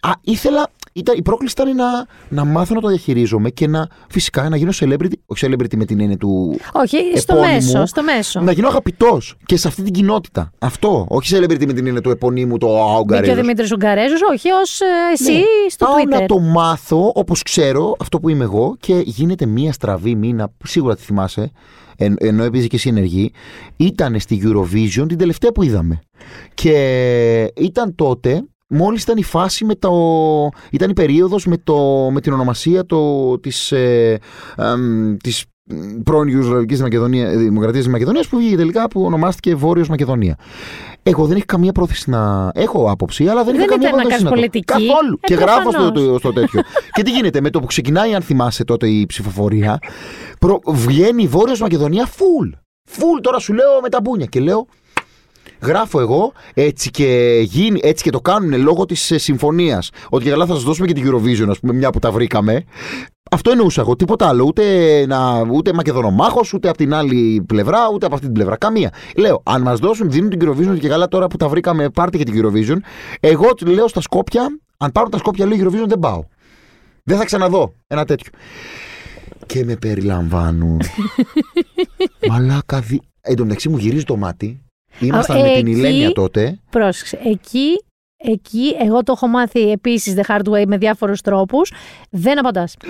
α, 0.01 0.11
ήθελα 0.21 0.71
ήταν, 0.97 1.17
η 1.19 1.23
πρόκληση 1.23 1.55
ήταν 1.61 1.77
να, 1.77 2.07
να 2.29 2.45
μάθω 2.45 2.75
να 2.75 2.81
το 2.81 2.89
διαχειρίζομαι 2.89 3.51
και 3.51 3.67
να 3.67 3.89
φυσικά 4.09 4.49
να 4.49 4.57
γίνω 4.57 4.71
celebrity. 4.75 5.13
Όχι 5.27 5.47
celebrity 5.47 5.77
με 5.77 5.85
την 5.85 6.01
έννοια 6.01 6.17
του. 6.17 6.57
Όχι, 6.73 6.97
στο 7.15 7.35
μέσο, 7.35 7.87
στο 7.87 8.03
μέσο. 8.03 8.41
Να 8.41 8.53
γίνω 8.53 8.69
αγαπητός 8.69 9.37
και 9.47 9.57
σε 9.57 9.69
αυτή 9.69 9.83
την 9.83 9.93
κοινότητα. 9.93 10.51
Αυτό. 10.59 11.07
Όχι 11.09 11.37
celebrity 11.37 11.67
με 11.67 11.73
την 11.73 11.87
έννοια 11.87 12.01
του 12.01 12.11
επωνύμου, 12.11 12.59
το 12.59 12.83
Αουγκαρέζο. 12.83 13.33
Και 13.33 13.39
ο 13.39 13.41
Δημήτρης 13.43 13.73
Ουγγαρέζος, 13.73 14.21
όχι 14.33 14.51
ως 14.51 14.81
ε, 14.81 14.85
εσύ 15.13 15.33
ναι. 15.33 15.41
στο 15.69 15.85
Πάω 15.87 15.95
Twitter. 15.97 16.21
να 16.21 16.27
το 16.27 16.39
μάθω 16.39 17.13
όπως 17.15 17.43
ξέρω 17.43 17.97
αυτό 18.01 18.21
που 18.21 18.29
είμαι 18.29 18.45
εγώ 18.45 18.77
και 18.81 19.03
γίνεται 19.05 19.47
μία 19.47 19.73
στραβή 19.73 20.15
μήνα. 20.15 20.53
Σίγουρα 20.65 20.97
τη 20.97 21.03
θυμάσαι 21.03 21.53
εν, 21.97 22.17
ενώ 22.19 22.45
έπαιζε 22.45 22.67
και 22.67 22.77
εσύ 22.77 22.89
ενεργή, 22.89 23.33
ήταν 23.77 24.21
στη 24.21 24.43
Eurovision 24.45 25.09
την 25.09 25.19
τελευταία 25.19 25.53
που 25.53 25.63
είδαμε. 25.63 26.01
Και 26.55 27.53
ήταν 27.57 27.95
τότε 27.95 28.45
μόλις 28.75 29.03
ήταν 29.03 29.17
η 29.17 29.23
φάση 29.23 29.65
με 29.65 29.75
το... 29.75 29.93
ήταν 30.71 30.91
η 30.91 30.93
περίοδος 30.93 31.47
με, 31.47 31.57
το, 31.65 32.09
με 32.13 32.21
την 32.21 32.33
ονομασία 32.33 32.87
το, 32.87 33.39
της, 33.39 33.73
ε, 33.73 34.19
της 35.23 35.45
πρώην 36.05 36.29
Ιουγκοσλαβικής 36.29 36.83
Δημοκρατίας 37.37 37.85
της 37.85 37.93
Μακεδονίας 37.93 38.29
που 38.29 38.37
βγήκε 38.37 38.57
τελικά 38.57 38.89
που 38.89 39.05
ονομάστηκε 39.05 39.55
Βόρειος 39.55 39.89
Μακεδονία. 39.89 40.37
Εγώ 41.03 41.27
δεν 41.27 41.37
είχα 41.37 41.47
καμία 41.47 41.73
πρόθεση 41.73 42.11
να 42.11 42.51
έχω 42.55 42.91
άποψη, 42.91 43.29
αλλά 43.29 43.45
δεν, 43.45 43.57
δεν 43.57 43.65
είχα 43.65 43.79
καμία 43.79 43.91
πρόθεση 43.91 44.23
να 44.23 44.31
πολιτική. 44.31 44.65
Καθόλου. 44.65 45.19
Ε, 45.21 45.27
και 45.27 45.35
γράφω 45.35 45.71
στο, 45.71 46.19
στο, 46.19 46.33
τέτοιο. 46.33 46.63
και 46.93 47.03
τι 47.03 47.11
γίνεται, 47.11 47.41
με 47.41 47.51
το 47.51 47.61
που 47.61 47.67
ξεκινάει, 47.67 48.15
αν 48.15 48.23
θυμάσαι 48.23 48.65
τότε 48.65 48.89
η 48.89 49.07
ψηφοφορία, 49.07 49.79
προ, 50.39 50.61
βγαίνει 50.67 51.27
Βόρειος 51.27 51.61
Μακεδονία 51.61 52.09
full. 52.09 52.59
Full 52.91 53.21
τώρα 53.23 53.39
σου 53.39 53.53
λέω 53.53 53.81
με 53.83 53.89
τα 53.89 54.01
μπούνια. 54.01 54.27
Και 54.27 54.41
λέω, 54.41 54.67
Γράφω 55.65 56.01
εγώ 56.01 56.33
έτσι 56.55 56.91
και, 56.91 57.41
γίνει, 57.45 57.81
έτσι 57.83 58.05
και 58.05 58.11
το 58.11 58.21
κάνουν 58.21 58.63
λόγω 58.63 58.85
της 58.85 59.11
ε, 59.11 59.19
συμφωνίας. 59.19 59.91
Ότι 60.09 60.29
καλά 60.31 60.47
θα 60.47 60.55
σας 60.55 60.63
δώσουμε 60.63 60.87
και 60.87 60.93
την 60.93 61.11
Eurovision, 61.11 61.47
ας 61.49 61.59
πούμε, 61.61 61.73
μια 61.73 61.91
που 61.91 61.99
τα 61.99 62.11
βρήκαμε. 62.11 62.65
Αυτό 63.31 63.51
εννοούσα 63.51 63.81
εγώ. 63.81 63.97
Τίποτα 63.97 64.29
άλλο. 64.29 64.45
Ούτε, 64.45 64.65
να, 65.07 65.47
ούτε 65.51 65.73
Μακεδονομάχος, 65.73 66.53
ούτε 66.53 66.69
από 66.69 66.77
την 66.77 66.95
άλλη 66.95 67.45
πλευρά, 67.47 67.79
ούτε 67.95 68.07
από 68.07 68.15
αυτή 68.15 68.27
την 68.27 68.35
πλευρά. 68.35 68.57
Καμία. 68.57 68.93
Λέω, 69.17 69.43
αν 69.45 69.63
μας 69.63 69.79
δώσουν, 69.79 70.11
δίνουν 70.11 70.31
την 70.31 70.49
Eurovision 70.49 70.79
και 70.79 70.89
καλά 70.89 71.09
τώρα 71.09 71.27
που 71.27 71.37
τα 71.37 71.49
βρήκαμε, 71.49 71.91
πάρτε 71.91 72.17
και 72.17 72.25
την 72.25 72.43
Eurovision. 72.43 72.77
Εγώ 73.21 73.49
λέω 73.65 73.89
στα 73.89 74.01
Σκόπια, 74.01 74.47
αν 74.77 74.93
πάρουν 74.93 75.11
τα 75.11 75.19
Σκόπια, 75.19 75.47
λέω 75.47 75.59
Eurovision 75.61 75.87
δεν 75.89 75.99
πάω. 75.99 76.25
Δεν 77.05 77.17
θα 77.17 77.25
ξαναδώ 77.25 77.75
ένα 77.87 78.05
τέτοιο. 78.05 78.31
Και 79.47 79.65
με 79.65 79.77
περιλαμβάνουν. 79.77 80.81
Μαλάκα 82.29 82.81
δι... 82.81 83.01
Εν 83.21 83.37
τω 83.37 83.43
μεταξύ 83.43 83.69
μου 83.69 83.77
γυρίζει 83.77 84.05
το 84.05 84.17
μάτι 84.17 84.64
Ήμασταν 85.01 85.41
με 85.41 85.53
την 85.55 85.67
Ηλένια 85.67 86.13
τότε. 86.13 86.59
Πρόσεξε. 86.71 87.19
Εκεί, 87.25 87.85
εκεί 88.17 88.77
εγώ 88.81 89.03
το 89.03 89.13
έχω 89.17 89.27
μάθει 89.27 89.71
επίσης 89.71 90.15
the 90.17 90.35
hard 90.35 90.53
way 90.53 90.65
με 90.67 90.77
διάφορους 90.77 91.21
τρόπους. 91.21 91.73
Δεν 92.11 92.39
απαντάς. 92.39 92.77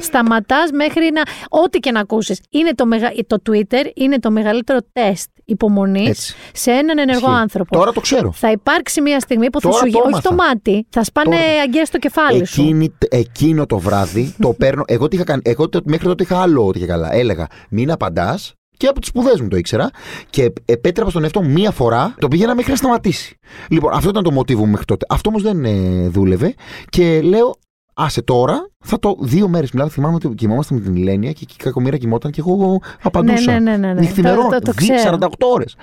Σταματάς 0.00 0.70
μέχρι 0.70 1.10
να. 1.12 1.22
Ό,τι 1.62 1.78
και 1.78 1.90
να 1.90 2.00
ακούσεις. 2.00 2.40
Το, 2.74 2.86
μεγα... 2.86 3.12
το 3.26 3.36
Twitter 3.50 3.90
είναι 3.94 4.18
το 4.18 4.30
μεγαλύτερο 4.30 4.78
τεστ 4.92 5.28
υπομονής 5.44 6.34
σε 6.52 6.70
έναν 6.70 6.98
ενεργό 6.98 7.30
άνθρωπο. 7.30 7.76
Τώρα 7.76 7.92
το 7.92 8.00
ξέρω. 8.00 8.32
Θα 8.32 8.50
υπάρξει 8.50 9.00
μια 9.00 9.20
στιγμή 9.20 9.50
που 9.50 9.60
θα 9.60 9.72
σου 9.72 9.86
γίνει. 9.86 10.02
Όχι 10.12 10.22
το 10.22 10.34
μάτι, 10.34 10.86
θα 10.90 11.04
σπάνε 11.04 11.36
αγκαία 11.64 11.84
στο 11.84 11.98
κεφάλι 11.98 12.38
Εκείνη, 12.38 12.84
σου. 12.84 13.08
Εκείνο 13.10 13.66
το 13.66 13.78
βράδυ 13.78 14.34
το 14.38 14.52
παίρνω. 14.58 14.82
Εγώ, 14.86 15.08
τι 15.08 15.16
είχα 15.16 15.24
κάνει, 15.24 15.42
εγώ 15.44 15.68
μέχρι 15.84 16.06
τότε 16.06 16.22
είχα 16.22 16.42
άλλο 16.42 16.66
ότι 16.66 16.86
καλά. 16.86 17.14
Έλεγα 17.14 17.46
μην 17.70 17.90
απαντάς, 17.90 18.54
και 18.80 18.86
από 18.86 19.00
τις 19.00 19.08
σπουδές 19.08 19.40
μου 19.40 19.48
το 19.48 19.56
ήξερα. 19.56 19.90
Και 20.30 20.52
επέτρεπα 20.64 21.10
στον 21.10 21.22
εαυτό 21.22 21.42
μου 21.42 21.50
μία 21.50 21.70
φορά, 21.70 22.14
το 22.18 22.28
πήγαινα 22.28 22.54
μέχρι 22.54 22.70
να 22.70 22.76
σταματήσει. 22.76 23.38
Λοιπόν, 23.68 23.92
αυτό 23.94 24.08
ήταν 24.08 24.22
το 24.22 24.32
μοτίβο 24.32 24.64
μου 24.64 24.70
μέχρι 24.70 24.84
τότε. 24.84 25.06
Αυτό 25.08 25.28
όμως 25.28 25.42
δεν 25.42 25.64
ε, 25.64 26.08
δούλευε. 26.08 26.54
Και 26.88 27.20
λέω, 27.20 27.56
άσε 27.94 28.22
τώρα, 28.22 28.70
θα 28.84 28.98
το. 28.98 29.16
Δύο 29.20 29.48
μέρες 29.48 29.70
μιλάμε. 29.70 29.90
Θυμάμαι 29.90 30.14
ότι 30.14 30.28
κοιμόμαστε 30.28 30.74
με 30.74 30.80
την 30.80 30.96
Ηλένια 30.96 31.32
και 31.32 31.46
η 31.48 31.62
κακομήρα 31.62 31.96
κοιμόταν 31.96 32.30
και 32.30 32.40
εγώ 32.46 32.80
απαντούσα. 33.02 33.52
Ναι, 33.52 33.58
ναι, 33.58 33.76
ναι. 33.76 33.92
ναι, 33.92 34.00
ναι. 34.00 34.34
το, 34.34 34.58
το, 34.62 34.72
48 35.20 35.26
ώρες. 35.54 35.76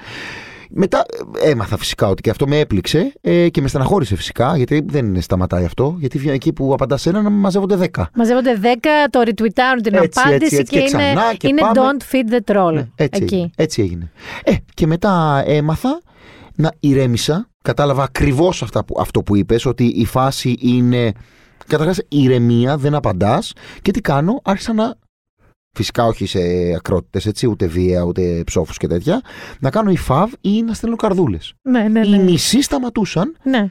Μετά 0.70 1.06
ε, 1.42 1.50
έμαθα 1.50 1.78
φυσικά 1.78 2.08
ότι 2.08 2.22
και 2.22 2.30
αυτό 2.30 2.48
με 2.48 2.60
έπληξε 2.60 3.14
ε, 3.22 3.50
και 3.50 3.62
με 3.62 3.68
στεναχώρησε 3.68 4.16
φυσικά, 4.16 4.58
γιατί 4.58 4.86
δεν 4.88 5.22
σταματάει 5.22 5.66
αυτό. 5.66 5.96
Γιατί 6.00 6.30
εκεί 6.30 6.54
που 6.54 6.74
απαντά 6.74 6.98
ένα, 7.06 7.30
μαζεύονται 7.30 7.90
10. 7.96 8.04
Μαζεύονται 8.14 8.60
10, 8.62 8.66
το 9.10 9.20
retweetάρουν 9.26 9.82
την 9.84 9.94
έτσι, 9.94 10.20
απάντηση 10.24 10.56
έτσι, 10.56 10.74
και, 10.74 10.80
και, 10.80 10.90
είναι, 10.98 11.14
και 11.38 11.48
είναι 11.48 11.62
don't 11.74 12.14
feed 12.14 12.34
the 12.34 12.56
troll. 12.56 12.74
Ναι, 12.74 12.88
έτσι, 12.96 13.24
εκεί. 13.24 13.36
Έγινε, 13.36 13.52
έτσι 13.56 13.82
έγινε. 13.82 14.12
Ε, 14.44 14.54
και 14.74 14.88
μετά 14.88 15.44
έμαθα 15.46 16.02
να 16.56 16.72
ηρέμησα. 16.80 17.50
Κατάλαβα 17.62 18.04
ακριβώς 18.04 18.64
αυτό 18.98 19.24
που 19.24 19.36
είπες, 19.36 19.66
ότι 19.66 19.86
η 19.86 20.06
φάση 20.06 20.56
είναι. 20.60 21.12
Καταρχάς, 21.68 22.00
ηρεμία, 22.08 22.78
δεν 22.78 22.96
απαντάς. 22.96 23.54
Και 23.82 23.92
τι 23.92 24.02
κάνω, 24.02 24.40
άρχισα 24.44 24.74
να 24.74 24.96
Φυσικά 25.78 26.06
όχι 26.06 26.26
σε 26.26 26.40
ακρότητες, 26.76 27.26
έτσι, 27.26 27.48
ούτε 27.48 27.66
βία, 27.66 28.02
ούτε 28.02 28.44
ψόφους 28.46 28.78
και 28.78 28.88
τέτοια. 28.88 29.22
Να 29.60 29.70
κάνω 29.70 29.90
υφάβ 29.90 30.32
ή 30.42 30.62
να 30.64 30.74
στέλνω 30.74 30.96
καρδούλες. 30.96 31.54
Ναι, 31.62 31.82
ναι, 31.82 32.00
ναι. 32.00 32.08
Οι 32.08 32.20
μισοί 32.20 32.62
σταματούσαν. 32.62 33.36
Ναι. 33.44 33.70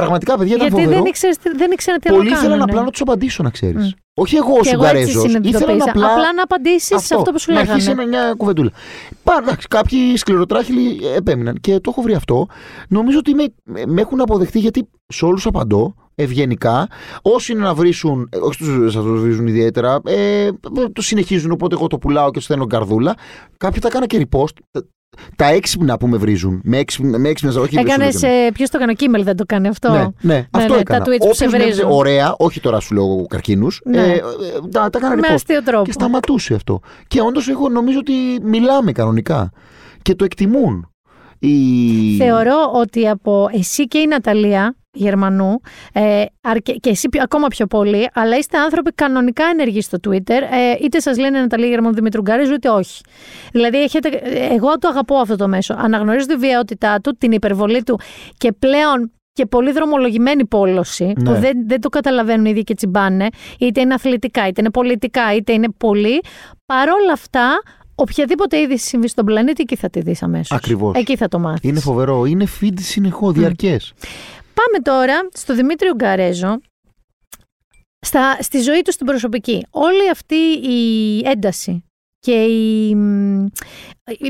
Πραγματικά, 0.00 0.38
παιδιά, 0.38 0.54
ήταν 0.54 0.68
Γιατί 0.68 0.82
φοβερό. 0.82 1.02
δεν 1.02 1.10
ήξερα, 1.10 1.32
δεν 1.56 1.70
ήξερα 1.70 1.98
τι 1.98 2.08
Πολλοί 2.08 2.30
ήθελαν 2.30 2.62
απλά 2.62 2.82
να 2.82 2.90
τους 2.90 3.00
απαντήσω, 3.00 3.42
να 3.42 3.50
ξέρεις. 3.50 3.94
Mm. 3.94 3.98
Όχι 4.14 4.36
εγώ 4.36 4.52
ο 4.60 4.64
Σουγκαρέζο. 4.64 5.24
Ήθελα 5.42 5.72
απλά, 5.72 5.84
απλά 5.84 6.32
να 6.36 6.42
απαντήσεις 6.42 6.92
αυτό, 6.92 7.16
αυτό 7.16 7.32
που 7.32 7.38
σου 7.38 7.50
λέγανε. 7.50 7.68
Να 7.68 7.74
αρχίσει 7.74 7.94
μια 7.94 8.34
κουβεντούλα. 8.36 8.70
Πάρα, 9.22 9.58
κάποιοι 9.68 10.16
σκληροτράχυλοι 10.16 11.00
επέμειναν 11.16 11.58
και 11.60 11.80
το 11.80 11.90
έχω 11.90 12.02
βρει 12.02 12.14
αυτό. 12.14 12.46
Νομίζω 12.88 13.18
ότι 13.18 13.34
με, 13.34 13.44
με 13.86 14.00
έχουν 14.00 14.20
αποδεχτεί 14.20 14.58
γιατί 14.58 14.88
σε 15.06 15.24
όλους 15.24 15.46
απαντώ 15.46 15.94
ευγενικά. 16.14 16.88
Όσοι 17.22 17.52
είναι 17.52 17.62
να 17.62 17.74
βρίσουν, 17.74 18.28
ε, 18.32 18.36
όχι 18.36 18.58
του 18.58 18.90
σα 18.90 19.02
το 19.02 19.14
βρίζουν 19.14 19.46
ιδιαίτερα, 19.46 20.00
ε, 20.04 20.48
το 20.92 21.02
συνεχίζουν. 21.02 21.50
Οπότε 21.50 21.74
εγώ 21.74 21.86
το 21.86 21.98
πουλάω 21.98 22.30
και 22.30 22.40
στέλνω 22.40 22.66
καρδούλα. 22.66 23.14
Κάποιοι 23.56 23.80
τα 23.80 23.88
έκανα 23.88 24.06
και 24.06 24.26
repost. 24.28 24.80
Τα 25.36 25.46
έξυπνα 25.46 25.96
που 25.96 26.06
με 26.06 26.16
βρίζουν. 26.16 26.60
Με 26.64 26.78
έξυπνα, 26.78 27.18
με 27.18 27.28
έξυπνα 27.28 27.60
όχι 27.60 27.78
Έκανες. 27.78 28.22
Ε, 28.22 28.50
Ποιος 28.52 28.70
το 28.70 28.76
έκανε, 28.76 28.92
ο 28.92 28.94
Κίμελ 28.94 29.24
δεν 29.24 29.36
το 29.36 29.44
κάνει 29.46 29.68
αυτό; 29.68 29.90
Ναι, 29.90 30.06
ναι, 30.20 30.46
αυτό 30.50 30.74
ναι, 30.74 30.80
έκανα. 30.80 31.04
Τα 31.04 31.10
tweets 31.10 31.26
που 31.28 31.34
σε 31.34 31.48
βρίζουν. 31.48 31.90
Ωραία, 31.90 32.34
όχι 32.38 32.60
τώρα 32.60 32.80
σου 32.80 32.94
λέω 32.94 33.26
καρκίνους. 33.26 33.80
Ναι. 33.84 34.02
Ε, 34.02 34.12
ε, 34.12 34.20
τα, 34.70 34.90
τα 34.90 34.98
έκανα 34.98 35.16
με 35.16 35.26
αστείο 35.26 35.62
τρόπο. 35.62 35.84
Και 35.84 35.92
σταματούσε 35.92 36.54
αυτό. 36.54 36.80
Και 37.08 37.20
όντως 37.20 37.48
εγώ 37.48 37.68
νομίζω 37.68 37.98
ότι 37.98 38.12
μιλάμε 38.42 38.92
κανονικά. 38.92 39.50
Και 40.02 40.14
το 40.14 40.24
εκτιμούν. 40.24 40.90
Η... 41.38 42.16
Θεωρώ 42.18 42.70
ότι 42.74 43.08
από 43.08 43.48
εσύ 43.52 43.88
και 43.88 43.98
η 43.98 44.06
Ναταλία 44.06 44.76
Γερμανού 44.96 45.60
ε, 45.92 46.24
και 46.80 46.90
εσύ 46.90 47.08
ακόμα 47.22 47.46
πιο 47.48 47.66
πολύ, 47.66 48.10
αλλά 48.14 48.36
είστε 48.36 48.58
άνθρωποι 48.58 48.90
κανονικά 48.92 49.44
ενεργοί 49.44 49.80
στο 49.80 49.98
Twitter, 50.08 50.30
ε, 50.30 50.84
είτε 50.84 51.00
σας 51.00 51.18
λένε 51.18 51.40
Ναταλία 51.40 51.68
Γερμανού 51.68 51.94
Δημήτρου 51.94 52.20
Γκάριζου, 52.22 52.54
είτε 52.54 52.68
όχι. 52.68 53.02
Δηλαδή, 53.52 53.82
έχετε, 53.82 54.08
εγώ 54.50 54.78
το 54.78 54.88
αγαπώ 54.88 55.16
αυτό 55.16 55.36
το 55.36 55.48
μέσο. 55.48 55.74
Αναγνωρίζω 55.78 56.26
τη 56.26 56.36
βιαιότητά 56.36 57.00
του, 57.00 57.16
την 57.18 57.32
υπερβολή 57.32 57.82
του 57.82 58.00
και 58.36 58.52
πλέον 58.52 59.10
και 59.32 59.46
πολύ 59.46 59.72
δρομολογημένη 59.72 60.46
πόλωση, 60.46 61.04
ναι. 61.04 61.12
που 61.12 61.40
δεν, 61.40 61.68
δεν 61.68 61.80
το 61.80 61.88
καταλαβαίνουν 61.88 62.44
οι 62.44 62.50
ίδιοι 62.52 62.62
και 62.62 62.74
τσιμπάνε, 62.74 63.28
είτε 63.58 63.80
είναι 63.80 63.94
αθλητικά, 63.94 64.46
είτε 64.46 64.60
είναι 64.60 64.70
πολιτικά, 64.70 65.34
είτε 65.34 65.52
είναι 65.52 65.68
πολύ. 65.76 66.20
Παρόλα 66.66 67.12
αυτά, 67.12 67.62
οποιαδήποτε 67.94 68.60
είδηση 68.60 68.86
συμβεί 68.86 69.08
στον 69.08 69.24
πλανήτη, 69.24 69.62
εκεί 69.62 69.76
θα 69.76 69.90
τη 69.90 70.00
δεις 70.00 70.22
αμέσως. 70.22 70.56
Ακριβώς. 70.56 70.96
Εκεί 70.96 71.16
θα 71.16 71.28
το 71.28 71.38
μάθεις. 71.38 71.70
Είναι 71.70 71.80
φοβερό. 71.80 72.24
Είναι 72.24 72.46
feed 72.60 72.74
συνεχώ, 72.80 73.32
διαρκές. 73.32 73.92
Πάμε 74.62 74.82
τώρα 74.82 75.28
στο 75.32 75.54
Δημήτριο 75.54 75.94
Γκαρέζο, 75.94 76.60
στα, 78.06 78.42
στη 78.42 78.60
ζωή 78.60 78.82
του 78.82 78.92
στην 78.92 79.06
προσωπική. 79.06 79.66
Όλη 79.70 80.10
αυτή 80.10 80.34
η 80.68 81.18
ένταση 81.24 81.85
και 82.26 82.32
η, 82.32 82.94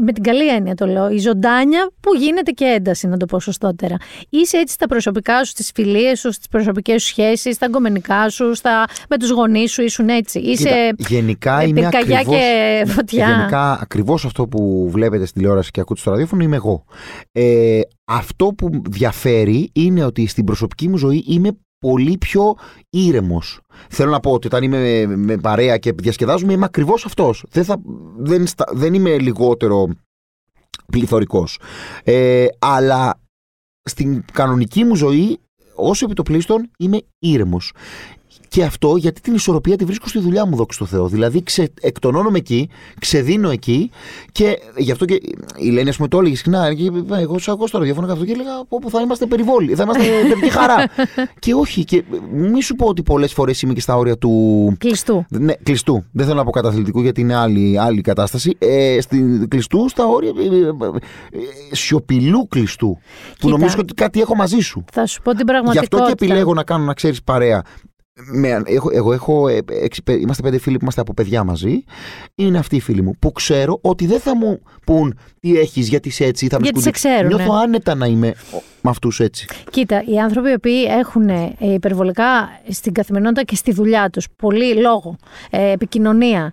με 0.02 0.12
την 0.12 0.22
καλή 0.22 0.48
έννοια 0.48 0.74
το 0.74 0.86
λέω, 0.86 1.10
η 1.10 1.18
ζωντάνια 1.18 1.90
που 2.00 2.14
γίνεται 2.14 2.50
και 2.50 2.64
ένταση, 2.64 3.06
να 3.06 3.16
το 3.16 3.26
πω 3.26 3.40
σωστότερα. 3.40 3.96
Είσαι 4.28 4.56
έτσι 4.56 4.74
στα 4.74 4.86
προσωπικά 4.86 5.44
σου, 5.44 5.50
στις 5.50 5.70
φιλίες 5.74 6.18
σου, 6.18 6.32
στις 6.32 6.48
προσωπικές 6.48 7.02
σου 7.02 7.08
σχέσεις, 7.08 7.54
στα 7.54 7.66
γκομενικά 7.66 8.28
σου, 8.28 8.54
στα, 8.54 8.84
με 9.08 9.16
τους 9.16 9.30
γονείς 9.30 9.72
σου, 9.72 9.82
ήσουν 9.82 10.08
έτσι. 10.08 10.38
Είσαι 10.38 10.94
γενικά 10.96 11.62
είμαι 11.62 11.86
ακριβώς, 11.86 12.24
και 12.24 12.84
φωτιά. 12.86 13.28
Γενικά 13.28 13.78
ακριβώς 13.80 14.24
αυτό 14.24 14.46
που 14.48 14.90
βλέπετε 14.90 15.24
στη 15.24 15.38
τηλεόραση 15.38 15.70
και 15.70 15.80
ακούτε 15.80 16.00
στο 16.00 16.10
ραδιόφωνο 16.10 16.42
είμαι 16.42 16.56
εγώ. 16.56 16.84
Ε, 17.32 17.80
αυτό 18.04 18.46
που 18.46 18.70
διαφέρει 18.90 19.70
είναι 19.72 20.04
ότι 20.04 20.26
στην 20.26 20.44
προσωπική 20.44 20.88
μου 20.88 20.96
ζωή 20.96 21.24
είμαι 21.26 21.50
πολύ 21.78 22.18
πιο 22.18 22.54
ήρεμος. 22.90 23.60
Θέλω 23.88 24.10
να 24.10 24.20
πω 24.20 24.30
ότι 24.30 24.46
όταν 24.46 24.62
είμαι 24.62 25.06
με, 25.06 25.36
παρέα 25.36 25.78
και 25.78 25.92
διασκεδάζουμε, 25.92 26.52
είμαι 26.52 26.64
ακριβώς 26.64 27.04
αυτός. 27.04 27.44
Δεν, 27.48 27.64
δεν, 28.18 28.46
δεν 28.72 28.94
είμαι 28.94 29.18
λιγότερο 29.18 29.88
πληθωρικός. 30.86 31.58
Ε, 32.04 32.46
αλλά 32.58 33.20
στην 33.82 34.24
κανονική 34.32 34.84
μου 34.84 34.94
ζωή, 34.94 35.38
όσο 35.74 36.04
επιτοπλίστων, 36.04 36.70
είμαι 36.78 36.98
ήρεμος. 37.18 37.72
Και 38.48 38.62
αυτό 38.64 38.96
γιατί 38.96 39.20
την 39.20 39.34
ισορροπία 39.34 39.76
τη 39.76 39.84
βρίσκω 39.84 40.08
στη 40.08 40.18
δουλειά 40.18 40.46
μου, 40.46 40.56
δόξα 40.56 40.78
τω 40.78 40.84
Θεώ. 40.84 41.08
Δηλαδή, 41.08 41.42
ξε, 41.42 41.72
εκτονώνομαι 41.80 42.38
εκεί, 42.38 42.68
ξεδίνω 43.00 43.50
εκεί 43.50 43.90
και 44.32 44.58
γι' 44.76 44.92
αυτό 44.92 45.04
και 45.04 45.14
η 45.56 45.70
Λένια, 45.70 45.90
ας 45.90 45.96
πούμε, 45.96 46.08
το 46.08 46.18
έλεγε 46.18 46.36
συχνά. 46.36 46.74
Και 46.74 46.90
εγώ 47.08 47.38
σε 47.38 47.50
ακούω 47.50 47.66
στο 47.66 47.78
ραδιόφωνο 47.78 48.12
αυτό 48.12 48.24
και 48.24 48.32
έλεγα 48.32 48.50
όπου 48.68 48.90
θα 48.90 49.00
είμαστε 49.00 49.26
περιβόλοι, 49.26 49.74
θα 49.74 49.82
είμαστε 49.82 50.04
παιδική 50.28 50.50
χαρά. 50.50 50.74
και 51.38 51.54
όχι, 51.54 51.84
και 51.84 52.04
μη 52.32 52.62
σου 52.62 52.74
πω 52.74 52.86
ότι 52.86 53.02
πολλές 53.02 53.32
φορές 53.32 53.62
είμαι 53.62 53.72
και 53.72 53.80
στα 53.80 53.96
όρια 53.96 54.18
του. 54.18 54.72
Κλειστού. 54.78 55.24
Ναι, 55.28 55.52
κλειστού. 55.62 56.04
Δεν 56.12 56.26
θέλω 56.26 56.38
να 56.38 56.44
πω 56.44 56.50
καταθλιπτικού 56.50 57.00
γιατί 57.00 57.20
είναι 57.20 57.34
άλλη, 57.34 57.78
άλλη 57.80 58.00
κατάσταση. 58.00 58.56
Ε, 58.58 58.98
στην, 59.00 59.48
κλειστού 59.48 59.88
στα 59.88 60.06
όρια 60.06 60.32
ε, 60.38 60.56
ε, 60.56 60.68
ε 61.70 61.74
σιωπηλού 61.74 62.48
κλειστού. 62.48 62.98
Κοίτα, 62.98 63.36
που 63.40 63.48
νομίζω 63.48 63.76
ότι 63.78 63.94
κάτι 63.94 64.20
έχω 64.20 64.34
μαζί 64.34 64.58
σου. 64.58 64.84
Θα 64.92 65.06
σου 65.06 65.22
πω 65.22 65.34
την 65.34 65.46
πραγματικότητα. 65.46 65.96
Γι' 65.96 66.02
αυτό 66.02 66.16
και 66.16 66.24
επιλέγω 66.24 66.54
να 66.54 66.62
κάνω, 66.62 66.84
να 66.84 66.94
ξέρεις, 66.94 67.22
παρέα 67.22 67.62
με, 68.24 68.62
έχω, 68.66 68.90
εγώ 68.92 69.12
έχω, 69.12 69.48
ε, 69.48 69.58
είμαστε 70.20 70.42
πέντε 70.42 70.58
φίλοι 70.58 70.74
που 70.74 70.82
είμαστε 70.82 71.00
από 71.00 71.14
παιδιά 71.14 71.44
μαζί. 71.44 71.84
Είναι 72.34 72.58
αυτοί 72.58 72.76
οι 72.76 72.80
φίλοι 72.80 73.02
μου 73.02 73.16
που 73.18 73.32
ξέρω 73.32 73.78
ότι 73.82 74.06
δεν 74.06 74.20
θα 74.20 74.36
μου 74.36 74.60
πούν 74.84 75.18
τι 75.40 75.58
έχεις, 75.58 75.88
γιατί 75.88 76.08
είσαι 76.08 76.24
έτσι, 76.24 76.48
θα 76.48 76.56
με 76.56 76.64
Γιατί 76.64 76.80
σε 76.80 76.90
ξέρουν. 76.90 77.26
Νιώθω 77.26 77.52
άνετα 77.52 77.94
να 77.94 78.06
είμαι 78.06 78.34
με 78.80 78.90
αυτούς 78.90 79.20
έτσι. 79.20 79.46
Κοίτα, 79.70 80.02
οι 80.06 80.18
άνθρωποι 80.18 80.50
οι 80.50 80.52
οποίοι 80.52 80.84
έχουν 80.88 81.28
ε, 81.28 81.56
υπερβολικά 81.58 82.48
στην 82.70 82.92
καθημερινότητα 82.92 83.42
και 83.42 83.56
στη 83.56 83.72
δουλειά 83.72 84.10
τους 84.10 84.26
πολύ 84.36 84.74
λόγο, 84.74 85.16
ε, 85.50 85.70
επικοινωνία, 85.70 86.52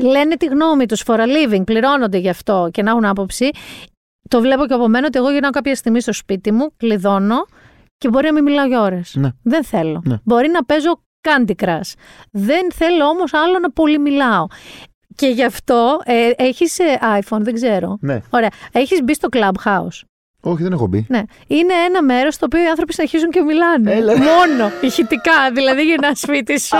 λένε 0.00 0.36
τη 0.38 0.46
γνώμη 0.46 0.86
τους 0.86 1.02
for 1.06 1.16
a 1.16 1.26
living, 1.26 1.64
πληρώνονται 1.64 2.18
γι' 2.18 2.28
αυτό 2.28 2.68
και 2.72 2.82
να 2.82 2.90
έχουν 2.90 3.04
άποψη. 3.04 3.50
Το 4.28 4.40
βλέπω 4.40 4.66
και 4.66 4.74
από 4.74 4.88
μένα 4.88 5.06
ότι 5.06 5.18
εγώ 5.18 5.30
γυρνάω 5.30 5.50
κάποια 5.50 5.74
στιγμή 5.74 6.00
στο 6.00 6.12
σπίτι 6.12 6.52
μου, 6.52 6.72
κλειδώνω 6.76 7.46
και 7.98 8.08
μπορεί 8.08 8.26
να 8.26 8.32
μην 8.32 8.42
μιλάω 8.42 8.66
για 8.66 8.80
ώρες. 8.80 9.14
Ναι. 9.14 9.28
Δεν 9.42 9.64
θέλω. 9.64 10.02
Ναι. 10.04 10.16
Μπορεί 10.24 10.48
να 10.48 10.64
παίζω 10.64 11.02
Candy 11.28 11.64
Crush. 11.64 11.92
Δεν 12.30 12.72
θέλω 12.72 13.04
όμως 13.04 13.34
άλλο 13.34 13.58
να 13.58 13.70
πολύ 13.70 13.98
μιλάω. 13.98 14.46
Και 15.14 15.26
γι' 15.26 15.44
αυτό 15.44 16.00
ε, 16.04 16.30
έχεις 16.36 16.78
ε, 16.78 16.98
iPhone, 17.20 17.40
δεν 17.40 17.54
ξέρω. 17.54 17.98
Ναι. 18.00 18.20
Ωραία. 18.30 18.48
Έχεις 18.72 19.02
μπει 19.02 19.14
στο 19.14 19.28
Clubhouse. 19.32 20.00
Όχι, 20.40 20.62
δεν 20.62 20.72
έχω 20.72 20.86
μπει. 20.86 21.06
Ναι. 21.08 21.22
Είναι 21.46 21.72
ένα 21.86 22.02
μέρος 22.02 22.34
στο 22.34 22.46
οποίο 22.46 22.62
οι 22.62 22.66
άνθρωποι 22.66 22.92
συνεχίζουν 22.92 23.30
και 23.30 23.40
μιλάνε. 23.40 23.94
Μόνο 24.16 24.70
ηχητικά. 24.80 25.52
Δηλαδή 25.54 25.82
για 25.82 25.96
ένα 26.02 26.14
σπίτι 26.14 26.60
σου. 26.60 26.76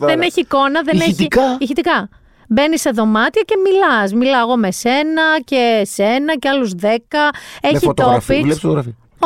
δεν 0.00 0.20
έχει 0.20 0.40
εικόνα, 0.40 0.82
δεν 0.82 0.96
ηχητικά. 0.96 1.42
έχει. 1.42 1.56
Ηχητικά; 1.58 2.08
Μπαίνεις 2.48 2.80
σε 2.80 2.90
δωμάτια 2.90 3.42
και 3.44 3.54
μιλάς. 3.64 4.12
Μιλάω 4.12 4.40
εγώ 4.40 4.56
με 4.56 4.70
σένα 4.70 5.22
και 5.44 5.82
σένα 5.84 6.36
και 6.36 6.48
άλλους 6.48 6.72
δέκα. 6.72 7.30
Έχει 7.60 7.90
τόπι. 7.94 8.58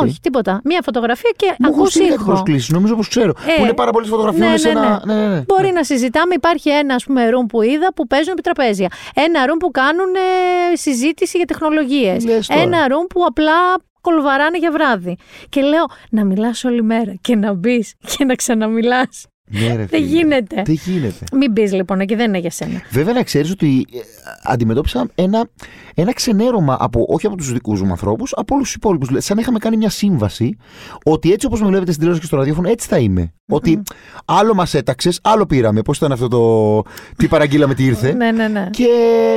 Όχι, 0.01 0.19
τίποτα. 0.21 0.61
Μία 0.63 0.81
φωτογραφία 0.83 1.29
και 1.35 1.55
ακούς 1.67 1.95
ήχο. 1.95 2.25
προσκλήσει, 2.25 2.73
νομίζω 2.73 2.95
πως 2.95 3.07
ξέρω. 3.07 3.29
Ε, 3.29 3.57
που 3.57 3.63
είναι 3.63 3.73
πάρα 3.73 3.91
πολλές 3.91 4.09
φωτογραφίες 4.09 4.49
ναι, 4.49 4.57
σε 4.57 4.71
ναι, 4.71 4.79
ένα. 4.79 5.01
Ναι. 5.05 5.13
ναι, 5.13 5.27
ναι, 5.27 5.43
Μπορεί 5.47 5.71
να 5.71 5.83
συζητάμε. 5.83 6.33
Υπάρχει 6.33 6.69
ένα 6.69 6.95
ας 6.95 7.03
πούμε, 7.03 7.29
room 7.29 7.45
που 7.47 7.61
είδα 7.61 7.93
που 7.93 8.07
παίζουν 8.07 8.31
επί 8.31 8.41
τραπέζια. 8.41 8.87
Ένα 9.13 9.45
room 9.45 9.57
που 9.59 9.71
κάνουν 9.71 10.15
ε, 10.15 10.75
συζήτηση 10.75 11.37
για 11.37 11.45
τεχνολογίες. 11.45 12.23
Ένα 12.47 12.77
room 12.87 13.07
που 13.09 13.23
απλά 13.27 13.53
κολβαράνε 14.01 14.57
για 14.57 14.71
βράδυ. 14.71 15.17
Και 15.49 15.61
λέω 15.61 15.85
να 16.09 16.25
μιλάς 16.25 16.63
όλη 16.63 16.83
μέρα 16.83 17.13
και 17.21 17.35
να 17.35 17.53
μπεις 17.53 17.93
και 18.17 18.25
να 18.25 18.35
ξαναμιλάς. 18.35 19.25
Ναι, 19.49 19.85
δεν 19.85 20.03
γίνεται. 20.03 20.61
Δεν 20.65 20.79
γίνεται. 20.85 21.25
Μην 21.31 21.53
πεις 21.53 21.73
λοιπόν 21.73 21.99
εκεί, 21.99 22.15
δεν 22.15 22.27
είναι 22.27 22.37
για 22.37 22.49
σένα. 22.51 22.81
Βέβαια, 22.91 23.13
να 23.13 23.23
ξέρεις 23.23 23.51
ότι 23.51 23.85
ε, 23.93 23.99
αντιμετώπισα 24.43 25.07
ένα, 25.15 25.47
ένα 25.95 26.13
ξενέρωμα 26.13 26.77
από, 26.79 27.05
όχι 27.09 27.25
από 27.25 27.35
τους 27.35 27.51
δικούς 27.53 27.81
μου 27.81 27.91
ανθρώπους, 27.91 28.33
από 28.35 28.55
όλους 28.55 28.67
τους 28.67 28.75
υπόλοιπους. 28.75 29.09
Σαν 29.17 29.35
να 29.35 29.41
είχαμε 29.41 29.59
κάνει 29.59 29.77
μια 29.77 29.89
σύμβαση 29.89 30.57
ότι 31.03 31.31
έτσι 31.31 31.45
όπως 31.45 31.59
με 31.61 31.65
βλέπετε 31.67 31.91
στην 31.91 31.97
τηλεόραση 31.97 32.21
και 32.21 32.27
στο 32.27 32.37
ραδιόφωνο, 32.37 32.69
έτσι 32.69 32.87
θα 32.87 32.97
είμαι. 32.97 33.33
Ότι 33.49 33.81
άλλο 34.25 34.53
μας 34.53 34.73
έταξες, 34.73 35.19
άλλο 35.23 35.45
πήραμε. 35.45 35.81
Πώς 35.81 35.97
ήταν 35.97 36.11
αυτό 36.11 36.27
το. 36.27 36.81
Τι 37.17 37.27
παραγγείλαμε, 37.27 37.73
τι 37.73 37.85
ήρθε. 37.85 38.13
ναι, 38.13 38.31
ναι, 38.31 38.47
ναι. 38.47 38.69
Και 38.71 38.87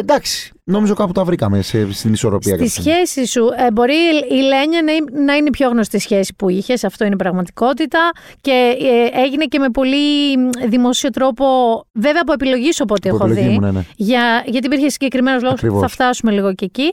εντάξει, 0.01 0.53
Νόμιζω 0.65 0.95
κάπου 0.95 1.13
τα 1.13 1.25
βρήκαμε 1.25 1.63
σε, 1.63 1.93
στην 1.93 2.13
ισορροπία. 2.13 2.55
Στη 2.55 2.69
σχέση 2.69 3.27
σου, 3.27 3.49
ε, 3.57 3.71
μπορεί 3.73 3.95
η 4.31 4.35
Λένια 4.35 4.83
να, 4.83 5.23
να 5.25 5.35
είναι 5.35 5.47
η 5.47 5.51
πιο 5.51 5.69
γνωστή 5.69 5.99
σχέση 5.99 6.35
που 6.35 6.49
είχες, 6.49 6.85
αυτό 6.85 7.05
είναι 7.05 7.15
η 7.15 7.19
πραγματικότητα. 7.19 8.11
Και 8.41 8.77
ε, 8.81 9.21
έγινε 9.21 9.45
και 9.45 9.59
με 9.59 9.69
πολύ 9.69 10.37
δημόσιο 10.69 11.11
τρόπο, 11.11 11.45
βέβαια 11.93 12.21
από 12.23 12.33
επιλογής 12.33 12.77
σου, 12.77 12.83
από 12.83 12.95
ό,τι 12.95 13.09
έχω 13.09 13.27
δει. 13.27 13.59
ναι, 13.59 13.71
ναι. 13.71 13.85
Για, 13.97 14.43
γιατί 14.47 14.67
υπήρχε 14.67 14.89
συγκεκριμένος 14.89 15.43
λόγος, 15.43 15.61
θα 15.81 15.89
φτάσουμε 15.89 16.33
λίγο 16.33 16.55
και 16.55 16.65
εκεί. 16.65 16.91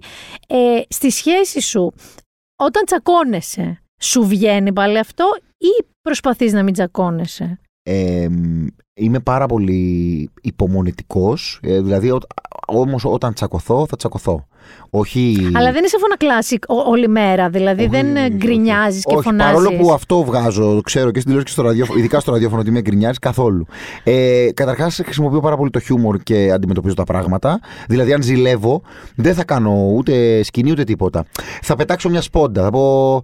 Ε, 0.48 0.82
στη 0.90 1.10
σχέση 1.12 1.62
σου, 1.62 1.94
όταν 2.56 2.86
τσακώνεσαι, 2.86 3.82
σου 4.02 4.28
βγαίνει 4.28 4.74
πάλι 4.74 4.98
αυτό 4.98 5.26
ή 5.58 5.86
προσπαθείς 6.02 6.54
να 6.54 6.64
μην 6.64 6.74
τσακώνεσαι; 6.74 7.60
Ε, 7.84 8.28
είμαι 8.98 9.20
πάρα 9.20 9.46
πολύ 9.46 10.30
υπομονητικός, 10.42 11.60
ε, 11.62 11.82
δηλαδή 11.82 12.18
όμως 12.68 13.06
όταν 13.06 13.34
τσακωθώ 13.34 13.86
θα 13.90 13.96
τσακωθώ. 13.96 14.48
Όχι... 14.90 15.52
Αλλά 15.54 15.72
δεν 15.72 15.84
είσαι 15.84 15.98
φωνακλάσικ 16.00 16.64
όλη 16.68 17.08
μέρα, 17.08 17.50
δηλαδή 17.50 17.82
όχι, 17.82 17.90
δεν 17.90 18.36
γκρινιάζεις 18.36 19.04
και 19.04 19.18
φωνάζεις. 19.22 19.54
Παρόλο 19.54 19.78
που 19.78 19.92
αυτό 19.92 20.24
βγάζω, 20.24 20.82
ξέρω 20.84 21.12
και 21.12 21.20
στην 21.20 21.24
τηλεόραση 21.24 21.46
και 21.46 21.52
στο 21.52 21.62
ραδιόφωνο, 21.62 22.00
ειδικά 22.00 22.20
στο 22.20 22.32
ραδιόφωνο 22.32 22.62
ότι 22.62 22.72
με 22.72 22.82
γκρινιάζει 22.82 23.20
καθόλου. 23.20 23.66
Ε, 24.04 24.48
Καταρχάς 24.54 25.02
χρησιμοποιώ 25.04 25.40
πάρα 25.40 25.58
πολύ 25.58 25.70
το 25.70 25.80
χιούμορ 25.80 26.18
και 26.18 26.52
αντιμετωπίζω 26.52 26.94
τα 26.94 27.04
πράγματα. 27.04 27.60
Δηλαδή, 27.88 28.14
αν 28.14 28.22
ζηλεύω, 28.24 28.82
δεν 29.16 29.34
θα 29.34 29.44
κάνω 29.44 29.92
ούτε 29.94 30.44
σκηνή 30.44 30.72
ούτε 30.72 30.84
τίποτα. 30.84 31.26
Θα 31.62 31.76
πετάξω 31.76 32.10
μια 32.10 32.22
σπόντα. 32.22 32.64
Θα 32.64 32.70
πω. 32.70 33.22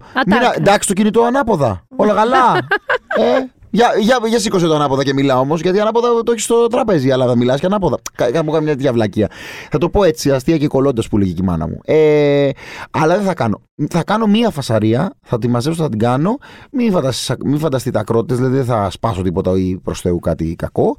εντάξει, 0.56 0.88
το 0.88 0.94
κινητό 0.94 1.22
ανάποδα. 1.22 1.82
Όλα 1.96 2.14
καλά. 2.14 2.54
ε, 3.38 3.46
για, 3.74 3.92
για, 4.00 4.18
για 4.28 4.38
σήκωσε 4.38 4.66
το 4.66 4.74
ανάποδα 4.74 5.04
και 5.04 5.14
μιλά 5.14 5.38
όμως, 5.38 5.60
γιατί 5.60 5.80
ανάποδα 5.80 6.08
το 6.22 6.32
έχεις 6.32 6.44
στο 6.44 6.66
τραπέζι, 6.66 7.10
αλλά 7.10 7.26
θα 7.26 7.36
μιλάς 7.36 7.60
και 7.60 7.66
ανάποδα. 7.66 7.98
Κάπου 8.14 8.50
κάνω 8.50 8.60
μια 8.60 8.74
διαβλακία. 8.74 9.30
Θα 9.70 9.78
το 9.78 9.88
πω 9.88 10.04
έτσι, 10.04 10.30
αστεία 10.30 10.58
και 10.58 10.66
κολώντα 10.66 11.02
που 11.10 11.18
λέγει 11.18 11.32
και 11.32 11.40
η 11.42 11.44
μάνα 11.44 11.68
μου. 11.68 11.80
Ε, 11.84 12.48
αλλά 12.90 13.16
δεν 13.16 13.24
θα 13.24 13.34
κάνω. 13.34 13.60
Θα 13.90 14.04
κάνω 14.04 14.26
μία 14.26 14.50
φασαρία, 14.50 15.12
θα 15.22 15.38
τη 15.38 15.48
μαζέψω, 15.48 15.82
θα 15.82 15.88
την 15.88 15.98
κάνω. 15.98 16.36
Μην, 16.70 16.92
φανταστείς, 16.92 17.36
μην 17.44 17.58
φανταστείτε 17.58 17.98
ακρότητες, 17.98 18.36
δηλαδή 18.36 18.56
δεν 18.56 18.64
θα 18.64 18.90
σπάσω 18.90 19.22
τίποτα 19.22 19.58
ή 19.58 19.78
προς 19.82 20.00
Θεού 20.00 20.18
κάτι 20.18 20.54
κακό. 20.58 20.96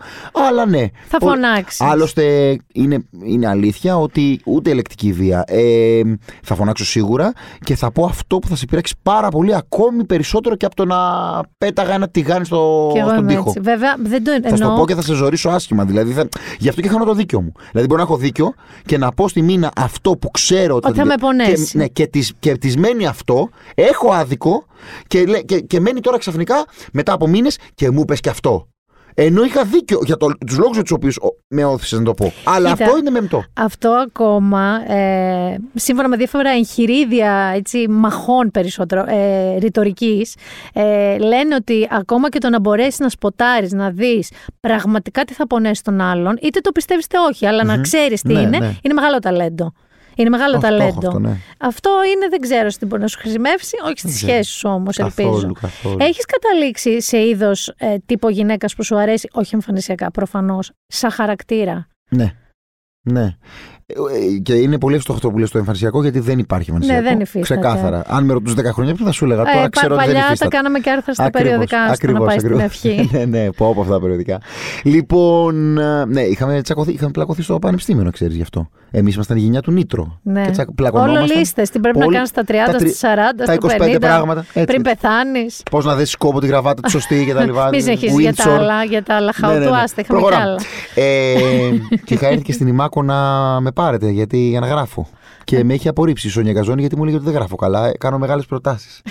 Αλλά 0.49 0.65
ναι. 0.65 0.85
Θα 1.07 1.17
φωνάξεις. 1.21 1.81
Άλλωστε 1.81 2.57
είναι, 2.73 3.05
είναι 3.23 3.47
αλήθεια 3.47 3.97
ότι 3.97 4.39
ούτε 4.45 4.69
ελεκτική 4.69 5.11
βία. 5.11 5.43
Ε, 5.47 6.01
θα 6.43 6.55
φωνάξω 6.55 6.85
σίγουρα 6.85 7.33
και 7.59 7.75
θα 7.75 7.91
πω 7.91 8.05
αυτό 8.05 8.39
που 8.39 8.47
θα 8.47 8.55
σε 8.55 8.65
πειράξει 8.65 8.95
πάρα 9.03 9.29
πολύ, 9.29 9.55
ακόμη 9.55 10.03
περισσότερο 10.05 10.55
και 10.55 10.65
από 10.65 10.75
το 10.75 10.85
να 10.85 10.97
πέταγα 11.57 11.93
ένα 11.93 12.09
τηγάνι 12.09 12.45
στο 12.45 12.89
και 12.93 12.99
εγώ 12.99 13.09
στον 13.09 13.27
τοίχο. 13.27 13.43
Έτσι. 13.47 13.59
Βέβαια, 13.59 13.95
δεν 13.99 14.23
το 14.23 14.31
εννοώ. 14.31 14.49
Θα 14.49 14.55
σου 14.55 14.63
το 14.63 14.75
πω 14.77 14.85
και 14.85 14.95
θα 14.95 15.01
σε 15.01 15.13
ζωρίσω 15.13 15.49
άσχημα. 15.49 15.85
Δηλαδή, 15.85 16.11
θα... 16.11 16.27
Γι' 16.59 16.69
αυτό 16.69 16.81
και 16.81 16.89
χάνω 16.89 17.05
το 17.05 17.13
δίκιο 17.13 17.41
μου. 17.41 17.51
Δηλαδή, 17.71 17.87
μπορώ 17.87 18.01
να 18.01 18.07
έχω 18.07 18.17
δίκιο 18.17 18.53
και 18.85 18.97
να 18.97 19.11
πω 19.11 19.27
στη 19.27 19.41
μήνα 19.41 19.71
αυτό 19.75 20.11
που 20.17 20.31
ξέρω 20.31 20.75
ότι, 20.75 20.87
ότι 20.87 20.97
θα 20.97 21.05
με 21.05 21.15
πονέσει. 21.19 21.71
Και, 21.71 21.77
ναι, 21.77 21.87
και 21.87 22.07
της, 22.07 22.33
και 22.39 22.57
της 22.65 22.77
μένει 22.77 23.07
αυτό, 23.07 23.49
έχω 23.75 24.11
άδικο 24.11 24.65
και, 25.07 25.23
και, 25.45 25.59
και 25.59 25.79
μένει 25.79 25.99
τώρα 25.99 26.17
ξαφνικά 26.17 26.65
μετά 26.91 27.13
από 27.13 27.27
μήνες 27.27 27.57
και 27.75 27.89
μου 27.91 28.05
πες 28.05 28.19
και 28.19 28.29
αυτό. 28.29 28.67
Ενώ 29.13 29.43
είχα 29.43 29.63
δίκιο 29.63 29.99
για 30.05 30.17
το, 30.17 30.27
τους 30.45 30.57
λόγους 30.57 30.73
για 30.73 30.81
τους 30.81 30.91
οποίους 30.91 31.19
με 31.47 31.65
όθησες 31.65 31.99
να 31.99 32.05
το 32.05 32.13
πω. 32.13 32.33
Αλλά 32.43 32.71
αυτό 32.71 32.97
είναι 32.97 33.09
μεμπτό. 33.09 33.43
Αυτό 33.53 33.89
ακόμα, 33.89 34.91
ε, 34.93 35.57
σύμφωνα 35.73 36.07
με 36.07 36.17
διάφορα 36.17 36.49
εγχειρίδια 36.49 37.51
έτσι, 37.55 37.87
μαχών 37.89 38.51
περισσότερο, 38.51 39.05
ε, 39.07 39.57
ρητορικής, 39.57 40.35
ε, 40.73 41.17
λένε 41.17 41.55
ότι 41.55 41.87
ακόμα 41.91 42.29
και 42.29 42.39
το 42.39 42.49
να 42.49 42.59
μπορέσεις 42.59 42.99
να 42.99 43.09
σποτάρεις, 43.09 43.71
να 43.71 43.89
δεις 43.89 44.31
πραγματικά 44.59 45.23
τι 45.23 45.33
θα 45.33 45.47
πονέσει 45.47 45.83
τον 45.83 46.01
άλλον, 46.01 46.37
είτε 46.41 46.59
το 46.59 46.71
πιστεύεις 46.71 47.05
είτε 47.05 47.17
όχι, 47.29 47.45
αλλά 47.45 47.63
να 47.63 47.81
ξέρεις 47.81 48.21
τι 48.21 48.33
ναι, 48.33 48.39
είναι, 48.39 48.57
ναι. 48.57 48.73
είναι 48.81 48.93
μεγάλο 48.93 49.19
ταλέντο. 49.19 49.73
Είναι 50.15 50.29
μεγάλο 50.29 50.57
ταλέντο. 50.57 51.07
Αυτό, 51.07 51.19
ναι. 51.19 51.37
αυτό 51.57 51.89
είναι, 52.13 52.27
δεν 52.29 52.39
ξέρω 52.39 52.67
τι 52.67 52.85
μπορεί 52.85 53.01
να 53.01 53.07
σου 53.07 53.19
χρησιμεύσει, 53.19 53.77
όχι 53.85 53.99
στις 53.99 54.17
σχέσεις 54.17 54.53
σου 54.53 54.69
όμως, 54.69 54.97
ελπίζω. 54.97 55.51
Έχεις 55.97 56.25
καταλήξει 56.25 57.01
σε 57.01 57.27
είδος 57.27 57.73
ε, 57.77 57.95
τύπο 58.05 58.29
γυναίκας 58.29 58.75
που 58.75 58.83
σου 58.83 58.97
αρέσει, 58.97 59.29
όχι 59.31 59.55
εμφανισιακά 59.55 60.11
προφανώς, 60.11 60.71
σαν 60.87 61.11
χαρακτήρα; 61.11 61.87
Ναι. 62.09 62.33
Ναι. 63.01 63.35
Ε, 63.85 64.39
και 64.43 64.53
είναι 64.53 64.77
πολύ 64.77 64.95
εύστοχο 64.95 65.17
αυτό 65.17 65.31
που 65.31 65.37
λες 65.37 65.49
στο 65.49 65.57
εμφανισιακό, 65.57 66.01
γιατί 66.01 66.19
δεν 66.19 66.39
υπάρχει 66.39 66.69
εμφανισιακό. 66.69 67.03
Ναι, 67.03 67.09
δεν 67.09 67.19
υφίσταται. 67.19 67.61
Ξεκάθαρα. 67.61 68.03
Αν 68.07 68.25
με 68.25 68.33
ρωτούσες 68.33 68.65
10 68.65 68.71
χρόνια, 68.73 68.93
ποιο 68.93 69.05
θα 69.05 69.11
σου 69.11 69.25
έλεγα. 69.25 69.41
Ε, 69.41 69.53
τώρα 69.53 69.69
ξέρω 69.69 69.95
παλιά 69.95 70.19
ότι 70.19 70.27
δεν 70.27 70.37
τα 70.37 70.47
κάναμε 70.47 70.79
και 70.79 70.89
άρθρα 70.89 71.13
στα 71.13 71.23
ακριβώς, 71.23 71.49
περιοδικά, 71.49 71.81
ακριβώς, 71.81 72.19
να 72.19 72.25
πάει 72.25 72.37
ακριβώς. 72.37 72.75
στην 72.75 72.93
ευχή. 72.93 73.09
ναι, 73.17 73.25
ναι, 73.25 73.51
πω 73.51 73.67
από 73.67 73.81
αυτά 73.81 73.93
τα 73.93 73.99
περιοδικά. 73.99 74.41
Λοιπόν, 74.83 75.77
ε, 75.77 76.05
ναι, 76.05 76.21
είχαμε, 76.21 76.61
τσακωθεί, 76.61 76.91
είχαμε 76.91 77.11
πλακωθεί 77.11 77.41
στο 77.41 77.59
πανεπιστήμιο, 77.59 78.03
να 78.03 78.11
ξέρεις 78.11 78.35
γι' 78.35 78.41
αυτό. 78.41 78.69
Εμείς 78.97 79.15
ήμασταν 79.15 79.37
η 79.37 79.39
γενιά 79.39 79.61
του 79.61 79.71
Νίτρο. 79.71 80.19
Ναι. 80.23 80.49
Και 80.49 80.65
Όλο 80.91 81.21
λίστες. 81.35 81.69
Τι 81.69 81.79
πρέπει 81.79 81.97
Πολύ... 81.97 82.07
να 82.07 82.13
κάνεις 82.13 82.29
στα 82.29 82.43
30, 82.47 82.53
στα 82.89 83.15
40, 83.15 83.43
στα 83.43 83.77
25 83.87 83.95
50, 83.95 83.99
πράγματα. 83.99 84.45
Έτσι. 84.53 84.63
Πριν 84.63 84.81
πεθάνεις. 84.81 85.61
Πώς 85.71 85.85
να 85.85 85.95
δεις 85.95 86.15
κόπο 86.15 86.39
τη 86.39 86.47
γραβάτα 86.47 86.81
τη 86.81 86.91
σωστή 86.91 87.25
κτλ. 87.25 87.49
Μη 87.71 87.81
συνεχίζει 87.81 88.21
για 88.21 88.33
τα 88.33 88.53
άλλα, 88.53 88.83
για 88.83 89.03
τα 89.03 89.15
άλλα 89.15 89.33
ναι, 89.41 89.47
ναι, 89.47 89.53
ναι. 89.53 89.59
χαουτουάστε. 89.59 90.01
Είχαμε 90.01 90.21
κι 90.21 90.33
άλλα. 90.33 90.55
Και 92.03 92.13
είχα 92.13 92.27
έρθει 92.27 92.41
και 92.41 92.51
στην 92.51 92.67
Ημάκο 92.67 93.03
να 93.03 93.15
με 93.61 93.71
πάρετε 93.71 94.09
γιατί, 94.09 94.37
για 94.37 94.59
να 94.59 94.67
γράφω. 94.67 95.07
Και 95.43 95.63
με 95.63 95.73
έχει 95.73 95.87
απορρίψει 95.87 96.27
η 96.27 96.29
Σόνια 96.29 96.53
Καζόνη 96.53 96.79
γιατί 96.79 96.97
μου 96.97 97.03
λέει 97.03 97.15
ότι 97.15 97.23
δεν 97.23 97.33
γράφω 97.33 97.55
καλά. 97.55 97.91
Κάνω 97.97 98.17
μεγάλες 98.17 98.45
προτάσεις. 98.45 99.01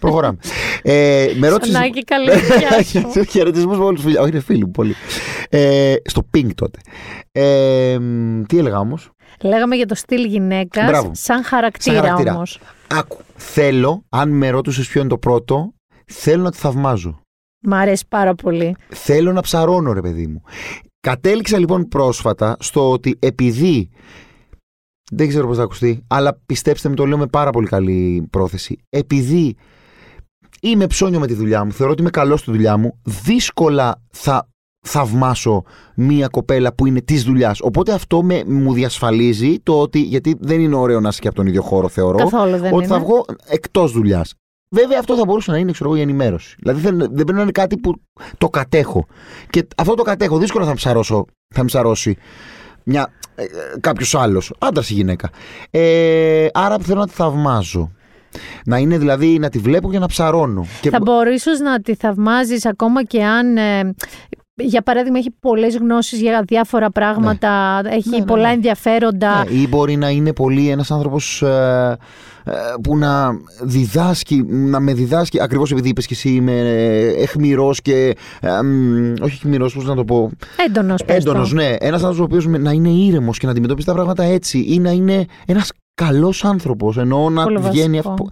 Προχωράμε. 0.00 0.38
Ε, 0.82 1.26
με 1.38 1.48
ρώτησε. 1.48 1.72
Σανάκι, 1.72 2.04
καλή 2.04 2.30
δουλειά. 2.30 3.24
Χαιρετισμού 3.32 3.76
με 3.76 3.84
όλους 3.84 4.02
τους 4.02 4.14
Όχι, 4.14 4.28
είναι 4.28 4.40
φίλοι 4.40 4.64
μου 4.64 4.70
πολύ. 4.70 4.94
Ε, 5.48 5.94
στο 6.04 6.26
Pink 6.34 6.48
τότε. 6.54 6.78
Ε, 7.32 7.98
τι 8.46 8.58
έλεγα 8.58 8.78
όμως; 8.78 9.10
Λέγαμε 9.42 9.76
για 9.76 9.86
το 9.86 9.94
στυλ 9.94 10.24
γυναίκας 10.24 11.08
σαν 11.12 11.44
χαρακτήρα 11.44 12.14
όμως. 12.14 12.60
Άκου. 12.88 13.16
Θέλω, 13.36 14.04
αν 14.08 14.30
με 14.30 14.50
ρώτησε 14.50 14.80
ποιο 14.80 15.00
είναι 15.00 15.10
το 15.10 15.18
πρώτο, 15.18 15.72
θέλω 16.06 16.42
να 16.42 16.50
τη 16.50 16.56
θαυμάζω. 16.56 17.20
Μ' 17.64 17.74
αρέσει 17.74 18.04
πάρα 18.08 18.34
πολύ. 18.34 18.76
Θέλω 18.88 19.32
να 19.32 19.40
ψαρώνω, 19.40 19.92
ρε 19.92 20.00
παιδί 20.00 20.26
μου. 20.26 20.42
Κατέληξα 21.00 21.58
λοιπόν 21.58 21.88
πρόσφατα 21.88 22.56
στο 22.60 22.90
ότι 22.90 23.16
επειδή. 23.18 23.90
Δεν 25.14 25.28
ξέρω 25.28 25.46
πώς 25.46 25.56
θα 25.56 25.62
ακουστεί, 25.62 26.04
αλλά 26.06 26.40
πιστέψτε 26.46 26.88
με, 26.88 26.94
το 26.94 27.06
λέω 27.06 27.18
με 27.18 27.26
πάρα 27.26 27.50
πολύ 27.50 27.66
καλή 27.66 28.28
πρόθεση. 28.30 28.78
Επειδή 28.88 29.56
είμαι 30.60 30.86
ψώνιο 30.86 31.18
με 31.18 31.26
τη 31.26 31.34
δουλειά 31.34 31.64
μου, 31.64 31.72
θεωρώ 31.72 31.92
ότι 31.92 32.00
είμαι 32.00 32.10
καλός 32.10 32.40
στη 32.40 32.50
δουλειά 32.50 32.76
μου, 32.76 33.00
δύσκολα 33.02 34.02
θα 34.10 34.48
θαυμάσω 34.82 35.64
μία 35.94 36.28
κοπέλα 36.28 36.74
που 36.74 36.86
είναι 36.86 37.00
της 37.00 37.22
δουλειάς. 37.22 37.60
Οπότε 37.60 37.92
αυτό 37.92 38.22
με, 38.22 38.42
μου 38.46 38.72
διασφαλίζει 38.72 39.58
το 39.62 39.80
ότι. 39.80 40.00
Γιατί 40.00 40.36
δεν 40.40 40.60
είναι 40.60 40.76
ωραίο 40.76 41.00
να 41.00 41.08
είσαι 41.08 41.20
και 41.20 41.28
από 41.28 41.36
τον 41.36 41.46
ίδιο 41.46 41.62
χώρο, 41.62 41.88
θεωρώ. 41.88 42.16
Καθόλου 42.16 42.56
δεν 42.56 42.72
ότι 42.72 42.74
είναι. 42.74 42.86
θα 42.86 42.98
βγω 42.98 43.24
εκτός 43.46 43.92
δουλειάς. 43.92 44.34
Βέβαια, 44.74 44.98
αυτό 44.98 45.16
θα 45.16 45.24
μπορούσε 45.24 45.50
να 45.50 45.58
είναι 45.58 45.72
ξέρω, 45.72 45.94
η 45.94 46.00
ενημέρωση. 46.00 46.56
Δηλαδή, 46.58 46.80
δεν, 46.80 46.98
δεν 46.98 47.12
πρέπει 47.12 47.32
να 47.32 47.42
είναι 47.42 47.50
κάτι 47.50 47.76
που 47.78 47.94
το 48.38 48.48
κατέχω. 48.48 49.06
Και 49.50 49.66
αυτό 49.76 49.94
το 49.94 50.02
κατέχω. 50.02 50.38
Δύσκολα 50.38 50.66
θα 50.66 50.74
ψαρώσω, 50.74 51.24
θα 51.54 51.64
ψαρώσει 51.64 52.16
μια, 52.84 53.12
ε, 53.34 53.44
κάποιος 53.80 54.14
άλλος, 54.14 54.54
άντρας 54.58 54.90
ή 54.90 54.94
γυναίκα. 54.94 55.30
Ε, 55.70 56.46
άρα 56.52 56.78
θέλω 56.78 57.00
να 57.00 57.06
τη 57.06 57.12
θαυμάζω. 57.12 57.92
Να 58.64 58.78
είναι 58.78 58.98
δηλαδή 58.98 59.38
να 59.38 59.48
τη 59.48 59.58
βλέπω 59.58 59.90
και 59.90 59.98
να 59.98 60.06
ψαρώνω. 60.06 60.66
Θα 60.90 60.98
μπορείς 61.02 61.34
ίσως 61.34 61.58
να 61.58 61.80
τη 61.80 61.94
θαυμάζεις 61.94 62.66
ακόμα 62.66 63.04
και 63.04 63.24
αν. 63.24 63.56
Ε, 63.56 63.94
για 64.54 64.82
παράδειγμα, 64.82 65.18
έχει 65.18 65.30
πολλές 65.40 65.76
γνώσεις 65.76 66.20
για 66.20 66.42
διάφορα 66.46 66.90
πράγματα, 66.90 67.82
ναι. 67.82 67.90
έχει 67.90 68.08
ναι, 68.08 68.18
ναι, 68.18 68.24
πολλά 68.24 68.48
ναι. 68.48 68.52
ενδιαφέροντα. 68.52 69.44
ή 69.48 69.68
μπορεί 69.68 69.96
να 69.96 70.10
είναι 70.10 70.32
πολύ 70.32 70.68
ένας 70.68 70.90
άνθρωπος 70.90 71.42
ε, 71.42 71.96
ε, 72.44 72.52
που 72.82 72.96
να 72.96 73.30
διδάσκει, 73.62 74.44
να 74.48 74.80
με 74.80 74.92
διδάσκει, 74.92 75.42
ακριβώς 75.42 75.70
επειδή 75.70 75.88
είπες 75.88 76.06
και 76.06 76.14
εσύ 76.14 76.28
είμαι 76.28 76.58
εχμηρός 77.16 77.82
και. 77.82 78.16
Ε, 78.40 78.50
όχι 79.20 79.34
εχμηρός, 79.34 79.74
πώς 79.74 79.84
να 79.84 79.94
το 79.94 80.04
πω. 80.04 80.30
Έντονος. 80.66 81.00
Έντονος, 81.06 81.52
ναι. 81.52 81.74
Ένας 81.78 82.02
άνθρωπος 82.02 82.18
ο 82.18 82.22
οποίος 82.22 82.46
να 82.46 82.70
είναι 82.70 82.88
ήρεμος 82.88 83.38
και 83.38 83.46
να 83.46 83.52
αντιμετωπίσει 83.52 83.86
τα 83.86 83.92
πράγματα 83.92 84.22
έτσι 84.22 84.64
ή 84.68 84.78
να 84.78 84.90
είναι 84.90 85.26
ένας 85.46 85.70
καλός 85.94 86.44
άνθρωπος. 86.44 86.96
Ενώ 86.98 87.30
να 87.30 87.42
Πολύ 87.42 87.58
βγαίνει 87.58 87.98
αυτό. 87.98 88.26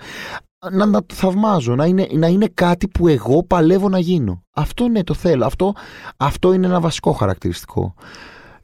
Να, 0.68 0.86
να 0.86 1.04
το 1.04 1.14
θαυμάζω, 1.14 1.74
να 1.74 1.84
είναι, 1.84 2.06
να 2.12 2.26
είναι 2.26 2.48
κάτι 2.54 2.88
που 2.88 3.08
εγώ 3.08 3.44
παλεύω 3.44 3.88
να 3.88 3.98
γίνω. 3.98 4.44
Αυτό 4.52 4.88
ναι, 4.88 5.04
το 5.04 5.14
θέλω. 5.14 5.44
Αυτό, 5.44 5.74
αυτό 6.16 6.52
είναι 6.52 6.66
ένα 6.66 6.80
βασικό 6.80 7.12
χαρακτηριστικό. 7.12 7.94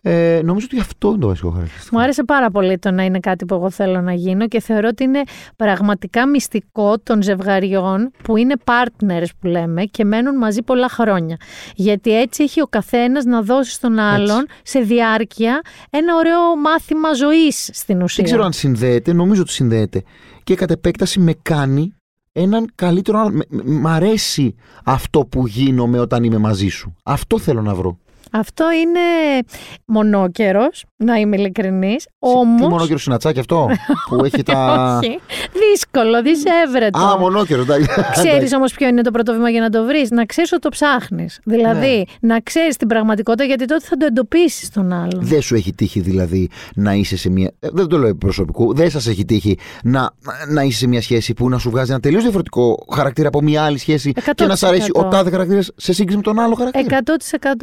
Ε, 0.03 0.40
νομίζω 0.44 0.66
ότι 0.70 0.80
αυτό 0.80 1.09
είναι 1.09 1.18
το 1.18 1.26
βασικό 1.26 1.51
χαρακτηριστικό. 1.51 1.97
Μου 1.97 2.03
άρεσε 2.03 2.24
πάρα 2.24 2.51
πολύ 2.51 2.78
το 2.78 2.90
να 2.90 3.05
είναι 3.05 3.18
κάτι 3.18 3.44
που 3.44 3.55
εγώ 3.55 3.70
θέλω 3.70 4.01
να 4.01 4.12
γίνω 4.12 4.49
και 4.49 4.61
θεωρώ 4.61 4.88
ότι 4.88 5.05
είναι 5.05 5.22
πραγματικά 5.57 6.28
μυστικό 6.28 6.99
των 6.99 7.22
ζευγαριών 7.22 8.11
που 8.22 8.36
είναι 8.36 8.55
partners 8.64 9.26
που 9.38 9.47
λέμε 9.47 9.84
και 9.84 10.05
μένουν 10.05 10.36
μαζί 10.36 10.62
πολλά 10.62 10.88
χρόνια. 10.88 11.36
Γιατί 11.74 12.18
έτσι 12.18 12.42
έχει 12.42 12.61
ο 12.61 12.66
καθένας 12.66 13.24
να 13.24 13.42
δώσει 13.42 13.72
στον 13.72 13.99
άλλον 13.99 14.47
σε 14.62 14.80
διάρκεια 14.80 15.61
ένα 15.90 16.14
ωραίο 16.14 16.57
μάθημα 16.57 17.14
ζωής 17.14 17.70
στην 17.72 18.03
ουσία. 18.03 18.16
Δεν 18.16 18.24
ξέρω 18.24 18.44
αν 18.44 18.53
συνδέεται, 18.53 19.12
νομίζω 19.12 19.40
ότι 19.40 19.53
συνδέεται. 19.53 20.03
Και 20.47 20.55
κατ' 20.55 20.70
επέκταση 20.70 21.20
με 21.20 21.34
κάνει 21.42 21.94
έναν 22.32 22.72
καλύτερο. 22.74 23.30
Μ' 23.64 23.86
αρέσει 23.86 24.55
αυτό 24.84 25.20
που 25.20 25.47
γίνομαι 25.47 25.99
όταν 25.99 26.24
είμαι 26.24 26.38
μαζί 26.38 26.68
σου. 26.68 26.94
Αυτό 27.03 27.38
θέλω 27.38 27.62
να 27.62 27.74
βρω. 27.74 27.99
Αυτό 28.33 28.64
είναι 28.70 29.01
μονόκερος, 29.85 30.85
να 30.97 31.14
είμαι 31.14 31.37
ειλικρινής. 31.37 32.07
Όμως... 32.18 32.61
Τι 32.61 32.68
μονόκερο 32.68 32.99
συνατσάκι 32.99 33.39
αυτό 33.39 33.68
που 34.09 34.24
έχει 34.27 34.43
τα. 34.43 34.99
Όχι. 35.03 35.20
Δύσκολο, 35.70 36.22
δυσέβρετο. 36.22 36.99
Α, 36.99 37.18
μονόκερο, 37.18 37.64
Ξέρεις 38.12 38.53
όμως 38.53 38.72
ποιο 38.72 38.89
είναι 38.89 39.03
το 39.03 39.11
πρώτο 39.11 39.33
βήμα 39.33 39.51
για 39.51 39.61
να 39.61 39.70
το 39.70 39.85
βρεις; 39.85 40.11
Να 40.11 40.24
ξέρεις 40.24 40.53
ότι 40.53 40.61
το 40.61 40.68
ψάχνεις. 40.68 41.41
Δηλαδή, 41.45 41.97
ναι. 42.20 42.35
να 42.35 42.41
ξέρεις 42.41 42.77
την 42.77 42.89
πραγματικότητα 42.89 43.45
γιατί 43.45 43.64
τότε 43.64 43.85
θα 43.89 43.97
το 43.97 44.07
εντοπίσεις 44.07 44.70
τον 44.70 44.93
άλλον. 44.93 45.20
Δεν 45.20 45.41
σου 45.41 45.55
έχει 45.55 45.72
τύχει 45.72 46.01
δηλαδή 46.01 46.49
να 46.74 46.93
είσαι 46.93 47.16
σε 47.16 47.31
μια. 47.31 47.53
Ε, 47.61 47.68
δεν 47.72 47.87
το 47.87 47.99
λέω 47.99 48.14
προσωπικού. 48.14 48.74
Δεν 48.74 48.91
σας 48.91 49.07
έχει 49.07 49.24
τύχει 49.24 49.59
να, 49.83 50.11
να 50.49 50.62
είσαι 50.62 50.79
σε 50.79 50.87
μια 50.87 51.03
σχέση 51.03 51.35
που 51.35 51.49
να 51.49 51.59
σου 51.59 51.70
βγάζει 51.70 51.91
ένα 51.91 52.01
τελείως 52.01 52.22
διαφορετικό 52.22 52.87
χαρακτήρα 52.95 53.29
από 53.29 53.43
μια 53.43 53.62
άλλη 53.62 53.79
σχέση 53.79 54.12
100%. 54.14 54.20
και 54.35 54.47
να 54.47 54.57
σ' 54.57 54.62
αρέσει 54.62 54.91
ο 54.95 55.05
τάδε 55.05 55.31
χαρακτήρας 55.31 55.70
σε 55.77 55.93
σύγκριση 55.93 56.16
με 56.16 56.22
τον 56.22 56.39
άλλο 56.39 56.55
χαρακτήρα; 56.55 56.99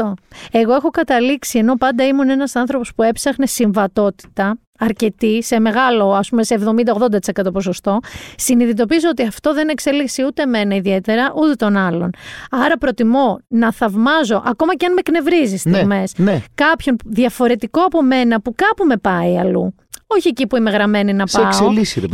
100%. 0.03 0.13
Εγώ 0.55 0.73
έχω 0.73 0.89
καταλήξει, 0.89 1.57
ενώ 1.57 1.75
πάντα 1.75 2.07
ήμουν 2.07 2.29
ένας 2.29 2.55
άνθρωπος 2.55 2.93
που 2.95 3.03
έψαχνε 3.03 3.45
συμβατότητα, 3.45 4.57
αρκετή, 4.79 5.43
σε 5.43 5.59
μεγάλο, 5.59 6.13
ας 6.13 6.29
πούμε, 6.29 6.43
σε 6.43 6.59
70-80% 7.45 7.53
ποσοστό, 7.53 7.99
συνειδητοποιήσω 8.35 9.09
ότι 9.09 9.23
αυτό 9.23 9.53
δεν 9.53 9.69
εξελίσσει 9.69 10.23
ούτε 10.23 10.41
εμένα 10.41 10.75
ιδιαίτερα, 10.75 11.33
ούτε 11.35 11.55
τον 11.55 11.77
άλλον. 11.77 12.09
Άρα 12.51 12.77
προτιμώ 12.77 13.39
να 13.47 13.71
θαυμάζω, 13.71 14.43
ακόμα 14.45 14.75
και 14.75 14.85
αν 14.85 14.93
με 14.93 14.99
εκνευρίζει 14.99 15.57
στιγμές, 15.57 16.13
ναι, 16.17 16.31
ναι. 16.31 16.41
κάποιον 16.55 16.95
διαφορετικό 17.05 17.81
από 17.81 18.01
μένα 18.01 18.41
που 18.41 18.53
κάπου 18.55 18.85
με 18.85 18.97
πάει 18.97 19.37
αλλού. 19.37 19.75
Όχι 20.07 20.27
εκεί 20.27 20.47
που 20.47 20.55
είμαι 20.55 20.69
γραμμένη 20.71 21.13
να 21.13 21.25
πάω. 21.25 21.43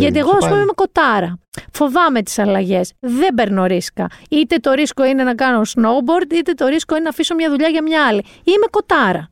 γιατί 0.02 0.20
εγώ, 0.20 0.30
ας 0.32 0.46
πούμε, 0.48 0.62
είμαι 0.62 0.72
κοτάρα. 0.76 1.40
Φοβάμαι 1.74 2.22
τις 2.22 2.40
αλλαγές. 2.40 2.92
Δεν 3.00 3.34
παίρνω 3.34 3.66
ρίσκα. 3.66 4.08
Είτε 4.30 4.56
το 4.58 4.72
ρίσκο 4.72 5.06
είναι 5.06 5.24
να 5.24 5.36
κάνω 5.36 5.62
snowboard, 5.62 6.34
είτε 6.34 6.54
το 6.54 6.68
ρίσκο 6.68 6.94
είναι 6.96 7.04
να 7.04 7.10
αφήσω 7.10 7.36
μια 7.36 7.50
δουλειά 7.50 7.68
για 7.68 7.82
μια 7.84 8.06
άλλη. 8.06 8.26
Είμαι 8.44 8.66
κοτάρα. 8.70 9.30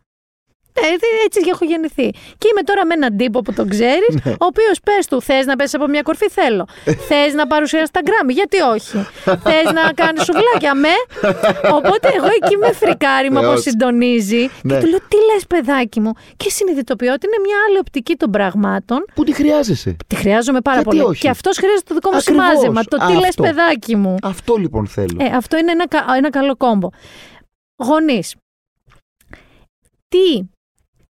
Ε, 0.81 1.25
έτσι 1.25 1.39
έχω 1.49 1.65
γεννηθεί. 1.65 2.09
Και 2.37 2.47
είμαι 2.51 2.63
τώρα 2.69 2.85
με 2.85 2.93
έναν 2.93 3.17
τύπο 3.17 3.41
που 3.41 3.53
τον 3.53 3.69
ξέρεις, 3.69 4.13
ναι. 4.23 4.31
ο 4.31 4.45
οποίος 4.51 4.79
πες 4.83 5.07
του: 5.07 5.21
Θες 5.21 5.45
να 5.45 5.55
πέσει 5.55 5.75
από 5.75 5.87
μια 5.87 6.01
κορφή, 6.01 6.29
θέλω. 6.29 6.67
Θες 7.07 7.33
να 7.33 7.47
παρουσιάσεις 7.47 7.91
τα 7.91 8.01
γκράμμι, 8.05 8.33
γιατί 8.33 8.57
όχι. 8.59 8.97
Θες 9.23 9.67
να 9.73 9.83
κάνεις 10.01 10.23
σουβλάκια, 10.23 10.73
με. 10.75 10.95
Οπότε 11.77 12.07
εγώ 12.15 12.29
εκεί 12.41 12.57
με 12.57 12.71
φρικάρι 12.71 13.31
μου 13.31 13.41
πώς 13.41 13.61
συντονίζει. 13.61 14.47
Και 14.47 14.53
ναι. 14.63 14.79
του 14.79 14.87
λέω: 14.87 14.99
Τι 14.99 15.17
λες, 15.33 15.47
παιδάκι 15.47 15.99
μου. 15.99 16.11
Και 16.37 16.49
συνειδητοποιώ 16.49 17.13
ότι 17.13 17.25
είναι 17.27 17.39
μια 17.45 17.57
άλλη 17.67 17.77
οπτική 17.77 18.15
των 18.15 18.31
πραγμάτων. 18.31 19.05
Που 19.13 19.23
τη 19.23 19.33
χρειάζεσαι. 19.33 19.95
Τη 20.07 20.15
χρειάζομαι 20.15 20.61
πάρα 20.61 20.81
πολύ. 20.81 21.17
Και 21.17 21.29
αυτός 21.29 21.57
χρειάζεται 21.57 21.83
το 21.87 21.93
δικό 21.93 22.11
μου 22.11 22.19
σημάζεμα. 22.19 22.83
Το 22.83 22.97
τι 23.07 23.13
λες, 23.13 23.35
παιδάκι 23.35 23.95
μου. 23.95 24.15
Αυτό 24.23 24.55
λοιπόν 24.55 24.87
θέλω. 24.87 25.17
Ε, 25.19 25.35
αυτό 25.35 25.57
είναι 25.57 25.71
ένα, 25.71 25.85
ένα 26.17 26.29
καλό 26.29 26.55
κόμπο. 26.55 26.89
Γονείς. 27.83 28.35
Τι 30.07 30.47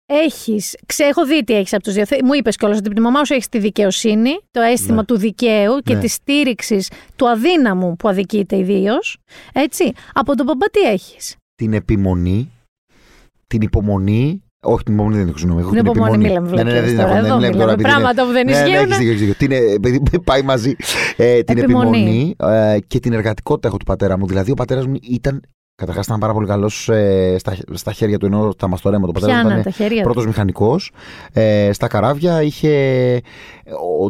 έχεις. 0.06 0.78
Έχω 0.97 1.26
δει 1.26 1.43
τι 1.43 1.54
έχεις 1.54 1.74
από 1.74 1.84
τους 1.84 1.93
δύο. 1.93 2.06
Μου 2.24 2.34
είπες 2.34 2.56
κιόλας 2.56 2.78
ότι 2.78 2.89
την 2.89 3.01
μαμά 3.01 3.26
σου 3.26 3.34
έχεις 3.34 3.49
τη 3.49 3.60
δικαιοσύνη, 3.60 4.30
το 4.51 4.62
αίσθημα 4.62 4.95
ναι. 4.95 5.04
του 5.04 5.18
δικαίου 5.18 5.78
και 5.84 5.93
ναι. 5.93 5.99
της 5.99 6.14
στήριξης 6.14 6.91
του 7.16 7.30
αδύναμου 7.30 7.95
που 7.95 8.08
αδικείται 8.10 8.58
ιδίως. 8.58 9.18
Έτσι. 9.54 9.91
Από 10.14 10.36
τον 10.36 10.45
παπά 10.45 10.66
τι 10.72 10.80
έχεις; 10.80 11.36
την 11.56 11.74
επιμονή, 11.74 12.51
την 13.47 13.62
υπομονή. 13.62 14.43
Όχι, 14.66 14.84
την 14.84 14.93
υπομονή 14.93 15.18
δεν 15.18 15.28
έχω 15.28 15.38
συγγνώμη. 15.38 15.64
Την 15.64 15.78
υπομονή 15.78 16.18
μιλάμε 16.18 16.49
ναι, 16.49 16.64
ναι, 16.64 16.72
ναι, 16.72 16.82
δεν 16.82 17.22
μιλάμε 17.22 17.51
τώρα. 17.51 17.76
Πράγματα 17.76 18.26
που 18.26 18.32
δεν 18.32 18.47
ισχύουν. 18.47 19.36
Την, 19.38 20.24
πάει 20.24 20.41
μαζί. 20.41 20.76
Ε, 21.18 21.41
την 21.43 21.58
επιμονή 21.58 22.36
ε, 22.39 22.78
και 22.88 22.99
την 22.99 23.14
εργατικότητα 23.14 23.68
έχω 23.68 23.78
του 23.78 23.86
πατέρα 23.86 24.18
μου. 24.18 24.28
Δηλαδή, 24.28 24.51
ο 24.51 24.54
πατέρας 24.54 24.86
μου 24.86 24.95
ήταν 25.01 25.41
Καταρχάς 25.76 26.05
ήταν 26.05 26.19
πάρα 26.19 26.34
πολύ 26.34 26.47
καλός 26.47 26.89
ε, 26.89 27.36
στα, 27.39 27.57
στα 27.74 27.91
χέρια 27.91 28.17
του, 28.17 28.26
ενώ 28.26 28.53
τα 28.53 28.67
μαστορέμα. 28.67 29.05
Το 29.05 29.11
πατέρα 29.11 29.43
μου 29.43 29.59
ήταν 29.59 30.01
πρώτος 30.03 30.26
μηχανικός. 30.26 30.91
Ε, 31.34 31.69
στα 31.74 31.88
καράβια 31.88 32.41
είχε. 32.41 33.15
Ο, 33.65 34.05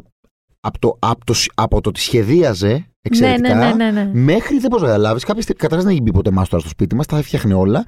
από, 0.59 0.80
το, 0.80 0.97
από, 0.99 1.26
το, 1.26 1.34
από 1.55 1.82
το 1.82 1.89
ότι 1.89 1.99
σχεδίαζε 1.99 2.93
εξαιρετικά. 3.04 3.56
Ναι, 3.56 3.66
ναι, 3.66 3.91
ναι, 3.91 3.91
ναι, 3.91 4.10
Μέχρι 4.14 4.60
δεν 4.60 4.70
μπορείς 4.70 4.86
να 4.86 4.91
καταλάβεις. 4.91 5.24
Κάποιες 5.24 5.45
καταρχάς 5.45 5.84
δεν 5.84 5.91
έχει 5.91 6.01
μπει 6.01 6.12
ποτέ 6.12 6.32
μάστορα 6.32 6.62
στο 6.62 6.70
σπίτι 6.70 6.95
μας, 6.95 7.06
τα 7.06 7.18
έφτιαχνε 7.18 7.54
όλα. 7.54 7.84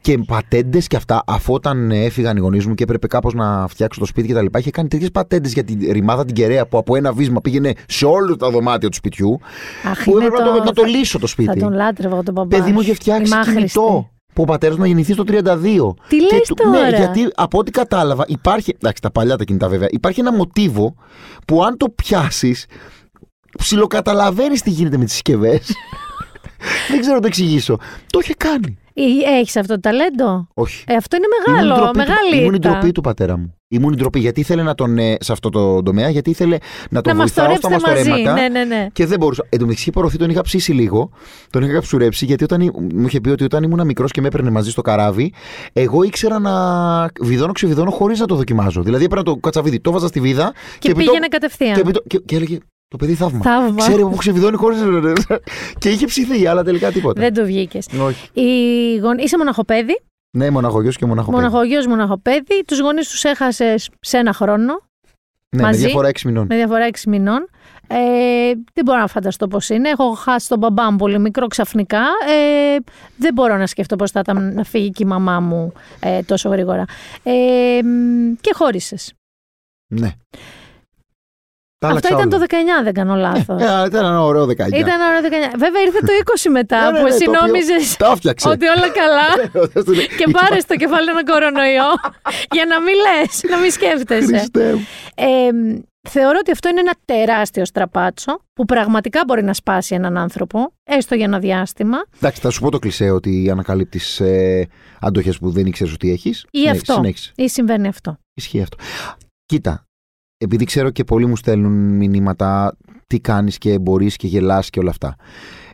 Και 0.00 0.18
πατέντες 0.18 0.86
και 0.86 0.96
αυτά, 0.96 1.22
αφού 1.26 1.54
όταν 1.54 1.90
έφυγαν 1.90 2.36
οι 2.36 2.40
γονείς 2.40 2.66
μου 2.66 2.74
και 2.74 2.82
έπρεπε 2.82 3.06
κάπως 3.06 3.34
να 3.34 3.66
φτιάξω 3.68 4.00
το 4.00 4.06
σπίτι 4.06 4.32
κτλ. 4.32 4.58
Είχε 4.58 4.70
κάνει 4.70 4.88
τέτοιες 4.88 5.10
πατέντες 5.10 5.52
για 5.52 5.64
την 5.64 5.92
ρημάδα 5.92 6.24
την 6.24 6.34
κεραία 6.34 6.66
που 6.66 6.78
από 6.78 6.96
ένα 6.96 7.12
βίσμα 7.12 7.40
πήγαινε 7.40 7.72
σε 7.86 8.06
όλο 8.06 8.36
τα 8.36 8.50
δωμάτια 8.50 8.88
του 8.88 8.96
σπιτιού. 8.96 9.38
Αχ, 9.90 10.04
που 10.04 10.16
έπρεπε 10.16 10.36
το... 10.36 10.62
να, 10.64 10.72
το, 10.72 10.82
λύσω 10.82 11.18
το 11.18 11.26
σπίτι. 11.26 11.48
Θα 11.48 11.56
τον 11.56 11.72
λάτρευα 11.72 12.22
τον 12.22 12.34
παπά. 12.34 12.56
Παιδί 12.56 12.72
μου 12.72 12.80
είχε 12.80 12.94
φτιάξει 12.94 13.32
κινητό 13.44 14.10
που 14.32 14.42
ο 14.42 14.44
πατέρας 14.44 14.76
μου 14.76 14.84
γεννηθεί 14.84 15.12
στο 15.12 15.24
32. 15.26 15.32
Τι 16.08 16.20
λες 16.20 16.52
τώρα; 16.54 16.70
Ναι, 16.70 16.96
γιατί 16.96 17.28
από 17.34 17.58
ό,τι 17.58 17.70
κατάλαβα 17.70 18.24
υπάρχει. 18.26 18.74
Εντάξει, 18.76 19.02
τα 19.02 19.10
παλιά 19.10 19.36
τα 19.36 19.44
κινητά 19.44 19.68
βέβαια. 19.68 19.88
Υπάρχει 19.90 20.20
ένα 20.20 20.32
μοτίβο 20.32 20.94
που 21.46 21.64
αν 21.64 21.76
το 21.76 21.88
πιάσεις 21.88 22.66
ψιλοκαταλαβαίνεις 23.56 24.62
τι 24.62 24.70
γίνεται 24.70 24.96
με 24.96 25.04
τις 25.04 25.12
συσκευές. 25.12 25.74
Δεν 26.90 27.00
ξέρω 27.00 27.14
να 27.14 27.20
το 27.20 27.26
εξηγήσω. 27.26 27.78
Το 28.10 28.18
είχε 28.22 28.34
κάνει. 28.36 28.78
Έχεις 29.40 29.56
αυτό 29.56 29.74
το 29.74 29.80
ταλέντο; 29.80 30.48
Όχι. 30.54 30.84
Ε, 30.86 30.94
αυτό 30.94 31.16
είναι 31.16 31.26
μεγάλο. 31.38 31.74
Ήμουν 31.74 31.90
μεγάλη. 31.94 32.40
Ήμουν 32.40 32.54
η 32.54 32.58
ντροπή 32.58 32.92
του 32.92 33.00
πατέρα 33.00 33.36
μου. 33.36 33.54
Ήμουν 33.68 33.92
η 33.92 33.96
ντροπή 33.96 34.18
γιατί 34.18 34.40
ήθελε 34.40 34.62
να 34.62 34.74
τον. 34.74 34.98
Ε, 34.98 35.16
σε 35.20 35.32
αυτό 35.32 35.48
το 35.48 35.82
τομέα, 35.82 36.08
γιατί 36.08 36.30
ήθελε 36.30 36.56
να 36.90 37.00
τον 37.00 37.16
να 37.16 37.18
βοηθάω 37.18 37.56
στα 37.56 37.70
μαστορέματα. 37.70 38.32
Ναι, 38.32 38.48
ναι, 38.48 38.64
ναι. 38.64 38.86
Και 38.92 39.06
δεν 39.06 39.18
μπορούσα. 39.18 39.46
Εν 39.48 39.58
τω 39.58 39.64
μεταξύ, 39.64 39.90
προωθεί 39.90 40.16
τον 40.16 40.30
είχα 40.30 40.40
ψήσει 40.42 40.72
λίγο. 40.72 41.10
Τον 41.50 41.62
είχα 41.62 41.72
καψουρέψει 41.72 42.24
γιατί 42.24 42.44
όταν, 42.44 42.70
μου 42.94 43.06
είχε 43.06 43.20
πει 43.20 43.28
ότι 43.28 43.44
όταν 43.44 43.62
ήμουν 43.62 43.86
μικρός 43.86 44.10
και 44.10 44.20
με 44.20 44.26
έπαιρνε 44.26 44.50
μαζί 44.50 44.70
στο 44.70 44.82
καράβι, 44.82 45.32
εγώ 45.72 46.02
ήξερα 46.02 46.38
να 46.38 46.52
βιδώνω 47.20 47.52
ξεβιδώνω 47.52 47.90
χωρίς 47.90 48.20
να 48.20 48.26
το 48.26 48.34
δοκιμάζω. 48.34 48.82
Δηλαδή 48.82 49.04
έπαιρνα 49.04 49.24
το 49.24 49.36
κατσαβίδι, 49.36 49.80
το 49.80 49.90
βάζα 49.90 50.06
στη 50.06 50.20
βίδα. 50.20 50.52
Και, 50.78 50.88
και 50.88 50.94
πήγαινε 50.94 51.26
κατευθείαν. 51.26 51.82
Και, 51.82 51.90
και, 52.06 52.18
και, 52.18 52.36
έλεγε 52.36 52.58
το 52.88 52.96
παιδί 52.96 53.14
θαύμα. 53.14 53.40
θαύμα. 53.42 53.76
Ξέρει 53.76 54.02
που 54.02 54.16
ξεβιδώνει 54.16 54.56
χωρίς 54.56 54.78
Και 55.78 55.88
είχε 55.90 56.06
ψηθεί, 56.06 56.46
αλλά 56.46 56.64
τελικά 56.64 56.92
τίποτα. 56.92 57.20
Δεν 57.20 57.34
το 57.34 57.44
βγήκες. 57.44 57.88
Είσαι 59.16 59.36
μοναχοπέδι. 59.36 60.00
Ναι, 60.36 60.50
μοναχογιός 60.50 60.96
και 60.96 61.06
μοναχοπέδι. 61.06 61.42
Μοναχογιός, 61.42 61.86
μοναχοπέδι. 61.86 62.64
Τους 62.66 62.80
γονείς 62.80 63.08
τους 63.08 63.24
έχασες 63.24 63.90
σε 64.00 64.18
ένα 64.18 64.32
χρόνο. 64.32 64.80
Ναι, 65.56 65.62
μαζί, 65.62 65.80
με 65.80 65.86
διαφορά 65.86 66.08
6 66.08 66.20
μηνών. 66.24 66.46
Με 66.46 66.56
διαφορά 66.56 66.86
6 66.86 67.06
μηνών. 67.06 67.48
Ε, 67.88 67.96
δεν 68.72 68.84
μπορώ 68.84 68.98
να 68.98 69.06
φανταστώ 69.06 69.48
πώς 69.48 69.68
είναι. 69.68 69.88
Έχω 69.88 70.10
χάσει 70.10 70.48
τον 70.48 70.58
μπαμπά 70.58 70.90
μου 70.90 70.96
πολύ 70.96 71.18
μικρό 71.18 71.46
ξαφνικά. 71.46 71.98
Ε, 71.98 72.76
δεν 73.16 73.32
μπορώ 73.34 73.56
να 73.56 73.66
σκεφτώ 73.66 73.96
πώς 73.96 74.10
θα 74.10 74.20
ήταν 74.20 74.54
να 74.54 74.64
φύγει 74.64 74.90
και 74.90 75.02
η 75.02 75.06
μαμά 75.06 75.40
μου 75.40 75.72
ε, 76.00 76.22
τόσο 76.22 76.48
γρήγορα. 76.48 76.84
Ε, 77.22 77.32
και 78.40 78.50
χώρισες. 78.54 79.12
Ναι. 79.86 80.12
Αυτό 81.94 82.08
ήταν 82.08 82.28
το 82.28 82.38
19, 82.48 82.52
δεν 82.82 82.92
κάνω 82.92 83.14
λάθος. 83.14 83.62
Ε, 83.62 83.64
ε, 83.82 83.86
ήταν 83.86 84.04
ένα 84.04 84.22
ωραίο 84.22 84.44
19. 84.44 84.48
Ήταν 84.50 84.94
ένα 84.98 85.06
ωραίο 85.08 85.20
19. 85.52 85.58
Βέβαια 85.58 85.82
ήρθε 85.86 85.98
το 86.00 86.12
20 86.46 86.50
μετά 86.50 86.80
ναι, 86.84 86.90
ναι, 86.90 86.98
που 86.98 87.08
ναι, 87.08 87.14
εσύ 87.14 87.24
νόμιζες 87.40 87.96
ότι 88.44 88.66
όλα 88.66 88.88
καλά. 89.00 89.28
και 90.18 90.26
πάρε 90.30 90.60
στο 90.60 90.76
κεφάλι 90.76 91.08
ένα 91.10 91.24
κορονοϊό 91.24 91.90
για 92.50 92.64
να 92.64 92.80
μην 92.80 92.94
λες, 92.94 93.42
να 93.50 93.56
μην 93.58 93.70
σκέφτεσαι. 93.70 94.48
Ε, 95.14 95.50
θεωρώ 96.08 96.38
ότι 96.40 96.50
αυτό 96.50 96.68
είναι 96.68 96.80
ένα 96.80 96.94
τεράστιο 97.04 97.64
στραπάτσο 97.64 98.40
που 98.52 98.64
πραγματικά 98.64 99.22
μπορεί 99.26 99.42
να 99.42 99.52
σπάσει 99.52 99.94
έναν 99.94 100.16
άνθρωπο, 100.16 100.72
έστω 100.84 101.14
για 101.14 101.24
ένα 101.24 101.38
διάστημα. 101.38 101.98
Εντάξει, 102.16 102.40
θα 102.40 102.50
σου 102.50 102.60
πω 102.60 102.70
το 102.70 102.78
κλισέ 102.78 103.10
ότι 103.10 103.50
ανακαλύπτεις 103.50 104.20
ε, 104.20 104.68
αντοχές 105.00 105.38
που 105.38 105.50
δεν 105.50 105.66
ήξερες 105.66 105.92
ότι 105.92 106.10
έχεις. 106.10 106.46
Ή 106.50 106.68
αυτό. 106.68 107.02
Ή 107.34 107.48
συμβαίνει 107.48 107.88
αυτό. 107.88 108.18
Ισχύει 108.34 108.62
αυτό. 108.62 108.76
Κοίτα, 109.46 109.85
επειδή 110.38 110.64
ξέρω 110.64 110.90
και 110.90 111.04
πολλοί 111.04 111.26
μου 111.26 111.36
στέλνουν 111.36 111.72
μηνύματα 111.96 112.76
τι 113.06 113.20
κάνεις 113.20 113.58
και 113.58 113.78
μπορείς 113.78 114.16
και 114.16 114.26
γελάς 114.26 114.70
και 114.70 114.78
όλα 114.78 114.90
αυτά. 114.90 115.16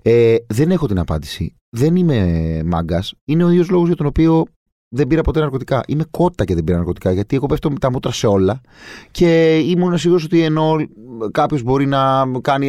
Ε, 0.02 0.36
δεν 0.46 0.70
έχω 0.70 0.86
την 0.86 0.98
απάντηση. 0.98 1.54
Δεν 1.68 1.96
είμαι 1.96 2.60
μάγκας. 2.64 3.14
Είναι 3.24 3.44
ο 3.44 3.50
ίδιος 3.50 3.68
λόγος 3.70 3.86
για 3.86 3.96
τον 3.96 4.06
οποίο 4.06 4.44
δεν 4.94 5.06
πήρα 5.06 5.22
ποτέ 5.22 5.40
ναρκωτικά. 5.40 5.82
Είμαι 5.86 6.04
κότα 6.10 6.44
και 6.44 6.54
δεν 6.54 6.64
πήρα 6.64 6.76
ναρκωτικά, 6.76 7.12
γιατί 7.12 7.36
εγώ 7.36 7.46
πέφτω 7.46 7.70
με 7.70 7.78
τα 7.78 7.90
μούτρα 7.90 8.12
σε 8.12 8.26
όλα. 8.26 8.60
Και 9.10 9.58
ήμουν 9.58 9.98
σίγουρος 9.98 10.24
ότι 10.24 10.42
ενώ 10.42 10.76
κάποιος 11.30 11.62
μπορεί 11.62 11.86
να 11.86 12.24
κάνει 12.40 12.68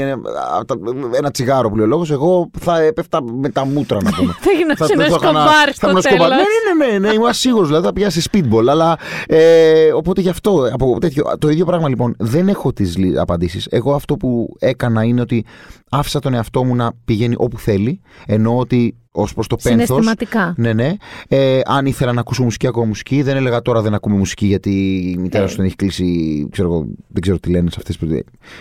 ένα 1.12 1.32
τσιγάρο 1.32 1.70
που 1.70 1.76
λέει 1.76 1.86
ο 1.86 1.88
λόγος, 1.88 2.12
εγώ 2.12 2.50
θα 2.60 2.82
έπεφτα 2.82 3.24
με 3.24 3.50
τα 3.50 3.66
μούτρα 3.66 3.98
να 4.04 4.12
πούμε. 4.12 4.36
θα 4.76 4.86
γίνω 4.86 5.04
σκομπάρ 5.06 5.74
στο 5.74 5.88
τέλος. 5.88 6.06
Ναι, 6.06 6.16
ναι, 6.16 6.86
ναι, 6.86 6.92
ναι, 6.92 7.08
ναι, 7.08 7.14
είμαι 7.14 7.34
σίγουρος, 7.34 7.68
δηλαδή 7.68 7.86
θα 7.86 7.94
πιάσει 7.94 8.30
speedball. 8.32 8.68
Αλλά 8.70 8.98
ε, 9.28 9.92
οπότε 9.94 10.22
γι' 10.22 10.30
αυτό, 10.30 10.70
από 10.74 10.98
τέτοιο, 11.00 11.24
το 11.40 11.50
ίδιο 11.50 11.66
πράγμα 11.66 11.90
λοιπόν, 11.90 12.16
δεν 12.18 12.48
έχω 12.48 12.74
τις 12.74 12.96
απαντήσεις. 13.18 13.68
Εγώ 13.70 13.94
αυτό 13.94 14.18
που 14.18 14.56
έκανα 14.60 15.04
είναι 15.04 15.22
ότι 15.22 15.46
άφησα 15.90 16.20
τον 16.20 16.34
εαυτό 16.34 16.64
μου 16.64 16.76
να 16.76 16.92
πηγαίνει 17.06 17.36
όπου 17.38 17.58
θέλει, 17.58 18.02
ενώ 18.26 18.58
ότι 18.58 18.98
ως 19.16 19.34
προς 19.34 19.48
το 19.48 19.56
πένθος. 19.56 19.86
Συναισθηματικά. 19.86 20.54
Ναι, 20.58 20.74
ναι. 20.74 20.94
Ε, 21.28 21.60
αν 21.66 21.86
ήθελα 21.86 22.14
να 22.14 22.20
ακούσω 22.20 22.44
μουσική, 22.44 22.68
ακόμα 22.68 22.86
μουσική. 22.86 23.22
Δεν 23.22 23.36
έλεγα 23.36 23.62
τώρα 23.62 23.82
δεν 23.82 23.94
ακούμε 23.94 24.18
μουσική 24.18 24.46
γιατί 24.46 24.72
η 25.16 25.18
μητέρα 25.18 25.44
ε. 25.44 25.48
σου 25.48 25.56
δεν 25.56 25.66
έχει 25.66 25.76
κλείσει. 25.76 26.48
Ξέρω, 26.52 26.86
δεν 27.08 27.22
ξέρω 27.22 27.40
τι 27.40 27.50
λένε 27.50 27.70
σε 27.70 27.78
αυτές 27.80 27.98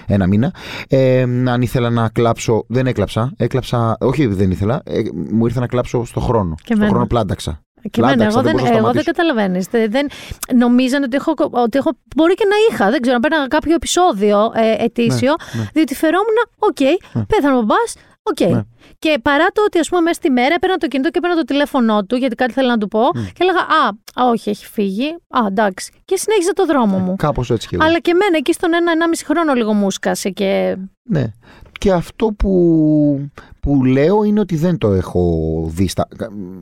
ένα 0.06 0.26
μήνα. 0.26 0.54
Ε, 0.88 1.22
αν 1.22 1.62
ήθελα 1.62 1.90
να 1.90 2.08
κλάψω, 2.08 2.64
δεν 2.68 2.86
έκλαψα. 2.86 3.32
Έκλαψα, 3.36 3.96
όχι 4.00 4.26
δεν 4.26 4.50
ήθελα. 4.50 4.82
Ε, 4.84 5.00
μου 5.30 5.46
ήρθε 5.46 5.60
να 5.60 5.66
κλάψω 5.66 6.04
στο 6.04 6.20
χρόνο. 6.20 6.54
Και 6.62 6.74
στο 6.74 6.86
χρόνο 6.86 7.06
πλάνταξα. 7.06 7.62
Και 7.90 8.00
εμένα, 8.00 8.24
εγώ 8.24 8.42
δεν, 8.42 8.56
δεν, 8.56 8.74
εγώ 8.76 8.92
δεν 8.92 9.04
καταλαβαίνεις. 9.04 9.66
Δεν, 9.70 10.08
νομίζαν 10.54 11.02
ότι 11.02 11.16
έχω, 11.16 11.34
ότι 11.50 11.78
έχω. 11.78 11.90
Μπορεί 12.16 12.34
και 12.34 12.44
να 12.48 12.56
είχα, 12.70 12.90
δεν 12.90 13.00
ξέρω, 13.00 13.16
να 13.16 13.20
παίρναγα 13.20 13.46
κάποιο 13.46 13.74
επεισόδιο 13.74 14.38
ε, 14.54 14.84
ετήσιο. 14.84 15.34
Ναι, 15.54 15.60
ναι. 15.60 15.68
Διότι 15.72 15.94
φερόμουν, 15.94 16.38
ok, 16.58 16.76
okay, 16.80 16.96
ναι. 17.12 17.24
πέθανε 17.24 17.56
ο 17.56 17.58
μπαμπάς, 17.58 17.94
ok. 18.22 18.36
Okay. 18.40 18.52
Ναι. 18.52 18.62
Και 18.98 19.18
παρά 19.22 19.46
το 19.46 19.62
ότι, 19.66 19.78
ας 19.78 19.88
πούμε, 19.88 20.00
μέσα 20.00 20.14
στη 20.14 20.30
μέρα 20.30 20.54
έπαιρνα 20.54 20.76
το 20.76 20.88
κινητό 20.88 21.10
και 21.10 21.18
έπαιρνα 21.18 21.36
το 21.36 21.44
τηλέφωνό 21.44 22.04
του, 22.04 22.16
γιατί 22.16 22.34
κάτι 22.34 22.52
θέλω 22.52 22.68
να 22.68 22.78
του 22.78 22.88
πω, 22.88 23.00
mm. 23.00 23.18
και 23.32 23.38
έλεγα 23.38 23.58
Α, 23.58 23.88
α, 24.24 24.30
όχι, 24.30 24.50
έχει 24.50 24.66
φύγει. 24.66 25.08
Α, 25.10 25.40
εντάξει. 25.48 25.92
Και 26.04 26.16
συνέχιζα 26.16 26.52
το 26.52 26.66
δρόμο 26.66 26.98
μου. 26.98 27.16
Κάπως 27.16 27.50
έτσι 27.50 27.68
και 27.68 27.76
Αλλά 27.80 27.98
και 27.98 28.10
εμένα 28.10 28.36
εκεί 28.36 28.52
στον 28.52 28.74
ένα-ενάμιση 28.74 29.24
χρόνο 29.24 29.52
λίγο 29.52 29.72
μου 29.72 29.90
σκάσε 29.90 30.30
και. 30.30 30.76
Ναι. 31.02 31.32
Και 31.78 31.92
αυτό 31.92 32.26
που, 32.26 33.30
που 33.60 33.84
λέω 33.84 34.22
είναι 34.22 34.40
ότι 34.40 34.56
δεν 34.56 34.78
το 34.78 34.92
έχω 34.92 35.24
δει 35.68 35.88
στα, 35.88 36.08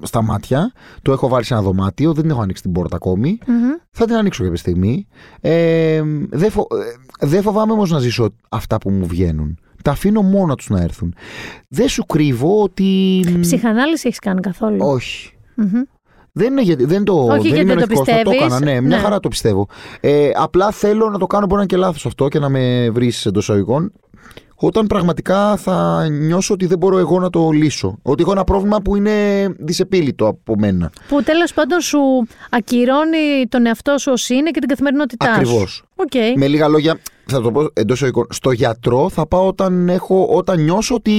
στα 0.02 0.22
μάτια. 0.22 0.72
Το 1.02 1.12
έχω 1.12 1.28
βάλει 1.28 1.44
σε 1.44 1.54
ένα 1.54 1.62
δωμάτιο, 1.62 2.12
δεν 2.12 2.30
έχω 2.30 2.40
ανοίξει 2.40 2.62
την 2.62 2.72
πόρτα 2.72 2.96
ακόμη. 2.96 3.38
Mm-hmm. 3.42 3.86
Θα 3.90 4.04
την 4.04 4.14
ανοίξω 4.14 4.42
κάποια 4.42 4.58
στιγμή. 4.58 5.06
Ε, 5.40 6.02
δεν 6.30 6.50
φο, 6.50 6.66
ε, 7.20 7.26
δε 7.26 7.42
φοβάμαι 7.42 7.72
όμως 7.72 7.90
να 7.90 7.98
ζήσω 7.98 8.34
αυτά 8.48 8.78
που 8.78 8.90
μου 8.90 9.06
βγαίνουν. 9.06 9.58
Τα 9.84 9.90
αφήνω 9.90 10.22
μόνο 10.22 10.54
τους 10.54 10.68
να 10.68 10.80
έρθουν. 10.80 11.14
Δεν 11.68 11.88
σου 11.88 12.06
κρύβω 12.06 12.62
ότι. 12.62 13.20
Ψυχανάλυση 13.40 14.06
έχεις 14.06 14.18
κάνει 14.18 14.40
καθόλου; 14.40 14.78
Όχι. 14.80 15.32
Mm-hmm. 15.62 15.98
Δεν 16.32 16.52
είναι 16.52 16.62
γιατί 16.62 16.84
δεν 16.84 17.04
το, 17.04 17.12
Όχι 17.12 17.50
δεν 17.50 17.66
γιατί 17.66 17.80
το 17.80 17.86
πιστεύεις. 17.86 18.22
Το 18.22 18.30
έκανα, 18.30 18.60
ναι, 18.60 18.80
μια 18.80 18.96
ναι. 18.96 19.02
χαρά 19.02 19.20
το 19.20 19.28
πιστεύω. 19.28 19.68
Ε, 20.00 20.30
απλά 20.34 20.70
θέλω 20.70 21.10
να 21.10 21.18
το 21.18 21.26
κάνω, 21.26 21.46
μπορεί 21.46 21.54
να 21.56 21.60
είναι 21.60 21.72
και 21.72 21.76
λάθος 21.76 22.06
αυτό 22.06 22.28
και 22.28 22.38
να 22.38 22.48
με 22.48 22.90
βρεις 22.90 23.26
εντός 23.26 23.42
εισαγωγικών 23.42 23.92
όταν 24.60 24.86
πραγματικά 24.86 25.56
θα 25.56 26.06
νιώσω 26.08 26.54
ότι 26.54 26.66
δεν 26.66 26.78
μπορώ 26.78 26.98
εγώ 26.98 27.20
να 27.20 27.30
το 27.30 27.50
λύσω. 27.50 27.98
Ότι 28.02 28.22
έχω 28.22 28.32
ένα 28.32 28.44
πρόβλημα 28.44 28.80
που 28.80 28.96
είναι 28.96 29.12
δυσεπίλητο 29.58 30.26
από 30.26 30.54
μένα. 30.58 30.90
Που 31.08 31.22
τέλος 31.22 31.52
πάντων 31.52 31.80
σου 31.80 31.98
ακυρώνει 32.50 33.46
τον 33.48 33.66
εαυτό 33.66 33.98
σου 33.98 34.12
ως 34.12 34.28
είναι 34.28 34.50
και 34.50 34.60
την 34.60 34.68
καθημερινότητά 34.68 35.34
σου. 35.34 35.40
Ακριβώς. 35.40 35.84
Okay. 35.96 36.32
Με 36.36 36.48
λίγα 36.48 36.68
λόγια, 36.68 36.98
θα 37.30 37.40
το 37.40 37.50
πω 37.50 37.68
εντός 37.72 38.04
Στο 38.28 38.50
γιατρό 38.50 39.08
θα 39.08 39.26
πάω 39.26 39.46
όταν, 39.46 39.88
έχω, 39.88 40.26
όταν 40.30 40.62
νιώσω 40.62 40.94
ότι. 40.94 41.12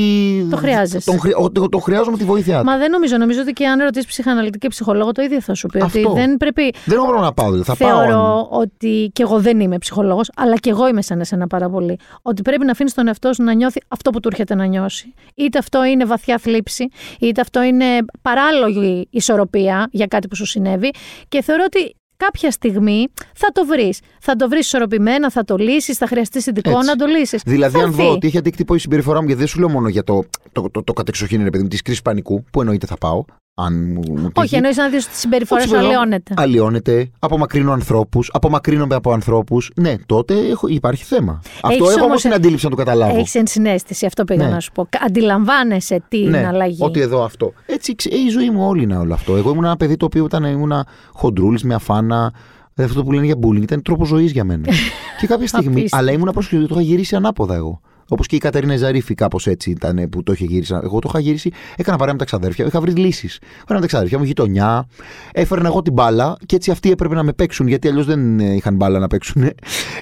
Το 0.49 0.57
χρειάζεσαι. 0.57 1.11
Τον, 1.11 1.19
ότι 1.35 1.69
το 1.69 1.79
χρειάζομαι 1.79 2.17
τη 2.17 2.23
βοήθειά 2.23 2.59
του. 2.59 2.65
Μα 2.65 2.77
δεν 2.77 2.91
νομίζω. 2.91 3.17
Νομίζω 3.17 3.41
ότι 3.41 3.51
και 3.51 3.67
αν 3.67 3.79
ρωτήσεις 3.79 4.07
ψυχαναλυτική 4.07 4.67
ψυχολόγο, 4.67 5.11
το 5.11 5.21
ίδιο 5.21 5.41
θα 5.41 5.53
σου 5.53 5.67
πει. 5.67 5.81
Αυτό. 5.81 6.09
Ότι 6.09 6.19
δεν 6.19 6.37
πρέπει. 6.37 6.73
Δεν 6.85 6.97
έχω 6.97 7.19
να 7.19 7.33
πάω. 7.33 7.45
Δηλαδή. 7.45 7.63
Θα 7.63 7.75
Θεωρώ 7.75 8.11
πάω... 8.11 8.47
ότι. 8.49 9.09
και 9.13 9.23
εγώ 9.23 9.39
δεν 9.39 9.59
είμαι 9.59 9.77
ψυχολόγος, 9.77 10.31
αλλά 10.35 10.55
και 10.55 10.69
εγώ 10.69 10.87
είμαι 10.87 11.01
σαν 11.01 11.19
εσένα 11.19 11.47
πάρα 11.47 11.69
πολύ. 11.69 11.99
Ότι 12.21 12.41
πρέπει 12.41 12.65
να 12.65 12.71
αφήνεις 12.71 12.93
τον 12.93 13.07
εαυτό 13.07 13.30
σου 13.30 13.30
να 13.37 13.53
νιώθει 13.53 13.79
αυτό 13.87 14.09
που 14.09 14.19
του 14.19 14.27
έρχεται 14.31 14.55
να 14.55 14.65
νιώσει. 14.65 15.13
Είτε 15.35 15.57
αυτό 15.57 15.83
είναι 15.83 16.05
βαθιά 16.05 16.37
θλίψη, 16.37 16.87
είτε 17.19 17.41
αυτό 17.41 17.61
είναι 17.61 17.85
παράλογη 18.21 19.07
ισορροπία 19.09 19.89
για 19.91 20.07
κάτι 20.07 20.27
που 20.27 20.35
σου 20.35 20.45
συνέβη. 20.45 20.91
Και 21.27 21.41
θεωρώ 21.41 21.63
ότι 21.65 21.95
κάποια 22.25 22.51
στιγμή 22.51 23.07
θα 23.35 23.51
το 23.51 23.65
βρεις. 23.65 23.99
Θα 24.19 24.35
το 24.35 24.49
βρεις 24.49 24.65
ισορροπημένα, 24.65 25.29
θα 25.29 25.43
το 25.43 25.55
λύσεις, 25.57 25.97
θα 25.97 26.07
χρειαστεί 26.07 26.49
ειδικό 26.49 26.81
να 26.83 26.95
το 26.95 27.05
λύσεις. 27.05 27.41
Δηλαδή, 27.45 27.79
αν 27.79 27.91
δω 27.91 28.11
ότι 28.11 28.27
έχει 28.27 28.37
αντίκτυπο 28.37 28.75
η 28.75 28.79
συμπεριφορά 28.79 29.19
μου, 29.19 29.25
γιατί 29.25 29.39
δεν 29.39 29.49
σου 29.49 29.59
λέω 29.59 29.69
μόνο 29.69 29.87
για 29.87 30.03
το, 30.03 30.23
το, 30.51 30.61
το, 30.61 30.69
το, 30.69 30.83
το 30.83 30.93
κατεξοχήν, 30.93 31.49
παιδί 31.49 31.63
μου, 31.63 31.67
της 31.67 31.81
κρίση 31.81 32.01
πανικού, 32.01 32.43
που 32.51 32.59
εννοείται 32.61 32.85
θα 32.85 32.97
πάω. 32.97 33.23
Αν 33.65 33.91
μου, 33.91 34.31
Όχι, 34.33 34.55
εννοείς 34.55 34.77
να 34.77 34.89
δεις 34.89 35.05
ότι 35.05 35.13
η 35.13 35.17
συμπεριφορά 35.17 35.67
σου 35.67 35.77
αλλοιώνεται. 35.77 36.33
Αλλοιώνεται, 36.37 37.11
απομακρύνω 37.19 37.71
ανθρώπους, 37.71 38.29
απομακρύνομαι 38.33 38.95
από 38.95 39.11
ανθρώπους. 39.11 39.71
Ναι, 39.75 39.95
τότε 40.05 40.33
έχω, 40.49 40.67
υπάρχει 40.67 41.03
θέμα. 41.03 41.41
αυτό 41.61 41.89
έχω 41.89 42.05
όμως 42.05 42.21
την 42.21 42.33
αντίληψη 42.33 42.65
να 42.65 42.71
το 42.71 42.77
καταλάβω. 42.77 43.17
Έχεις 43.17 43.35
ενσυναίσθηση, 43.35 44.05
αυτό 44.05 44.23
πήγα 44.23 44.45
ναι. 44.45 44.51
να 44.51 44.59
σου 44.59 44.71
πω. 44.71 44.87
Αντιλαμβάνεσαι 45.05 46.03
την 46.07 46.29
ναι, 46.29 46.47
αλλαγή. 46.47 46.83
Ότι 46.83 46.99
εδώ 46.99 47.23
αυτό. 47.23 47.53
Έτσι, 47.65 47.95
η 48.25 48.29
ζωή 48.29 48.49
μου 48.49 48.67
όλη 48.67 48.83
είναι 48.83 48.97
όλο 48.97 49.13
αυτό. 49.13 49.35
Εγώ 49.35 49.51
ήμουν 49.51 49.63
ένα 49.63 49.77
παιδί 49.77 49.97
το 49.97 50.05
οποίο 50.05 50.25
ήταν 50.25 50.43
ήμουν 50.43 50.73
χοντρούλης 51.13 51.63
με 51.63 51.73
αφάνα. 51.73 52.33
Αυτό 52.77 53.03
που 53.03 53.11
λένε 53.11 53.25
για 53.25 53.35
bullying 53.43 53.61
ήταν 53.61 53.81
τρόπο 53.81 54.05
ζωής 54.05 54.31
για 54.31 54.43
μένα. 54.43 54.63
και 55.19 55.27
κάποια 55.27 55.47
στιγμή. 55.47 55.85
αλλά 55.91 56.11
ήμουν 56.11 56.29
πρόσκληση, 56.31 56.65
το 56.65 56.73
είχα 56.73 56.83
γυρίσει 56.83 57.15
ανάποδα 57.15 57.55
εγώ. 57.55 57.81
Όπως 58.11 58.27
και 58.27 58.35
η 58.35 58.39
Κατερίνα 58.39 58.77
Ζαρίφη, 58.77 59.13
κάπως 59.13 59.47
έτσι 59.47 59.69
ήταν 59.69 60.09
που 60.09 60.23
το 60.23 60.31
είχε 60.31 60.45
γυρίσει. 60.45 60.73
Εγώ 60.83 60.99
το 60.99 61.07
είχα 61.09 61.19
γυρίσει, 61.19 61.51
έκανα 61.75 61.97
παρέα 61.97 62.13
με 62.13 62.19
τα 62.19 62.25
ξαδέρφια, 62.25 62.65
είχα 62.65 62.81
βρει 62.81 62.91
λύσεις. 62.91 63.39
Παρέα 63.39 63.75
με 63.75 63.79
τα 63.79 63.87
ξαδέρφια 63.87 64.17
μου, 64.17 64.23
γειτονιά. 64.23 64.85
Έφερνα 65.31 65.67
εγώ 65.67 65.81
την 65.81 65.93
μπάλα 65.93 66.37
και 66.45 66.55
έτσι 66.55 66.71
αυτοί 66.71 66.91
έπρεπε 66.91 67.15
να 67.15 67.23
με 67.23 67.33
παίξουν, 67.33 67.67
γιατί 67.67 67.87
αλλιώς 67.87 68.05
δεν 68.05 68.39
είχαν 68.39 68.75
μπάλα 68.75 68.99
να 68.99 69.07
παίξουν. 69.07 69.49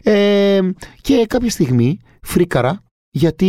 Ε, 0.03 0.59
και 1.01 1.25
κάποια 1.29 1.49
στιγμή 1.49 1.99
φρίκαρα, 2.21 2.83
γιατί 3.09 3.47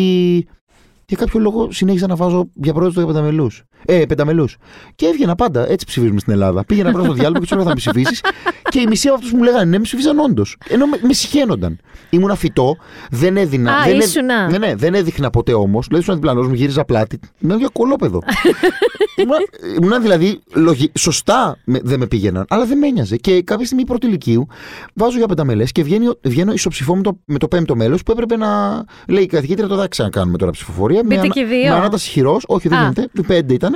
για 1.07 1.17
κάποιο 1.17 1.41
λόγο 1.41 1.73
συνέχιζα 1.73 2.07
να 2.07 2.17
βάζω 2.17 2.51
για 2.55 2.73
πρόεδρο 2.73 3.01
το 3.01 3.07
πενταμελούς. 3.07 3.63
Ε, 3.85 4.05
πενταμελούς. 4.07 4.57
Και 4.95 5.07
έβγαινα 5.07 5.35
πάντα. 5.35 5.71
Έτσι 5.71 5.87
ψηφίζουμε 5.87 6.21
στην 6.21 6.33
Ελλάδα. 6.33 6.65
Πήγαινα 6.65 6.91
πρώτα 6.91 7.05
στο 7.05 7.15
διάλογο 7.15 7.41
και 7.41 7.47
του 7.47 7.55
έλεγα 7.55 7.69
θα 7.69 7.75
με 7.75 7.81
ψηφίσεις. 7.81 8.21
και 8.69 8.81
οι 8.81 8.87
μισοί 8.87 9.07
από 9.09 9.17
αυτούς 9.17 9.33
μου 9.33 9.43
λέγανε 9.43 9.65
ναι, 9.65 9.77
με 9.77 9.83
ψηφίζαν 9.83 10.19
όντως. 10.19 10.57
Ενώ 10.69 10.87
με, 10.87 10.99
με 11.03 11.13
συχαίνονταν. 11.13 11.79
Ήμουν 12.11 12.37
φυτό, 12.37 12.77
δεν 13.11 13.37
έδινα. 13.37 13.77
Α, 13.77 13.85
δεν, 13.85 13.99
ήσουνα. 13.99 14.51
ναι, 14.51 14.59
ναι, 14.59 14.75
δεν 14.75 14.95
έδειχνα 14.95 15.31
ποτέ 15.31 15.53
όμως. 15.53 15.87
Δηλαδή, 15.87 16.05
ήσουν 16.05 16.15
διπλανός 16.15 16.49
μου, 16.49 16.55
γύριζα 16.55 16.85
πλάτη. 16.85 17.19
Ήμουν 17.39 17.59
για 17.59 17.69
κολόπεδο. 17.73 18.23
ήμουν, 19.81 20.03
δηλαδή, 20.03 20.41
λογι... 20.55 20.93
σωστά 20.99 21.59
με, 21.65 21.81
δεν 21.83 21.99
με 21.99 22.07
πήγαιναν, 22.07 22.45
αλλά 22.49 22.65
δεν 22.65 22.79
με 22.79 22.87
ένοιαζε. 22.87 23.17
Και 23.17 23.43
κάποια 23.43 23.67
στιγμή 23.67 23.85
πρώτη 23.85 24.07
ηλικίου 24.07 24.47
βάζω 24.95 25.19
για 25.19 25.27
πενταμελές 25.27 25.73
και 25.73 25.83
βγαίνω, 25.83 26.19
βγαίνω 26.23 26.53
ισοψηφό 26.53 26.97
με 26.97 27.03
το, 27.03 27.19
με 27.25 27.39
το 27.39 27.49
πέμπτο 27.49 27.77
μέλος 27.77 28.03
που 28.03 28.13
έπρεπε 28.13 28.37
να 28.37 28.85
λέει 29.09 29.23
η 29.23 29.27
καθηγήτρια 29.27 29.69
το 29.69 29.77
θα 29.77 29.89
ξανακάνουμε 29.89 30.39
τώρα 30.39 30.51
ψηφοφορία. 30.51 31.03
Μπείτε 31.05 31.27
και 31.27 31.45
δύο. 31.45 31.69
Με 31.69 31.75
ανάταση 31.75 32.11
χειρός, 32.11 32.45
όχι 32.47 32.69
δεν 32.69 32.79
γίνεται, 32.79 33.09
πέντε 33.27 33.55
ήταν. 33.55 33.70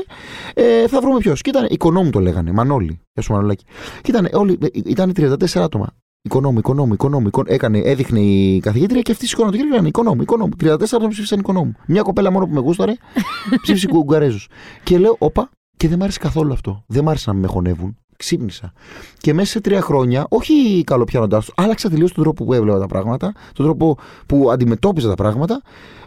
Ε, 0.54 0.88
θα 0.88 1.00
βρούμε 1.00 1.18
ποιος. 1.18 1.40
Και 1.40 1.50
ήταν 1.50 1.66
οικονόμου 1.70 2.10
το 2.10 2.20
λέγανε, 2.20 2.52
Μανώλη. 2.52 3.00
Γεια 3.12 3.22
σου 3.22 3.32
Μανολάκη. 3.32 3.64
Και 4.00 4.10
ήταν, 4.10 4.28
όλοι, 4.32 4.58
ε, 4.62 4.66
ήταν 4.84 5.12
34 5.16 5.62
άτομα. 5.62 5.86
Οικονόμου, 6.22 6.58
οικονόμου, 6.58 6.92
οικονόμου. 6.92 7.30
Έκανε, 7.46 7.78
έδειχνε 7.78 8.20
η 8.20 8.60
καθηγήτρια 8.60 9.00
και 9.00 9.12
αυτή 9.12 9.26
σηκώναν 9.26 9.50
το 9.50 9.56
χέρι 9.56 9.68
και 9.68 9.74
λέγανε 9.74 9.88
Οικονόμου, 9.88 10.22
οικονόμου. 10.22 10.50
34 10.60 10.74
άτομα 10.82 11.08
ψήφισαν 11.08 11.38
οικονόμου. 11.38 11.74
Μια 11.86 12.02
κοπέλα 12.02 12.30
μόνο 12.30 12.46
που 12.46 12.52
με 12.52 12.60
γούσταρε 12.60 12.92
ψήφισε 13.62 13.86
κουγκαρέζου. 13.86 14.38
και 14.82 14.98
λέω, 14.98 15.16
Όπα, 15.18 15.50
και 15.76 15.88
δεν 15.88 15.98
μ' 15.98 16.02
άρεσε 16.02 16.18
καθόλου 16.18 16.52
αυτό. 16.52 16.84
Δεν 16.86 17.04
μ' 17.04 17.08
άρεσε 17.08 17.30
να 17.30 17.36
με 17.36 17.46
χωνεύουν. 17.46 17.96
Ξύπνησα. 18.16 18.72
Και 19.18 19.34
μέσα 19.34 19.50
σε 19.50 19.60
τρία 19.60 19.80
χρόνια, 19.80 20.26
όχι 20.28 20.82
καλοπιάνοντάς 20.86 21.44
του, 21.44 21.52
άλλαξα 21.56 21.88
τελείως 21.88 22.12
τον 22.12 22.22
τρόπο 22.22 22.44
που 22.44 22.52
έβλεπα 22.52 22.78
τα 22.78 22.86
πράγματα, 22.86 23.32
τον 23.52 23.64
τρόπο 23.64 23.98
που 24.26 24.50
αντιμετώπιζα 24.50 25.08
τα 25.08 25.14
πράγματα 25.14 25.62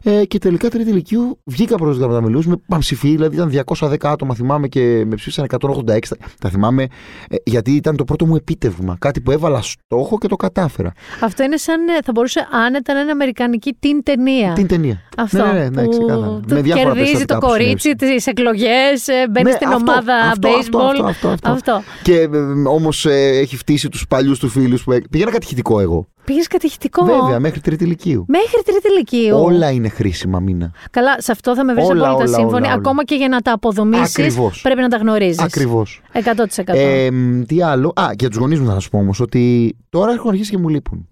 ε, 0.09 0.25
και 0.25 0.37
τελικά 0.37 0.69
τρίτη 0.69 0.89
ηλικίου 0.89 1.39
βγήκα 1.43 1.75
προ 1.75 1.91
του 1.91 1.99
Γραμματαμιλού 1.99 2.43
με 2.45 2.55
πανψηφί, 2.67 3.09
δηλαδή 3.09 3.35
ήταν 3.35 3.63
210 3.79 3.95
άτομα, 4.01 4.35
θυμάμαι 4.35 4.67
και 4.67 5.03
με 5.07 5.15
ψήφισαν 5.15 5.45
186. 5.59 5.99
Τα 6.39 6.49
θυμάμαι 6.49 6.87
ε, 7.29 7.35
γιατί 7.43 7.71
ήταν 7.71 7.95
το 7.95 8.03
πρώτο 8.03 8.25
μου 8.25 8.35
επίτευγμα. 8.35 8.95
Κάτι 8.99 9.21
που 9.21 9.31
έβαλα 9.31 9.61
στόχο 9.61 10.17
και 10.17 10.27
το 10.27 10.35
κατάφερα. 10.35 10.91
Αυτό 11.21 11.43
είναι 11.43 11.57
σαν. 11.57 11.87
Ε, 11.87 11.97
θα 12.03 12.11
μπορούσε 12.11 12.47
άνετα 12.51 12.93
να 12.93 12.99
είναι 12.99 13.11
αμερικανική 13.11 13.75
την 13.79 14.03
ταινία. 14.03 14.53
Την 14.53 14.67
ταινία. 14.67 15.01
Αυτό. 15.17 15.45
Ναι, 15.45 15.51
ναι, 15.51 15.69
ναι, 15.69 15.81
ναι 15.81 15.87
ξεκάθαρα. 15.87 16.39
Με 16.47 16.61
κερδίζει 16.61 17.25
το 17.25 17.37
κορίτσι 17.37 17.95
τις 17.95 18.27
εκλογές, 18.27 19.07
ε, 19.07 19.27
μπαίνει 19.31 19.49
ναι, 19.49 19.55
στην 19.55 19.67
αυτό, 19.67 19.91
ομάδα 19.91 20.15
αυτό, 20.15 20.49
baseball. 20.49 21.05
Αυτό, 21.05 21.27
αυτό, 21.27 21.51
αυτό, 21.51 21.83
Και 22.03 22.19
ε, 22.19 22.27
όμως 22.67 23.05
ε, 23.05 23.37
έχει 23.41 23.57
φτύσει 23.57 23.89
τους 23.89 24.07
παλιούς 24.07 24.39
του 24.39 24.49
φίλους 24.49 24.83
που. 24.83 24.97
Πήγαινα 25.09 25.31
κατηχητικό 25.31 25.79
εγώ. 25.79 26.07
Πήγες 26.27 26.47
κατηχητικό. 26.47 27.05
Βέβαια, 27.05 27.39
μέχρι 27.39 27.59
τρίτη 27.59 27.83
ηλικίου. 27.83 28.25
Μέχρι 28.27 28.61
τρίτη 28.65 28.87
ηλικίου. 28.87 29.37
Όλα 29.37 29.71
είναι 29.71 29.89
χρήσιμα 29.89 30.39
μήνα. 30.39 30.71
Καλά, 30.91 31.21
σε 31.21 31.31
αυτό 31.31 31.55
θα 31.55 31.63
με 31.63 31.73
βρεις 31.73 31.89
απόλυτα 31.89 32.27
σύμφωνη. 32.27 32.71
Ακόμα 32.71 33.03
και 33.03 33.15
για 33.15 33.27
να 33.27 33.41
τα 33.41 33.51
αποδομήσεις, 33.51 34.37
πρέπει 34.61 34.81
να 34.81 34.87
τα 34.87 34.97
γνωρίζεις. 34.97 35.39
Ακριβώς. 35.39 36.01
100%. 36.11 36.21
Ε, 36.65 37.09
τι 37.47 37.61
άλλο; 37.61 37.91
Α, 37.95 38.09
για 38.19 38.29
τους 38.29 38.37
γονείς 38.37 38.59
μου 38.59 38.65
θα 38.65 38.73
σας 38.73 38.89
πω 38.89 38.97
όμως 38.97 39.19
ότι 39.19 39.75
τώρα 39.89 40.11
έχουν 40.11 40.29
αρχίσει 40.29 40.51
και 40.51 40.57
μου 40.57 40.69
λείπουν. 40.69 41.07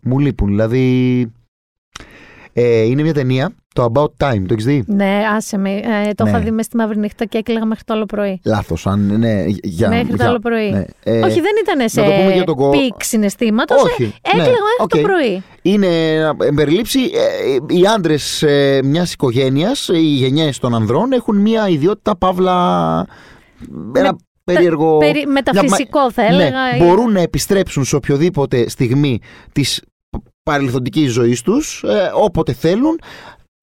Μου 0.00 0.18
λείπουν. 0.18 0.48
Δηλαδή. 0.48 1.32
Ε, 2.52 2.80
είναι 2.82 3.02
μια 3.02 3.14
ταινία 3.14 3.54
το 3.74 3.92
About 3.94 4.26
Time, 4.26 4.42
το 4.46 4.52
έχεις 4.52 4.64
δει; 4.64 4.84
Ναι, 4.86 5.20
άσε 5.36 5.58
με. 5.58 5.70
Ε, 5.70 6.12
το 6.14 6.24
ναι. 6.24 6.30
είχα 6.30 6.38
δει 6.38 6.50
μέσα 6.50 6.62
στη 6.62 6.76
μαύρη 6.76 6.98
νύχτα 6.98 7.24
και 7.24 7.38
έκλαιγα 7.38 7.64
μέχρι 7.64 7.84
το 7.84 7.94
άλλο 7.94 8.06
πρωί. 8.06 8.40
Λάθος. 8.44 8.86
Αν, 8.86 9.18
ναι, 9.18 9.44
για, 9.62 9.88
μέχρι 9.88 10.06
για, 10.06 10.16
το 10.16 10.24
άλλο 10.24 10.38
πρωί. 10.38 10.70
Ναι. 10.70 10.84
Ε, 11.04 11.20
Όχι, 11.20 11.40
δεν 11.40 11.52
ήταν 11.62 11.88
σε 11.88 12.00
το 12.44 12.54
πικ 12.54 13.02
συναισθήματος. 13.02 13.82
Όχι. 13.82 14.02
Ε, 14.02 14.28
έκλαιγα 14.28 14.50
ναι. 14.50 14.56
μέχρι 14.78 14.84
okay. 14.84 14.88
το 14.88 14.98
πρωί. 14.98 15.42
Είναι 15.62 15.88
περιλήψη. 16.54 17.00
Ε, 17.00 17.74
οι 17.74 17.86
άντρες 17.94 18.42
ε, 18.42 18.80
μιας 18.84 19.12
οικογένειας, 19.12 19.88
οι 19.88 20.00
γενιές 20.00 20.58
των 20.58 20.74
ανδρών, 20.74 21.12
έχουν 21.12 21.36
μια 21.36 21.68
ιδιότητα 21.68 22.16
παύλα. 22.16 23.06
Ένα 23.94 24.16
περίεργο. 24.44 24.98
Περι, 24.98 25.26
μεταφυσικό 25.26 26.10
θα 26.10 26.22
ναι, 26.22 26.28
έλεγα. 26.28 26.50
Ναι, 26.50 26.84
μπορούν 26.84 27.12
να 27.12 27.20
επιστρέψουν 27.20 27.84
σε 27.84 27.96
οποιοδήποτε 27.96 28.68
στιγμή 28.68 29.20
της 29.52 29.82
παρελθοντικής 30.42 31.12
ζωής 31.12 31.42
τους, 31.42 31.82
ε, 31.82 32.10
όποτε 32.14 32.52
θέλουν, 32.52 33.00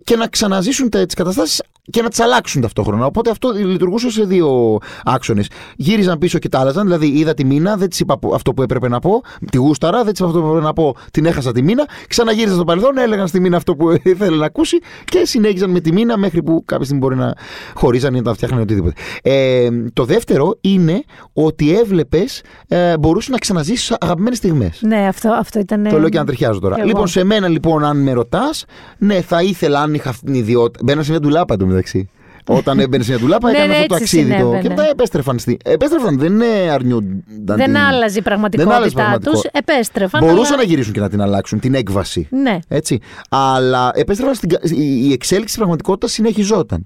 και 0.03 0.15
να 0.15 0.27
ξαναζήσουν 0.27 0.89
τις 0.89 1.13
καταστάσεις 1.13 1.61
και 1.91 2.01
να 2.01 2.09
τις 2.09 2.19
αλλάξουν 2.19 2.61
ταυτόχρονα. 2.61 3.05
Οπότε 3.05 3.29
αυτό 3.29 3.51
λειτουργούσε 3.51 4.09
σε 4.09 4.23
δύο 4.23 4.77
άξονες. 5.05 5.47
Γύριζαν 5.75 6.17
πίσω 6.17 6.39
και 6.39 6.49
τα 6.49 6.59
άλλαζαν. 6.59 6.83
Δηλαδή, 6.83 7.07
είδα 7.07 7.33
τη 7.33 7.45
μήνα, 7.45 7.77
δεν 7.77 7.89
της 7.89 7.99
είπα 7.99 8.19
αυτό 8.33 8.53
που 8.53 8.61
έπρεπε 8.61 8.87
να 8.87 8.99
πω. 8.99 9.21
Τη 9.51 9.57
γούσταρα, 9.57 10.03
δεν 10.03 10.11
της 10.11 10.19
είπα 10.19 10.27
αυτό 10.27 10.41
που 10.41 10.47
έπρεπε 10.47 10.65
να 10.65 10.73
πω. 10.73 10.95
Την 11.11 11.25
έχασα 11.25 11.51
τη 11.51 11.63
μήνα. 11.63 11.85
Ξαναγύριζαν 12.07 12.55
στο 12.55 12.63
παρελθόν, 12.63 12.97
έλεγαν 12.97 13.27
στη 13.27 13.39
μήνα 13.39 13.57
αυτό 13.57 13.75
που 13.75 13.91
ήθελε 14.03 14.37
να 14.37 14.45
ακούσει 14.45 14.77
και 15.05 15.25
συνέχιζαν 15.25 15.69
με 15.69 15.79
τη 15.79 15.93
μήνα 15.93 16.17
μέχρι 16.17 16.43
που 16.43 16.63
κάποια 16.65 16.85
στιγμή 16.85 17.01
μπορεί 17.01 17.15
να 17.15 17.33
χωρίζαν 17.73 18.13
ή 18.13 18.17
να 18.17 18.23
τα 18.23 18.33
φτιάχνουν 18.33 18.61
οτιδήποτε. 18.61 18.93
Ε, 19.21 19.69
το 19.93 20.05
δεύτερο 20.05 20.57
είναι 20.61 21.03
ότι 21.33 21.77
έβλεπες, 21.77 22.41
ε, 22.67 22.97
μπορούσε 22.97 23.31
να 23.31 23.37
ξαναζήσεις 23.37 23.95
αγαπημένες 23.99 24.37
στιγμές. 24.37 24.79
Ναι, 24.81 25.07
αυτό, 25.07 25.29
αυτό 25.29 25.59
ήταν. 25.59 25.83
Το 25.89 25.99
λέω 25.99 26.09
και 26.09 26.17
να 26.17 26.25
τριχιάζω 26.25 26.59
τώρα. 26.59 26.85
Λοιπόν, 26.85 27.07
σε 27.07 27.23
μένα 27.23 27.47
λοιπόν, 27.47 27.83
αν 27.83 27.97
με 27.97 28.11
ρωτάς, 28.11 28.65
ναι, 28.97 29.21
θα 29.21 29.41
ήθελα 29.41 29.79
αν 29.91 29.97
είχα 29.97 30.09
αυτή 30.09 30.25
την 30.25 30.33
ιδιότητα. 30.33 30.83
Μπαίνα 30.83 31.03
σε 31.03 31.11
μια 31.11 31.19
ντουλάπα 31.19 31.55
μεταξύ. 31.65 32.09
Όταν 32.47 32.79
έμπαινε 32.79 33.03
σε 33.03 33.11
μια 33.11 33.19
τουλάπα, 33.19 33.51
ναι, 33.51 33.57
έκανε 33.57 33.73
ναι, 33.73 33.79
αυτό 33.79 33.87
το 33.87 33.95
αξίδι 33.95 34.39
το. 34.39 34.59
Και 34.61 34.69
μετά 34.69 34.89
επέστρεφαν. 34.91 35.39
Στη... 35.39 35.57
Επέστρεφαν, 35.63 36.17
δεν 36.17 36.41
αρνιούνταν. 36.71 37.23
Δεν 37.45 37.57
την... 37.57 37.77
άλλαζε 37.77 38.19
η 38.19 38.21
πραγματικότητά 38.21 39.19
τους. 39.23 39.41
Επέστρεφαν. 39.51 40.25
Μπορούσαν 40.25 40.45
αλλά... 40.45 40.55
να 40.55 40.63
γυρίσουν 40.63 40.93
και 40.93 40.99
να 40.99 41.09
την 41.09 41.21
αλλάξουν, 41.21 41.59
την 41.59 41.73
έκβαση. 41.73 42.27
Ναι. 42.31 42.59
Έτσι. 42.67 42.99
Αλλά 43.29 43.91
επέστρεφαν 43.93 44.35
στην... 44.35 44.49
η 44.77 45.11
εξέλιξη 45.11 45.47
της 45.47 45.55
πραγματικότητας 45.55 46.11
συνεχιζόταν. 46.11 46.85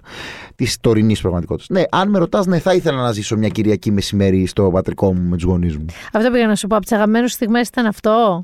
Της 0.54 0.76
τωρινής 0.80 1.20
πραγματικότητας. 1.20 1.68
Ναι, 1.68 1.82
αν 1.90 2.10
με 2.10 2.18
ρωτάς, 2.18 2.46
ναι, 2.46 2.58
θα 2.58 2.74
ήθελα 2.74 3.02
να 3.02 3.12
ζήσω 3.12 3.36
μια 3.36 3.48
Κυριακή 3.48 3.92
μεσημέρι 3.92 4.46
στο 4.46 4.70
πατρικό 4.72 5.14
μου 5.14 5.28
με 5.28 5.36
τους 5.36 5.44
γονείς 5.44 5.76
μου. 5.76 5.84
Αυτό 6.12 6.30
πήγα 6.30 6.46
να 6.46 6.54
σου 6.54 6.66
πω. 6.66 6.76
Από 6.76 6.84
τις 6.84 6.94
αγαπημένες 6.94 7.32
στιγμές 7.32 7.68
ήταν 7.68 7.86
αυτό; 7.86 8.40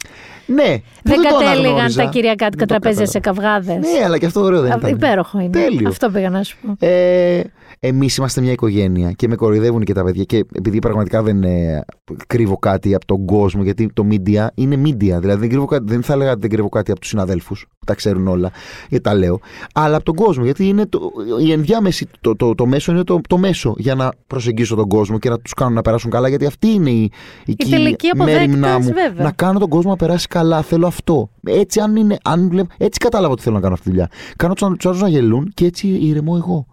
Ναι. 0.47 0.76
Δεν 1.02 1.18
κατέληγαν 1.22 1.94
τα 1.94 2.05
Κυριακάτικα 2.05 2.66
τραπέζια 2.66 3.06
σε 3.06 3.18
καυγάδες. 3.18 3.76
Ναι, 3.76 4.05
αλλά 4.05 4.18
και 4.18 4.26
αυτό 4.26 4.40
ωραίο 4.40 4.60
δεν 4.60 4.72
ήταν. 4.78 4.90
Υπέροχο 4.90 5.40
είναι. 5.40 5.51
Τέλειο. 5.51 5.89
Αυτό 5.89 6.10
πήγα 6.10 6.30
να 6.30 6.43
σου 6.43 6.56
πω. 6.62 6.76
Ε, 7.02 7.42
Εμείς 7.84 8.16
είμαστε 8.16 8.40
μια 8.40 8.52
οικογένεια 8.52 9.12
και 9.12 9.28
με 9.28 9.34
κοροϊδεύουν 9.34 9.84
και 9.84 9.92
τα 9.92 10.04
παιδιά. 10.04 10.24
Και 10.24 10.44
επειδή 10.52 10.78
πραγματικά 10.78 11.22
δεν 11.22 11.42
ε, 11.42 11.84
κρύβω 12.26 12.56
κάτι 12.56 12.94
από 12.94 13.06
τον 13.06 13.24
κόσμο, 13.24 13.62
γιατί 13.62 13.90
το 13.94 14.06
media 14.10 14.46
είναι 14.54 14.80
media. 14.84 14.96
Δηλαδή 15.20 15.36
δεν, 15.36 15.48
κρύβω 15.48 15.64
κάτι, 15.64 15.84
δεν 15.86 16.02
θα 16.02 16.12
έλεγα 16.12 16.30
ότι 16.30 16.40
δεν 16.40 16.50
κρύβω 16.50 16.68
κάτι 16.68 16.90
από 16.90 17.00
τους 17.00 17.08
συναδέλφους, 17.08 17.66
που 17.78 17.84
τα 17.84 17.94
ξέρουν 17.94 18.28
όλα, 18.28 18.50
γιατί 18.88 19.04
τα 19.04 19.14
λέω. 19.14 19.40
Αλλά 19.74 19.96
από 19.96 20.04
τον 20.04 20.14
κόσμο, 20.14 20.44
γιατί 20.44 20.68
είναι 20.68 20.86
το, 20.86 21.10
η 21.44 21.52
ενδιάμεση, 21.52 22.06
το, 22.20 22.36
το, 22.36 22.54
το, 22.54 22.66
μέσο 22.66 22.92
είναι 22.92 23.04
το, 23.04 23.20
το 23.28 23.38
μέσο 23.38 23.74
για 23.76 23.94
να 23.94 24.12
προσεγγίσω 24.26 24.74
τον 24.74 24.88
κόσμο 24.88 25.18
και 25.18 25.28
να 25.28 25.38
τους 25.38 25.54
κάνω 25.54 25.70
να 25.74 25.82
περάσουν 25.82 26.10
καλά. 26.10 26.28
Γιατί 26.28 26.46
αυτή 26.46 26.68
είναι 26.68 26.90
η, 26.90 27.10
η, 27.44 27.54
η 27.58 27.68
τελική 27.70 28.08
μέρημνά 28.16 28.78
μου. 28.78 28.92
Βέβαια. 28.92 29.24
Να 29.24 29.30
κάνω 29.30 29.58
τον 29.58 29.68
κόσμο 29.68 29.90
να 29.90 29.96
περάσει 29.96 30.26
καλά. 30.26 30.62
Θέλω 30.62 30.86
αυτό. 30.86 31.30
Έτσι, 31.46 31.80
αν 31.80 31.96
είναι, 31.96 32.16
αν 32.24 32.48
βλέπ, 32.48 32.66
έτσι 32.78 32.98
κατάλαβα 32.98 33.32
ότι 33.32 33.42
θέλω 33.42 33.54
να 33.54 33.60
κάνω 33.60 33.74
αυτή 33.74 33.84
τη 33.84 33.90
δουλειά. 33.90 34.10
Κάνω 34.36 34.54
τους 34.54 34.86
άλλους 34.86 35.00
να 35.00 35.08
γελούν 35.08 35.50
και 35.54 35.64
έτσι 35.64 35.88
ηρεμώ 35.88 36.34
εγώ. 36.36 36.66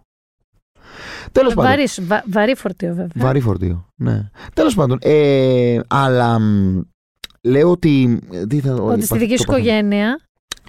Τέλος 1.31 1.53
πάντων. 1.53 1.71
Βαρύ, 1.71 1.87
βα, 2.07 2.23
βαρύ 2.31 2.55
φορτίο, 2.55 2.89
βέβαια. 2.89 3.09
Βαρύ 3.15 3.39
φορτίο, 3.39 3.85
ναι. 3.95 4.29
Τέλος 4.53 4.75
πάντων. 4.75 4.97
Ε, 5.01 5.79
αλλά 5.87 6.39
λέω 7.41 7.71
ότι. 7.71 8.19
Τι 8.49 8.59
θα, 8.59 8.73
ότι 8.73 9.05
στη 9.05 9.17
δική 9.17 9.37
σου 9.37 9.43
οικογένεια. 9.47 10.19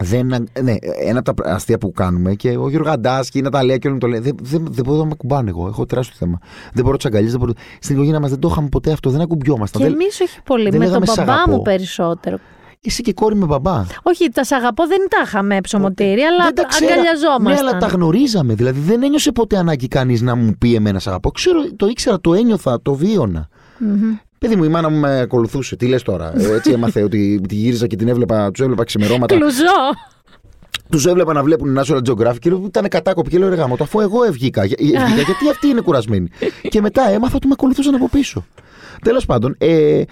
Δεν, 0.02 0.26
ναι, 0.62 0.74
ένα 1.04 1.18
από 1.18 1.42
τα 1.42 1.52
αστεία 1.54 1.78
που 1.78 1.92
κάνουμε 1.92 2.34
και 2.34 2.48
ο 2.48 2.68
Γιώργος 2.68 2.92
Αντάσκη 2.92 3.32
και 3.32 3.38
η 3.38 3.42
Ναταλία 3.42 3.76
και 3.76 3.86
όλοι 3.86 3.94
μου 3.94 4.00
το 4.00 4.06
λένε. 4.06 4.22
Δεν, 4.22 4.36
δεν, 4.42 4.66
δεν 4.70 4.84
μπορώ 4.84 4.98
να 4.98 5.04
με 5.04 5.14
κουμπάνε 5.14 5.50
εγώ. 5.50 5.66
Έχω 5.66 5.86
τεράστιο 5.86 6.16
θέμα. 6.18 6.38
Δεν 6.72 6.84
μπορώ 6.84 6.96
να 7.02 7.20
τους 7.20 7.36
Μπορώ... 7.36 7.52
Στην 7.80 7.94
οικογένεια 7.94 8.20
μας 8.20 8.30
δεν 8.30 8.38
το 8.38 8.48
είχαμε 8.50 8.68
ποτέ 8.68 8.92
αυτό. 8.92 9.10
Δεν 9.10 9.20
ακουμπιόμασταν. 9.20 9.82
Και 9.82 9.88
εμείς 9.88 10.20
όχι 10.20 10.42
πολύ. 10.44 10.78
με 10.78 10.88
τον 10.88 11.02
μπαμπά 11.16 11.48
μου 11.48 11.62
περισσότερο. 11.62 12.38
Εσύ 12.84 13.02
και 13.02 13.12
κόρη 13.12 13.34
με 13.34 13.46
μπαμπά. 13.46 13.84
Όχι, 14.02 14.28
τα 14.28 14.44
σ' 14.44 14.52
αγαπώ 14.52 14.86
δεν 14.86 14.98
τα 15.08 15.22
είχαμε 15.24 15.60
ψωμοτήρια, 15.60 16.28
αλλά 16.28 16.52
τα 16.52 16.66
αγκαλιαζόμασταν. 16.82 17.64
Ναι, 17.64 17.70
αλλά 17.70 17.76
τα 17.76 17.86
γνωρίζαμε. 17.86 18.54
Δηλαδή 18.54 18.80
δεν 18.80 19.02
ένιωσε 19.02 19.32
ποτέ 19.32 19.56
ανάγκη 19.56 19.88
κανείς 19.88 20.20
να 20.20 20.34
μου 20.34 20.54
πει 20.58 20.74
εμένα 20.74 20.98
σ' 20.98 21.06
αγαπώ. 21.06 21.30
Ξέρω, 21.30 21.60
το 21.76 21.86
ήξερα, 21.86 22.20
το 22.20 22.34
ένιωθα, 22.34 22.82
το 22.82 22.94
βίωνα. 22.94 23.48
Mm-hmm. 23.80 24.20
Παιδί 24.38 24.56
μου, 24.56 24.64
η 24.64 24.68
μάνα 24.68 24.90
μου 24.90 24.98
με 24.98 25.20
ακολουθούσε. 25.20 25.76
Τι 25.76 25.86
λες 25.86 26.02
τώρα. 26.02 26.32
Ε, 26.36 26.54
έτσι 26.54 26.70
έμαθε 26.70 27.02
ότι 27.02 27.40
τη 27.48 27.54
γύριζα 27.54 27.86
και 27.86 27.96
την 27.96 28.08
έβλεπα, 28.08 28.50
τους 28.50 28.60
έβλεπα 28.60 28.84
ξημερώματα. 28.84 29.34
Κλουζό. 29.34 29.94
Τους 30.90 31.06
έβλεπα 31.06 31.32
να 31.32 31.42
βλέπουν 31.42 31.78
National 31.78 32.00
Geographic 32.08 32.38
και 32.38 32.48
ήταν 32.48 32.88
κατάκοποι 32.88 33.30
και 33.30 33.38
λέω 33.38 33.48
ρε 33.48 33.54
γάμο, 33.54 33.76
αφού 33.80 34.00
εγώ 34.00 34.24
ευγήκα, 34.24 34.62
ευγήκα 34.62 35.06
γιατί 35.06 35.48
αυτοί 35.50 35.66
είναι 35.68 35.80
κουρασμένοι. 35.80 36.28
και 36.72 36.80
μετά 36.80 37.08
έμαθα 37.10 37.36
ότι 37.36 37.46
με 37.46 37.52
ακολουθούσαν 37.52 37.94
από 37.94 38.08
πίσω. 38.08 38.44
Τέλος 39.02 39.26
πάντων. 39.26 39.54
Ε... 39.58 40.02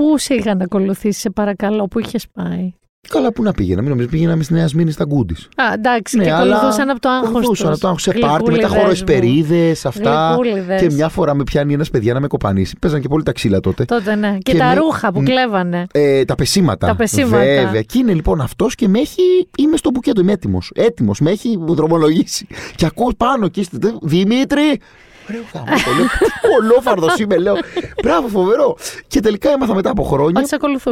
Πού 0.00 0.18
σε 0.18 0.34
είχαν 0.34 0.60
ακολουθήσει, 0.60 1.20
σε 1.20 1.30
παρακαλώ, 1.30 1.88
πού 1.88 1.98
είχες 1.98 2.26
πάει; 2.32 2.72
Καλά, 3.08 3.32
πού 3.32 3.42
να 3.42 3.52
πήγαινα. 3.52 3.80
Μην 3.80 3.90
νομίζεις, 3.90 4.10
πήγαιναμε 4.10 4.42
στη 4.42 4.52
Νέα 4.52 4.68
Σμήνη 4.68 4.90
στα 4.90 5.04
Γκούντις. 5.04 5.48
Α, 5.56 5.72
εντάξει, 5.72 6.16
ναι, 6.16 6.24
και 6.24 6.32
ακολουθούσαν 6.32 6.90
από 6.90 7.00
το 7.00 7.08
άγχος. 7.08 7.28
Ακολουθούσαν 7.28 7.68
από 7.72 7.80
το 7.80 7.86
άγχος 7.86 8.02
σε 8.02 8.12
πάρτι, 8.12 8.50
μετά 8.50 8.68
χώρο 8.68 8.90
εσπερίδες, 8.90 9.86
αυτά. 9.86 10.38
Και 10.78 10.90
μια 10.90 11.08
φορά 11.08 11.34
με 11.34 11.42
πιάνει 11.42 11.72
ένας 11.72 11.90
παιδιά 11.90 12.14
να 12.14 12.20
με 12.20 12.26
κοπανίσει. 12.26 12.76
Παίζαν 12.80 13.00
και 13.00 13.08
πολύ 13.08 13.22
τα 13.22 13.32
ξύλα 13.32 13.60
τότε. 13.60 13.84
Τότε, 13.84 14.14
ναι. 14.14 14.38
Και, 14.38 14.52
και 14.52 14.58
τα 14.58 14.66
με... 14.66 14.74
ρούχα 14.74 15.12
που 15.12 15.22
κλέβανε. 15.22 15.86
Ε, 15.92 16.24
τα 16.24 16.34
πεσήματα. 16.34 16.86
Τα 16.86 16.96
πεσήματα. 16.96 17.36
Βέβαια. 17.36 17.82
Και 17.82 17.98
είναι 17.98 18.12
λοιπόν 18.12 18.40
αυτός 18.40 18.74
και 18.74 18.88
με 18.88 18.98
έχει. 18.98 19.22
Είμαι 19.58 19.76
στο 19.76 19.90
μπουκέτο, 19.90 20.20
είμαι 20.20 20.32
έτοιμος. 20.32 20.72
Έτοιμος, 20.74 21.20
με 21.20 21.30
έχει 21.30 21.58
δρομολογήσει. 21.60 22.46
Και 22.74 22.86
ακούω 22.86 23.10
πάνω 23.16 23.44
εκεί. 23.44 23.66
Δημήτρη, 24.02 24.80
Ολόφαρδο 26.60 27.06
είμαι, 27.20 27.38
λέω. 27.38 27.54
Μπράβο, 28.02 28.28
φοβερό. 28.28 28.76
Και 29.06 29.20
τελικά 29.20 29.50
έμαθα 29.50 29.74
μετά 29.74 29.90
από 29.90 30.02
χρόνια. 30.02 30.40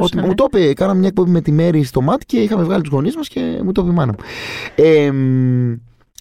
Ότι 0.01 0.19
μου 0.19 0.35
το 0.35 0.47
είπε, 0.53 0.73
κάναμε 0.73 0.99
μια 0.99 1.09
εκπομπή 1.09 1.31
με 1.31 1.41
τη 1.41 1.53
Μέρη 1.53 1.83
στο 1.83 2.01
ΜΑΤ 2.01 2.21
και 2.27 2.39
είχαμε 2.41 2.63
βγάλει 2.63 2.83
τους 2.83 2.93
γονείς 2.93 3.17
μας 3.17 3.29
και 3.29 3.61
μου 3.65 3.73
το 3.73 3.83
είπε 3.83 3.91
η 3.91 3.95
μάνα 3.95 4.13
μου. 4.13 4.25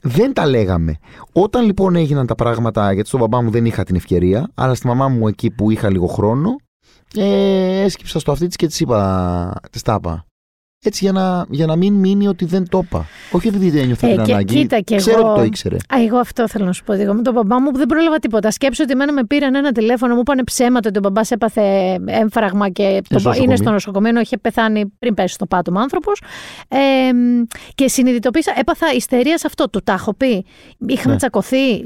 δεν 0.02 0.34
τα 0.34 0.48
λέγαμε. 0.48 0.98
Όταν 1.32 1.66
λοιπόν 1.66 1.96
έγιναν 1.96 2.26
τα 2.26 2.36
πράγματα, 2.36 2.94
γιατί 2.94 3.08
στον 3.08 3.20
μπαμπά 3.20 3.42
μου 3.42 3.50
δεν 3.50 3.66
είχα 3.66 3.84
την 3.84 3.96
ευκαιρία, 3.96 4.52
αλλά 4.56 4.76
στη 4.76 4.88
μαμά 4.88 5.08
μου 5.08 5.28
εκεί 5.28 5.52
που 5.52 5.72
είχα 5.72 5.90
λίγο 5.90 6.08
χρόνο, 6.08 6.56
ε, 7.16 7.82
έσκυψα 7.82 8.20
στο 8.20 8.32
αυτή 8.32 8.48
της 8.48 8.56
και 8.56 8.68
της 8.68 8.80
είπα, 8.80 9.54
της 9.72 9.82
τάπα. 9.82 10.26
Έτσι 10.84 11.04
για 11.04 11.12
να, 11.12 11.46
για 11.50 11.66
να 11.66 11.76
μην 11.76 11.94
μείνει 11.94 12.28
ότι 12.28 12.46
δεν 12.46 12.70
το 12.70 12.82
είπα. 12.84 13.06
Όχι 13.32 13.48
επειδή 13.48 13.70
δεν 13.70 13.82
ένιωθα 13.82 14.08
ε, 14.08 14.12
την 14.12 14.22
ανάγκη. 14.22 14.56
Κοίτα, 14.56 14.80
και 14.80 14.96
Ξέρω 14.96 15.20
εγώ... 15.20 15.30
ότι 15.30 15.40
το 15.40 15.46
ήξερε. 15.46 15.76
Α, 15.76 16.04
εγώ 16.06 16.18
αυτό 16.18 16.48
θέλω 16.48 16.66
να 16.66 16.72
σου 16.72 16.84
πω. 16.84 16.94
Εγώ 16.94 17.14
με 17.14 17.22
τον 17.22 17.34
μπαμπά 17.34 17.62
μου 17.62 17.72
που 17.72 17.78
δεν 17.78 17.86
πρόλαβα 17.86 18.20
τίποτα. 18.20 18.52
Σκέψω 18.52 18.84
ότι 18.84 18.92
εμένα 18.92 19.14
με 19.14 19.26
πήραν 19.26 19.56
ένα 19.56 19.72
τηλέφωνο, 19.72 20.14
μου 20.14 20.20
είπαν 20.20 20.42
ψέματα 20.44 20.90
ότι 20.90 20.98
ο 20.98 21.02
μπαμπά 21.02 21.22
έπαθε 21.30 21.98
έμφραγμα 22.06 22.70
και 22.70 23.02
το... 23.10 23.34
είναι 23.42 23.56
στο 23.56 23.72
νοσοκομείο. 23.72 24.20
Είχε 24.20 24.38
πεθάνει 24.38 24.86
πριν 25.00 25.14
πέσει 25.14 25.34
στο 25.34 25.46
πάτωμα 25.46 25.82
άνθρωπος. 25.82 26.22
Ε, 26.68 26.78
και 27.76 27.88
συνειδητοποίησα, 27.88 28.54
έπαθα 28.58 28.94
ιστερία 28.96 29.38
σε 29.38 29.48
αυτό. 29.48 29.70
Του 29.70 29.82
τα 29.84 29.94
έχω 29.94 30.14
πει. 30.14 30.46
Είχαμε 30.88 31.12
ναι. 31.12 31.18
τσακωθεί. 31.18 31.86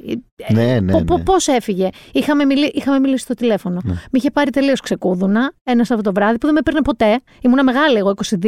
Ναι, 0.49 0.79
ναι, 0.79 0.79
ναι. 0.79 1.23
Πώς 1.23 1.47
έφυγε; 1.47 1.89
Είχαμε, 2.11 2.45
μιλ... 2.45 2.69
είχαμε 2.73 2.99
μιλήσει 2.99 3.23
στο 3.23 3.33
τηλέφωνο. 3.33 3.79
Ναι. 3.83 3.91
Με 3.91 4.09
είχε 4.11 4.31
πάρει 4.31 4.49
τελείως 4.49 4.79
ξεκούδουνα 4.79 5.53
ένα 5.63 5.81
αυτό 5.81 6.01
το 6.01 6.11
βράδυ 6.13 6.37
που 6.37 6.45
δεν 6.45 6.55
με 6.55 6.61
παίρνε 6.61 6.81
ποτέ. 6.81 7.21
Ήμουνα 7.41 7.63
μεγάλη 7.63 7.97
εγώ 7.97 8.13
22. 8.15 8.45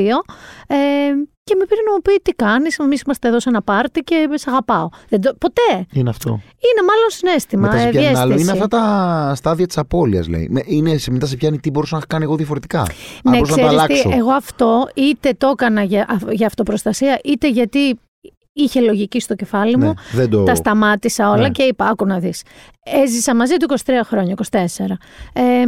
Ε, 0.68 0.76
και 1.44 1.56
με 1.60 1.66
πήρε 1.66 1.82
να 1.88 1.92
μου 1.94 2.02
πει 2.02 2.20
τι 2.22 2.32
κάνεις. 2.32 2.80
Εμείς 2.80 3.02
είμαστε 3.02 3.28
εδώ 3.28 3.40
σε 3.40 3.50
ένα 3.50 3.62
πάρτι 3.62 4.00
και 4.00 4.30
σε 4.34 4.50
αγαπάω. 4.50 4.90
Δεν 5.10 5.22
το, 5.22 5.36
ποτέ. 5.38 5.86
Είναι 5.92 6.10
αυτό. 6.10 6.30
Είναι 6.30 6.88
μάλλον 6.88 7.10
συνέστημα. 7.10 7.68
Μετά 7.68 7.80
σε 7.80 7.90
πιάνει 7.90 8.18
άλλο. 8.18 8.36
Είναι 8.36 8.52
αυτά 8.52 8.68
τα 8.68 9.34
στάδια 9.36 9.68
της 9.68 9.78
απώλειας, 9.78 10.28
λέει. 10.28 10.64
Είναι, 10.66 10.96
μετά 11.12 11.26
σε 11.26 11.36
πιάνει 11.36 11.60
τι 11.60 11.72
μπορούσα 11.72 11.96
να 11.96 12.02
κάνω 12.08 12.24
εγώ 12.24 12.36
διαφορετικά. 12.36 12.86
Ναι, 13.24 13.42
ξέρεις, 13.42 13.62
να 13.62 13.68
το 13.68 13.68
αλλάξω. 13.68 14.10
εγώ 14.14 14.32
αυτό 14.32 14.90
είτε 14.94 15.34
το 15.38 15.48
έκανα 15.48 15.84
για, 15.84 16.20
για 16.32 16.48
αυτοπροστασία, 16.48 17.20
είτε 17.24 17.50
γιατί 17.50 18.00
είχε 18.54 18.82
λογική 18.82 19.20
στο 19.20 19.36
κεφάλι 19.36 19.78
μου. 19.78 19.94
Ναι, 20.16 20.28
το... 20.28 20.44
Τα 20.44 20.56
σταμάτησα 20.56 21.30
όλα 21.30 21.42
ναι. 21.42 21.50
και 21.50 21.64
είπα: 21.64 21.86
Άκου 21.86 22.06
να 22.06 22.20
δεις. 22.20 22.44
Έζησα 22.86 23.36
μαζί 23.36 23.56
του 23.58 23.76
23 23.86 23.92
χρόνια, 24.04 24.36
24. 24.52 24.68
Ε, 25.34 25.64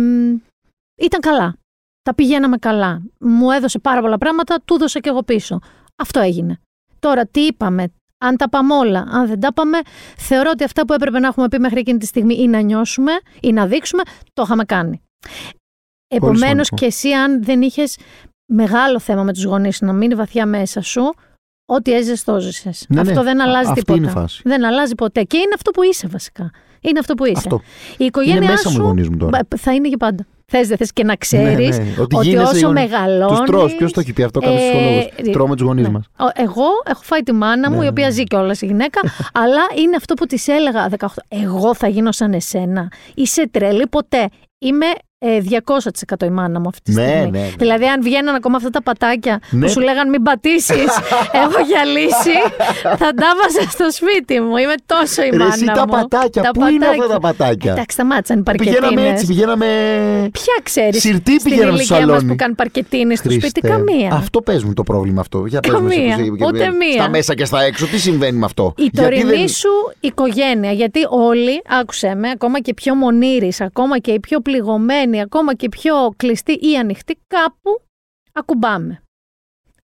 ήταν 1.02 1.20
καλά. 1.20 1.56
Τα 2.02 2.16
πηγαίναμε 2.16 2.58
καλά. 2.58 3.02
Μου 3.20 3.52
έδωσε 3.52 3.80
πάρα 3.80 4.02
πολλά 4.02 4.18
πράγματα, 4.18 4.62
του 4.66 4.74
έδωσα 4.74 5.00
και 5.00 5.10
εγώ 5.10 5.24
πίσω. 5.24 5.60
Αυτό 5.96 6.20
έγινε. 6.20 6.60
Τώρα 7.00 7.26
τι 7.26 7.40
είπαμε, 7.40 7.94
αν 8.18 8.38
τα 8.38 8.50
πάμε 8.50 8.74
όλα, 8.74 9.06
αν 9.10 9.28
δεν 9.28 9.40
τα 9.40 9.54
πάμε, 9.54 9.78
θεωρώ 10.18 10.50
ότι 10.54 10.64
αυτά 10.64 10.86
που 10.86 10.94
έπρεπε 10.94 11.20
να 11.20 11.28
έχουμε 11.28 11.48
πει 11.48 11.60
μέχρι 11.60 11.80
εκείνη 11.80 11.98
τη 11.98 12.06
στιγμή 12.06 12.36
ή 12.36 12.48
να 12.48 12.60
νιώσουμε 12.60 13.12
ή 13.42 13.52
να 13.52 13.68
δείξουμε, 13.68 14.04
το 14.34 14.42
είχαμε 14.46 14.64
κάνει. 14.64 15.02
Επομένως 16.08 16.70
και 16.70 16.86
εσύ, 16.86 17.12
αν 17.12 17.44
δεν 17.44 17.62
είχες 17.62 17.98
μεγάλο 18.54 19.00
θέμα 19.00 19.24
με 19.24 19.34
τους 19.34 19.44
γονείς 19.44 19.82
να 19.82 19.94
μείνει 19.94 20.16
βαθιά 20.16 20.46
μέσα 20.46 20.82
σου, 20.82 21.14
ό,τι 21.66 21.94
έζησε, 21.94 22.26
το 22.26 22.36
έζησε. 22.36 22.72
Ναι, 22.88 23.02
αυτό 23.02 23.14
ναι. 23.14 23.24
δεν 23.24 23.42
αλλάζει 23.42 23.70
Αυτή 23.70 23.74
τίποτα. 23.74 23.98
Είναι 23.98 24.08
η 24.08 24.14
φάση. 24.14 24.42
Δεν 24.46 24.66
αλλάζει 24.66 24.96
ποτέ. 24.96 25.24
Και 25.24 25.38
είναι 25.38 25.54
αυτό 25.56 25.72
που 25.72 25.84
είσαι 25.84 26.08
βασικά. 26.08 26.52
Είναι 26.82 27.00
αυτό 27.00 27.14
που 27.14 27.26
είσαι. 27.26 27.34
Αυτό. 27.36 27.62
Η 27.98 28.06
οικογένειά 28.06 28.42
είναι 28.42 28.52
μέσα 28.52 28.70
σου 28.70 28.84
μου 28.84 29.18
τώρα. 29.18 29.40
θα 29.58 29.74
είναι 29.74 29.88
για 29.88 29.98
πάντα. 29.98 30.26
Θες, 30.48 30.68
δεν 30.68 30.78
θες 30.78 30.94
και 30.94 31.04
να 31.04 31.16
ξέρεις 31.16 31.78
ναι, 31.78 31.84
ναι. 31.84 32.02
ότι, 32.02 32.16
ότι 32.16 32.38
όσο 32.38 32.72
μεγαλώνεις. 32.72 33.38
Τους 33.38 33.48
τρώ, 33.48 33.70
ποιος 33.78 33.92
το 33.92 34.00
έχει 34.00 34.14
πει 34.14 34.24
αυτό, 34.24 34.40
κάποιος 34.40 34.62
ε, 34.62 34.66
ψυχολόγος. 34.66 35.34
Τρώμε 35.34 35.56
τους 35.56 35.66
γονείς 35.66 35.86
ναι. 35.86 35.92
μας. 35.92 36.06
Εγώ 36.34 36.66
έχω 36.86 37.02
φάει 37.04 37.22
τη 37.22 37.32
μάνα 37.32 37.72
μου, 37.72 37.80
ναι, 37.80 37.86
η 37.86 37.88
οποία 37.88 38.06
ναι. 38.06 38.12
ζει 38.12 38.24
κιόλας 38.24 38.62
η 38.62 38.66
γυναίκα, 38.66 39.02
αλλά 39.44 39.62
είναι 39.84 39.96
αυτό 39.96 40.14
που 40.14 40.26
της 40.26 40.48
έλεγα 40.48 40.90
18. 40.98 41.08
Εγώ 41.28 41.76
θα 41.76 41.88
γίνω 41.88 42.12
σαν 42.12 42.34
εσένα. 42.34 42.92
Είσαι 43.16 43.50
τρελή 43.52 43.88
ποτέ. 43.88 44.30
Είμαι 44.60 44.86
200% 45.28 46.22
ε, 46.22 46.26
η 46.26 46.30
μάνα 46.30 46.60
μου 46.60 46.68
αυτή 46.68 46.82
τη 46.82 46.92
ναι, 46.92 47.08
στιγμή. 47.08 47.30
Ναι, 47.32 47.40
ναι. 47.40 47.50
Δηλαδή, 47.58 47.86
αν 47.86 48.02
βγαίναν 48.02 48.36
ακόμα 48.36 48.58
αυτά 48.58 48.70
τα 48.70 48.82
πατάκια 48.84 49.40
που 49.50 49.58
ναι. 49.58 49.68
σου 49.68 49.80
λέγαν 49.80 50.10
μην 50.10 50.24
πατήσεις, 50.24 50.92
έχω 51.44 51.60
γυαλίσει, 51.68 52.38
θα 52.82 53.10
τα 53.22 53.30
βάζα 53.40 53.70
στο 53.70 53.92
σπίτι 53.92 54.40
μου. 54.40 54.58
Είμαι 54.58 54.74
τόσο 54.86 55.24
η 55.24 55.32
μάνα 55.32 55.54
εσύ, 55.54 55.64
μου. 55.64 55.74
τα 55.74 55.86
πατάκια, 55.86 56.42
τα 56.42 56.52
πού 56.52 56.60
πατάκια. 56.60 56.76
είναι 56.76 56.86
αυτά 56.86 57.08
τα 57.08 57.20
πατάκια. 57.20 57.72
Εντάξει, 57.72 57.94
σταμάτησαν 57.96 58.40
οι 58.40 58.44
παρκετίνες. 58.44 58.80
Πηγαίναμε 58.80 59.10
έτσι, 59.10 59.26
πηγαίναμε. 59.26 59.66
Ποια 60.32 60.56
ξέρεις. 60.64 61.02
Συρτή 61.02 61.36
πηγαίναμε 61.44 61.78
στο 61.78 61.96
σαλόνι. 61.96 62.28
που 62.28 62.36
κάνουν 62.36 62.56
παρκετίνες 62.56 63.20
στο 63.20 63.32
σπίτι, 63.32 63.62
καμία. 63.62 64.10
Αυτό 64.14 64.42
παίζουν 64.42 64.74
το 64.74 64.84
πρόβλημα 64.84 65.22
αυτό. 65.22 65.46
Για 65.46 65.60
καμία. 65.60 66.18
Ούτε 66.46 66.72
μία. 66.72 67.02
Στα 67.02 67.10
μέσα 67.10 67.36
και 67.36 67.46
στα 67.46 67.62
έξω, 67.64 67.88
τι 67.88 68.00
συμβαίνει 68.00 68.38
με 68.38 68.46
αυτό; 68.46 68.74
Η 68.78 68.90
τωρινή 68.96 69.50
σου 69.50 69.70
οικογένεια, 70.00 70.72
γιατί 70.72 71.00
όλοι, 71.10 71.62
άκουσε 71.82 72.16
με, 72.16 72.30
ακόμα 72.30 72.60
και 72.60 72.74
πιο 72.74 72.96
μονήρη, 72.96 73.52
ακόμα 73.60 74.00
και 74.00 74.12
οι 74.12 74.20
πιο 74.20 74.40
πληγωμένοι, 74.40 75.15
ακόμα 75.22 75.56
και 75.56 75.70
πιο 75.70 75.94
κλειστή 76.16 76.52
ή 76.52 76.78
ανοιχτή, 76.78 77.20
κάπου 77.28 77.82
ακουμπάμε. 78.34 79.00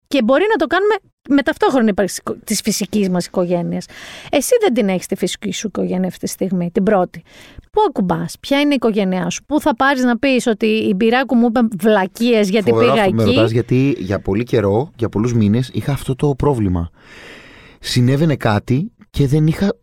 Και 0.08 0.22
μπορεί 0.22 0.44
να 0.50 0.56
το 0.56 0.66
κάνουμε 0.66 0.94
με 1.28 1.42
ταυτόχρονη 1.42 1.88
ύπαρξη 1.88 2.22
της 2.44 2.60
φυσικής 2.60 3.08
μας 3.08 3.26
οικογένειας. 3.26 3.86
Εσύ 4.30 4.52
δεν 4.60 4.74
την 4.74 4.88
έχεις 4.88 5.06
τη 5.06 5.16
φυσική 5.16 5.52
σου 5.52 5.66
οικογένεια 5.66 6.08
αυτή 6.08 6.20
τη 6.20 6.26
στιγμή, 6.26 6.70
την 6.70 6.82
πρώτη. 6.82 7.22
Πού 7.72 7.80
ακουμπάς, 7.88 8.36
ποια 8.40 8.60
είναι 8.60 8.72
η 8.72 8.74
οικογένειά 8.74 9.30
σου, 9.30 9.44
πού 9.44 9.60
θα 9.60 9.76
πάρεις 9.76 10.02
να 10.02 10.18
πεις 10.18 10.46
ότι 10.46 10.66
η 10.66 10.94
μπυράκου 10.96 11.34
μου 11.34 11.46
είπε 11.46 11.60
βλακίες 11.78 12.48
γιατί 12.48 12.70
Φοβερό 12.70 12.92
πήγα 12.92 13.02
εκεί. 13.04 13.14
Με 13.14 13.24
ρωτάς 13.24 13.50
γιατί 13.50 13.96
για 13.98 14.20
πολύ 14.20 14.44
καιρό, 14.44 14.92
για 14.96 15.08
πολλούς 15.08 15.34
μήνες, 15.34 15.70
είχα 15.72 15.92
αυτό 15.92 16.14
το 16.14 16.34
πρόβλημα. 16.34 16.90
Συνέβαινε 17.80 18.36
κάτι 18.36 18.92
και 19.10 19.26
δεν 19.26 19.46
είχα 19.46 19.78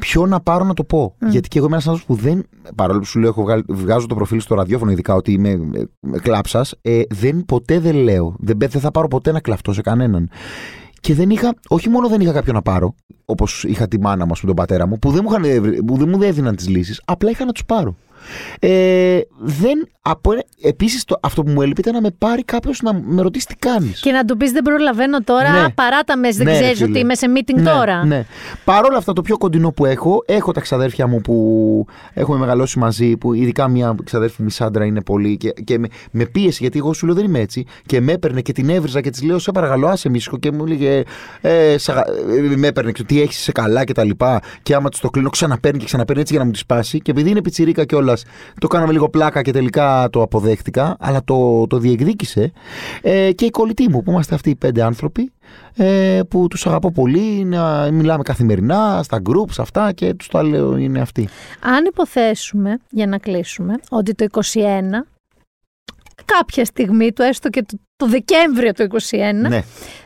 ποιο 0.00 0.26
να 0.26 0.40
πάρω 0.40 0.64
να 0.64 0.74
το 0.74 0.84
πω. 0.84 1.14
Γιατί 1.30 1.48
και 1.48 1.58
εγώ 1.58 1.66
είμαι 1.66 1.76
ένας 1.76 1.88
άνθρωπος 1.88 2.16
που 2.16 2.28
δεν. 2.28 2.46
Παρόλο 2.74 2.98
που 2.98 3.04
σου 3.04 3.18
λέω, 3.18 3.28
έχω 3.28 3.46
βγάζω 3.68 4.06
το 4.06 4.14
προφίλ 4.14 4.40
στο 4.40 4.54
ραδιόφωνο, 4.54 4.90
ειδικά 4.90 5.14
ότι 5.14 5.32
είμαι 5.32 5.50
ε, 5.50 6.18
κλάψας, 6.18 6.74
ε, 6.82 7.02
δεν 7.08 7.44
ποτέ 7.44 7.80
δεν 7.80 7.96
λέω. 7.96 8.36
Δεν, 8.38 8.56
δεν 8.58 8.80
θα 8.80 8.90
πάρω 8.90 9.08
ποτέ 9.08 9.32
να 9.32 9.40
κλαφτώ 9.40 9.72
σε 9.72 9.80
κανέναν. 9.80 10.30
Και 11.00 11.14
δεν 11.14 11.30
είχα, 11.30 11.54
όχι 11.68 11.88
μόνο 11.88 12.08
δεν 12.08 12.20
είχα 12.20 12.32
κάποιον 12.32 12.54
να 12.54 12.62
πάρω, 12.62 12.94
όπως 13.24 13.64
είχα 13.64 13.88
τη 13.88 14.00
μάνα 14.00 14.26
μα 14.26 14.32
με 14.40 14.46
τον 14.46 14.54
πατέρα 14.54 14.86
μου, 14.86 14.98
που 14.98 15.10
δεν 15.10 15.24
μου, 15.24 15.30
είχαν, 15.30 15.84
που 15.84 15.96
δεν 15.96 16.08
μου 16.08 16.22
έδιναν 16.22 16.56
τις 16.56 16.68
λύσεις, 16.68 17.02
απλά 17.04 17.30
είχα 17.30 17.44
να 17.44 17.52
τους 17.52 17.64
πάρω. 17.64 17.96
Ε, 18.58 19.20
δεν, 19.38 19.88
από, 20.02 20.30
επίσης 20.62 21.04
το, 21.04 21.18
αυτό 21.22 21.42
που 21.42 21.50
μου 21.50 21.62
έλειπε 21.62 21.80
ήταν 21.80 21.94
να 21.94 22.00
με 22.00 22.10
πάρει 22.18 22.44
κάποιος 22.44 22.80
να 22.82 22.92
με 23.04 23.22
ρωτήσει 23.22 23.46
τι 23.46 23.54
κάνεις. 23.56 24.00
Και 24.00 24.10
να 24.10 24.24
του 24.24 24.36
πεις 24.36 24.52
δεν 24.52 24.62
προλαβαίνω 24.62 25.20
τώρα, 25.20 25.50
ναι. 25.50 25.70
παράτα 25.70 26.16
με, 26.16 26.30
δεν 26.30 26.46
ναι, 26.46 26.52
ξέρεις 26.52 26.82
ότι 26.82 26.98
είμαι 26.98 27.14
σε 27.14 27.26
meeting 27.36 27.54
ναι, 27.54 27.70
τώρα. 27.70 28.04
Ναι. 28.04 28.26
Παρ' 28.64 28.84
όλα 28.84 28.96
αυτά 28.96 29.12
το 29.12 29.22
πιο 29.22 29.38
κοντινό 29.38 29.70
που 29.70 29.84
έχω, 29.84 30.22
έχω 30.26 30.52
τα 30.52 30.60
ξαδέρφια 30.60 31.06
μου 31.06 31.20
που 31.20 31.86
έχουμε 32.12 32.38
μεγαλώσει 32.38 32.78
μαζί, 32.78 33.16
που 33.16 33.32
ειδικά 33.34 33.68
μια 33.68 33.94
ξαδέρφη 34.04 34.42
μου 34.42 34.48
η 34.48 34.50
Σάντρα 34.50 34.84
είναι 34.84 35.02
πολύ 35.02 35.36
και, 35.36 35.50
και 35.64 35.78
με, 35.78 35.88
με 36.10 36.24
πίεση 36.24 36.58
γιατί 36.60 36.78
εγώ 36.78 36.92
σου 36.92 37.06
λέω 37.06 37.14
δεν 37.14 37.24
είμαι 37.24 37.40
έτσι 37.40 37.66
και 37.86 38.00
με 38.00 38.12
έπαιρνε 38.12 38.40
και 38.40 38.52
την 38.52 38.68
έβριζα 38.68 39.00
και 39.00 39.10
της 39.10 39.22
λέω 39.22 39.38
σε 39.38 39.52
παρακαλώ 39.52 39.86
άσε 39.86 40.08
μίσχο 40.08 40.38
και 40.38 40.52
μου 40.52 40.64
έλεγε 40.64 41.02
ε, 41.40 41.78
σα, 41.78 41.92
ε, 41.92 42.04
με 42.56 42.66
έπαιρνε 42.66 42.92
και 42.92 43.04
τι 43.04 43.20
έχεις 43.20 43.36
σε 43.36 43.52
καλά 43.52 43.84
και 43.84 43.92
τα 43.92 44.04
λοιπά 44.04 44.40
και 44.62 44.74
άμα 44.74 44.88
του 44.88 44.98
το 45.00 45.10
κλείνω 45.10 45.30
ξαναπαίρνει 45.30 45.78
και 45.78 45.84
ξαναπαίρνει 45.84 46.20
έτσι 46.20 46.32
για 46.32 46.42
να 46.42 46.48
μου 46.48 46.54
τη 46.54 46.58
σπάσει 46.58 47.00
και 47.00 47.10
επειδή 47.10 47.30
είναι 47.30 47.42
πιτσιρίκα 47.42 47.84
κιόλα 47.84 48.15
το 48.60 48.66
κάναμε 48.66 48.92
λίγο 48.92 49.08
πλάκα 49.08 49.42
και 49.42 49.52
τελικά 49.52 50.08
το 50.12 50.22
αποδέχτηκα, 50.22 50.96
αλλά 51.00 51.24
το, 51.24 51.66
το 51.66 51.78
διεκδίκησε. 51.78 52.52
Ε, 53.02 53.32
και 53.32 53.44
η 53.44 53.50
κολλητή 53.50 53.88
μου, 53.88 54.02
που 54.02 54.10
είμαστε 54.10 54.34
αυτοί 54.34 54.50
οι 54.50 54.56
πέντε 54.56 54.82
άνθρωποι, 54.82 55.32
ε, 55.76 56.20
που 56.28 56.48
τους 56.48 56.66
αγαπώ 56.66 56.92
πολύ, 56.92 57.44
να 57.44 57.90
μιλάμε 57.90 58.22
καθημερινά, 58.22 59.00
στα 59.02 59.22
groups, 59.28 59.54
αυτά 59.58 59.92
και 59.92 60.14
τους 60.14 60.28
το 60.28 60.42
λέω 60.42 60.76
είναι 60.76 61.00
αυτοί. 61.00 61.28
Αν 61.60 61.84
υποθέσουμε, 61.84 62.78
για 62.90 63.06
να 63.06 63.18
κλείσουμε, 63.18 63.74
ότι 63.90 64.14
το 64.14 64.26
21 64.30 64.40
κάποια 66.24 66.64
στιγμή 66.64 67.12
του, 67.12 67.22
έστω 67.22 67.48
και 67.48 67.62
το, 67.62 67.78
το 67.96 68.06
Δεκέμβριο 68.06 68.72
του 68.72 68.88
2021, 69.10 69.48
ναι. 69.48 69.62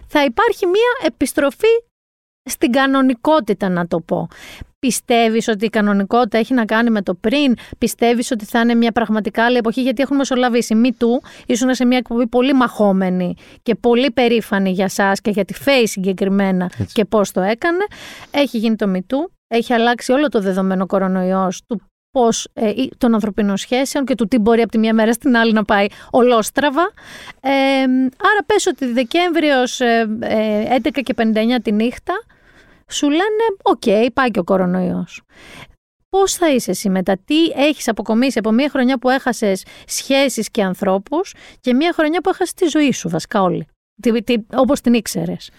θα 0.06 0.24
υπάρχει 0.24 0.66
μια 0.66 1.06
επιστροφή 1.06 1.84
στην 2.50 2.72
κανονικότητα 2.72 3.68
να 3.68 3.86
το 3.86 4.00
πω. 4.00 4.28
Πιστεύεις 4.86 5.48
ότι 5.48 5.64
η 5.64 5.68
κανονικότητα 5.68 6.38
έχει 6.38 6.54
να 6.54 6.64
κάνει 6.64 6.90
με 6.90 7.02
το 7.02 7.14
πριν, 7.14 7.56
πιστεύεις 7.78 8.30
ότι 8.30 8.44
θα 8.44 8.60
είναι 8.60 8.74
μια 8.74 8.92
πραγματικά 8.92 9.44
άλλη 9.44 9.56
εποχή, 9.56 9.82
γιατί 9.82 10.02
έχουμε 10.02 10.18
μεσολαβήσει. 10.18 10.74
Μη 10.74 10.92
του, 10.92 11.22
ήσουν 11.46 11.74
σε 11.74 11.84
μια 11.84 11.98
εκπομπή 11.98 12.26
πολύ 12.26 12.52
μαχόμενη 12.52 13.34
και 13.62 13.74
πολύ 13.74 14.10
περήφανη 14.10 14.70
για 14.70 14.88
σας 14.88 15.20
και 15.20 15.30
για 15.30 15.44
τη 15.44 15.54
Face 15.64 15.84
συγκεκριμένα 15.84 16.70
και 16.92 17.04
πώς 17.04 17.30
το 17.32 17.40
έκανε. 17.40 17.84
Έχει 18.30 18.58
γίνει 18.58 18.76
το 18.76 18.86
me 18.88 19.02
too, 19.02 19.32
έχει 19.48 19.72
αλλάξει 19.72 20.12
όλο 20.12 20.28
το 20.28 20.40
δεδομένο 20.40 20.86
κορονοϊός 20.86 21.62
του 21.66 21.80
πώς, 22.10 22.48
ε, 22.52 22.72
των 22.98 23.14
ανθρωπίνων 23.14 23.56
σχέσεων 23.56 24.04
και 24.04 24.14
του 24.14 24.28
τι 24.28 24.38
μπορεί 24.38 24.60
από 24.60 24.70
τη 24.70 24.78
μία 24.78 24.94
μέρα 24.94 25.12
στην 25.12 25.36
άλλη 25.36 25.52
να 25.52 25.64
πάει 25.64 25.86
ολόστραβα. 26.10 26.90
Ε, 27.40 27.50
άρα 28.16 28.42
πες 28.46 28.66
ότι 28.66 28.92
Δεκέμβριος 28.92 29.80
ε, 29.80 30.08
11 30.82 30.90
ε, 30.94 31.00
και 31.00 31.14
59 31.16 31.58
τη 31.62 31.72
νύχτα 31.72 32.14
σου 32.90 33.10
λένε 33.10 33.44
«Ok, 33.62 34.12
πάει 34.14 34.30
και 34.30 34.38
ο 34.38 34.44
κορονοϊός». 34.44 35.22
Πώς 36.10 36.34
θα 36.34 36.50
είσαι 36.50 36.70
εσύ 36.70 36.88
μετά, 36.88 37.18
τι 37.24 37.44
έχεις 37.44 37.88
αποκομίσει 37.88 38.38
από 38.38 38.50
μια 38.50 38.70
χρονιά 38.70 38.98
που 38.98 39.08
έχασες 39.08 39.64
σχέσεις 39.86 40.50
και 40.50 40.62
ανθρώπους 40.62 41.34
και 41.60 41.74
μια 41.74 41.92
χρονιά 41.94 42.20
που 42.20 42.28
έχασες 42.28 42.54
τη 42.54 42.66
ζωή 42.66 42.92
σου 42.92 43.08
βασικά 43.08 43.42
όλοι, 43.42 43.66
όπως 44.54 44.80
την 44.80 44.94
ήξερες. 44.94 45.50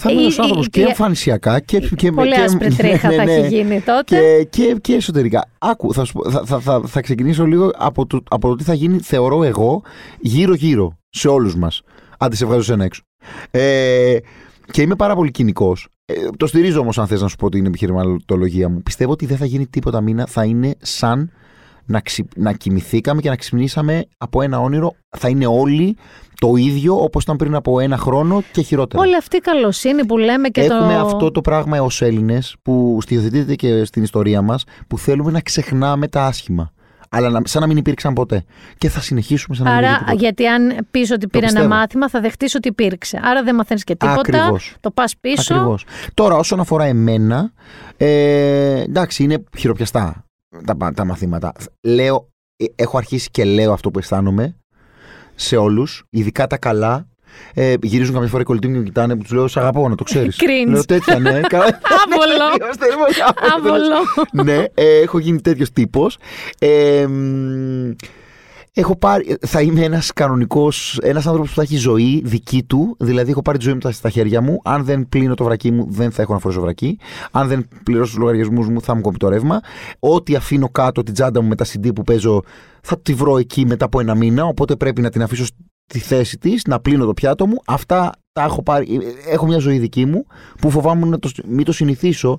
Θα 0.00 0.10
είμαι 0.10 0.20
ένας 0.20 0.38
άνθρωπος 0.38 0.68
και 0.68 0.82
εμφανισιακά 0.82 1.60
και. 1.60 1.78
και 1.80 2.12
πολύ 2.12 2.34
και, 2.34 2.40
άσπρη 2.40 2.74
τρίχα 2.74 3.08
ναι, 3.08 3.14
θα 3.14 3.22
έχει 3.22 3.40
ναι. 3.40 3.46
γίνει 3.46 3.80
τότε. 3.80 4.16
Και, 4.16 4.44
και, 4.50 4.76
και 4.80 4.94
εσωτερικά. 4.94 5.48
Άκου, 5.58 5.94
θα, 5.94 6.04
θα, 6.44 6.60
θα, 6.60 6.82
θα, 6.86 7.00
ξεκινήσω 7.00 7.44
λίγο 7.44 7.70
από 7.76 8.06
το, 8.06 8.22
από 8.30 8.48
το 8.48 8.54
τι 8.54 8.64
θα 8.64 8.74
γίνει, 8.74 8.98
θεωρώ 8.98 9.44
εγώ, 9.44 9.82
γύρω-γύρω 10.18 10.98
σε 11.08 11.28
όλους 11.28 11.56
μας. 11.56 11.82
Άντε, 12.18 12.36
σε 12.36 12.46
βγάζω 12.46 12.72
ένα 12.72 12.84
έξω. 12.84 13.02
Ε, 13.50 14.16
και 14.70 14.82
είμαι 14.82 14.96
πάρα 14.96 15.14
πολύ 15.14 15.30
κοινικός. 15.30 15.88
Ε, 16.04 16.14
το 16.36 16.46
στηρίζω 16.46 16.80
όμως, 16.80 16.98
αν 16.98 17.06
θες 17.06 17.20
να 17.20 17.28
σου 17.28 17.36
πω 17.36 17.48
την 17.48 17.66
επιχειρηματολογία 17.66 18.68
μου. 18.68 18.82
Πιστεύω 18.82 19.12
ότι 19.12 19.26
δεν 19.26 19.36
θα 19.36 19.44
γίνει 19.44 19.66
τίποτα 19.66 20.00
μήνα. 20.00 20.26
Θα 20.26 20.44
είναι 20.44 20.74
σαν 20.78 21.30
να, 21.84 22.00
ξυ... 22.00 22.28
να 22.36 22.52
κοιμηθήκαμε 22.52 23.20
και 23.20 23.28
να 23.28 23.36
ξυπνήσαμε 23.36 24.04
από 24.18 24.42
ένα 24.42 24.60
όνειρο. 24.60 24.94
Θα 25.18 25.28
είναι 25.28 25.46
όλοι 25.46 25.96
το 26.34 26.54
ίδιο 26.56 27.02
όπως 27.02 27.22
ήταν 27.22 27.36
πριν 27.36 27.54
από 27.54 27.80
ένα 27.80 27.96
χρόνο 27.96 28.42
και 28.52 28.62
χειρότερα. 28.62 29.02
Όλη 29.02 29.16
αυτή 29.16 29.36
η 29.36 29.40
καλοσύνη 29.40 30.06
που 30.06 30.18
λέμε 30.18 30.48
και 30.48 30.60
Έχουμε 30.60 30.94
το... 30.94 31.00
αυτό 31.00 31.30
το 31.30 31.40
πράγμα 31.40 31.82
ω 31.82 31.88
Έλληνες 31.98 32.56
που 32.62 32.98
στοιχειοθετείται 33.02 33.54
και 33.54 33.84
στην 33.84 34.02
ιστορία 34.02 34.42
μας 34.42 34.64
που 34.86 34.98
θέλουμε 34.98 35.30
να 35.30 35.40
ξεχνάμε 35.40 36.08
τα 36.08 36.24
άσχημα. 36.24 36.72
Αλλά 37.10 37.40
σαν 37.44 37.60
να 37.60 37.66
μην 37.66 37.76
υπήρξαν 37.76 38.12
ποτέ. 38.12 38.44
Και 38.78 38.88
θα 38.88 39.00
συνεχίσουμε 39.00 39.56
σαν 39.56 39.64
να 39.64 39.72
Άρα, 39.72 39.90
μην 39.90 40.02
Άρα, 40.02 40.12
γιατί 40.12 40.46
αν 40.46 40.86
πεις 40.90 41.10
ότι 41.10 41.26
πήρε 41.26 41.46
ένα 41.46 41.66
μάθημα, 41.66 42.08
θα 42.08 42.20
δεχτείς 42.20 42.54
ότι 42.54 42.68
υπήρξε. 42.68 43.20
Άρα 43.22 43.42
δεν 43.42 43.54
μαθαίνεις 43.54 43.84
και 43.84 43.96
τίποτα. 43.96 44.20
Ακριβώς. 44.20 44.76
Το 44.80 44.90
πας 44.90 45.16
πίσω. 45.20 45.54
Ακριβώς. 45.54 45.84
Τώρα, 46.14 46.36
όσον 46.36 46.60
αφορά 46.60 46.84
εμένα, 46.84 47.52
ε, 47.96 48.80
εντάξει, 48.80 49.22
είναι 49.22 49.44
χειροπιαστά 49.56 50.24
τα, 50.64 50.92
τα 50.94 51.04
μαθήματα. 51.04 51.52
Λέω, 51.80 52.28
ε, 52.56 52.64
έχω 52.74 52.98
αρχίσει 52.98 53.30
και 53.30 53.44
λέω 53.44 53.72
αυτό 53.72 53.90
που 53.90 53.98
αισθάνομαι 53.98 54.56
σε 55.34 55.56
όλους, 55.56 56.04
ειδικά 56.10 56.46
τα 56.46 56.58
καλά. 56.58 57.06
Ε, 57.54 57.74
γυρίζουν 57.82 58.14
καμιά 58.14 58.28
φορά 58.28 58.42
οι 58.42 58.44
κολλητοί 58.44 58.68
μου 58.68 58.78
και 58.78 58.82
κοιτάνε 58.82 59.16
που 59.16 59.22
τους 59.22 59.32
λέω 59.32 59.48
Σε 59.48 59.60
αγαπώ 59.60 59.88
να 59.88 59.94
το 59.94 60.04
ξέρεις. 60.04 60.38
Cringe. 60.42 60.70
Λέω 60.70 60.84
τέτοια, 60.84 61.18
ναι. 61.18 61.30
Άβολο. 62.02 62.44
Άβολος. 63.56 63.88
Ναι, 64.32 64.64
ε, 64.74 65.00
έχω 65.02 65.18
γίνει 65.18 65.40
τέτοιος 65.40 65.72
τύπος. 65.72 66.18
Ε, 66.58 67.06
έχω 68.72 68.96
πάρει, 68.96 69.36
θα 69.40 69.60
είμαι 69.60 69.82
ένας 69.82 70.12
κανονικός, 70.12 70.98
ένας 71.02 71.26
άνθρωπος 71.26 71.50
που 71.50 71.56
θα 71.56 71.62
έχει 71.62 71.76
ζωή 71.76 72.22
δική 72.24 72.62
του. 72.62 72.96
Δηλαδή, 72.98 73.30
έχω 73.30 73.42
πάρει 73.42 73.58
τη 73.58 73.64
ζωή 73.64 73.74
μου 73.74 73.90
στα 73.92 74.08
χέρια 74.08 74.40
μου. 74.40 74.60
Αν 74.64 74.84
δεν 74.84 75.08
πλύνω 75.08 75.34
το 75.34 75.44
βρακί 75.44 75.70
μου, 75.70 75.86
δεν 75.90 76.10
θα 76.10 76.22
έχω 76.22 76.32
να 76.32 76.38
φορέσω 76.38 76.60
βρακί. 76.60 76.98
Αν 77.30 77.48
δεν 77.48 77.68
πληρώσω 77.82 78.10
τους 78.10 78.18
λογαριασμούς 78.18 78.68
μου, 78.68 78.80
θα 78.82 78.94
μου 78.94 79.00
κόβει 79.00 79.16
το 79.16 79.28
ρεύμα. 79.28 79.60
Ό,τι 79.98 80.34
αφήνω 80.34 80.68
κάτω 80.68 81.02
την 81.02 81.14
τσάντα 81.14 81.42
μου 81.42 81.48
με 81.48 81.54
τα 81.54 81.64
CD 81.64 81.94
που 81.94 82.02
παίζω, 82.02 82.42
θα 82.82 83.00
τη 83.00 83.14
βρω 83.14 83.38
εκεί 83.38 83.66
μετά 83.66 83.84
από 83.84 84.00
ένα 84.00 84.14
μήνα. 84.14 84.44
Οπότε 84.44 84.76
πρέπει 84.76 85.00
να 85.00 85.10
την 85.10 85.22
αφήσω 85.22 85.44
στη 85.88 85.98
θέση 85.98 86.38
της, 86.38 86.62
να 86.66 86.80
πλύνω 86.80 87.04
το 87.04 87.14
πιάτο 87.14 87.46
μου. 87.46 87.56
Αυτά 87.66 88.12
τα 88.32 88.42
έχω 88.42 88.62
πάρει. 88.62 89.00
Έχω 89.30 89.46
μια 89.46 89.58
ζωή 89.58 89.78
δική 89.78 90.04
μου 90.04 90.26
που 90.60 90.70
φοβάμαι 90.70 91.06
να 91.06 91.18
το, 91.18 91.30
μην 91.46 91.64
το 91.64 91.72
συνηθίσω 91.72 92.38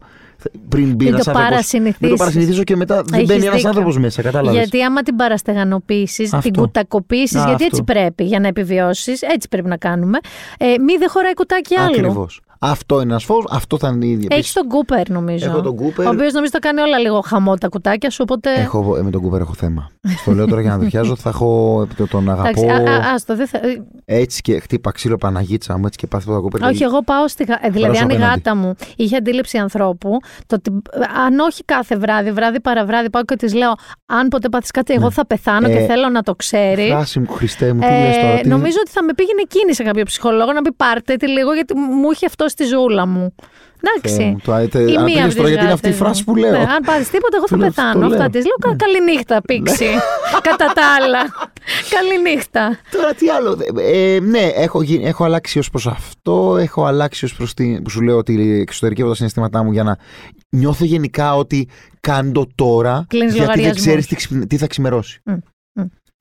πριν 0.69 0.95
μπει 0.95 1.07
ένας 1.07 1.27
άνθρωπο. 1.27 1.55
Μην 1.99 2.09
το 2.09 2.15
παρασυνηθίσω 2.15 2.63
και 2.63 2.75
μετά 2.75 3.03
δεν 3.03 3.25
μπαίνει 3.25 3.45
ένας 3.45 3.65
άνθρωπος 3.65 3.97
μέσα. 3.97 4.21
Κατάλαβες; 4.21 4.59
Γιατί 4.59 4.83
άμα 4.83 5.01
την 5.01 5.15
παραστεγανοποιήσεις, 5.15 6.29
την 6.41 6.53
κουτακοποιήσεις, 6.53 7.43
γιατί 7.45 7.63
έτσι 7.63 7.83
πρέπει 7.83 8.23
για 8.23 8.39
να 8.39 8.47
επιβιώσεις, 8.47 9.21
έτσι 9.21 9.47
πρέπει 9.47 9.67
να 9.67 9.77
κάνουμε. 9.77 10.19
Ε, 10.57 10.65
μη 10.65 10.97
δεν 10.97 11.09
χωράει 11.09 11.33
κουτάκι 11.33 11.75
άλλο. 11.75 11.89
Ακριβώς. 11.89 12.41
Αυτό 12.61 12.95
είναι 12.95 13.03
ένας 13.03 13.23
φως, 13.23 13.45
αυτό 13.49 13.77
θα 13.77 13.87
είναι 13.87 14.05
η 14.05 14.09
ίδια. 14.09 14.27
Έχεις 14.31 14.53
τον 14.53 14.67
Κούπερ, 14.67 15.09
νομίζω. 15.09 15.49
Έχω 15.49 15.61
τον 15.61 15.75
Κούπερ. 15.75 16.07
Ο 16.07 16.09
οποίος 16.09 16.33
νομίζω 16.33 16.51
τα 16.51 16.59
κάνει 16.59 16.81
όλα 16.81 16.97
λίγο 16.97 17.21
χαμό 17.21 17.55
τα 17.55 17.67
κουτάκια 17.67 18.09
σου, 18.09 18.19
οπότε. 18.21 18.53
Έχω, 18.53 18.95
ε, 18.97 19.01
με 19.01 19.09
τον 19.09 19.21
Κούπερ 19.21 19.41
έχω 19.41 19.53
θέμα. 19.53 19.91
Στο 20.21 20.31
λέω 20.31 20.47
τώρα 20.47 20.61
για 20.61 20.77
να 20.77 21.05
το 21.07 21.15
θα 21.15 21.29
έχω. 21.29 21.87
Τον 22.09 22.29
αγαπώ. 22.29 22.67
Άστο, 23.13 23.35
δεν 23.35 23.47
θα... 23.47 23.59
Έτσι 24.05 24.41
και 24.41 24.59
χτύπα 24.59 24.91
ξύλο 24.91 25.17
Παναγίτσα 25.17 25.77
μου, 25.77 25.85
έτσι 25.85 25.97
και 25.97 26.07
πάθει 26.07 26.25
το 26.25 26.41
Κούπερ. 26.41 26.61
Όχι, 26.63 26.83
εγώ 26.83 27.01
πάω 27.01 27.27
στη. 27.27 27.45
Ε, 27.61 27.69
δηλαδή, 27.69 27.97
αν 27.97 28.09
η 28.09 28.15
γάτα 28.15 28.55
μου 28.55 28.75
είχε 28.95 29.15
αντίληψη 29.15 29.57
ανθρώπου, 29.57 30.17
το 30.47 30.55
ότι 30.55 30.71
αν 31.25 31.39
όχι 31.39 31.63
κάθε 31.63 31.97
βράδυ, 31.97 32.31
βράδυ 32.31 32.59
παραβράδυ, 32.59 33.09
πάω 33.09 33.23
και 33.23 33.35
της 33.35 33.53
λέω, 33.53 33.73
αν 34.05 34.27
ποτέ 34.27 34.49
πάθεις 34.49 34.71
κάτι, 34.71 34.93
εγώ 34.93 35.05
ναι. 35.05 35.11
θα 35.11 35.25
πεθάνω 35.25 35.67
και 35.67 35.77
ε, 35.77 35.85
θέλω 35.85 36.09
να 36.09 36.21
το 36.21 36.35
ξέρει. 36.35 36.87
Φράση 36.87 37.19
μου, 37.19 37.27
Χριστέ 37.27 37.73
μου, 37.73 37.79
τι 37.79 37.85
ε, 37.85 38.21
τώρα. 38.21 38.41
Νομίζω 38.45 38.77
ότι 38.81 38.91
θα 38.91 39.03
με 39.03 39.13
πήγαινε 39.13 39.41
εκείνη 39.41 39.73
σε 39.73 39.83
κάποιο 39.83 40.03
ψυχολόγο 40.03 40.53
να 40.53 40.61
πει 40.61 40.71
πάρτε 40.71 41.15
τη 41.15 41.27
λίγο, 41.27 41.53
γιατί 41.53 41.75
μου 41.77 42.11
είχε 42.11 42.25
αυτό 42.25 42.48
στη 42.49 42.63
ζούλα 42.63 43.05
μου. 43.05 43.33
Εντάξει. 43.81 44.35
Το, 44.43 44.79
η 44.79 44.97
μία 45.03 45.33
τώρα, 45.35 45.47
γιατί 45.47 45.63
είναι 45.63 45.73
αυτή 45.73 45.89
η 45.89 45.93
φράση 45.93 46.23
που 46.23 46.35
λέω. 46.35 46.51
Ναι, 46.51 46.57
αν 46.57 46.83
πάρεις 46.85 47.09
τίποτα, 47.09 47.37
εγώ 47.37 47.47
θα 47.47 47.57
πεθάνω. 47.57 48.05
Αυτά 48.05 48.29
τη 48.29 48.37
λέω. 48.37 48.75
Καληνύχτα, 48.75 49.33
ναι. 49.35 49.41
πήξη. 49.41 49.85
Κατά 50.41 50.65
τα 50.65 50.83
άλλα. 50.99 51.19
Καληνύχτα. 51.89 52.77
Τώρα 52.91 53.13
τι 53.13 53.29
άλλο; 53.29 53.57
Ε, 53.77 54.19
ναι, 54.21 54.51
έχω, 54.53 54.81
έχω 55.01 55.23
αλλάξει 55.23 55.59
ως 55.59 55.69
προς 55.69 55.87
αυτό. 55.87 56.57
Έχω 56.57 56.85
αλλάξει 56.85 57.25
ως 57.25 57.35
προς 57.35 57.53
την. 57.53 57.83
που 57.83 57.89
σου 57.89 58.01
λέω 58.01 58.17
ότι 58.17 58.59
εξωτερικεύω 58.61 59.09
τα 59.09 59.15
συναισθήματά 59.15 59.63
μου 59.63 59.71
για 59.71 59.83
να 59.83 59.97
νιώθω 60.49 60.85
γενικά 60.85 61.35
ότι 61.35 61.69
κάνω 61.99 62.47
τώρα. 62.55 63.05
γιατί 63.09 63.61
δεν 63.61 63.75
ξέρεις 63.75 64.07
τι, 64.07 64.45
τι, 64.47 64.57
θα 64.57 64.67
ξημερώσει. 64.67 65.21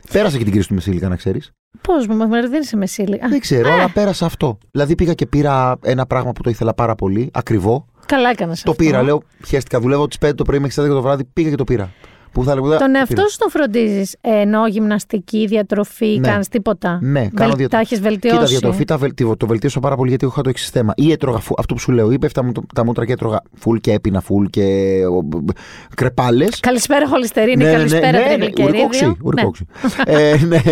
Mm. 0.05 0.09
Πέρασε 0.13 0.39
και 0.39 0.45
την 0.45 0.53
κρίση 0.53 0.69
του 0.69 0.75
Μεσήλικα, 0.75 1.09
να 1.09 1.17
ξέρεις. 1.17 1.53
Πώς, 1.81 2.07
μου 2.07 2.29
δεν 2.29 2.61
είσαι 2.63 2.77
Μεσήλικα. 2.77 3.29
Δεν 3.29 3.41
ξέρω, 3.41 3.73
αλλά 3.73 3.91
πέρασα 3.91 4.27
αυτό. 4.27 4.59
Δηλαδή 4.71 4.95
πήγα 4.95 5.15
και 5.15 5.27
πήρα 5.27 5.79
ένα 5.83 6.07
πράγμα 6.07 6.33
που 6.33 6.43
το 6.43 6.51
ήθελα 6.51 6.75
πάρα 6.75 6.95
πολύ, 6.95 7.31
ακριβό. 7.33 7.87
Καλά 8.07 8.31
έκανα. 8.31 8.57
Το 8.63 8.75
πήρα, 8.75 9.03
λέω, 9.03 9.23
χαίστηκα. 9.47 9.81
Δουλεύω 9.81 10.09
τις 10.09 10.19
5 10.19 10.35
το 10.35 10.45
πρωί 10.45 10.59
μέχρι 10.59 10.75
τις 10.75 10.85
10 10.85 10.95
το 10.95 11.03
βράδυ, 11.03 11.25
πήγα 11.25 11.51
και 11.51 11.57
το 11.57 11.65
πήρα. 11.65 11.93
Που 12.39 12.45
θα 12.45 12.55
λέγω, 12.55 12.79
τον 12.79 12.95
εαυτό 12.95 13.29
σου 13.29 13.39
τον 13.39 13.51
φροντίζεις 13.51 14.17
ενώ 14.21 14.67
γυμναστική, 14.67 15.47
διατροφή, 15.47 16.19
ναι. 16.21 16.29
κάνεις 16.29 16.49
τίποτα. 16.49 16.99
Ναι, 17.03 17.21
κάνω 17.21 17.55
διατροφή. 17.55 17.69
Τα 17.69 17.79
έχεις 17.79 18.01
βελτιώσει. 18.01 18.37
Κοίτα, 18.37 18.49
διατροφή 18.49 18.85
τα 18.85 18.97
βελτιώ, 18.97 19.37
το 19.37 19.47
βελτίωσα 19.47 19.81
πάρα 19.81 19.97
πολύ 19.97 20.09
γιατί 20.09 20.27
έχω 20.27 20.41
το 20.41 20.49
εξής 20.49 20.71
θέμα. 20.71 20.93
Ή 20.97 21.13
έτρωγα 21.13 21.39
φου, 21.39 21.55
αυτό 21.59 21.75
που 21.75 21.81
σου 21.81 21.93
λέω, 21.93 22.11
ή 22.11 22.19
πέφτα 22.19 22.53
τα 22.75 22.85
μούτρα 22.85 23.05
και 23.07 23.13
έτρωγα 23.13 23.43
φουλ 23.55 23.77
και 23.77 23.93
έπινα 23.93 24.21
φουλ 24.21 24.45
και 24.45 25.01
κρεπάλες. 25.95 26.61
Καλησπέρα, 26.61 27.09
χολυστερίνη, 27.09 27.65
ναι, 27.65 27.71
ναι, 27.71 27.77
καλησπέρα, 27.77 28.11
ναι, 28.11 28.37
ναι, 28.37 28.37
ναι, 28.37 28.65
ουρικόξι. 28.65 29.17
ουρικόξι. 29.23 29.65
ε, 30.05 30.37
ναι. 30.47 30.63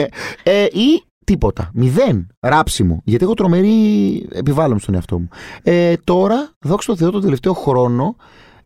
ε, 0.43 0.65
ή 0.65 1.03
τίποτα. 1.25 1.71
Μηδέν. 1.75 2.27
Ράψιμο. 2.41 3.01
Γιατί 3.05 3.25
εγώ 3.25 3.35
τρομερή 3.35 4.29
επιβάλλομαι 4.33 4.81
στον 4.81 4.95
εαυτό 4.95 5.19
μου. 5.19 5.29
Ε, 5.63 5.95
τώρα, 6.05 6.49
δόξα 6.61 6.93
τω 6.93 6.97
Θεώ, 6.97 7.11
τον 7.11 7.21
τελευταίο 7.21 7.53
χρόνο 7.53 8.17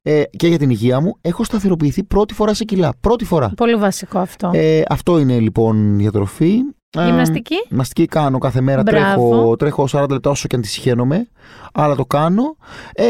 ε, 0.02 0.22
και 0.36 0.46
για 0.46 0.58
την 0.58 0.70
υγεία 0.70 1.00
μου, 1.00 1.16
έχω 1.20 1.44
σταθεροποιηθεί 1.44 2.04
πρώτη 2.04 2.34
φορά 2.34 2.54
σε 2.54 2.64
κιλά. 2.64 2.92
Πρώτη 3.00 3.24
φορά. 3.24 3.52
Πολύ 3.56 3.74
βασικό 3.74 4.18
αυτό. 4.18 4.50
Ε, 4.54 4.82
αυτό 4.88 5.18
είναι 5.18 5.38
λοιπόν 5.38 5.94
η 5.94 6.02
διατροφή. 6.02 6.58
Γυμναστική. 6.98 7.54
Ε, 7.54 7.66
γυμναστική; 7.68 8.06
κάνω 8.06 8.38
κάθε 8.38 8.60
μέρα. 8.60 8.82
Τρέχω, 8.82 9.56
τρέχω 9.56 9.88
40 9.92 10.06
λεπτά 10.10 10.30
όσο 10.30 10.48
και 10.48 10.56
αν 10.56 10.62
τη 10.62 10.68
συχαίνομαι. 10.68 11.28
Αλλά 11.72 11.94
το 11.94 12.04
κάνω. 12.04 12.56
Ε, 12.94 13.04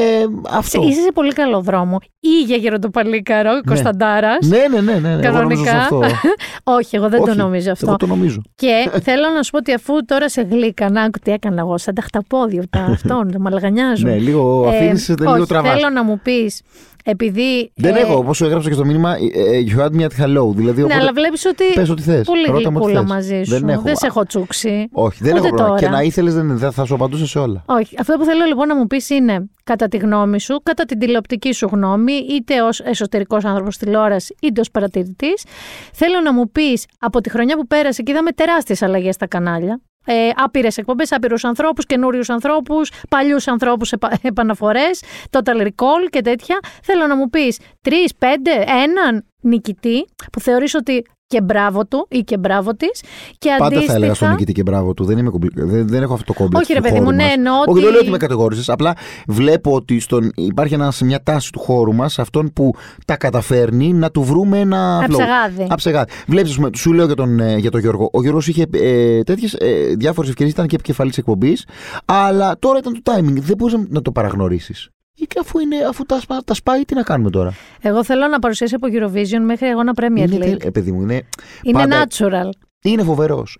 αυτό. 0.50 0.82
Είσαι 0.82 1.00
σε 1.00 1.12
πολύ 1.14 1.32
καλό 1.32 1.60
δρόμο. 1.60 1.98
Ή 2.20 2.42
για 2.46 2.56
γεροντοπαλίκαρο, 2.56 3.52
ναι. 3.52 3.60
Κωνσταντάρας. 3.66 4.46
Ναι, 4.46 4.58
ναι, 4.70 4.80
ναι. 4.80 4.98
ναι, 4.98 5.14
ναι 5.14 5.22
Κανονικά. 5.22 5.72
Αυτό. 5.72 6.00
Όχι, 6.78 6.96
εγώ 6.96 7.08
δεν 7.08 7.20
Όχι, 7.20 7.30
το 7.30 7.36
νομίζω 7.36 7.70
αυτό. 7.72 7.86
Εγώ 7.86 7.96
το 7.96 8.06
νομίζω. 8.06 8.40
Και 8.54 8.90
θέλω 9.06 9.28
να 9.34 9.42
σου 9.42 9.50
πω 9.50 9.58
ότι 9.58 9.72
αφού 9.72 10.04
τώρα 10.04 10.28
σε 10.28 10.42
γλύκα, 10.42 10.90
να 10.90 11.10
τι 11.10 11.30
έκανα 11.30 11.60
εγώ, 11.60 11.78
σαν 11.78 11.94
τα 11.94 12.02
χταπόδια, 12.02 12.62
τα 12.70 12.80
αυτόν, 12.80 13.32
τα 13.32 13.40
μαλαγανιάζουν. 13.40 14.08
Ναι, 14.08 14.16
λίγο 14.16 14.68
αφήνει, 14.68 15.04
ε, 15.08 15.14
λίγο 15.18 15.46
τραβάς. 15.46 15.72
Θέλω 15.72 15.90
να 15.90 16.04
μου 16.04 16.20
πεις 16.22 16.62
επειδή, 17.04 17.72
δεν 17.74 17.96
ε, 17.96 18.00
έχω, 18.00 18.16
όπως 18.16 18.40
έγραψα 18.40 18.68
και 18.68 18.74
στο 18.74 18.84
μήνυμα, 18.84 19.16
ε, 19.16 19.56
ε, 19.56 19.64
you 19.66 19.80
had 19.80 20.00
me 20.00 20.04
at 20.04 20.24
hello. 20.24 20.54
Δηλαδή, 20.54 20.82
ναι, 20.82 20.94
αλλά 20.94 21.12
βλέπεις 21.12 21.44
ότι. 21.44 21.64
Πες 21.74 21.88
ό,τι 21.88 22.02
θες. 22.02 22.26
Πολύ 22.26 22.46
γλυκούλα 22.50 23.02
μαζί 23.02 23.42
σου. 23.42 23.50
Δεν 23.50 23.68
έχω. 23.68 23.82
Δεν 23.82 23.96
σε 23.96 24.06
έχω 24.06 24.26
τσούξει. 24.26 24.88
Όχι, 24.92 25.18
δεν 25.22 25.36
έχω 25.36 25.48
πρόβλημα. 25.48 25.78
Και 25.78 25.88
να 25.88 26.02
ήθελες, 26.02 26.34
δεν 26.34 26.72
θα 26.72 26.84
σου 26.84 26.94
απαντούσα 26.94 27.26
σε 27.26 27.38
όλα. 27.38 27.62
Όχι. 27.66 27.94
Αυτό 27.98 28.14
που 28.18 28.24
θέλω 28.24 28.44
λοιπόν 28.44 28.68
να 28.68 28.76
μου 28.76 28.86
πεις 28.86 29.10
είναι, 29.10 29.50
κατά 29.64 29.88
τη 29.88 29.96
γνώμη 29.96 30.40
σου, 30.40 30.60
κατά 30.62 30.84
την 30.84 30.98
τηλεοπτική 30.98 31.52
σου 31.52 31.68
γνώμη, 31.72 32.12
είτε 32.12 32.62
ως 32.62 32.80
εσωτερικός 32.80 33.44
άνθρωπος 33.44 33.76
τηλεόραση, 33.76 34.36
είτε 34.42 34.60
ως 34.60 34.70
παρατηρητής, 34.70 35.44
θέλω 35.92 36.20
να 36.24 36.32
μου 36.32 36.50
πεις 36.50 36.86
από 36.98 37.20
τη 37.20 37.30
χρονιά 37.30 37.56
που 37.56 37.66
πέρασε 37.66 38.02
και 38.02 38.12
είδαμε 38.12 38.30
τεράστιες 38.30 38.82
αλλαγές 38.82 39.14
στα 39.14 39.26
κανάλια 39.26 39.80
ε, 40.04 40.28
άπειρες 40.36 40.76
εκπομπές, 40.76 41.12
άπειρους 41.12 41.44
ανθρώπους, 41.44 41.86
καινούριους 41.86 42.30
ανθρώπους, 42.30 42.92
παλιούς 43.08 43.48
ανθρώπους 43.48 43.92
επα, 43.92 44.18
επαναφορές, 44.22 45.02
total 45.30 45.62
recall 45.62 46.08
και 46.10 46.20
τέτοια. 46.20 46.58
Θέλω 46.82 47.06
να 47.06 47.16
μου 47.16 47.30
πεις 47.30 47.58
τρεις, 47.80 48.14
πέντε, 48.14 48.64
έναν 48.66 49.24
νικητή 49.40 50.04
που 50.32 50.40
θεωρείς 50.40 50.74
ότι 50.74 51.04
και 51.30 51.40
μπράβο 51.40 51.86
του 51.86 52.06
ή 52.10 52.18
και 52.18 52.38
μπράβο 52.38 52.76
της. 52.76 53.02
Πάντα 53.38 53.64
αντίστοιχα... 53.64 53.90
θα 53.90 53.98
έλεγα 53.98 54.14
στον 54.14 54.28
νικητή 54.30 54.52
και 54.52 54.62
μπράβο 54.62 54.94
του. 54.94 55.04
Δεν, 55.04 55.18
είμαι 55.18 55.30
δεν, 55.54 55.88
δεν 55.88 56.02
έχω 56.02 56.12
αυτό 56.12 56.24
το 56.32 56.38
κόμπλεξ. 56.38 56.64
Όχι, 56.64 56.72
ρε 56.72 56.80
παιδί 56.80 57.00
μου, 57.00 57.12
ναι, 57.12 57.24
εννοώ. 57.24 57.54
Όχι, 57.66 57.80
δεν 57.82 57.90
λέω 57.90 58.00
ότι 58.00 58.10
με 58.10 58.16
κατηγόρησες. 58.16 58.68
Απλά 58.68 58.96
βλέπω 59.26 59.74
ότι 59.74 60.00
στον... 60.00 60.30
υπάρχει 60.34 60.74
ένα, 60.74 60.92
μια 61.04 61.22
τάση 61.22 61.52
του 61.52 61.58
χώρου 61.58 61.94
μας, 61.94 62.18
αυτόν 62.18 62.52
που 62.52 62.74
τα 63.04 63.16
καταφέρνει, 63.16 63.92
να 63.92 64.10
του 64.10 64.22
βρούμε 64.22 64.58
ένα. 64.58 64.98
Αψεγάδι. 64.98 65.66
Αψεγάδι. 65.68 66.10
Βλέπεις, 66.26 66.58
σου 66.76 66.92
λέω 66.92 67.06
για 67.06 67.14
τον, 67.14 67.40
ε, 67.40 67.56
για 67.56 67.70
τον 67.70 67.80
Γιώργο. 67.80 68.10
Ο 68.12 68.22
Γιώργος 68.22 68.48
είχε 68.48 68.66
ε, 68.70 69.22
τέτοιες 69.22 69.54
ε, 69.54 69.94
διάφορες 69.98 70.30
ευκαιρίες, 70.30 70.54
ήταν 70.54 70.66
και 70.66 70.74
επικεφαλής 70.74 71.18
εκπομπής, 71.18 71.66
αλλά 72.04 72.58
τώρα 72.58 72.78
ήταν 72.78 73.02
το 73.02 73.12
timing. 73.12 73.40
Δεν 73.40 73.56
μπορεί 73.56 73.86
να 73.88 74.02
το 74.02 74.12
παραγνωρίσεις. 74.12 74.88
Και 75.14 75.38
αφού, 75.40 75.58
είναι, 75.58 75.76
αφού 75.88 76.04
τα, 76.04 76.20
τα 76.44 76.54
σπάει, 76.54 76.84
τι 76.84 76.94
να 76.94 77.02
κάνουμε 77.02 77.30
τώρα; 77.30 77.54
Εγώ 77.80 78.04
θέλω 78.04 78.26
να 78.26 78.38
παρουσιάσει 78.38 78.74
από 78.74 78.86
Eurovision 78.90 79.40
μέχρι 79.44 79.66
αγώνα 79.66 79.92
Premier 79.96 80.28
League. 80.28 80.46
Είναι, 80.46 80.70
παιδί 80.70 80.92
μου, 80.92 81.00
είναι, 81.02 81.22
είναι 81.62 81.86
natural. 81.88 82.50
Είναι 82.84 83.02
φοβερός. 83.02 83.58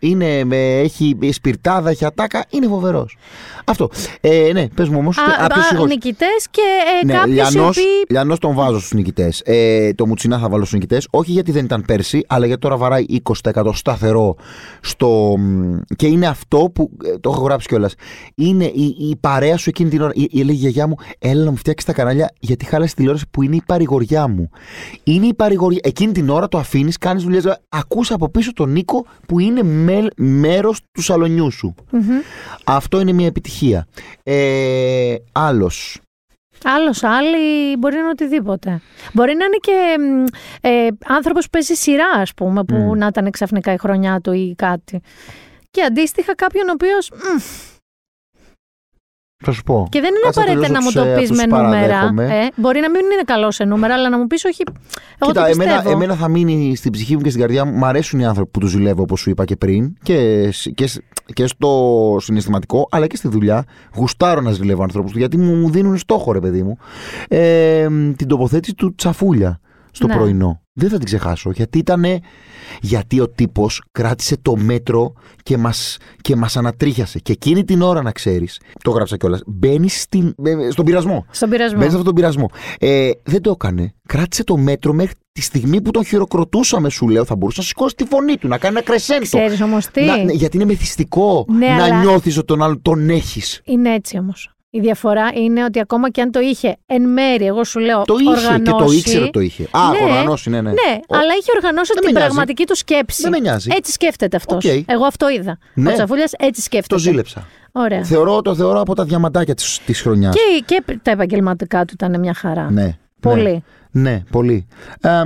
Έχει 0.50 1.18
σπιρτάδα, 1.30 1.90
έχει 1.90 2.04
ατάκα. 2.04 2.44
Είναι 2.50 2.66
φοβερός. 2.66 3.16
Αυτό. 3.64 3.88
Ε, 4.20 4.50
ναι, 4.52 4.68
πες 4.68 4.88
μου 4.88 4.98
όμως. 4.98 5.16
Νικητές 5.86 6.46
και 6.50 6.60
ε, 7.02 7.06
ναι, 7.06 7.12
κάποιοι. 7.12 7.34
Λιανό 8.08 8.36
τον 8.36 8.54
βάζω 8.54 8.78
στους 8.78 8.92
νικητές. 8.92 9.42
Ε, 9.44 9.92
το 9.94 10.06
Μουτσινά 10.06 10.38
θα 10.38 10.48
βάλω 10.48 10.64
στους 10.64 10.72
νικητές. 10.72 11.08
Όχι 11.10 11.30
γιατί 11.30 11.52
δεν 11.52 11.64
ήταν 11.64 11.82
πέρσι, 11.86 12.24
αλλά 12.26 12.46
γιατί 12.46 12.60
τώρα 12.60 12.76
βαράει 12.76 13.04
20% 13.52 13.70
σταθερό 13.72 14.36
στο. 14.80 15.36
Και 15.96 16.06
είναι 16.06 16.26
αυτό 16.26 16.70
που. 16.74 16.90
Ε, 17.04 17.18
το 17.18 17.30
έχω 17.30 17.42
γράψει 17.42 17.68
κιόλας. 17.68 17.94
Είναι 18.34 18.64
η, 18.64 18.96
η 19.10 19.16
παρέα 19.20 19.56
σου 19.56 19.68
εκείνη 19.68 19.90
την 19.90 20.00
ώρα. 20.02 20.12
Η, 20.14 20.22
η, 20.22 20.44
η 20.48 20.52
γιαγιά 20.52 20.86
μου, 20.86 20.94
έλα 21.18 21.44
να 21.44 21.50
μου 21.50 21.56
φτιάξεις 21.56 21.86
τα 21.86 21.92
κανάλια 21.92 22.30
γιατί 22.40 22.64
χάλασες 22.64 22.94
τηλεόραση 22.94 23.24
που 23.30 23.42
είναι 23.42 23.56
η 23.56 23.62
παρηγοριά 23.66 24.28
μου. 24.28 24.50
Είναι 25.04 25.26
η 25.26 25.34
παρηγοριά. 25.34 25.80
Εκείνη 25.82 26.12
την 26.12 26.28
ώρα 26.28 26.48
το 26.48 26.58
αφήνεις, 26.58 26.98
κάνεις 26.98 27.22
δουλειές. 27.22 27.60
Ακούς 27.68 28.10
από 28.10 28.28
πίσω 28.28 28.52
τον 28.52 28.72
Νίκο 28.72 29.04
που 29.26 29.38
είναι 29.38 29.62
με, 29.62 30.06
μέρος 30.16 30.80
του 30.92 31.02
σαλονιού 31.02 31.50
σου. 31.50 31.74
Αυτό 32.64 33.00
είναι 33.00 33.12
μια 33.12 33.26
επιτυχία. 33.26 33.86
Ε, 34.22 35.14
άλλος. 35.32 36.00
Άλλος, 36.64 37.02
άλλη 37.02 37.76
μπορεί 37.76 37.94
να 37.94 38.00
είναι 38.00 38.08
οτιδήποτε. 38.08 38.80
Μπορεί 39.12 39.34
να 39.34 39.44
είναι 39.44 39.56
και 39.60 39.96
ε, 40.68 40.88
άνθρωπος 41.06 41.44
που 41.44 41.50
παίζει 41.50 41.74
σειρά, 41.74 42.08
ας 42.14 42.34
πούμε, 42.34 42.64
που 42.64 42.94
να 42.96 43.06
ήταν 43.06 43.30
ξαφνικά 43.30 43.72
η 43.72 43.76
χρονιά 43.76 44.20
του 44.20 44.32
ή 44.32 44.54
κάτι. 44.56 45.00
Και 45.70 45.82
αντίστοιχα 45.82 46.34
κάποιον 46.34 46.68
ο 46.68 46.72
οποίος 46.72 47.10
θα 49.42 49.52
σου 49.52 49.62
πω. 49.62 49.86
Και 49.90 50.00
δεν 50.00 50.08
είναι 50.08 50.28
απαραίτητα 50.28 50.68
να 50.68 50.82
μου 50.82 50.92
το 50.92 51.04
πεις 51.18 51.30
με 51.30 51.46
νούμερα. 51.46 52.14
Ε, 52.18 52.48
μπορεί 52.56 52.80
να 52.80 52.90
μην 52.90 53.00
είναι 53.00 53.22
καλό 53.24 53.50
σε 53.50 53.64
νούμερα, 53.64 53.94
αλλά 53.94 54.08
να 54.08 54.18
μου 54.18 54.26
πεις 54.26 54.44
όχι. 54.44 54.62
Εγώ 55.18 55.30
Κοίτα, 55.30 55.44
το 55.44 55.50
εμένα, 55.50 55.82
εμένα 55.90 56.14
θα 56.14 56.28
μείνει 56.28 56.76
στην 56.76 56.92
ψυχή 56.92 57.16
μου 57.16 57.22
και 57.22 57.28
στην 57.28 57.40
καρδιά 57.40 57.64
μου. 57.64 57.76
Μ' 57.76 57.84
αρέσουν 57.84 58.20
οι 58.20 58.26
άνθρωποι 58.26 58.50
που 58.50 58.60
τους 58.60 58.70
ζηλεύω, 58.70 59.02
όπως 59.02 59.20
σου 59.20 59.30
είπα 59.30 59.44
και 59.44 59.56
πριν, 59.56 59.92
και, 60.02 60.48
και, 60.74 60.88
και 61.32 61.46
στο 61.46 62.16
συναισθηματικό, 62.20 62.88
αλλά 62.90 63.06
και 63.06 63.16
στη 63.16 63.28
δουλειά. 63.28 63.64
Γουστάρω 63.94 64.40
να 64.40 64.50
ζηλεύω 64.50 64.82
ανθρώπους 64.82 65.12
γιατί 65.16 65.36
μου 65.36 65.70
δίνουν 65.70 65.98
στόχο, 65.98 66.32
ρε 66.32 66.40
παιδί 66.40 66.62
μου. 66.62 66.78
Ε, 67.28 67.86
την 68.16 68.28
τοποθέτηση 68.28 68.74
του 68.74 68.94
Τσαφούλια 68.94 69.60
στο 70.00 70.08
ναι. 70.08 70.16
πρωινό. 70.16 70.60
Δεν 70.72 70.88
θα 70.88 70.96
την 70.96 71.04
ξεχάσω 71.04 71.50
γιατί 71.50 71.78
ήταν. 71.78 72.04
Γιατί 72.80 73.20
ο 73.20 73.28
τύπος 73.28 73.82
κράτησε 73.92 74.36
το 74.42 74.56
μέτρο 74.56 75.12
και 75.42 75.56
μα 75.56 75.72
και 76.20 76.36
μας 76.36 76.56
ανατρίχιασε. 76.56 77.18
Και 77.18 77.32
εκείνη 77.32 77.64
την 77.64 77.82
ώρα, 77.82 78.02
να 78.02 78.12
ξέρεις, 78.12 78.60
το 78.84 78.90
γράψα 78.90 79.16
κιόλας, 79.16 79.42
μπαίνει 79.46 79.88
ε, 80.42 80.70
στον 80.70 80.84
πειρασμό. 80.84 81.26
Στον 81.30 81.50
πειρασμό. 81.50 81.78
Μπαίνει 81.78 81.90
σε 81.90 81.96
αυτόν 81.96 82.04
τον 82.04 82.14
πειρασμό. 82.14 82.50
Ε, 82.78 83.10
δεν 83.22 83.42
το 83.42 83.50
έκανε. 83.50 83.94
Κράτησε 84.06 84.44
το 84.44 84.56
μέτρο 84.56 84.92
μέχρι 84.92 85.14
τη 85.32 85.42
στιγμή 85.42 85.80
που 85.80 85.90
τον 85.90 86.04
χειροκροτούσαμε, 86.04 86.90
σου 86.90 87.08
λέω, 87.08 87.24
θα 87.24 87.36
μπορούσε 87.36 87.60
να 87.60 87.66
σηκώσει 87.66 87.94
τη 87.94 88.04
φωνή 88.04 88.36
του, 88.36 88.48
να 88.48 88.58
κάνει 88.58 88.76
ένα 88.76 88.84
κρεσέντο. 88.84 89.24
Ξέρεις 89.24 89.60
όμως 89.60 89.86
τι. 89.86 90.04
Να, 90.04 90.16
ναι, 90.16 90.32
γιατί 90.32 90.56
είναι 90.56 90.66
μεθυστικό 90.66 91.44
ναι, 91.48 91.66
να 91.66 91.84
αλλά... 91.84 92.00
νιώθεις 92.00 92.36
ότι 92.36 92.46
τον 92.46 92.62
άλλο 92.62 92.80
τον 92.82 93.10
έχεις. 93.10 93.60
Είναι 93.64 93.94
έτσι 93.94 94.18
όμως. 94.18 94.54
Η 94.72 94.80
διαφορά 94.80 95.30
είναι 95.34 95.64
ότι 95.64 95.80
ακόμα 95.80 96.10
και 96.10 96.20
αν 96.20 96.30
το 96.30 96.40
είχε 96.40 96.76
εν 96.86 97.08
μέρη, 97.08 97.46
εγώ 97.46 97.64
σου 97.64 97.78
λέω. 97.78 98.02
Το 98.02 98.16
είχε 98.20 98.30
οργανώσει, 98.30 98.62
και 98.62 98.70
το 98.70 98.92
ήξερε 98.92 99.22
ότι 99.22 99.30
το 99.30 99.40
είχε. 99.40 99.68
Α, 99.70 99.90
ναι, 99.90 100.04
οργανώσει, 100.04 100.50
ναι, 100.50 100.60
ναι. 100.60 100.70
Ναι, 100.70 100.98
Ο... 101.08 101.16
αλλά 101.16 101.34
είχε 101.40 101.50
οργανώσει 101.56 101.92
την 101.92 102.14
πραγματική 102.14 102.66
του 102.66 102.76
σκέψη. 102.76 103.22
Δεν 103.22 103.30
με 103.30 103.38
νοιάζει. 103.38 103.70
Έτσι 103.76 103.92
σκέφτεται 103.92 104.36
αυτός. 104.36 104.64
Okay. 104.66 104.82
Εγώ 104.86 105.04
αυτό 105.04 105.30
είδα. 105.30 105.58
Ναι. 105.74 105.90
Ο 105.90 105.92
Τσαφούλιας 105.92 106.32
έτσι 106.38 106.60
σκέφτεται. 106.62 106.94
Το 106.94 107.00
ζήλεψα. 107.00 107.46
Ωραία. 107.72 108.04
Θεωρώ, 108.04 108.42
το 108.42 108.54
θεωρώ 108.54 108.80
από 108.80 108.94
τα 108.94 109.04
διαματάκια 109.04 109.54
της 109.84 110.00
χρονιάς. 110.00 110.34
Και, 110.34 110.62
και 110.64 110.98
τα 111.02 111.10
επαγγελματικά 111.10 111.84
του 111.84 111.92
ήταν 111.94 112.20
μια 112.20 112.34
χαρά. 112.34 112.70
Ναι. 112.70 112.96
Πολύ. 113.20 113.64
Ναι, 113.90 114.10
ναι 114.10 114.22
πολύ. 114.30 114.66
Ε, 115.00 115.22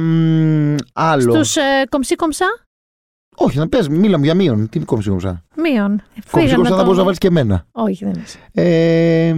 άλλο. 0.93 1.33
Στους 1.33 1.57
ε, 1.57 1.61
κομψή 1.89 2.15
κομψά; 2.15 2.47
Όχι, 3.36 3.59
να 3.59 3.69
πες, 3.69 3.89
μίλα 3.89 4.19
μου 4.19 4.24
για 4.24 4.35
μείον. 4.35 4.69
Τι 4.69 4.77
είναι 4.77 4.85
κόμψη 4.85 5.09
κομψά. 5.09 5.44
Μείον. 5.56 6.02
Κόμψη 6.31 6.55
κομψά 6.55 6.77
θα 6.77 6.82
μπορούσε 6.82 6.98
να 6.98 7.05
βάλεις 7.05 7.19
και 7.19 7.27
εμένα. 7.27 7.66
Όχι, 7.73 8.05
δεν 8.05 8.23
είσαι. 8.24 8.39
Ε, 8.52 9.35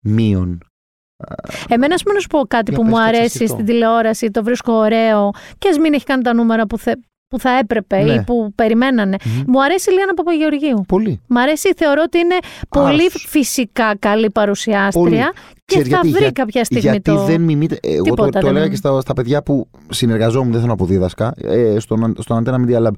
μείον. 0.00 0.58
Εμένα, 1.68 1.94
ας 1.94 2.02
πούμε, 2.02 2.14
να 2.14 2.20
σου 2.20 2.26
πω 2.26 2.38
κάτι 2.48 2.72
που 2.72 2.82
μου 2.82 3.00
αρέσει 3.00 3.46
στην 3.46 3.64
τηλεόραση, 3.64 4.30
το 4.30 4.42
βρίσκω 4.42 4.72
ωραίο 4.72 5.30
και 5.58 5.68
ας 5.68 5.78
μην 5.78 5.92
έχει 5.92 6.04
κάνει 6.04 6.22
τα 6.22 6.34
νούμερα 6.34 6.66
που, 6.66 6.78
θε, 6.78 6.92
που 7.28 7.38
θα 7.38 7.50
έπρεπε 7.50 8.02
ναι. 8.02 8.12
ή 8.12 8.22
που 8.22 8.52
περιμένανε. 8.54 9.16
Mm-hmm. 9.20 9.44
Μου 9.46 9.62
αρέσει 9.62 9.90
η 9.90 9.92
Λίνα 9.92 10.14
Παπαγεωργίου. 10.14 10.84
Πολύ. 10.88 11.20
Μ' 11.26 11.38
αρέσει, 11.38 11.72
θεωρώ 11.76 12.02
ότι 12.04 12.18
είναι 12.18 12.36
πολύ 12.68 13.10
φυσικά 13.10 13.96
καλή 13.98 14.30
παρουσιάστρια 14.30 15.32
και 15.68 15.84
θα 15.84 16.00
βρει 16.02 16.10
για, 16.10 16.30
κάποια 16.30 16.64
στιγμή 16.64 16.82
γιατί 16.82 17.00
το. 17.10 17.24
δεν 17.24 17.40
μιμείται. 17.40 17.78
Εγώ 17.82 18.14
το, 18.14 18.28
το 18.28 18.46
έλεγα 18.48 18.68
και 18.68 18.76
στα, 18.76 19.00
στα 19.00 19.12
παιδιά 19.12 19.42
που 19.42 19.68
συνεργαζόμουν, 19.88 20.50
δεν 20.50 20.60
θέλω 20.60 20.72
να 20.72 20.76
πω 20.76 20.84
δίδασκα, 20.84 21.34
ε, 21.36 21.78
στον, 21.78 22.14
στον 22.18 22.44
Antenna 22.44 22.54
Media 22.54 22.86
Lab. 22.86 22.90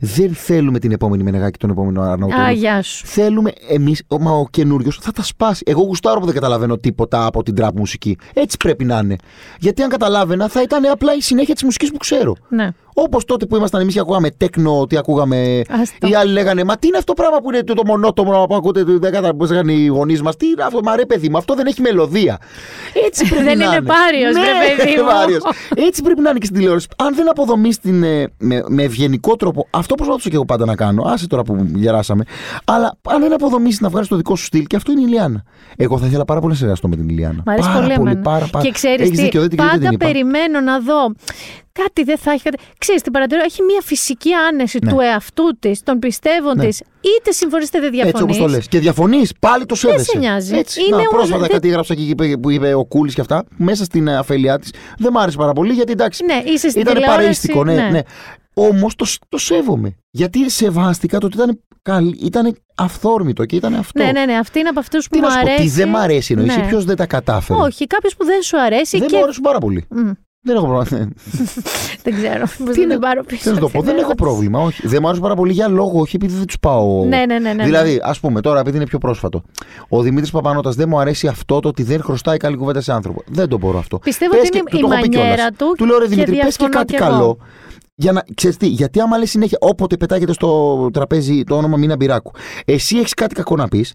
Δεν 0.00 0.34
θέλουμε 0.34 0.78
την 0.78 0.92
επόμενη 0.92 1.22
Μενεγάκη, 1.22 1.58
τον 1.58 1.70
επόμενο 1.70 2.02
Αρναούτο. 2.02 2.36
Α, 2.36 2.50
γεια 2.50 2.82
σου. 2.82 3.06
Θέλουμε 3.06 3.52
εμείς, 3.68 4.02
μα 4.20 4.30
ο 4.30 4.46
καινούριο 4.50 4.90
θα 5.00 5.12
τα 5.12 5.22
σπάσει. 5.22 5.62
Εγώ 5.66 5.82
γουστάρω 5.82 6.20
που 6.20 6.24
δεν 6.24 6.34
καταλαβαίνω 6.34 6.76
τίποτα 6.76 7.26
από 7.26 7.42
την 7.42 7.54
τραπ 7.54 7.78
μουσική. 7.78 8.16
Έτσι 8.34 8.56
πρέπει 8.56 8.84
να 8.84 8.98
είναι. 8.98 9.16
Γιατί 9.58 9.82
αν 9.82 9.88
καταλάβαινα 9.88 10.48
θα 10.48 10.62
ήταν 10.62 10.84
απλά 10.84 11.14
η 11.14 11.20
συνέχεια 11.20 11.54
της 11.54 11.62
μουσικής 11.62 11.90
που 11.90 11.96
ξέρω. 11.96 12.36
Ναι. 12.48 12.70
Όπως 12.94 13.24
τότε 13.24 13.46
που 13.46 13.56
ήμασταν 13.56 13.80
εμείς 13.80 13.94
και 13.94 14.00
ακούγαμε 14.00 14.30
τέκνο, 14.30 14.86
τι 14.86 14.96
ακούγαμε. 14.96 15.62
Αστο. 15.68 16.08
Οι 16.08 16.14
άλλοι 16.14 16.32
λέγανε 16.32 16.64
Μα 16.64 16.76
τι 16.76 16.86
είναι 16.86 16.96
αυτό 16.96 17.12
το 17.12 17.22
πράγμα 17.22 17.40
που 17.40 17.50
είναι 17.50 17.62
το, 17.62 17.74
το 17.74 17.82
μονότομο 17.84 18.46
που 18.48 18.54
ακούτε, 18.54 18.82
δεν 18.82 19.00
κατάλαβα 19.00 19.34
πώ 19.34 19.44
λέγανε 19.44 19.72
οι 19.72 19.86
γονείς 19.86 20.22
μας. 20.22 20.36
Τι 20.36 20.46
είναι 20.46 20.62
αυτό, 20.62 20.80
μα 20.82 20.96
ρε 20.96 21.06
παιδί 21.06 21.28
μου, 21.28 21.36
αυτό 21.36 21.54
δεν 21.54 21.66
έχει 21.66 21.80
μελωδία. 21.80 22.07
Έτσι 23.06 23.28
πρέπει 23.28 23.44
δεν 23.48 23.58
να 23.58 23.64
είναι. 23.64 23.76
είναι 23.76 23.82
πάριο, 23.82 24.30
ναι, 24.30 24.40
ρε 24.40 24.84
παιδί 24.84 25.00
μου. 25.00 25.84
Έτσι 25.86 26.02
πρέπει 26.02 26.20
να 26.20 26.30
είναι 26.30 26.38
και 26.38 26.44
στην 26.44 26.58
τηλεόραση. 26.58 26.86
Αν 26.96 27.14
δεν 27.14 27.30
αποδομείς 27.30 27.76
ε, 27.76 27.90
με, 28.38 28.62
με 28.68 28.82
ευγενικό 28.82 29.36
τρόπο, 29.36 29.66
αυτό 29.70 29.94
προσπαθούσα 29.94 30.28
και 30.28 30.34
εγώ 30.34 30.44
πάντα 30.44 30.64
να 30.64 30.74
κάνω. 30.74 31.02
Άσε 31.02 31.26
τώρα 31.26 31.42
που 31.42 31.66
γεράσαμε. 31.74 32.24
Αλλά 32.64 32.98
αν 33.08 33.20
δεν 33.20 33.32
αποδομήσεις 33.32 33.80
να 33.80 33.88
βγάλεις 33.88 34.08
το 34.08 34.16
δικό 34.16 34.36
σου 34.36 34.44
στυλ, 34.44 34.64
και 34.64 34.76
αυτό 34.76 34.92
είναι 34.92 35.00
η 35.00 35.06
Λιάννα. 35.06 35.42
Εγώ 35.76 35.98
θα 35.98 36.06
ήθελα 36.06 36.24
πάρα 36.24 36.40
πολύ 36.40 36.52
να 36.52 36.58
συνεργαστώ 36.58 36.88
με 36.88 36.96
την 36.96 37.08
Ιλιάνα. 37.08 37.42
Μ' 37.46 37.50
αρέσει 37.50 37.68
πολύ, 37.74 37.94
πολύ 37.94 38.16
πάρα, 38.16 38.46
πάρα. 38.50 38.64
Και 38.64 38.72
ξέρεις 38.72 39.10
τι, 39.10 39.56
πάντα 39.56 39.96
περιμένω 39.98 40.60
να 40.60 40.80
δω 40.80 41.14
κάτι 41.82 42.02
δεν 42.04 42.18
θα 42.18 42.30
έχει. 42.30 42.42
Ξέρεις, 42.78 43.02
την 43.02 43.12
παρατηρώ, 43.12 43.40
έχει 43.44 43.62
μια 43.62 43.80
φυσική 43.84 44.32
άνεση 44.32 44.78
ναι. 44.82 44.90
του 44.90 45.00
εαυτού 45.00 45.58
της, 45.58 45.82
των 45.82 45.98
πιστεύων 45.98 46.56
ναι. 46.56 46.66
της. 46.66 46.82
Είτε 47.00 47.30
συμφωνεί 47.32 47.64
είτε 47.64 47.80
δεν 47.80 47.90
διαφωνεί. 47.90 48.10
Έτσι 48.10 48.22
όπως 48.22 48.36
το 48.36 48.46
λες. 48.46 48.68
Και 48.68 48.78
διαφωνείς, 48.78 49.32
πάλι 49.40 49.66
το 49.66 49.74
σέβεσαι. 49.74 49.96
Δεν 49.96 50.04
σε 50.04 50.18
νοιάζει. 50.18 50.56
Έτσι. 50.56 50.80
Είναι 50.84 50.96
να, 50.96 51.02
πρόσφατα 51.02 51.40
δεν... 51.40 51.50
κάτι 51.50 51.68
έγραψα 51.68 51.92
εκεί 51.92 52.14
που 52.42 52.50
είπε 52.50 52.74
ο 52.74 52.84
Κούλης 52.84 53.14
και 53.14 53.20
αυτά. 53.20 53.44
Μέσα 53.56 53.84
στην 53.84 54.10
αφέλειά 54.10 54.58
της 54.58 54.72
δεν 54.98 55.12
μ' 55.12 55.18
άρεσε 55.18 55.36
πάρα 55.36 55.52
πολύ 55.52 55.72
γιατί 55.72 55.92
εντάξει. 55.92 56.24
Ναι, 56.24 56.42
είσαι 56.44 56.68
στην 56.68 56.80
ήταν 56.80 57.02
παρείστικο, 57.06 57.64
ναι. 57.64 57.74
ναι. 57.74 57.88
ναι. 57.90 58.00
Όμως 58.54 58.94
το, 58.94 59.06
το 59.28 59.38
σέβομαι. 59.38 59.96
Γιατί 60.10 60.50
σεβάστηκα 60.50 61.18
το 61.18 61.26
ότι 61.26 61.36
ήταν, 61.36 61.60
καλ, 61.82 62.06
ήταν 62.06 62.56
αυθόρμητο 62.74 63.44
και 63.44 63.56
ήταν 63.56 63.74
αυτό. 63.74 64.02
Ναι, 64.02 64.12
ναι, 64.12 64.24
ναι. 64.24 64.34
Αυτή 64.34 64.58
είναι 64.58 64.68
από 64.68 64.80
αυτούς 64.80 65.08
που 65.08 65.18
μου 65.18 65.26
αρέσει. 65.26 65.62
Τι 65.62 65.68
δεν 65.68 65.88
μ' 65.88 65.96
αρέσει 65.96 66.32
εννοείς. 66.32 66.56
Ναι. 66.56 66.66
Ποιος 66.68 66.84
δεν 66.84 66.96
τα 66.96 67.06
κατάφερε; 67.06 67.60
Όχι, 67.60 67.86
κάποιος 67.86 68.16
που 68.16 68.24
δεν 68.24 68.42
σου 68.42 68.60
αρέσει. 68.60 68.98
Δεν 68.98 69.08
και... 69.08 69.16
μου 69.16 69.22
αρέσουν 69.22 69.42
πάρα 69.42 69.58
πολύ. 69.58 69.86
Mm. 69.96 70.12
Δεν 70.40 70.56
έχω 70.56 70.66
πρόβλημα. 70.66 71.08
δεν 72.04 72.14
ξέρω. 72.14 72.44
Πώς 72.64 72.76
να 72.76 72.86
την 72.88 72.98
πάρω 72.98 73.22
πίσω. 73.22 73.50
να 73.52 73.58
το 73.58 73.68
πω. 73.68 73.82
Δεν 73.82 73.98
έχω 73.98 74.14
πρόβλημα. 74.14 74.60
Όχι. 74.60 74.86
Δεν 74.86 74.98
μου 75.00 75.06
άρεσε 75.06 75.22
πάρα 75.22 75.34
πολύ 75.34 75.52
για 75.52 75.68
λόγο, 75.68 76.00
όχι 76.00 76.16
επειδή 76.16 76.34
δεν 76.34 76.46
τους 76.46 76.58
πάω. 76.58 77.04
Ναι, 77.04 77.24
ναι, 77.26 77.38
ναι, 77.38 77.52
ναι. 77.52 77.64
Δηλαδή, 77.64 78.00
ας 78.02 78.20
πούμε 78.20 78.40
τώρα, 78.40 78.60
επειδή 78.60 78.76
είναι 78.76 78.86
πιο 78.86 78.98
πρόσφατο. 78.98 79.42
Ο 79.88 80.02
Δημήτρης 80.02 80.30
Παπανότα 80.30 80.70
δεν 80.70 80.88
μου 80.88 80.98
αρέσει 80.98 81.26
αυτό 81.26 81.60
το 81.60 81.68
ότι 81.68 81.82
δεν 81.82 82.02
χρωστάει 82.02 82.36
καλή 82.36 82.56
κουβέντα 82.56 82.80
σε 82.80 82.92
άνθρωπο. 82.92 83.22
Δεν 83.26 83.48
το 83.48 83.58
μπορώ 83.58 83.78
αυτό. 83.78 83.98
Πιστεύω 83.98 84.36
ότι 84.38 84.48
είναι 84.58 84.86
η 84.86 84.88
μανιέρα 84.88 85.50
του. 85.50 85.74
Του 85.76 85.84
λέω 85.84 85.98
ρε 85.98 86.06
Δημήτρη, 86.06 86.36
πες 86.36 86.56
και 86.56 86.66
κάτι 86.68 86.94
καλό. 86.94 87.38
Για 88.00 88.12
να, 88.12 88.24
ξέρεις 88.34 88.56
τι, 88.56 88.66
γιατί 88.66 89.00
άμα 89.00 89.18
λες 89.18 89.30
συνέχεια, 89.30 89.58
όποτε 89.60 89.96
πετάγεται 89.96 90.32
στο 90.32 90.88
τραπέζι 90.92 91.44
το 91.44 91.56
όνομα 91.56 91.76
Μίνα 91.76 91.96
Μπυράκου, 91.96 92.30
εσύ 92.64 92.96
έχεις 92.98 93.14
κάτι 93.14 93.34
κακό 93.34 93.56
να 93.56 93.68
πεις, 93.68 93.94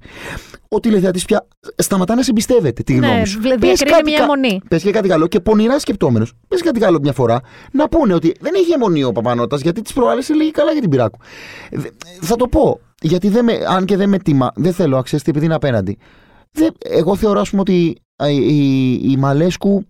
ο 0.68 0.80
τηλεθεατής 0.80 1.26
πια 1.26 1.48
σταματά 1.76 2.16
να 2.16 2.22
σε 2.22 2.30
εμπιστεύεται 2.30 2.84
τη 2.84 2.94
γνώμη 2.94 3.14
ναι, 3.14 3.26
σου. 3.26 3.40
Πες 3.60 3.84
κάτι, 3.84 4.12
μια 4.12 4.26
μονή. 4.26 4.62
Πες 4.68 4.84
και 4.84 4.92
κάτι 4.92 5.08
καλό 5.08 5.28
και 5.28 5.40
πονηρά 5.40 5.80
σκεπτόμενος. 5.80 6.34
Πες 6.48 6.62
κάτι 6.62 6.80
καλό 6.80 7.00
μια 7.02 7.14
φορά 7.14 7.42
να 7.72 7.90
πούνε 7.90 8.14
ότι 8.14 8.36
δεν 8.40 8.54
έχει 8.56 8.72
αιμονή 8.72 9.04
ο 9.04 9.12
Παπανότα 9.12 9.58
γιατί 9.58 9.82
τις 9.82 9.94
προάλλε 9.94 10.22
έλεγε 10.30 10.52
καλά 10.52 10.72
για 10.72 10.82
την 10.82 10.90
Πυράκου. 10.90 11.18
Θα 12.22 12.36
το 12.36 12.48
πω. 12.48 12.80
Γιατί 13.02 13.30
δεν 13.30 13.44
με, 13.44 13.60
αν 13.68 13.86
και 13.86 13.98
δεν 13.98 14.10
με 14.10 14.18
τιμά, 14.18 14.52
δεν 14.56 14.74
θέλω, 14.74 14.98
αξιαστεί 14.98 15.30
επειδή 15.30 15.46
είναι 15.46 15.56
απέναντι. 15.56 15.98
εγώ 16.80 17.16
θεωρώ, 17.16 17.40
ας 17.40 17.50
πούμε, 17.50 17.62
ότι 17.62 17.98
η, 18.28 18.36
η, 18.36 18.94
η 19.12 19.18
Μαλέσκου 19.18 19.86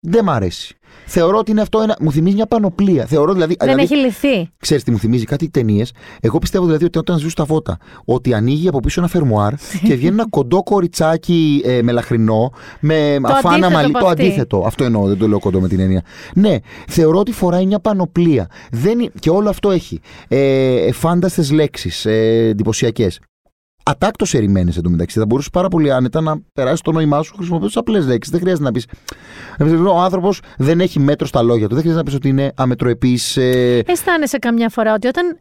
δεν 0.00 0.24
μ' 0.24 0.30
αρέσει. 0.30 0.74
Θεωρώ 1.06 1.38
ότι 1.38 1.50
είναι 1.50 1.60
αυτό 1.60 1.80
ένα. 1.80 1.96
Μου 2.00 2.12
θυμίζει 2.12 2.34
μια 2.34 2.46
πανοπλία. 2.46 3.06
Θεωρώ, 3.06 3.32
δηλαδή, 3.32 3.56
δεν 3.58 3.68
δηλαδή, 3.68 3.94
έχει 3.94 4.04
λυθεί. 4.04 4.50
Ξέρεις 4.58 4.84
τι 4.84 4.90
μου 4.90 4.98
θυμίζει, 4.98 5.24
κάτι 5.24 5.48
ταινίες; 5.50 5.92
Εγώ 6.20 6.38
πιστεύω 6.38 6.64
δηλαδή 6.64 6.84
ότι 6.84 6.98
όταν 6.98 7.18
ζουν 7.18 7.30
στα 7.30 7.44
φώτα, 7.44 7.78
ότι 8.04 8.34
ανοίγει 8.34 8.68
από 8.68 8.80
πίσω 8.80 9.00
ένα 9.00 9.08
φερμουάρ 9.08 9.54
και 9.86 9.94
βγαίνει 9.94 10.14
ένα 10.14 10.26
κοντό 10.30 10.62
κοριτσάκι 10.62 11.62
ε, 11.64 11.82
μελαχρινό 11.82 12.52
με 12.80 13.18
αφάνα 13.22 13.70
μαλλί. 13.70 13.92
Το 13.92 14.06
αντίθετο. 14.06 14.62
Αυτό 14.66 14.84
εννοώ, 14.84 15.06
δεν 15.06 15.18
το 15.18 15.28
λέω 15.28 15.38
κοντό 15.38 15.60
με 15.60 15.68
την 15.68 15.80
έννοια. 15.80 16.02
Ναι, 16.34 16.56
θεωρώ 16.88 17.18
ότι 17.18 17.32
φοράει 17.32 17.66
μια 17.66 17.80
πανοπλία. 17.80 18.46
Δεν, 18.70 19.12
και 19.18 19.30
όλο 19.30 19.48
αυτό 19.48 19.70
έχει 19.70 20.00
ε, 20.28 20.92
φάνταστες 20.92 21.50
λέξεις, 21.50 22.06
ε, 22.06 22.46
εντυπωσιακές 22.48 23.20
ατάκτο 23.82 24.26
ερημένες 24.32 24.76
εντωμεταξύ. 24.76 25.18
Θα 25.18 25.26
μπορούσε 25.26 25.48
πάρα 25.52 25.68
πολύ 25.68 25.92
άνετα 25.92 26.20
να 26.20 26.40
περάσει 26.52 26.82
το 26.82 26.92
νόημά 26.92 27.22
σου 27.22 27.34
χρησιμοποιώντας 27.34 27.76
απλές 27.76 28.06
λέξεις. 28.06 28.32
Δεν 28.32 28.40
χρειάζεται 28.40 28.64
να 28.64 28.72
πεις. 28.72 28.86
Ο 29.86 30.00
άνθρωπος 30.00 30.40
δεν 30.58 30.80
έχει 30.80 31.00
μέτρο 31.00 31.26
στα 31.26 31.42
λόγια 31.42 31.68
του. 31.68 31.74
Δεν 31.74 31.82
χρειάζεται 31.82 32.04
να 32.04 32.04
πεις 32.04 32.14
ότι 32.14 32.28
είναι 32.28 32.52
αμετροεπής. 32.56 33.36
Ε... 33.36 33.82
Αισθάνεσαι 33.86 34.38
καμιά 34.38 34.68
φορά 34.68 34.94
ότι 34.94 35.06
όταν. 35.06 35.38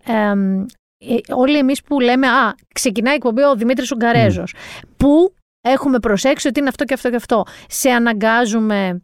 Ε, 1.01 1.33
όλοι 1.33 1.57
εμείς 1.57 1.81
που 1.81 1.99
λέμε 1.99 2.27
Α, 2.27 2.55
ξεκινάει 2.73 3.13
η 3.13 3.15
εκπομπή 3.15 3.43
ο 3.43 3.55
Δημήτρης 3.55 3.91
Ουγγαρέζος. 3.91 4.55
Mm. 4.55 4.83
Που 4.97 5.33
έχουμε 5.61 5.99
προσέξει 5.99 6.47
ότι 6.47 6.59
είναι 6.59 6.69
αυτό 6.69 6.83
και 6.83 6.93
αυτό 6.93 7.09
και 7.09 7.15
αυτό. 7.15 7.43
Σε 7.67 7.89
αναγκάζουμε 7.89 9.01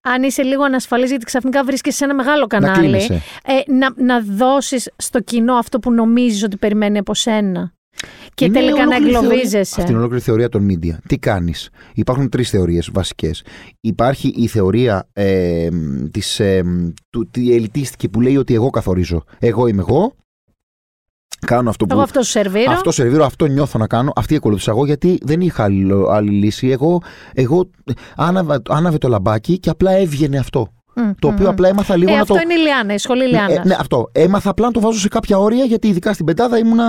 αν 0.00 0.22
είσαι 0.22 0.42
λίγο 0.42 0.64
ανασφαλής 0.64 1.10
γιατί 1.10 1.24
ξαφνικά 1.24 1.64
βρίσκεσαι 1.64 1.96
σε 1.96 2.04
ένα 2.04 2.14
μεγάλο 2.14 2.46
κανάλι, 2.46 3.08
να, 3.08 3.14
ε, 3.52 3.62
να, 3.66 3.94
να 3.96 4.20
δώσεις 4.20 4.90
στο 4.96 5.20
κοινό 5.20 5.54
αυτό 5.54 5.78
που 5.78 5.92
νομίζεις 5.92 6.42
ότι 6.42 6.56
περιμένει 6.56 6.98
από 6.98 7.14
σένα. 7.14 7.72
Και 8.34 8.44
είναι 8.44 8.54
τελικά 8.54 8.86
να 8.86 8.96
εγκλωβίζεσαι. 8.96 9.80
Αυτή 9.80 9.90
είναι 9.90 9.98
ολόκληρη 9.98 10.22
θεωρία 10.22 10.48
των 10.48 10.68
media. 10.70 10.94
Τι 11.08 11.18
κάνεις; 11.18 11.70
Υπάρχουν 11.94 12.28
τρεις 12.28 12.50
θεωρίες 12.50 12.90
βασικές. 12.92 13.44
Υπάρχει 13.80 14.34
η 14.36 14.46
θεωρία 14.46 15.08
ε, 15.12 15.68
της, 16.10 16.40
ε, 16.40 16.62
του, 17.10 17.28
τη 17.30 17.54
ελιτίστικη 17.54 18.08
που 18.08 18.20
λέει 18.20 18.36
ότι 18.36 18.54
εγώ 18.54 18.70
καθορίζω. 18.70 19.24
Εγώ 19.38 19.66
είμαι 19.66 19.80
εγώ. 19.80 20.14
Κάνω 21.46 21.70
αυτό 21.70 21.86
που. 21.86 21.92
Εγώ 21.92 22.02
αυτό 22.02 22.22
σερβίρω. 22.22 22.72
Αυτό 22.72 22.90
σερβίρω, 22.90 23.24
αυτό 23.24 23.46
νιώθω 23.46 23.78
να 23.78 23.86
κάνω. 23.86 24.12
Αυτή 24.16 24.36
ακολούθησα 24.36 24.70
εγώ 24.70 24.86
γιατί 24.86 25.18
δεν 25.22 25.40
είχα 25.40 25.64
άλλη, 25.64 25.92
άλλη 26.10 26.30
λύση. 26.30 26.68
Εγώ, 26.68 27.02
εγώ 27.32 27.70
άναβε, 28.16 28.62
άναβε 28.68 28.98
το 28.98 29.08
λαμπάκι 29.08 29.58
και 29.58 29.70
απλά 29.70 29.90
έβγαινε 29.92 30.38
αυτό 30.38 30.72
το 31.18 31.28
οποίο 31.28 31.48
απλά 31.48 31.68
έμαθα 31.68 31.96
λίγο 31.96 32.10
ε, 32.10 32.14
να 32.14 32.20
αυτό 32.20 32.34
το. 32.34 32.40
Αυτό 32.40 32.52
είναι 32.52 32.60
η 32.60 32.64
Λιάννα, 32.64 32.94
η 32.94 32.98
σχολή 32.98 33.26
Λιάννα. 33.26 33.54
Ε, 33.54 33.62
ναι, 33.64 33.76
αυτό. 33.78 34.08
Έμαθα 34.12 34.50
απλά 34.50 34.66
να 34.66 34.72
το 34.72 34.80
βάζω 34.80 34.98
σε 34.98 35.08
κάποια 35.08 35.38
όρια 35.38 35.64
γιατί 35.64 35.88
ειδικά 35.88 36.12
στην 36.12 36.24
πεντάδα 36.24 36.58
ήμουν 36.58 36.80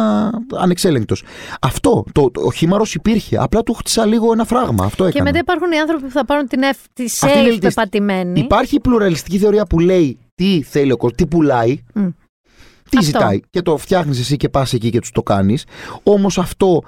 ανεξέλεγκτος. 0.55 1.23
Αυτό. 1.61 2.03
Το, 2.11 2.31
το, 2.31 2.41
ο 2.41 2.51
χήμαρος 2.51 2.95
υπήρχε. 2.95 3.37
Απλά 3.39 3.63
του 3.63 3.73
χτίσα 3.73 4.05
λίγο 4.05 4.31
ένα 4.31 4.45
φράγμα. 4.45 4.85
Αυτό 4.85 5.05
έκανα. 5.05 5.23
Και 5.23 5.31
μετά 5.31 5.39
υπάρχουν 5.39 5.71
οι 5.71 5.79
άνθρωποι 5.79 6.03
που 6.03 6.11
θα 6.11 6.25
πάρουν 6.25 6.47
την 6.47 6.61
F, 6.73 6.77
τη 6.93 7.05
safe 7.19 7.57
πεπατημένη. 7.61 8.39
Υπάρχει 8.39 8.75
η 8.75 8.79
πλουραλιστική 8.79 9.37
θεωρία 9.37 9.65
που 9.65 9.79
λέει 9.79 10.19
τι 10.35 10.61
θέλει 10.61 10.91
ο 10.91 10.97
κόσμος, 10.97 11.17
τι 11.17 11.25
πουλάει. 11.25 11.83
Τι 12.89 12.97
αυτό. 12.97 13.01
ζητάει 13.01 13.39
και 13.49 13.61
το 13.61 13.77
φτιάχνεις 13.77 14.19
εσύ 14.19 14.37
και 14.37 14.49
πας 14.49 14.73
εκεί 14.73 14.89
και 14.89 14.99
τους 14.99 15.11
το 15.11 15.23
κάνεις. 15.23 15.65
Όμως 16.03 16.37
αυτό 16.37 16.81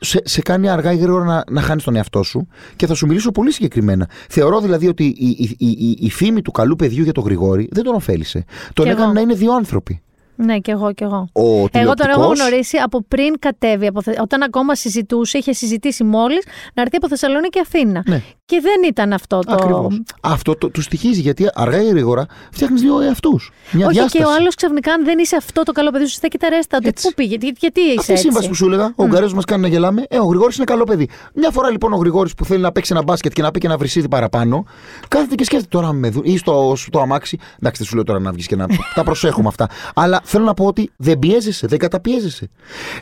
σε, 0.00 0.20
σε 0.24 0.40
κάνει 0.40 0.68
αργά 0.68 0.92
ή 0.92 0.96
γρήγορα 0.96 1.24
να, 1.24 1.44
να 1.50 1.60
χάνεις 1.60 1.84
τον 1.84 1.96
εαυτό 1.96 2.22
σου 2.22 2.48
και 2.76 2.86
θα 2.86 2.94
σου 2.94 3.06
μιλήσω 3.06 3.30
πολύ 3.30 3.52
συγκεκριμένα. 3.52 4.08
Θεωρώ 4.28 4.60
δηλαδή 4.60 4.88
ότι 4.88 5.04
η, 5.04 5.56
η, 5.58 5.66
η, 5.66 5.96
η 6.00 6.10
φήμη 6.10 6.42
του 6.42 6.50
καλού 6.50 6.76
παιδιού 6.76 7.02
για 7.02 7.12
τον 7.12 7.24
Γρηγόρη 7.24 7.68
δεν 7.70 7.84
τον 7.84 7.94
ωφέλησε. 7.94 8.44
Τον 8.72 8.88
έκανε 8.88 9.12
να 9.12 9.20
είναι 9.20 9.34
δύο 9.34 9.52
άνθρωποι. 9.52 10.02
Ναι, 10.36 10.58
και 10.58 10.70
εγώ, 10.70 10.92
και 10.92 11.04
εγώ. 11.04 11.28
Ο 11.32 11.68
εγώ 11.72 11.94
τον 11.94 12.08
έχω 12.08 12.26
γνωρίσει 12.26 12.76
από 12.76 13.02
πριν 13.08 13.38
κατέβει. 13.38 13.86
Από, 13.86 14.00
όταν 14.20 14.42
ακόμα 14.42 14.74
συζητούσε, 14.74 15.38
είχε 15.38 15.52
συζητήσει 15.52 16.04
μόλις 16.04 16.44
να 16.74 16.82
έρθει 16.82 16.96
από 16.96 17.08
Θεσσαλονίκη 17.08 17.48
και 17.48 17.60
Αθήνα. 17.60 18.02
Ναι. 18.06 18.22
Και 18.48 18.60
δεν 18.60 18.88
ήταν 18.88 19.12
αυτό 19.12 19.38
το. 19.38 19.52
Ακριβώς. 19.52 20.02
Αυτό 20.20 20.56
το, 20.56 20.70
τους 20.70 20.84
στοιχίζει 20.84 21.20
γιατί 21.20 21.50
αργά 21.54 21.82
ή 21.82 21.88
γρήγορα 21.88 22.26
φτιάχνεις 22.52 22.80
δύο 22.80 23.00
εαυτούς. 23.00 23.52
Όχι, 23.66 23.76
διάσταση. 23.76 24.18
και 24.18 24.24
ο 24.24 24.32
άλλος 24.38 24.54
ξαφνικά, 24.54 24.92
αν 24.92 25.04
δεν 25.04 25.18
είσαι 25.18 25.36
αυτό 25.36 25.62
το 25.62 25.72
καλό 25.72 25.90
παιδί, 25.90 26.06
σου 26.06 26.14
στέκει 26.14 26.38
τα 26.38 26.48
ρέστα. 26.48 26.76
Ότι 26.76 26.92
πού 27.02 27.12
πήγε, 27.14 27.36
γιατί, 27.40 27.56
γιατί 27.58 27.80
είσαι. 27.80 27.98
Αυτή 27.98 28.12
η 28.12 28.16
σύμβαση 28.16 28.48
που 28.48 28.54
σου 28.54 28.66
έλεγα, 28.66 28.84
ο 28.84 29.04
Ουγγαρέζος 29.04 29.34
μας 29.34 29.44
κάνει 29.44 29.62
να 29.62 29.68
γελάμε. 29.68 30.04
Ε, 30.08 30.18
ο 30.18 30.24
Γρηγόρης 30.24 30.56
είναι 30.56 30.64
καλό 30.64 30.84
παιδί. 30.84 31.08
Μια 31.34 31.50
φορά 31.50 31.70
λοιπόν 31.70 31.92
ο 31.92 31.96
Γρηγόρης 31.96 32.34
που 32.34 32.44
θέλει 32.44 32.62
να 32.62 32.72
παίξει 32.72 32.92
ένα 32.92 33.02
μπάσκετ 33.02 33.32
και 33.32 33.42
να 33.42 33.50
πει 33.50 33.58
και 33.58 33.66
ένα 33.66 33.76
βρυσίδι 33.76 34.08
παραπάνω, 34.08 34.64
κάθεται 35.08 35.34
και 35.34 35.44
σκέφτεται 35.44 35.76
τώρα 35.76 35.92
με 35.92 36.08
δουν 36.08 36.22
ή 36.24 36.36
στο, 36.36 36.72
στο 36.76 37.00
αμάξι. 37.00 37.38
Εντάξει, 37.58 37.78
δεν 37.78 37.86
σου 37.86 37.94
λέω 37.94 38.04
τώρα 38.04 38.20
να 38.20 38.32
βγεις 38.32 38.46
και 38.46 38.56
να. 38.56 38.66
τα 38.94 39.04
προσέχουμε 39.04 39.48
αυτά. 39.48 39.68
Αλλά 39.94 40.20
θέλω 40.24 40.44
να 40.44 40.54
πω 40.54 40.64
ότι 40.64 40.90
δεν 40.96 41.18
πιέζεσαι, 41.18 41.66
δεν 41.66 41.78
καταπιέζεσαι. 41.78 42.50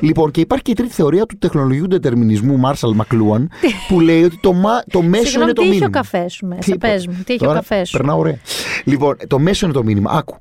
Λοιπόν, 0.00 0.30
και 0.30 0.40
υπάρχει 0.40 0.64
και 0.64 0.70
η 0.70 0.74
τρίτη 0.74 0.92
θεωρία 0.92 1.26
του 1.26 1.36
τεχνολογικού 1.38 1.88
δετερμινισμού 1.88 2.58
Μάρσαλ 2.58 2.92
Μακλούαν 2.94 3.50
που 3.88 4.00
λέει 4.00 4.24
ότι 4.24 4.38
το, 4.42 4.54
το 4.90 5.02
μέσο 5.14 5.35
είναι 5.42 5.52
το 5.52 5.62
μήνυμα. 5.62 5.78
Τι 5.78 5.84
έχει 5.84 5.96
ο 5.96 6.00
καφές 6.00 6.32
σου 6.32 6.46
μέσα, 6.46 6.76
πες 6.76 7.06
μου. 7.06 7.22
Τι 7.26 7.32
έχει 7.32 7.46
ο 7.46 7.52
καφές 7.52 7.88
σου; 7.88 7.96
Περνάω 7.96 8.18
ωραία. 8.18 8.38
Λοιπόν, 8.84 9.16
το 9.26 9.38
μέσο 9.38 9.66
είναι 9.66 9.74
το 9.74 9.84
μήνυμα. 9.84 10.10
Άκου. 10.10 10.36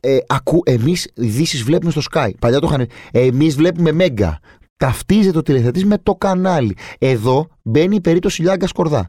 Ε, 0.00 0.18
ακού, 0.26 0.62
εμείς 0.64 1.10
ειδήσεις 1.14 1.62
βλέπουμε 1.62 1.90
στο 1.90 2.00
Sky. 2.12 2.30
Παλιά 2.38 2.60
το 2.60 2.66
είχαν. 2.70 2.86
Εμείς 3.12 3.54
βλέπουμε 3.54 3.92
Μέγκα 3.92 4.40
ταυτίζεται 4.82 5.38
ο 5.38 5.42
τηλεθεατής 5.42 5.84
με 5.84 5.98
το 6.02 6.14
κανάλι. 6.14 6.76
Εδώ 6.98 7.46
μπαίνει 7.62 7.94
η 7.94 8.00
περίπτωση 8.00 8.42
Λιάγκα 8.42 8.66
Σκορδά. 8.66 9.08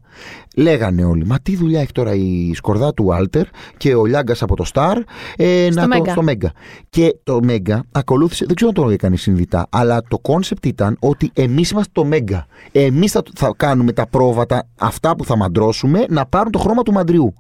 Λέγανε 0.56 1.04
όλοι, 1.04 1.26
μα 1.26 1.40
τι 1.40 1.56
δουλειά 1.56 1.82
έχει 1.82 1.92
τώρα 1.92 2.14
η 2.14 2.52
Σκορδά 2.54 2.94
του 2.94 3.14
Άλτερ 3.14 3.46
και 3.78 3.96
ο 3.96 4.06
Λιάγκας 4.06 4.42
από 4.42 4.56
το 4.56 4.64
Σταρ 4.64 4.98
ε, 5.36 5.68
στο, 5.72 5.88
να 5.88 6.12
στο 6.12 6.22
Μέγκα. 6.22 6.52
Και 6.90 7.16
το 7.24 7.40
Μέγκα 7.44 7.84
ακολούθησε, 7.92 8.46
δεν 8.46 8.56
ξέρω 8.56 8.72
αν 8.76 8.84
το 8.84 8.90
έκανε 8.90 9.16
συνειδητά, 9.16 9.68
αλλά 9.70 10.02
το 10.08 10.20
concept 10.20 10.66
ήταν 10.66 10.98
ότι 11.00 11.32
εμείς 11.34 11.70
είμαστε 11.70 11.92
το 11.94 12.06
Μέγκα. 12.06 12.46
Εμείς 12.72 13.12
θα, 13.12 13.24
θα 13.36 13.54
κάνουμε 13.58 13.92
τα 13.92 14.08
πρόβατα, 14.08 14.68
αυτά 14.80 15.16
που 15.16 15.26
θα 15.26 15.38
μαντρώσουμε, 15.38 16.06
να 16.10 16.26
πάρουν 16.26 16.52
το 16.52 16.60
χρώμα 16.60 16.82
του 16.82 16.92
μαντριού. 16.92 17.34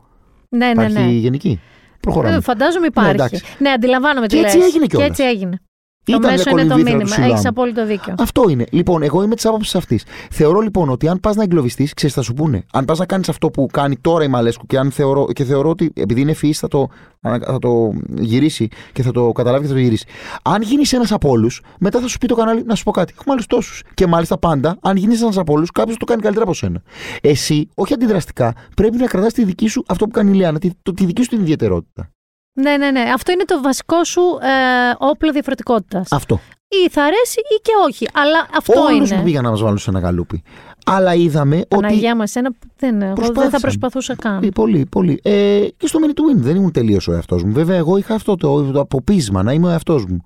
Ναι, 0.49 0.65
ναι, 0.65 0.71
υπάρχει 0.71 0.99
ναι. 0.99 1.11
γενική; 1.11 1.59
Προχωράμε. 1.99 2.35
Ε, 2.35 2.41
φαντάζομαι 2.41 2.85
υπάρχει. 2.85 3.15
Ναι, 3.17 3.29
ναι 3.57 3.69
αντιλαμβάνομαι 3.69 4.27
τι 4.27 4.35
Και 4.35 4.41
έτσι 4.41 4.57
έγινε 4.57 4.85
κιόλα. 4.85 5.05
Και 5.05 5.11
έτσι 5.11 5.23
έγινε. 5.23 5.59
Το 6.03 6.19
μέσο 6.19 6.49
είναι 6.49 6.65
το 6.65 6.75
μήνυμα. 6.75 7.15
Έχεις 7.19 7.45
απόλυτο 7.45 7.85
δίκιο. 7.85 8.15
Αυτό 8.17 8.49
είναι. 8.49 8.65
Λοιπόν, 8.71 9.03
εγώ 9.03 9.23
είμαι 9.23 9.35
της 9.35 9.45
άποψης 9.45 9.75
αυτής. 9.75 10.03
Θεωρώ 10.31 10.59
λοιπόν 10.59 10.89
ότι 10.89 11.07
αν 11.07 11.19
πας 11.19 11.35
να 11.35 11.43
εγκλωβιστείς, 11.43 11.93
ξέρεις, 11.93 12.15
θα 12.15 12.21
σου 12.21 12.33
πούνε. 12.33 12.63
Αν 12.73 12.85
πας 12.85 12.99
να 12.99 13.05
κάνεις 13.05 13.29
αυτό 13.29 13.49
που 13.49 13.67
κάνει 13.73 13.97
τώρα 13.97 14.23
η 14.23 14.27
Μαλέσκου 14.27 14.65
και, 14.65 14.77
αν 14.77 14.91
θεωρώ, 14.91 15.27
και 15.33 15.43
θεωρώ 15.43 15.69
ότι 15.69 15.91
επειδή 15.95 16.21
είναι 16.21 16.31
ευφυή 16.31 16.53
θα 16.53 16.67
το, 16.67 16.89
θα 17.21 17.59
το 17.59 17.91
γυρίσει 18.17 18.67
και 18.93 19.03
θα 19.03 19.11
το 19.11 19.31
καταλάβει 19.31 19.61
και 19.61 19.67
θα 19.67 19.73
το 19.73 19.79
γυρίσει. 19.79 20.05
Αν 20.43 20.61
γίνεις 20.61 20.93
ένας 20.93 21.11
από 21.11 21.29
όλους, 21.29 21.61
μετά 21.79 21.99
θα 21.99 22.07
σου 22.07 22.17
πει 22.17 22.27
το 22.27 22.35
κανάλι 22.35 22.63
να 22.65 22.75
σου 22.75 22.83
πω 22.83 22.91
κάτι. 22.91 23.13
Έχουμε 23.17 23.33
άλλους 23.33 23.47
τόσους. 23.47 23.83
Και 23.93 24.07
μάλιστα 24.07 24.37
πάντα, 24.37 24.77
αν 24.81 24.95
γίνεις 24.95 25.21
ένας 25.21 25.37
από 25.37 25.53
όλους, 25.53 25.71
κάποιος 25.71 25.97
το 25.97 26.05
κάνει 26.05 26.21
καλύτερα 26.21 26.45
από 26.45 26.53
σένα. 26.53 26.81
Εσύ, 27.21 27.69
όχι 27.75 27.93
αντιδραστικά, 27.93 28.55
πρέπει 28.75 28.97
να 28.97 29.05
κρατάς 29.07 29.33
τη 29.33 29.43
δική 29.43 29.67
σου 29.67 29.83
αυτό 29.87 30.05
που 30.05 30.11
κάνει 30.11 30.31
η 30.31 30.33
Λιάννα, 30.33 30.59
τη, 30.59 30.69
τη 30.95 31.05
δική 31.05 31.21
σου 31.23 31.29
την 31.29 31.39
ιδιαιτερότητα. 31.39 32.11
Ναι, 32.53 32.77
ναι, 32.77 32.91
ναι. 32.91 33.01
Αυτό 33.13 33.31
είναι 33.31 33.45
το 33.45 33.61
βασικό 33.61 34.03
σου 34.03 34.21
ε, 34.21 34.95
όπλο 34.97 35.31
διαφορετικότητας. 35.31 36.11
Αυτό. 36.11 36.39
Ή 36.67 36.89
θα 36.89 37.03
αρέσει 37.03 37.39
ή 37.39 37.61
και 37.61 37.71
όχι. 37.87 38.07
Αλλά 38.13 38.47
αυτό 38.57 38.81
Όλους 38.81 38.91
είναι. 38.91 39.01
Όλου 39.03 39.15
που 39.15 39.23
πήγαν 39.23 39.43
να 39.43 39.49
μας 39.49 39.61
βάλουν 39.61 39.77
σε 39.77 39.89
ένα 39.89 39.99
γαλούπι. 39.99 40.43
Αλλά 40.85 41.13
είδαμε 41.13 41.55
ότι. 41.55 41.67
Παναγία 41.67 42.15
μα, 42.15 42.23
ένα 42.33 42.51
δεν, 42.77 43.01
εγώ 43.01 43.31
δεν 43.33 43.49
θα 43.49 43.59
προσπαθούσα 43.59 44.15
καν. 44.15 44.51
Πολύ, 44.55 44.85
πολύ. 44.89 45.19
Ε, 45.23 45.67
και 45.77 45.87
στο 45.87 45.99
mini 46.01 46.09
to 46.09 46.37
win 46.37 46.41
δεν 46.41 46.55
ήμουν 46.55 46.71
τελείως 46.71 47.07
ο 47.07 47.13
εαυτός 47.13 47.43
μου. 47.43 47.53
Βέβαια, 47.53 47.77
εγώ 47.77 47.97
είχα 47.97 48.13
αυτό 48.13 48.35
το, 48.35 48.71
το 48.71 48.79
αποπίσμα 48.79 49.43
να 49.43 49.51
είμαι 49.53 49.67
ο 49.67 49.69
εαυτός 49.69 50.05
μου. 50.05 50.21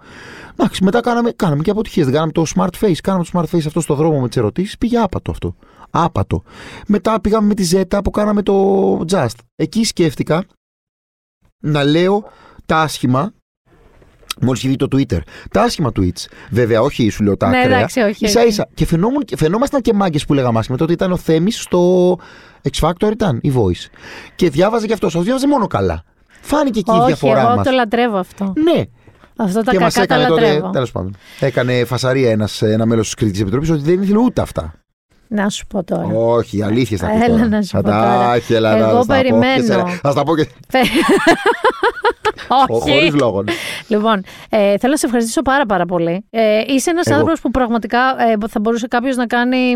Εντάξει, 0.51 0.83
μετά 0.83 1.01
κάναμε, 1.01 1.31
κάναμε 1.31 1.63
και 1.63 1.69
αποτυχίες. 1.69 2.05
Δεν 2.05 2.13
κάναμε 2.13 2.31
το 2.31 2.43
smart 2.55 2.85
face. 2.85 2.95
Κάναμε 3.03 3.23
το 3.23 3.29
smart 3.33 3.55
face 3.55 3.65
αυτό 3.67 3.79
στο 3.81 3.93
δρόμο 3.93 4.19
με 4.19 4.27
τις 4.27 4.37
ερωτήσεις. 4.37 4.77
Πήγε 4.77 4.97
άπατο 4.97 5.31
αυτό. 5.31 5.55
Άπατο. 5.89 6.43
Μετά 6.87 7.21
πήγαμε 7.21 7.47
με 7.47 7.53
τη 7.53 7.69
Zeta 7.71 7.99
που 8.03 8.09
κάναμε 8.09 8.41
το 8.41 8.99
Just. 9.11 9.37
Εκεί 9.55 9.83
σκέφτηκα 9.83 10.45
να 11.59 11.83
λέω 11.83 12.23
τα 12.65 12.81
άσχημα 12.81 13.31
Μόλις 14.41 14.63
είχε 14.63 14.69
δει 14.69 14.75
το 14.75 14.87
Twitter. 14.91 15.19
Τα 15.51 15.61
άσχημα 15.61 15.91
tweets. 15.95 16.25
Βέβαια, 16.49 16.81
όχι 16.81 17.09
σου 17.09 17.23
λέω 17.23 17.37
τα 17.37 17.49
ναι, 17.49 17.57
ακραία. 17.57 17.77
Εντάξει, 17.77 17.99
όχι, 17.99 18.25
ίσα 18.25 18.45
ίσα. 18.45 18.67
Και 18.73 18.85
φαινόμουν, 18.85 19.23
φαινόμασταν 19.37 19.81
και 19.81 19.93
μάγκες 19.93 20.25
που 20.25 20.33
λέγαμε 20.33 20.59
άσχημα. 20.59 20.77
Τότε 20.77 20.93
ήταν 20.93 21.11
ο 21.11 21.17
Θέμης 21.17 21.61
στο 21.61 22.15
X 22.71 22.87
Factor, 22.87 23.11
ήταν 23.11 23.39
η 23.41 23.53
Voice. 23.55 23.89
Και 24.35 24.49
διάβαζε 24.49 24.87
και 24.87 24.93
αυτός. 24.93 25.09
Αυτός 25.09 25.23
διάβαζε 25.23 25.47
μόνο 25.47 25.67
καλά. 25.67 26.03
Φάνηκε 26.41 26.79
εκεί 26.79 26.91
όχι, 26.91 27.01
η 27.01 27.05
διαφορά 27.05 27.43
μας. 27.43 27.53
Εγώ 27.53 27.63
το 27.63 27.71
λατρεύω 27.71 28.17
αυτό. 28.17 28.53
Ναι. 28.63 28.83
Αυτό 29.35 29.63
τα 29.63 29.71
και 29.71 29.77
κακά 29.77 30.05
τα 30.05 30.17
λατρεύω. 30.17 30.69
Τέλος 30.69 30.91
πάντων. 30.91 31.15
Έκανε 31.39 31.85
φασαρία 31.85 32.31
ένας, 32.31 32.61
ένα 32.61 32.85
μέλος 32.85 33.05
της 33.05 33.13
Κριτική 33.13 33.41
Επιτροπής 33.41 33.69
ότι 33.69 33.81
δεν 33.81 34.01
ήθελε 34.01 34.17
ούτε 34.17 34.41
αυτά. 34.41 34.73
Να 35.27 35.49
σου 35.49 35.65
πω 35.67 35.83
τώρα. 35.83 36.07
Όχι, 36.15 36.61
αλήθεια 36.61 36.97
θα 36.97 37.07
πει. 37.07 37.23
Έλα 37.23 37.47
να 37.47 37.61
σου 37.61 37.77
πω 37.77 37.83
τώρα. 37.83 38.37
έλα, 38.49 38.77
Εγώ 38.77 39.05
περιμένω. 39.05 39.87
Θα 40.01 40.13
τα 40.13 40.23
πω 40.23 40.35
και. 40.35 40.47
Χωρίς 42.67 43.13
λόγο. 43.13 43.43
Ναι. 43.43 43.53
Λοιπόν, 43.87 44.23
ε, 44.49 44.77
θέλω 44.77 44.91
να 44.91 44.97
σε 44.97 45.05
ευχαριστήσω 45.05 45.41
πάρα 45.41 45.65
πάρα 45.65 45.85
πολύ. 45.85 46.25
Ε, 46.29 46.61
είσαι 46.67 46.89
ένας 46.89 47.07
άνθρωπος 47.07 47.41
που 47.41 47.51
πραγματικά 47.51 47.99
ε, 47.99 48.47
θα 48.47 48.59
μπορούσε 48.59 48.87
κάποιος 48.87 49.15
να 49.15 49.25
κάνει. 49.25 49.75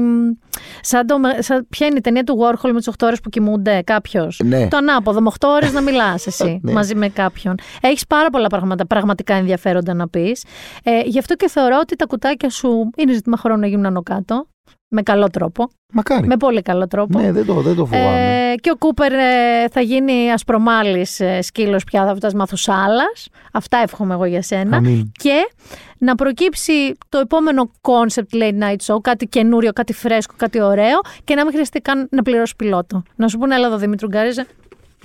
Σαν 0.82 1.07
το, 1.07 1.15
σαν, 1.40 1.68
ποια 1.69 1.88
είναι 1.88 1.98
η 1.98 2.02
ταινία 2.02 2.23
του 2.23 2.38
Warhol 2.41 2.69
με 2.72 2.78
τις 2.78 2.90
8 2.90 2.94
ώρες 3.02 3.19
που 3.19 3.30
κοιμούνται, 3.30 3.82
κάποιος; 3.86 4.40
Ναι. 4.44 4.68
Το 4.68 4.78
ανάποδο, 4.78 5.22
με 5.22 5.32
8 5.40 5.48
ώρες 5.48 5.73
να 5.73 5.82
μιλάς 5.82 6.28
εσύ 6.28 6.60
ναι. 6.64 6.72
μαζί 6.72 6.95
με 6.95 7.10
κάποιον. 7.10 7.56
Έχεις 7.82 8.07
πάρα 8.07 8.30
πολλά 8.30 8.48
πράγματα 8.48 8.86
πραγματικά 8.86 9.34
ενδιαφέροντα 9.34 9.94
να 9.94 10.07
πεις. 10.07 10.44
Ε, 10.84 10.99
γι' 11.06 11.19
αυτό 11.19 11.36
και 11.36 11.49
θεωρώ 11.49 11.78
ότι 11.82 11.95
τα 11.95 12.06
κουτάκια 12.06 12.49
σου 12.49 12.90
είναι 12.98 13.14
ζήτημα 13.14 13.38
χρόνου 13.38 13.60
να 13.60 13.68
γίνουν 13.68 13.86
άνω 13.86 14.02
κάτω. 14.02 14.45
Με 14.93 15.01
καλό 15.01 15.27
τρόπο. 15.27 15.69
Μακάρι. 15.93 16.27
Με 16.27 16.38
πολύ 16.38 16.61
καλό 16.61 16.88
τρόπο. 16.88 17.19
Ναι, 17.19 17.31
δεν 17.31 17.45
το, 17.45 17.53
δεν 17.53 17.76
το 17.76 17.85
φοβάμαι. 17.85 18.51
Ε, 18.51 18.55
και 18.55 18.72
ο 18.72 18.76
Κούπερ 18.77 19.11
ε, 19.11 19.68
θα 19.72 19.81
γίνει 19.81 20.31
ασπρομάλης 20.31 21.19
ε, 21.19 21.41
σκύλος 21.41 21.84
πια, 21.84 22.05
θα 22.05 22.15
φτάσει 22.15 22.35
μάθο 22.35 22.73
άλλα. 22.85 23.03
Αυτά 23.51 23.77
εύχομαι 23.77 24.13
εγώ 24.13 24.26
για 24.26 24.41
σένα. 24.41 24.77
Αμήν. 24.77 25.11
Και 25.11 25.51
να 25.97 26.15
προκύψει 26.15 26.97
το 27.09 27.18
επόμενο 27.18 27.72
concept 27.81 28.35
late 28.41 28.63
night 28.63 28.93
show, 28.93 29.01
κάτι 29.01 29.26
καινούριο, 29.27 29.72
κάτι 29.73 29.93
φρέσκο, 29.93 30.34
κάτι 30.38 30.61
ωραίο 30.61 30.99
και 31.23 31.35
να 31.35 31.43
μην 31.43 31.51
χρειαστεί 31.51 31.80
καν 31.80 32.07
να 32.11 32.22
πληρώσει 32.22 32.55
πιλότο. 32.55 33.03
Να 33.15 33.27
σου 33.27 33.38
πούνε, 33.38 33.55
έλα 33.55 33.68
εδώ 33.68 33.77
Δημήτρου 33.77 34.07
Γκάριζε. 34.07 34.45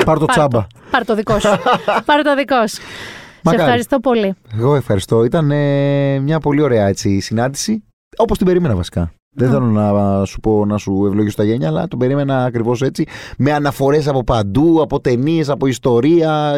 Πάρ 0.05 0.19
το 0.19 0.27
τσάμπα. 0.27 0.67
Πάρ 0.91 1.05
το 1.05 1.15
δικό 1.15 1.39
σου. 1.39 1.49
Πάρ 2.07 2.23
το 2.23 2.35
δικό 2.35 2.67
σου. 2.67 2.81
Σε 3.43 3.55
ευχαριστώ 3.55 4.01
πολύ. 4.01 4.35
Εγώ 4.59 4.75
ευχαριστώ. 4.75 5.25
Ήταν 5.25 5.51
ε, 5.51 6.19
μια 6.19 6.41
πολύ 6.41 6.61
ωραία 6.61 6.87
έτσι, 6.87 7.21
συνάντηση. 7.21 7.85
Όπως 8.17 8.37
την 8.37 8.47
περίμενα 8.47 8.75
βασικά. 8.75 9.13
Δεν 9.39 9.51
θέλω 9.51 9.65
να 9.65 10.25
σου 10.25 10.41
πω 10.41 10.65
να 10.67 10.79
σου 10.79 11.05
ευλογήσω 11.07 11.37
τα 11.37 11.45
γένια, 11.45 11.69
αλλά 11.69 11.89
τον 11.89 11.99
περίμενα 11.99 12.45
ακριβώς 12.45 12.83
έτσι. 12.83 13.05
Με 13.39 13.53
αναφορές 13.53 14.09
από 14.09 14.25
παντού, 14.25 14.81
από 14.83 15.01
ταινίες, 15.01 15.49
από 15.49 15.67
ιστορία. 15.67 16.53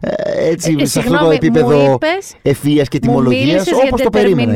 Ε, 0.00 0.48
έτσι, 0.50 0.76
ε, 0.78 0.84
σε 0.84 0.98
αυτό 0.98 1.18
το 1.18 1.30
επίπεδο 1.30 1.98
ευφυία 2.42 2.84
και 2.84 2.98
τιμολογίας. 2.98 3.66
Όπως 3.86 4.02
το 4.02 4.10
περίμενα. 4.10 4.52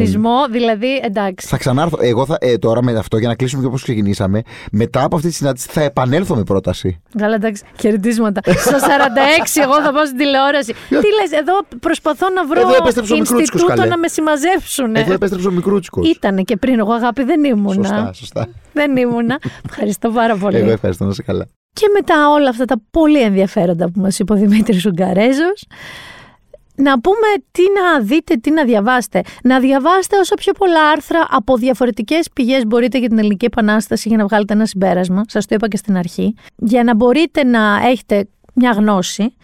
δηλαδή 0.50 1.00
εντάξει. 1.02 1.46
Θα 1.46 1.56
ξανάρθω. 1.56 1.98
Εγώ 2.00 2.26
θα, 2.26 2.36
ε, 2.40 2.58
τώρα 2.58 2.82
με 2.82 2.92
αυτό, 2.92 3.18
για 3.18 3.28
να 3.28 3.34
κλείσουμε 3.34 3.62
και 3.62 3.68
όπως 3.68 3.82
ξεκινήσαμε, 3.82 4.42
μετά 4.72 5.04
από 5.04 5.16
αυτή 5.16 5.28
τη 5.28 5.34
συνάντηση 5.34 5.68
θα 5.70 5.82
επανέλθω 5.82 6.34
με 6.34 6.42
πρόταση. 6.42 7.00
Καλά, 7.18 7.34
εντάξει. 7.34 7.62
Χαιρετίσματα. 7.80 8.40
Στο 8.44 8.78
46, 8.78 9.60
εγώ 9.62 9.82
θα 9.82 9.92
πάω 9.92 10.06
στην 10.06 10.18
τηλεόραση. 10.18 10.72
Τι 10.88 10.94
λες, 10.94 11.40
εδώ 11.40 11.52
προσπαθώ 11.80 12.26
να 12.34 12.46
βρω. 12.46 12.60
Εδώ 12.60 13.16
Ινστιτούτο 13.16 13.84
να 13.84 13.98
με 13.98 14.08
συμμαζεύσουν. 14.08 14.94
Εδώ 14.94 15.12
επέστρεψε 15.12 15.48
ο 15.48 15.50
μικρούτσικος. 15.50 16.10
Ήταν 16.10 16.44
και 16.44 16.56
πριν, 16.56 16.78
εγώ 16.78 16.92
αγάπη 16.92 17.22
δεν 17.40 17.44
ήμουνα. 17.44 17.74
Σωστά, 17.74 18.12
σωστά. 18.12 18.48
Δεν 18.72 18.96
ήμουνα. 18.96 19.38
Ευχαριστώ 19.68 20.10
πάρα 20.10 20.36
πολύ. 20.36 20.56
Εγώ 20.56 20.70
ευχαριστώ 20.70 21.04
να 21.04 21.10
είσαι 21.10 21.22
καλά. 21.22 21.46
Και 21.72 21.86
μετά 21.92 22.30
όλα 22.30 22.48
αυτά 22.48 22.64
τα 22.64 22.76
πολύ 22.90 23.22
ενδιαφέροντα 23.22 23.90
που 23.90 24.00
μας 24.00 24.18
είπε 24.18 24.32
ο 24.32 24.36
Δημήτρης 24.36 24.86
Ουγγαρέζος, 24.86 25.66
να 26.74 27.00
πούμε 27.00 27.26
τι 27.50 27.62
να 27.62 28.00
δείτε, 28.00 28.34
τι 28.34 28.50
να 28.50 28.64
διαβάσετε. 28.64 29.22
Να 29.42 29.60
διαβάσετε 29.60 30.18
όσο 30.18 30.34
πιο 30.34 30.52
πολλά 30.52 30.88
άρθρα 30.88 31.26
από 31.30 31.56
διαφορετικές 31.56 32.28
πηγές 32.32 32.66
μπορείτε 32.66 32.98
για 32.98 33.08
την 33.08 33.18
Ελληνική 33.18 33.44
Επανάσταση 33.44 34.08
για 34.08 34.16
να 34.16 34.24
βγάλετε 34.24 34.52
ένα 34.52 34.66
συμπέρασμα. 34.66 35.24
Σας 35.28 35.46
το 35.46 35.54
είπα 35.54 35.68
και 35.68 35.76
στην 35.76 35.96
αρχή. 35.96 36.34
Για 36.56 36.84
να 36.84 36.94
μπορείτε 36.94 37.44
να 37.44 37.80
έχετε 37.84 38.28
μια 38.54 38.70
γνώση. 38.70 39.34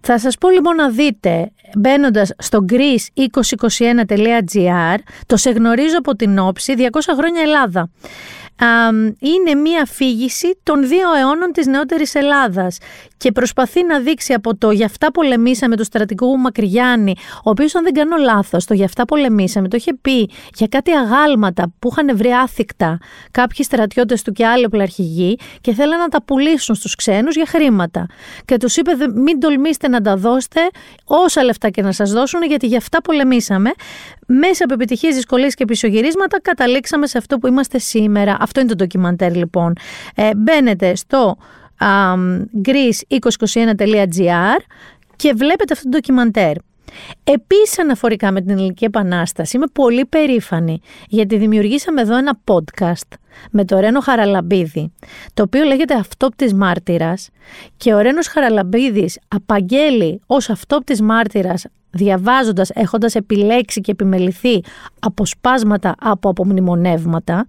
Θα 0.00 0.18
σας 0.18 0.38
πω 0.38 0.50
λοιπόν 0.50 0.76
να 0.76 0.90
δείτε 0.90 1.52
μπαίνοντας 1.76 2.32
στο 2.38 2.64
greece2021.gr 2.68 4.98
το 5.26 5.36
«Σε 5.36 5.50
γνωρίζω 5.50 5.98
από 5.98 6.16
την 6.16 6.38
όψη 6.38 6.74
200 6.78 6.84
χρόνια 7.16 7.42
Ελλάδα» 7.42 7.90
είναι 9.18 9.54
μία 9.54 9.82
αφήγηση 9.82 10.58
των 10.62 10.88
δύο 10.88 11.14
αιώνων 11.14 11.52
της 11.52 11.66
νεότερης 11.66 12.14
Ελλάδας 12.14 12.78
και 13.16 13.32
προσπαθεί 13.32 13.84
να 13.84 14.00
δείξει 14.00 14.32
από 14.32 14.56
το 14.56 14.70
«Γι' 14.70 14.84
αυτά 14.84 15.10
πολεμήσαμε» 15.10 15.76
του 15.76 15.84
στρατηγού 15.84 16.38
Μακριγιάννη, 16.38 17.14
ο 17.44 17.50
οποίος 17.50 17.74
αν 17.74 17.82
δεν 17.82 17.92
κάνω 17.92 18.16
λάθος, 18.16 18.64
το 18.64 18.74
«Γι' 18.74 18.84
αυτά 18.84 19.04
πολεμήσαμε» 19.04 19.68
το 19.68 19.76
είχε 19.76 19.94
πει 19.94 20.30
για 20.54 20.66
κάτι 20.66 20.90
αγάλματα 20.90 21.72
που 21.78 21.88
είχαν 21.92 22.16
βρει 22.16 22.30
άθικτα 22.30 22.98
κάποιοι 23.30 23.64
στρατιώτες 23.64 24.22
του 24.22 24.32
και 24.32 24.46
άλλοι 24.46 24.64
οπλαρχηγοί 24.64 25.38
και 25.60 25.72
θέλαν 25.72 25.98
να 25.98 26.08
τα 26.08 26.22
πουλήσουν 26.22 26.74
στους 26.74 26.94
ξένους 26.94 27.34
για 27.34 27.46
χρήματα. 27.46 28.06
Και 28.44 28.56
τους 28.56 28.76
είπε 28.76 28.92
μην 29.14 29.40
τολμήσετε 29.40 29.88
να 29.88 30.00
τα 30.00 30.16
δώσετε 30.16 30.60
όσα 31.04 31.44
λεφτά 31.44 31.70
και 31.70 31.82
να 31.82 31.92
σας 31.92 32.12
δώσουν 32.12 32.42
γιατί 32.42 32.66
«Γι' 32.66 32.76
αυτά 32.76 33.00
πολεμήσαμε» 33.00 33.70
μέσα 34.26 34.64
από 34.64 34.74
επιτυχίες, 34.74 35.14
δυσκολίες 35.14 35.54
και 35.54 35.64
πισωγυρίσματα 35.64 36.40
καταλήξαμε 36.40 37.06
σε 37.06 37.18
αυτό 37.18 37.38
που 37.38 37.46
είμαστε 37.46 37.78
σήμερα. 37.78 38.36
Αυτό 38.52 38.64
είναι 38.64 38.74
το 38.74 38.84
ντοκιμαντέρ 38.84 39.34
λοιπόν. 39.36 39.72
Ε, 40.14 40.30
μπαίνετε 40.36 40.94
στο 40.94 41.36
um, 41.80 42.42
greece2021.gr 42.64 44.60
και 45.16 45.32
βλέπετε 45.36 45.72
αυτό 45.72 45.82
το 45.82 45.88
ντοκιμαντέρ. 45.88 46.54
Επίσης 47.24 47.78
αναφορικά 47.78 48.32
με 48.32 48.40
την 48.40 48.50
Ελληνική 48.50 48.84
Επανάσταση 48.84 49.56
είμαι 49.56 49.66
πολύ 49.72 50.06
περήφανη 50.06 50.80
γιατί 51.08 51.36
δημιουργήσαμε 51.36 52.00
εδώ 52.00 52.16
ένα 52.16 52.38
podcast 52.44 53.16
με 53.50 53.64
το 53.64 53.78
Ρένο 53.78 54.00
Χαραλαμπίδη 54.00 54.92
το 55.34 55.42
οποίο 55.42 55.64
λέγεται 55.64 55.94
Αυτόπτης 55.94 56.54
Μάρτυρας 56.54 57.28
και 57.76 57.94
ο 57.94 57.98
Ρένος 57.98 58.26
Χαραλαμπίδης 58.26 59.18
απαγγέλει 59.28 60.20
ως 60.26 60.50
Αυτόπτης 60.50 61.02
Μάρτυρας 61.02 61.64
διαβάζοντας, 61.92 62.70
έχοντας 62.70 63.14
επιλέξει 63.14 63.80
και 63.80 63.90
επιμεληθεί 63.90 64.62
αποσπάσματα 65.00 65.94
από 65.98 66.28
απομνημονεύματα, 66.28 67.46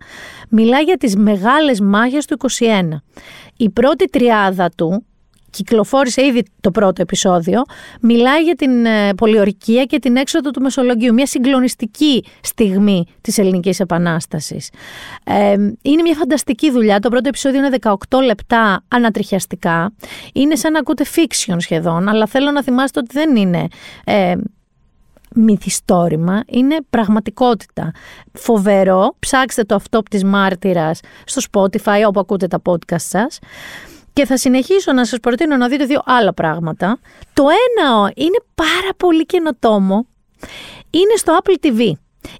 μιλάει 0.49 0.83
για 0.83 0.97
τις 0.97 1.15
μεγάλες 1.15 1.79
μάχες 1.79 2.25
του 2.25 2.33
21. 2.33 3.03
Η 3.57 3.69
πρώτη 3.69 4.05
τριάδα 4.05 4.69
του, 4.69 5.05
κυκλοφόρησε 5.53 6.25
ήδη 6.25 6.43
το 6.61 6.71
πρώτο 6.71 7.01
επεισόδιο, 7.01 7.61
μιλάει 8.01 8.43
για 8.43 8.55
την 8.55 8.85
ε, 8.85 9.13
πολιορκία 9.13 9.83
και 9.83 9.99
την 9.99 10.15
έξοδο 10.15 10.51
του 10.51 10.61
Μεσολογγίου, 10.61 11.13
μια 11.13 11.25
συγκλονιστική 11.25 12.23
στιγμή 12.41 13.05
της 13.21 13.37
Ελληνικής 13.37 13.79
Επανάστασης. 13.79 14.69
Ε, 15.23 15.51
είναι 15.81 16.01
μια 16.01 16.15
φανταστική 16.15 16.71
δουλειά, 16.71 16.99
το 16.99 17.09
πρώτο 17.09 17.27
επεισόδιο 17.27 17.65
είναι 17.65 17.77
18 17.81 17.95
λεπτά 18.25 18.83
ανατριχιαστικά, 18.87 19.93
είναι 20.33 20.55
σαν 20.55 20.71
να 20.71 20.79
ακούτε 20.79 21.05
fiction 21.15 21.55
σχεδόν, 21.57 22.09
αλλά 22.09 22.25
θέλω 22.25 22.51
να 22.51 22.63
θυμάστε 22.63 22.99
ότι 22.99 23.09
δεν 23.11 23.35
είναι... 23.35 23.67
Ε, 24.03 24.33
μυθιστόρημα, 25.35 26.43
είναι 26.47 26.77
πραγματικότητα. 26.89 27.91
Φοβερό, 28.33 29.15
ψάξτε 29.19 29.63
το 29.63 29.75
αυτό 29.75 30.03
της 30.09 30.23
μάρτυρας 30.23 30.99
στο 31.25 31.41
Spotify 31.51 32.01
όπου 32.07 32.19
ακούτε 32.19 32.47
τα 32.47 32.61
podcast 32.65 32.95
σας. 32.97 33.39
Και 34.13 34.25
θα 34.25 34.37
συνεχίσω 34.37 34.93
να 34.93 35.05
σας 35.05 35.19
προτείνω 35.19 35.57
να 35.57 35.67
δείτε 35.67 35.85
δύο 35.85 36.01
άλλα 36.05 36.33
πράγματα. 36.33 36.99
Το 37.33 37.43
ένα 37.43 38.11
είναι 38.15 38.37
πάρα 38.55 38.93
πολύ 38.97 39.25
καινοτόμο. 39.25 40.07
Είναι 40.89 41.15
στο 41.15 41.39
Apple 41.43 41.65
TV. 41.65 41.91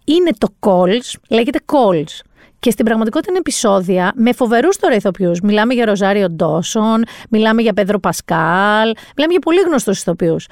Είναι 0.04 0.32
το 0.38 0.48
Calls, 0.60 1.14
λέγεται 1.30 1.60
Calls. 1.66 2.22
Και 2.60 2.72
στην 2.72 2.86
πραγματικότητα 2.86 3.32
είναι 3.32 3.40
επεισόδια 3.40 4.12
με 4.16 4.34
φοβερούς 4.34 4.78
τώρα 4.78 4.95
ηθοποιού. 4.95 5.32
Μιλάμε 5.44 5.74
για 5.74 5.86
Ροζάριο 5.86 6.30
Ντόσον, 6.30 7.04
μιλάμε 7.30 7.62
για 7.62 7.74
Πέδρο 7.74 8.00
Πασκάλ, 8.00 8.94
μιλάμε 9.16 9.32
για 9.32 9.40
πολύ 9.40 9.60
γνωστούς 9.60 10.00
ηθοποιούς. 10.00 10.48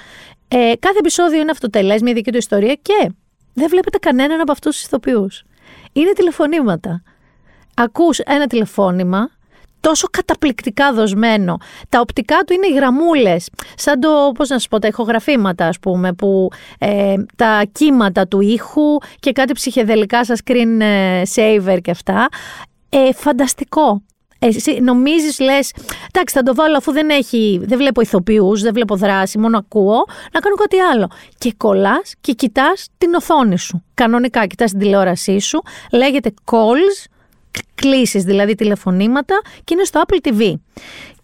Ε, 0.47 0.73
κάθε 0.79 0.97
επεισόδιο 0.97 1.39
είναι 1.41 1.51
αυτοτελέ, 1.51 1.95
μια 2.01 2.13
δική 2.13 2.31
του 2.31 2.37
ιστορία 2.37 2.73
και 2.81 3.11
δεν 3.53 3.67
βλέπετε 3.69 3.97
κανέναν 3.97 4.39
από 4.39 4.51
αυτούς 4.51 4.75
τους 4.75 4.85
ηθοποιούς. 4.85 5.43
Είναι 5.91 6.11
τηλεφωνήματα. 6.11 7.03
Ακούς 7.75 8.19
ένα 8.19 8.47
τηλεφώνημα 8.47 9.29
τόσο 9.81 10.07
καταπληκτικά 10.11 10.93
δοσμένο. 10.93 11.57
Τα 11.89 11.99
οπτικά 11.99 12.37
του 12.37 12.53
είναι 12.53 12.67
οι 12.67 12.73
γραμμούλες, 12.73 13.49
σαν 13.75 13.99
το, 13.99 14.31
πώς 14.35 14.49
να 14.49 14.59
σου 14.59 14.67
πω, 14.67 14.79
τα 14.79 14.87
ηχογραφήματα 14.87 15.67
ας 15.67 15.79
πούμε, 15.79 16.13
που 16.13 16.49
ε, 16.79 17.15
τα 17.35 17.61
κύματα 17.71 18.27
του 18.27 18.41
ήχου 18.41 18.97
και 19.19 19.31
κάτι 19.31 19.53
ψυχεδελικά 19.53 20.25
σα 20.25 20.35
screen 20.35 20.79
ε, 20.79 21.21
saver 21.35 21.77
και 21.81 21.91
αυτά. 21.91 22.27
Ε, 22.89 23.13
φανταστικό. 23.13 24.01
Εσύ 24.43 24.79
νομίζεις, 24.81 25.39
λες, 25.39 25.73
εντάξει 26.13 26.35
θα 26.35 26.43
το 26.43 26.55
βάλω 26.55 26.77
αφού 26.77 26.91
δεν 26.91 27.09
έχει, 27.09 27.59
δεν 27.63 27.77
βλέπω 27.77 28.01
ηθοποιούς, 28.01 28.61
δεν 28.61 28.73
βλέπω 28.73 28.95
δράση, 28.95 29.37
μόνο 29.37 29.57
ακούω, 29.57 30.05
να 30.31 30.39
κάνω 30.39 30.55
κάτι 30.55 30.79
άλλο. 30.79 31.09
Και 31.37 31.53
κολλάς 31.57 32.13
και 32.21 32.33
κοιτάς 32.33 32.87
την 32.97 33.13
οθόνη 33.13 33.57
σου. 33.57 33.83
Κανονικά 33.93 34.47
κοιτάς 34.47 34.71
την 34.71 34.79
τηλεόρασή 34.79 35.39
σου, 35.39 35.61
λέγεται 35.91 36.33
calls 36.51 37.10
κλήσεις, 37.75 38.23
δηλαδή 38.23 38.55
τηλεφωνήματα 38.55 39.41
και 39.63 39.73
είναι 39.73 39.83
στο 39.83 40.01
Apple 40.07 40.27
TV. 40.27 40.53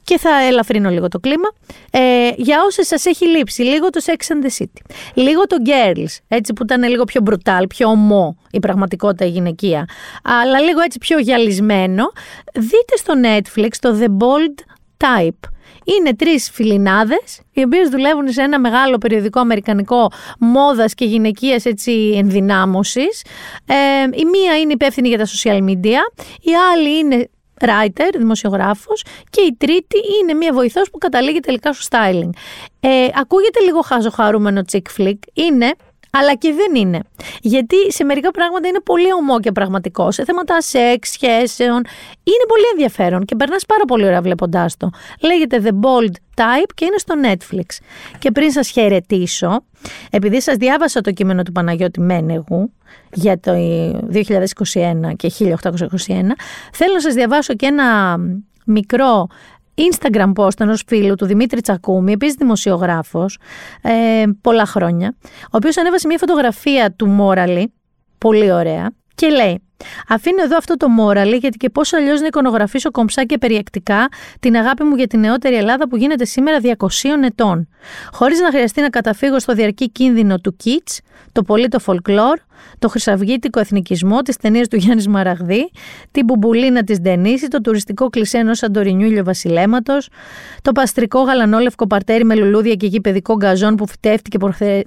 Και 0.03 0.17
θα 0.17 0.41
ελαφρύνω 0.41 0.89
λίγο 0.89 1.07
το 1.07 1.19
κλίμα. 1.19 1.49
Ε, 1.91 2.29
για 2.35 2.57
όσες 2.67 2.87
σας 2.87 3.05
έχει 3.05 3.27
λείψει, 3.27 3.61
λίγο 3.61 3.89
το 3.89 4.01
Sex 4.05 4.33
and 4.33 4.45
the 4.45 4.63
City. 4.63 4.95
Λίγο 5.13 5.41
το 5.47 5.55
Girls, 5.65 6.17
έτσι 6.27 6.53
που 6.53 6.63
ήταν 6.63 6.83
λίγο 6.83 7.03
πιο 7.03 7.21
brutal, 7.29 7.63
πιο 7.69 7.89
ομό 7.89 8.37
η 8.51 8.59
πραγματικότητα 8.59 9.25
η 9.25 9.29
γυναικεία. 9.29 9.85
Αλλά 10.23 10.59
λίγο 10.59 10.79
έτσι 10.79 10.97
πιο 10.97 11.19
γυαλισμένο. 11.19 12.03
Δείτε 12.53 12.95
στο 12.95 13.13
Netflix 13.23 13.69
το 13.79 13.97
The 14.01 14.07
Bold 14.07 14.63
Type. 14.97 15.49
Είναι 15.95 16.15
τρεις 16.15 16.49
φιλινάδες, 16.53 17.41
οι 17.51 17.63
οποίες 17.63 17.89
δουλεύουν 17.89 18.31
σε 18.31 18.41
ένα 18.41 18.59
μεγάλο 18.59 18.97
περιοδικό 18.97 19.39
αμερικανικό 19.39 20.11
μόδας 20.39 20.93
και 20.93 21.05
γυναικείας 21.05 21.63
ενδυνάμωσης. 22.15 23.23
Ε, 23.65 23.75
η 24.03 24.25
μία 24.25 24.57
είναι 24.59 24.73
υπεύθυνη 24.73 25.07
για 25.07 25.17
τα 25.17 25.25
social 25.25 25.63
media, 25.69 26.23
η 26.41 26.51
άλλη 26.73 26.97
είναι 26.97 27.29
writer, 27.61 28.09
δημοσιογράφος 28.17 29.03
και 29.29 29.41
η 29.41 29.55
τρίτη 29.57 29.97
είναι 30.21 30.33
μια 30.33 30.53
βοηθός 30.53 30.89
που 30.89 30.97
καταλήγει 30.97 31.39
τελικά 31.39 31.73
στο 31.73 31.87
styling. 31.91 32.29
Ε, 32.79 33.07
ακούγεται 33.13 33.59
λίγο 33.59 33.81
χάζο 33.81 34.09
χαρούμενο 34.09 34.61
chick 34.71 34.97
flick, 34.97 35.19
είναι 35.33 35.73
αλλά 36.11 36.35
και 36.35 36.53
δεν 36.53 36.75
είναι. 36.75 36.99
Γιατί 37.41 37.91
σε 37.91 38.03
μερικά 38.03 38.31
πράγματα 38.31 38.67
είναι 38.67 38.79
πολύ 38.79 39.13
ομό 39.13 39.39
και 39.39 39.51
πραγματικός. 39.51 40.15
Σε 40.15 40.23
θέματα 40.23 40.61
σεξ, 40.61 41.09
σχέσεων. 41.09 41.77
Είναι 42.23 42.45
πολύ 42.47 42.63
ενδιαφέρον 42.71 43.25
και 43.25 43.35
περνάς 43.35 43.65
πάρα 43.65 43.85
πολύ 43.87 44.05
ωραία 44.05 44.21
βλέποντάς 44.21 44.77
το. 44.77 44.89
Λέγεται 45.21 45.61
The 45.63 45.69
Bold 45.69 46.11
Type 46.35 46.71
και 46.75 46.85
είναι 46.85 46.97
στο 46.97 47.15
Netflix. 47.23 47.77
Και 48.19 48.31
πριν 48.31 48.51
σας 48.51 48.69
χαιρετήσω, 48.69 49.63
επειδή 50.09 50.41
σας 50.41 50.55
διάβασα 50.55 51.01
το 51.01 51.11
κείμενο 51.11 51.43
του 51.43 51.51
Παναγιώτη 51.51 52.01
Μένεγου 52.01 52.71
για 53.13 53.39
το 53.39 53.51
2021 54.11 55.15
και 55.15 55.31
1821, 55.39 55.55
θέλω 56.73 56.93
να 56.93 57.01
σας 57.01 57.13
διαβάσω 57.13 57.53
και 57.53 57.65
ένα 57.65 58.17
μικρό 58.65 59.27
Instagram 59.77 60.31
post 60.35 60.59
ενός 60.59 60.83
φίλου 60.87 61.15
του 61.15 61.25
Δημήτρη 61.25 61.61
Τσακούμη, 61.61 62.11
επίσης 62.11 62.35
δημοσιογράφος, 62.35 63.39
ε, 63.81 64.23
πολλά 64.41 64.65
χρόνια, 64.65 65.15
ο 65.43 65.49
οποίος 65.51 65.77
ανέβασε 65.77 66.07
μια 66.07 66.17
φωτογραφία 66.17 66.91
του 66.91 67.07
Μόραλι, 67.07 67.73
πολύ 68.17 68.51
ωραία, 68.51 68.91
και 69.15 69.27
λέει: 69.27 69.61
Αφήνω 70.07 70.43
εδώ 70.43 70.57
αυτό 70.57 70.77
το 70.77 70.89
μόραλι, 70.89 71.35
γιατί 71.35 71.57
και 71.57 71.69
πώς 71.69 71.93
αλλιώς 71.93 72.21
να 72.21 72.27
εικονογραφήσω 72.27 72.91
κομψά 72.91 73.23
και 73.23 73.37
περιεκτικά 73.37 74.07
την 74.39 74.55
αγάπη 74.55 74.83
μου 74.83 74.95
για 74.95 75.07
την 75.07 75.19
νεότερη 75.19 75.55
Ελλάδα 75.55 75.87
που 75.87 75.97
γίνεται 75.97 76.25
σήμερα 76.25 76.57
200 76.61 76.87
ετών. 77.23 77.67
Χωρίς 78.11 78.39
να 78.39 78.49
χρειαστεί 78.49 78.81
να 78.81 78.89
καταφύγω 78.89 79.39
στο 79.39 79.53
διαρκή 79.53 79.89
κίνδυνο 79.89 80.39
του 80.39 80.55
κίτς, 80.55 80.99
το 81.31 81.41
πολύ 81.41 81.67
το 81.67 81.79
folklore, 81.85 82.41
το 82.79 82.87
χρυσαυγήτικο 82.89 83.59
εθνικισμό, 83.59 84.21
τις 84.21 84.37
ταινίες 84.37 84.67
του 84.67 84.75
Γιάννης 84.75 85.07
Μαραγδί, 85.07 85.71
την 86.11 86.23
μπουμπουλίνα 86.25 86.83
της 86.83 86.99
Ντενίση, 86.99 87.47
το 87.47 87.61
τουριστικό 87.61 88.09
κλισέ 88.09 88.37
ενός 88.37 88.63
Αντορινιούλιο 88.63 89.23
Βασιλέματος, 89.23 90.09
το 90.61 90.71
παστρικό 90.71 91.21
γαλανόλευκο 91.21 91.87
παρτέρι 91.87 92.25
με 92.25 92.35
λουλούδια 92.35 92.73
και 92.73 92.87
γηπαιδικό 92.87 93.35
γκαζόν 93.35 93.75
που 93.75 93.87
φυτεύτηκε 93.87 94.37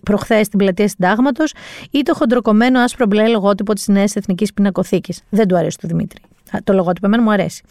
προχθέ 0.03 0.43
στην 0.43 0.59
πλατεία 0.59 0.89
Συντάγματος 0.89 1.53
ή 1.91 2.03
το 2.03 2.15
χοντροκομμένο 2.15 2.81
άσπρο 2.81 3.07
μπλε 3.07 3.29
λογότυπο 3.29 3.73
της 3.73 3.89
Νέας 3.89 4.17
Εθνικής 4.17 4.53
Πινακοθήκη. 4.53 4.80
Δεν 5.31 5.49
του 5.49 5.57
αρέσει 5.57 5.79
του 5.79 5.87
Δημήτρη. 5.87 6.21
Το 6.65 6.73
λογότυπο 6.73 7.07
εμένα 7.07 7.23
μου 7.23 7.33
αρέσει. 7.33 7.63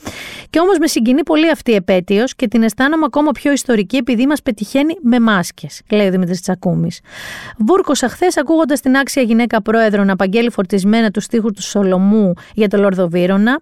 Και 0.50 0.60
όμως 0.60 0.78
με 0.78 0.88
συγκινεί 0.88 1.24
πολύ 1.24 1.50
αυτή 1.50 1.72
η 1.72 1.76
επέτειος 1.76 2.36
και 2.36 2.48
την 2.48 2.64
αισθάνομαι 2.64 3.04
ακόμα 3.06 3.32
πιο 3.32 3.52
ιστορική 3.52 3.98
επειδή 3.98 4.28
μας 4.28 4.42
πετυχαίνει 4.42 4.96
με 5.02 5.20
μάσκες, 5.20 5.82
λέει 5.90 6.08
ο 6.08 6.12
Δημήτρης 6.12 6.42
Τσακούμης. 6.42 7.00
Βούρκωσα 7.58 8.10
χθε 8.10 8.28
ακούγοντας 8.40 8.80
την 8.80 8.96
άξια 8.96 9.22
γυναίκα 9.22 9.62
πρόεδρο 9.62 10.04
να 10.04 10.14
απαγγέλει 10.14 10.52
φορτισμένα 10.52 11.12
τους 11.12 11.24
στίχους 11.24 11.52
του 11.52 11.62
Σολομού 11.62 12.34
για 12.54 12.68
το 12.68 12.78
Λόρδο 12.78 13.08
Βύρονα. 13.08 13.60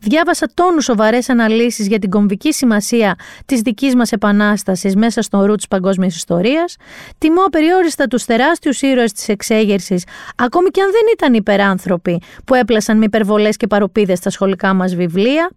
Διάβασα 0.00 0.46
τόνους 0.54 0.84
σοβαρές 0.84 1.28
αναλύσεις 1.28 1.86
για 1.86 1.98
την 1.98 2.10
κομβική 2.10 2.52
σημασία 2.52 3.14
της 3.46 3.60
δικής 3.60 3.94
μας 3.94 4.12
επανάστασης 4.12 4.96
μέσα 4.96 5.22
στον 5.22 5.42
ρου 5.44 5.54
της 5.54 5.68
παγκόσμιας 5.68 6.16
ιστορίας. 6.16 6.76
Τιμώ 7.18 7.42
απεριόριστα 7.46 8.06
τους 8.06 8.24
τεράστιους 8.24 8.82
ήρωες 8.82 9.12
της 9.12 9.28
εξέγερσης, 9.28 10.04
ακόμη 10.36 10.68
και 10.68 10.80
αν 10.80 10.90
δεν 10.90 11.02
ήταν 11.12 11.34
υπεράνθρωποι 11.34 12.20
που 12.44 12.54
έπλασαν 12.54 12.98
με 12.98 13.04
υπερβολές 13.04 13.56
και 13.56 13.66
παροπίδες 13.66 14.18
στα 14.18 14.30
σχολικά 14.30 14.57
δικά 14.58 14.74
μας 14.74 14.94
βιβλία. 14.94 15.50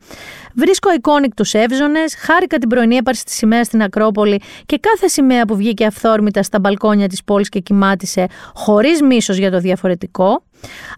Βρίσκω 0.56 0.94
εικόνικτους 0.94 1.53
εύζωνες, 1.53 2.15
χάρηκα 2.15 2.57
την 2.57 2.69
πρωινή 2.69 2.95
έπαρση 2.95 3.26
της 3.26 3.36
σημαίας 3.36 3.68
στην 3.68 3.82
Ακρόπολη 3.82 4.41
και 4.65 4.78
κάθε 4.78 5.07
σημαία 5.07 5.45
που 5.45 5.56
βγήκε 5.56 5.86
αυθόρμητα 5.86 6.44
στα 6.44 6.60
μπαλκόνια 6.60 7.07
της 7.07 7.23
πόλης 7.23 7.49
και 7.49 7.60
κοιμάτισε, 7.60 8.26
χωρίς 8.53 9.02
μίσος 9.02 9.38
για 9.38 9.52
το 9.52 9.60
διαφορετικό. 9.60 10.44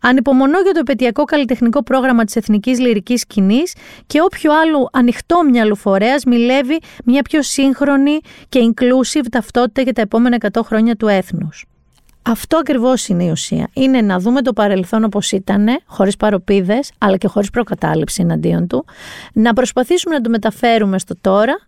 Ανυπομονώ 0.02 0.60
για 0.62 0.72
το 0.72 0.80
επαιτειακό 0.80 1.24
καλλιτεχνικό 1.24 1.84
πρόγραμμα 1.84 2.24
της 2.24 2.36
Εθνικής 2.36 2.80
Λυρικής 2.80 3.22
Σκηνής 3.22 3.76
και 4.08 4.22
όποιο 4.22 4.52
άλλο 4.54 4.90
ανοιχτό 4.92 5.44
μυαλού 5.50 5.76
φορέας 5.76 6.24
μιλεύει 6.24 6.80
μια 7.06 7.22
πιο 7.22 7.42
σύγχρονη 7.42 8.20
και 8.50 8.60
inclusive 8.64 9.26
ταυτότητα 9.32 9.82
για 9.82 9.94
τα 9.94 10.02
επόμενα 10.02 10.38
100 10.52 10.62
χρόνια 10.64 10.96
του 10.96 11.08
έθνους. 11.08 11.66
Αυτό 12.26 12.58
ακριβώς 12.58 13.08
είναι 13.08 13.24
η 13.24 13.30
ουσία. 13.30 13.70
Είναι 13.74 14.02
να 14.02 14.20
δούμε 14.20 14.42
το 14.42 14.54
παρελθόν 14.54 15.04
όπως 15.04 15.32
ήταν, 15.32 15.68
χωρίς 15.86 16.18
παροπίδες, 16.18 16.92
αλλά 16.98 17.18
και 17.18 17.28
χωρίς 17.28 17.50
προκατάληψη 17.50 18.22
εναντίον 18.22 18.68
του. 18.68 18.86
Να 19.34 19.54
προσπαθήσουμε 19.54 20.16
να 20.16 20.22
το 20.22 20.30
μεταφέρουμε 20.30 21.00
στο 21.00 21.16
τώρα. 21.22 21.60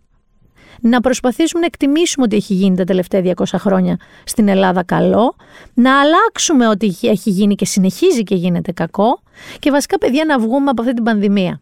Να 0.80 1.00
προσπαθήσουμε 1.00 1.60
να 1.60 1.66
εκτιμήσουμε 1.66 2.24
ότι 2.24 2.36
έχει 2.36 2.54
γίνει 2.54 2.76
τα 2.76 2.84
τελευταία 2.84 3.34
200 3.36 3.44
χρόνια 3.58 3.96
στην 4.24 4.48
Ελλάδα 4.48 4.84
καλό. 4.84 5.36
Να 5.74 6.00
αλλάξουμε 6.00 6.68
ότι 6.68 6.96
έχει 7.00 7.30
γίνει 7.30 7.54
και 7.54 7.64
συνεχίζει 7.64 8.22
και 8.22 8.34
γίνεται 8.34 8.72
κακό. 8.72 9.20
Και 9.58 9.70
βασικά, 9.70 9.98
παιδιά, 9.98 10.24
να 10.24 10.38
βγούμε 10.38 10.70
από 10.70 10.82
αυτή 10.82 10.94
την 10.94 11.04
πανδημία. 11.04 11.60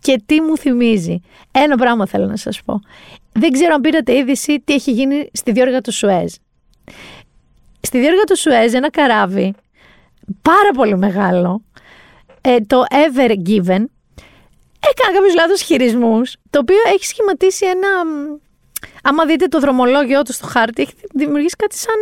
Και 0.00 0.22
τι 0.26 0.40
μου 0.40 0.56
θυμίζει. 0.56 1.20
Ένα 1.50 1.76
πράγμα 1.76 2.06
θέλω 2.06 2.26
να 2.26 2.36
σας 2.36 2.62
πω. 2.62 2.80
Δεν 3.32 3.50
ξέρω 3.52 3.74
αν 3.74 3.80
πήρατε 3.80 4.16
είδηση 4.16 4.62
τι 4.64 4.74
έχει 4.74 4.92
γίνει 4.92 5.30
στη 5.32 5.52
διόργα 5.52 5.80
του 5.80 5.92
Σουέζ 5.92 6.34
στη 7.80 7.98
διόρυγα 7.98 8.24
του 8.24 8.38
Σουέζ 8.38 8.74
ένα 8.74 8.90
καράβι 8.90 9.54
πάρα 10.42 10.70
πολύ 10.74 10.96
μεγάλο, 10.96 11.62
ε, 12.40 12.56
το 12.66 12.84
Ever 12.90 13.30
Given, 13.30 13.84
έκανε 14.90 15.14
κάποιους 15.14 15.34
λάθος 15.34 15.62
χειρισμούς, 15.62 16.36
το 16.50 16.58
οποίο 16.58 16.78
έχει 16.94 17.04
σχηματίσει 17.04 17.66
ένα. 17.66 17.88
Άμα 19.02 19.24
δείτε 19.24 19.46
το 19.46 19.60
δρομολόγιο 19.60 20.22
του 20.22 20.32
στο 20.32 20.46
χάρτη, 20.46 20.82
έχει 20.82 20.92
δημιουργήσει 21.14 21.56
κάτι 21.56 21.76
σαν 21.76 21.94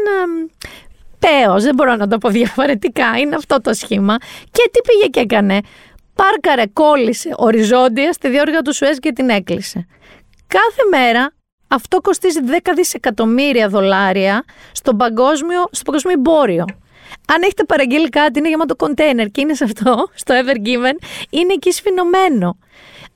πέος, 1.18 1.62
δεν 1.62 1.74
μπορώ 1.74 1.96
να 1.96 2.08
το 2.08 2.18
πω 2.18 2.28
διαφορετικά, 2.28 3.18
είναι 3.18 3.34
αυτό 3.34 3.60
το 3.60 3.74
σχήμα. 3.74 4.16
Και 4.50 4.70
τι 4.72 4.80
πήγε 4.80 5.06
και 5.06 5.20
έκανε. 5.20 5.60
Πάρκαρε, 6.14 6.66
κόλλησε 6.72 7.30
οριζόντια 7.36 8.12
στη 8.12 8.28
διόρυγα 8.28 8.62
του 8.62 8.74
Σουέζ 8.74 8.96
και 8.96 9.12
την 9.12 9.28
έκλεισε. 9.28 9.86
Κάθε 10.46 10.82
μέρα 10.90 11.32
αυτό 11.68 12.00
κοστίζει 12.00 12.38
10 12.62 12.70
δισεκατομμύρια 12.74 13.68
δολάρια 13.68 14.44
στο 14.72 14.94
παγκόσμιο, 14.94 15.68
στο 15.70 15.84
παγκόσμιο 15.84 16.14
εμπόριο. 16.18 16.64
Αν 17.28 17.42
έχετε 17.42 17.64
παραγγείλει 17.64 18.08
κάτι, 18.08 18.38
είναι 18.38 18.48
γεμάτο 18.48 18.76
κοντέινερ 18.76 19.26
και 19.26 19.40
είναι 19.40 19.54
σε 19.54 19.64
αυτό, 19.64 20.08
στο 20.14 20.34
Ever 20.34 20.56
Given, 20.66 20.96
είναι 21.30 21.52
εκεί 21.52 21.70
σφινωμένο. 21.72 22.56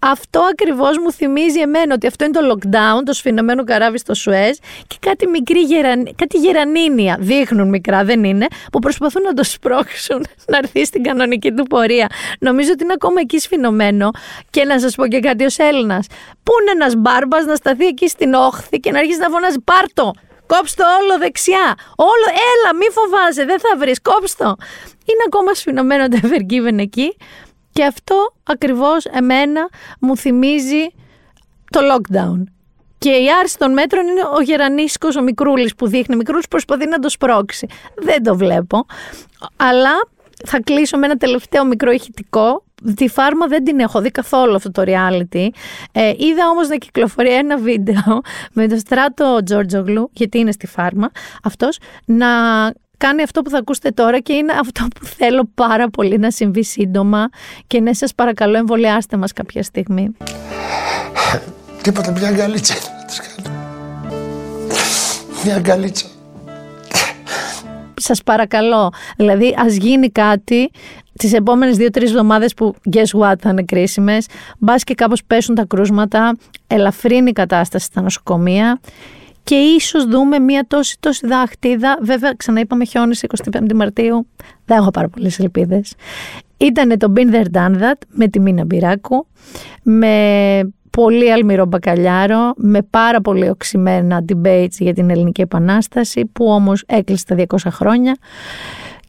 Αυτό 0.05 0.41
ακριβώς 0.51 0.99
μου 0.99 1.12
θυμίζει 1.12 1.61
εμένα 1.61 1.95
ότι 1.95 2.07
αυτό 2.07 2.24
είναι 2.24 2.41
το 2.41 2.41
lockdown, 2.53 3.03
το 3.05 3.12
σφινωμένο 3.12 3.65
καράβι 3.65 3.99
στο 3.99 4.15
Σουέζ 4.15 4.57
και 4.87 4.97
κάτι 5.01 5.29
μικρή 5.29 5.61
γεραν... 5.61 6.15
κάτι 6.16 6.39
γερανίνια, 6.39 7.16
δείχνουν 7.20 7.69
μικρά, 7.69 8.05
δεν 8.05 8.24
είναι, 8.24 8.47
που 8.73 8.79
προσπαθούν 8.79 9.23
να 9.23 9.33
το 9.33 9.45
σπρώξουν 9.45 10.27
να 10.51 10.57
έρθει 10.57 10.85
στην 10.85 11.03
κανονική 11.03 11.53
του 11.53 11.62
πορεία. 11.62 12.07
Νομίζω 12.39 12.70
ότι 12.73 12.83
είναι 12.83 12.93
ακόμα 12.93 13.20
εκεί 13.20 13.39
σφινωμένο. 13.39 14.11
Και 14.51 14.65
να 14.65 14.81
σας 14.81 14.95
πω 14.95 15.07
και 15.07 15.20
κάτι 15.20 15.45
ως 15.45 15.59
Έλληνας. 15.59 16.07
Πού 16.43 16.53
είναι 16.61 16.70
ένας 16.70 16.95
μπάρμπας 16.97 17.45
να 17.45 17.55
σταθεί 17.55 17.87
εκεί 17.87 18.09
στην 18.09 18.35
όχθη 18.35 18.81
και 18.81 18.91
να 18.91 18.99
αρχίσει 18.99 19.19
να 19.19 19.29
φωνάζει 19.29 19.61
Πάρτο! 19.61 20.12
Κόψτε 20.47 20.83
όλο 21.01 21.19
δεξιά. 21.19 21.74
Όλο, 21.97 22.27
έλα, 22.51 22.77
μη 22.79 22.87
φοβάσαι, 22.91 23.45
δεν 23.45 23.61
θα 23.61 23.77
βρεις. 23.79 24.01
Κόψτε 24.03 24.45
Είναι 25.09 25.24
ακόμα 25.27 25.55
σφινωμένο 25.55 26.09
το 26.12 26.19
Evergiven 26.23 26.79
εκεί. 26.79 27.16
Και 27.73 27.85
αυτό 27.85 28.35
ακριβώς 28.43 29.05
εμένα 29.05 29.69
μου 30.01 30.16
θυμίζει 30.16 30.86
το 31.70 31.81
lockdown. 31.93 32.43
Και 32.99 33.11
η 33.11 33.27
άρση 33.40 33.59
των 33.59 33.73
μέτρων 33.73 34.07
είναι 34.07 34.20
ο 34.36 34.43
γερανίσκος, 34.43 35.16
ο 35.16 35.23
μικρούλης 35.23 35.74
που 35.74 35.89
δείχνει. 35.89 36.16
Μικρούλης 36.16 36.49
προσπαθεί 36.49 36.89
να 36.89 36.99
το 36.99 37.09
σπρώξει. 37.09 37.66
Δεν 37.97 38.23
το 38.23 38.36
βλέπω. 38.36 38.86
Αλλά 39.57 39.90
θα 40.44 40.61
κλείσω 40.61 40.99
με 40.99 41.07
ένα 41.07 41.16
τελευταίο 41.16 41.65
μικρό 41.65 41.90
ηχητικό. 41.90 42.65
Τη 42.97 43.09
φάρμα 43.09 43.47
δεν 43.47 43.65
την 43.65 43.81
έχω 43.81 44.01
δει 44.01 44.11
καθόλου 44.11 44.55
αυτό 44.55 44.70
το 44.70 44.82
reality. 44.86 45.49
Ε, 45.93 46.12
είδα 46.16 46.49
όμως 46.51 46.69
να 46.69 46.77
κυκλοφορεί 46.77 47.32
ένα 47.32 47.57
βίντεο 47.57 48.20
με 48.53 48.69
τον 48.69 48.78
Στράτο 48.78 49.40
Τζόρτζογλου, 49.44 50.11
γιατί 50.12 50.39
είναι 50.39 50.53
στη 50.53 50.66
φάρμα 50.66 51.11
αυτός, 51.43 51.78
να 52.05 52.27
κάνει 53.07 53.23
αυτό 53.23 53.43
που 53.43 53.51
θα 53.51 53.59
ακούσετε 53.59 53.91
τώρα 53.91 54.19
και 54.19 54.33
είναι 54.33 54.53
αυτό 54.61 54.87
που 54.95 55.05
θέλω 55.05 55.49
πάρα 55.55 55.89
πολύ 55.89 56.19
να 56.19 56.31
συμβεί 56.31 56.65
σύντομα 56.65 57.29
και 57.66 57.81
ναι 57.81 57.93
σας 57.95 58.15
παρακαλώ 58.15 58.57
εμβολιάστε 58.57 59.16
μας 59.16 59.33
κάποια 59.33 59.62
στιγμή. 59.62 60.16
Τίποτα, 61.83 62.11
μια 62.11 62.29
αγκαλίτσα 62.29 62.74
να 62.74 63.05
τους 63.07 63.19
κάνω. 63.19 63.57
Μια 65.45 65.57
αγκαλίτσα. 65.57 66.07
Σας 67.95 68.23
παρακαλώ, 68.23 68.93
δηλαδή 69.16 69.55
ας 69.59 69.74
γίνει 69.74 70.09
κάτι 70.09 70.70
τις 71.19 71.33
επόμενες 71.33 71.77
δύο-τρεις 71.77 72.11
εβδομάδες 72.11 72.55
που 72.55 72.74
guess 72.93 73.20
what 73.20 73.35
θα 73.39 73.51
είναι 73.51 73.62
κρίσιμες, 73.62 74.27
μπας 74.59 74.85
και 74.85 74.95
κάπως 74.95 75.24
πέσουν 75.24 75.55
τα 75.55 75.65
κρούσματα, 75.65 76.37
ελαφρύνει 76.66 77.29
η 77.29 77.33
κατάσταση 77.33 77.85
στα 77.85 78.01
νοσοκομεία 78.01 78.81
και 79.44 79.55
ίσως 79.55 80.05
δούμε 80.05 80.39
μια 80.39 80.64
τόση 80.69 80.97
τόση 81.01 81.27
δάχτυλα. 81.27 81.98
Βέβαια, 82.01 82.32
ξαναείπαμε 82.36 82.85
χιόνι 82.85 83.16
25 83.52 83.73
Μαρτίου. 83.74 84.27
Δεν 84.64 84.77
έχω 84.77 84.90
πάρα 84.90 85.09
πολλές 85.09 85.39
ελπίδες. 85.39 85.94
Ήταν 86.56 86.98
το 86.98 87.12
Been 87.16 87.35
There 87.35 87.56
Done 87.56 87.81
That 87.81 87.98
με 88.09 88.28
τη 88.28 88.40
Μίνα 88.40 88.64
Μπυράκου, 88.64 89.27
με 89.82 90.73
πολύ 90.90 91.32
αλμυρό 91.32 91.66
μπακαλιάρο, 91.66 92.52
με 92.56 92.82
πάρα 92.82 93.20
πολύ 93.20 93.48
οξυμένα 93.48 94.24
debates 94.32 94.77
για 94.78 94.93
την 94.93 95.10
Ελληνική 95.10 95.40
Επανάσταση, 95.40 96.27
που 96.32 96.44
όμως 96.44 96.85
έκλεισε 96.86 97.24
τα 97.24 97.35
200 97.35 97.56
χρόνια. 97.70 98.16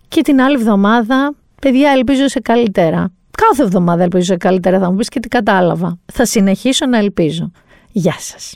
Και 0.07 0.21
την 0.21 0.41
άλλη 0.41 0.55
εβδομάδα, 0.55 1.33
παιδιά, 1.61 1.91
ελπίζω 1.91 2.27
σε 2.27 2.39
καλύτερα. 2.39 3.11
Κάθε 3.37 3.63
εβδομάδα 3.63 4.03
ελπίζω 4.03 4.37
καλύτερα 4.37 4.79
θα 4.79 4.91
μου 4.91 4.95
πεις 4.95 5.09
και 5.09 5.19
τι 5.19 5.27
κατάλαβα. 5.27 5.97
Θα 6.13 6.25
συνεχίσω 6.25 6.85
να 6.85 6.97
ελπίζω. 6.97 7.51
Γεια 7.91 8.15
σας. 8.17 8.55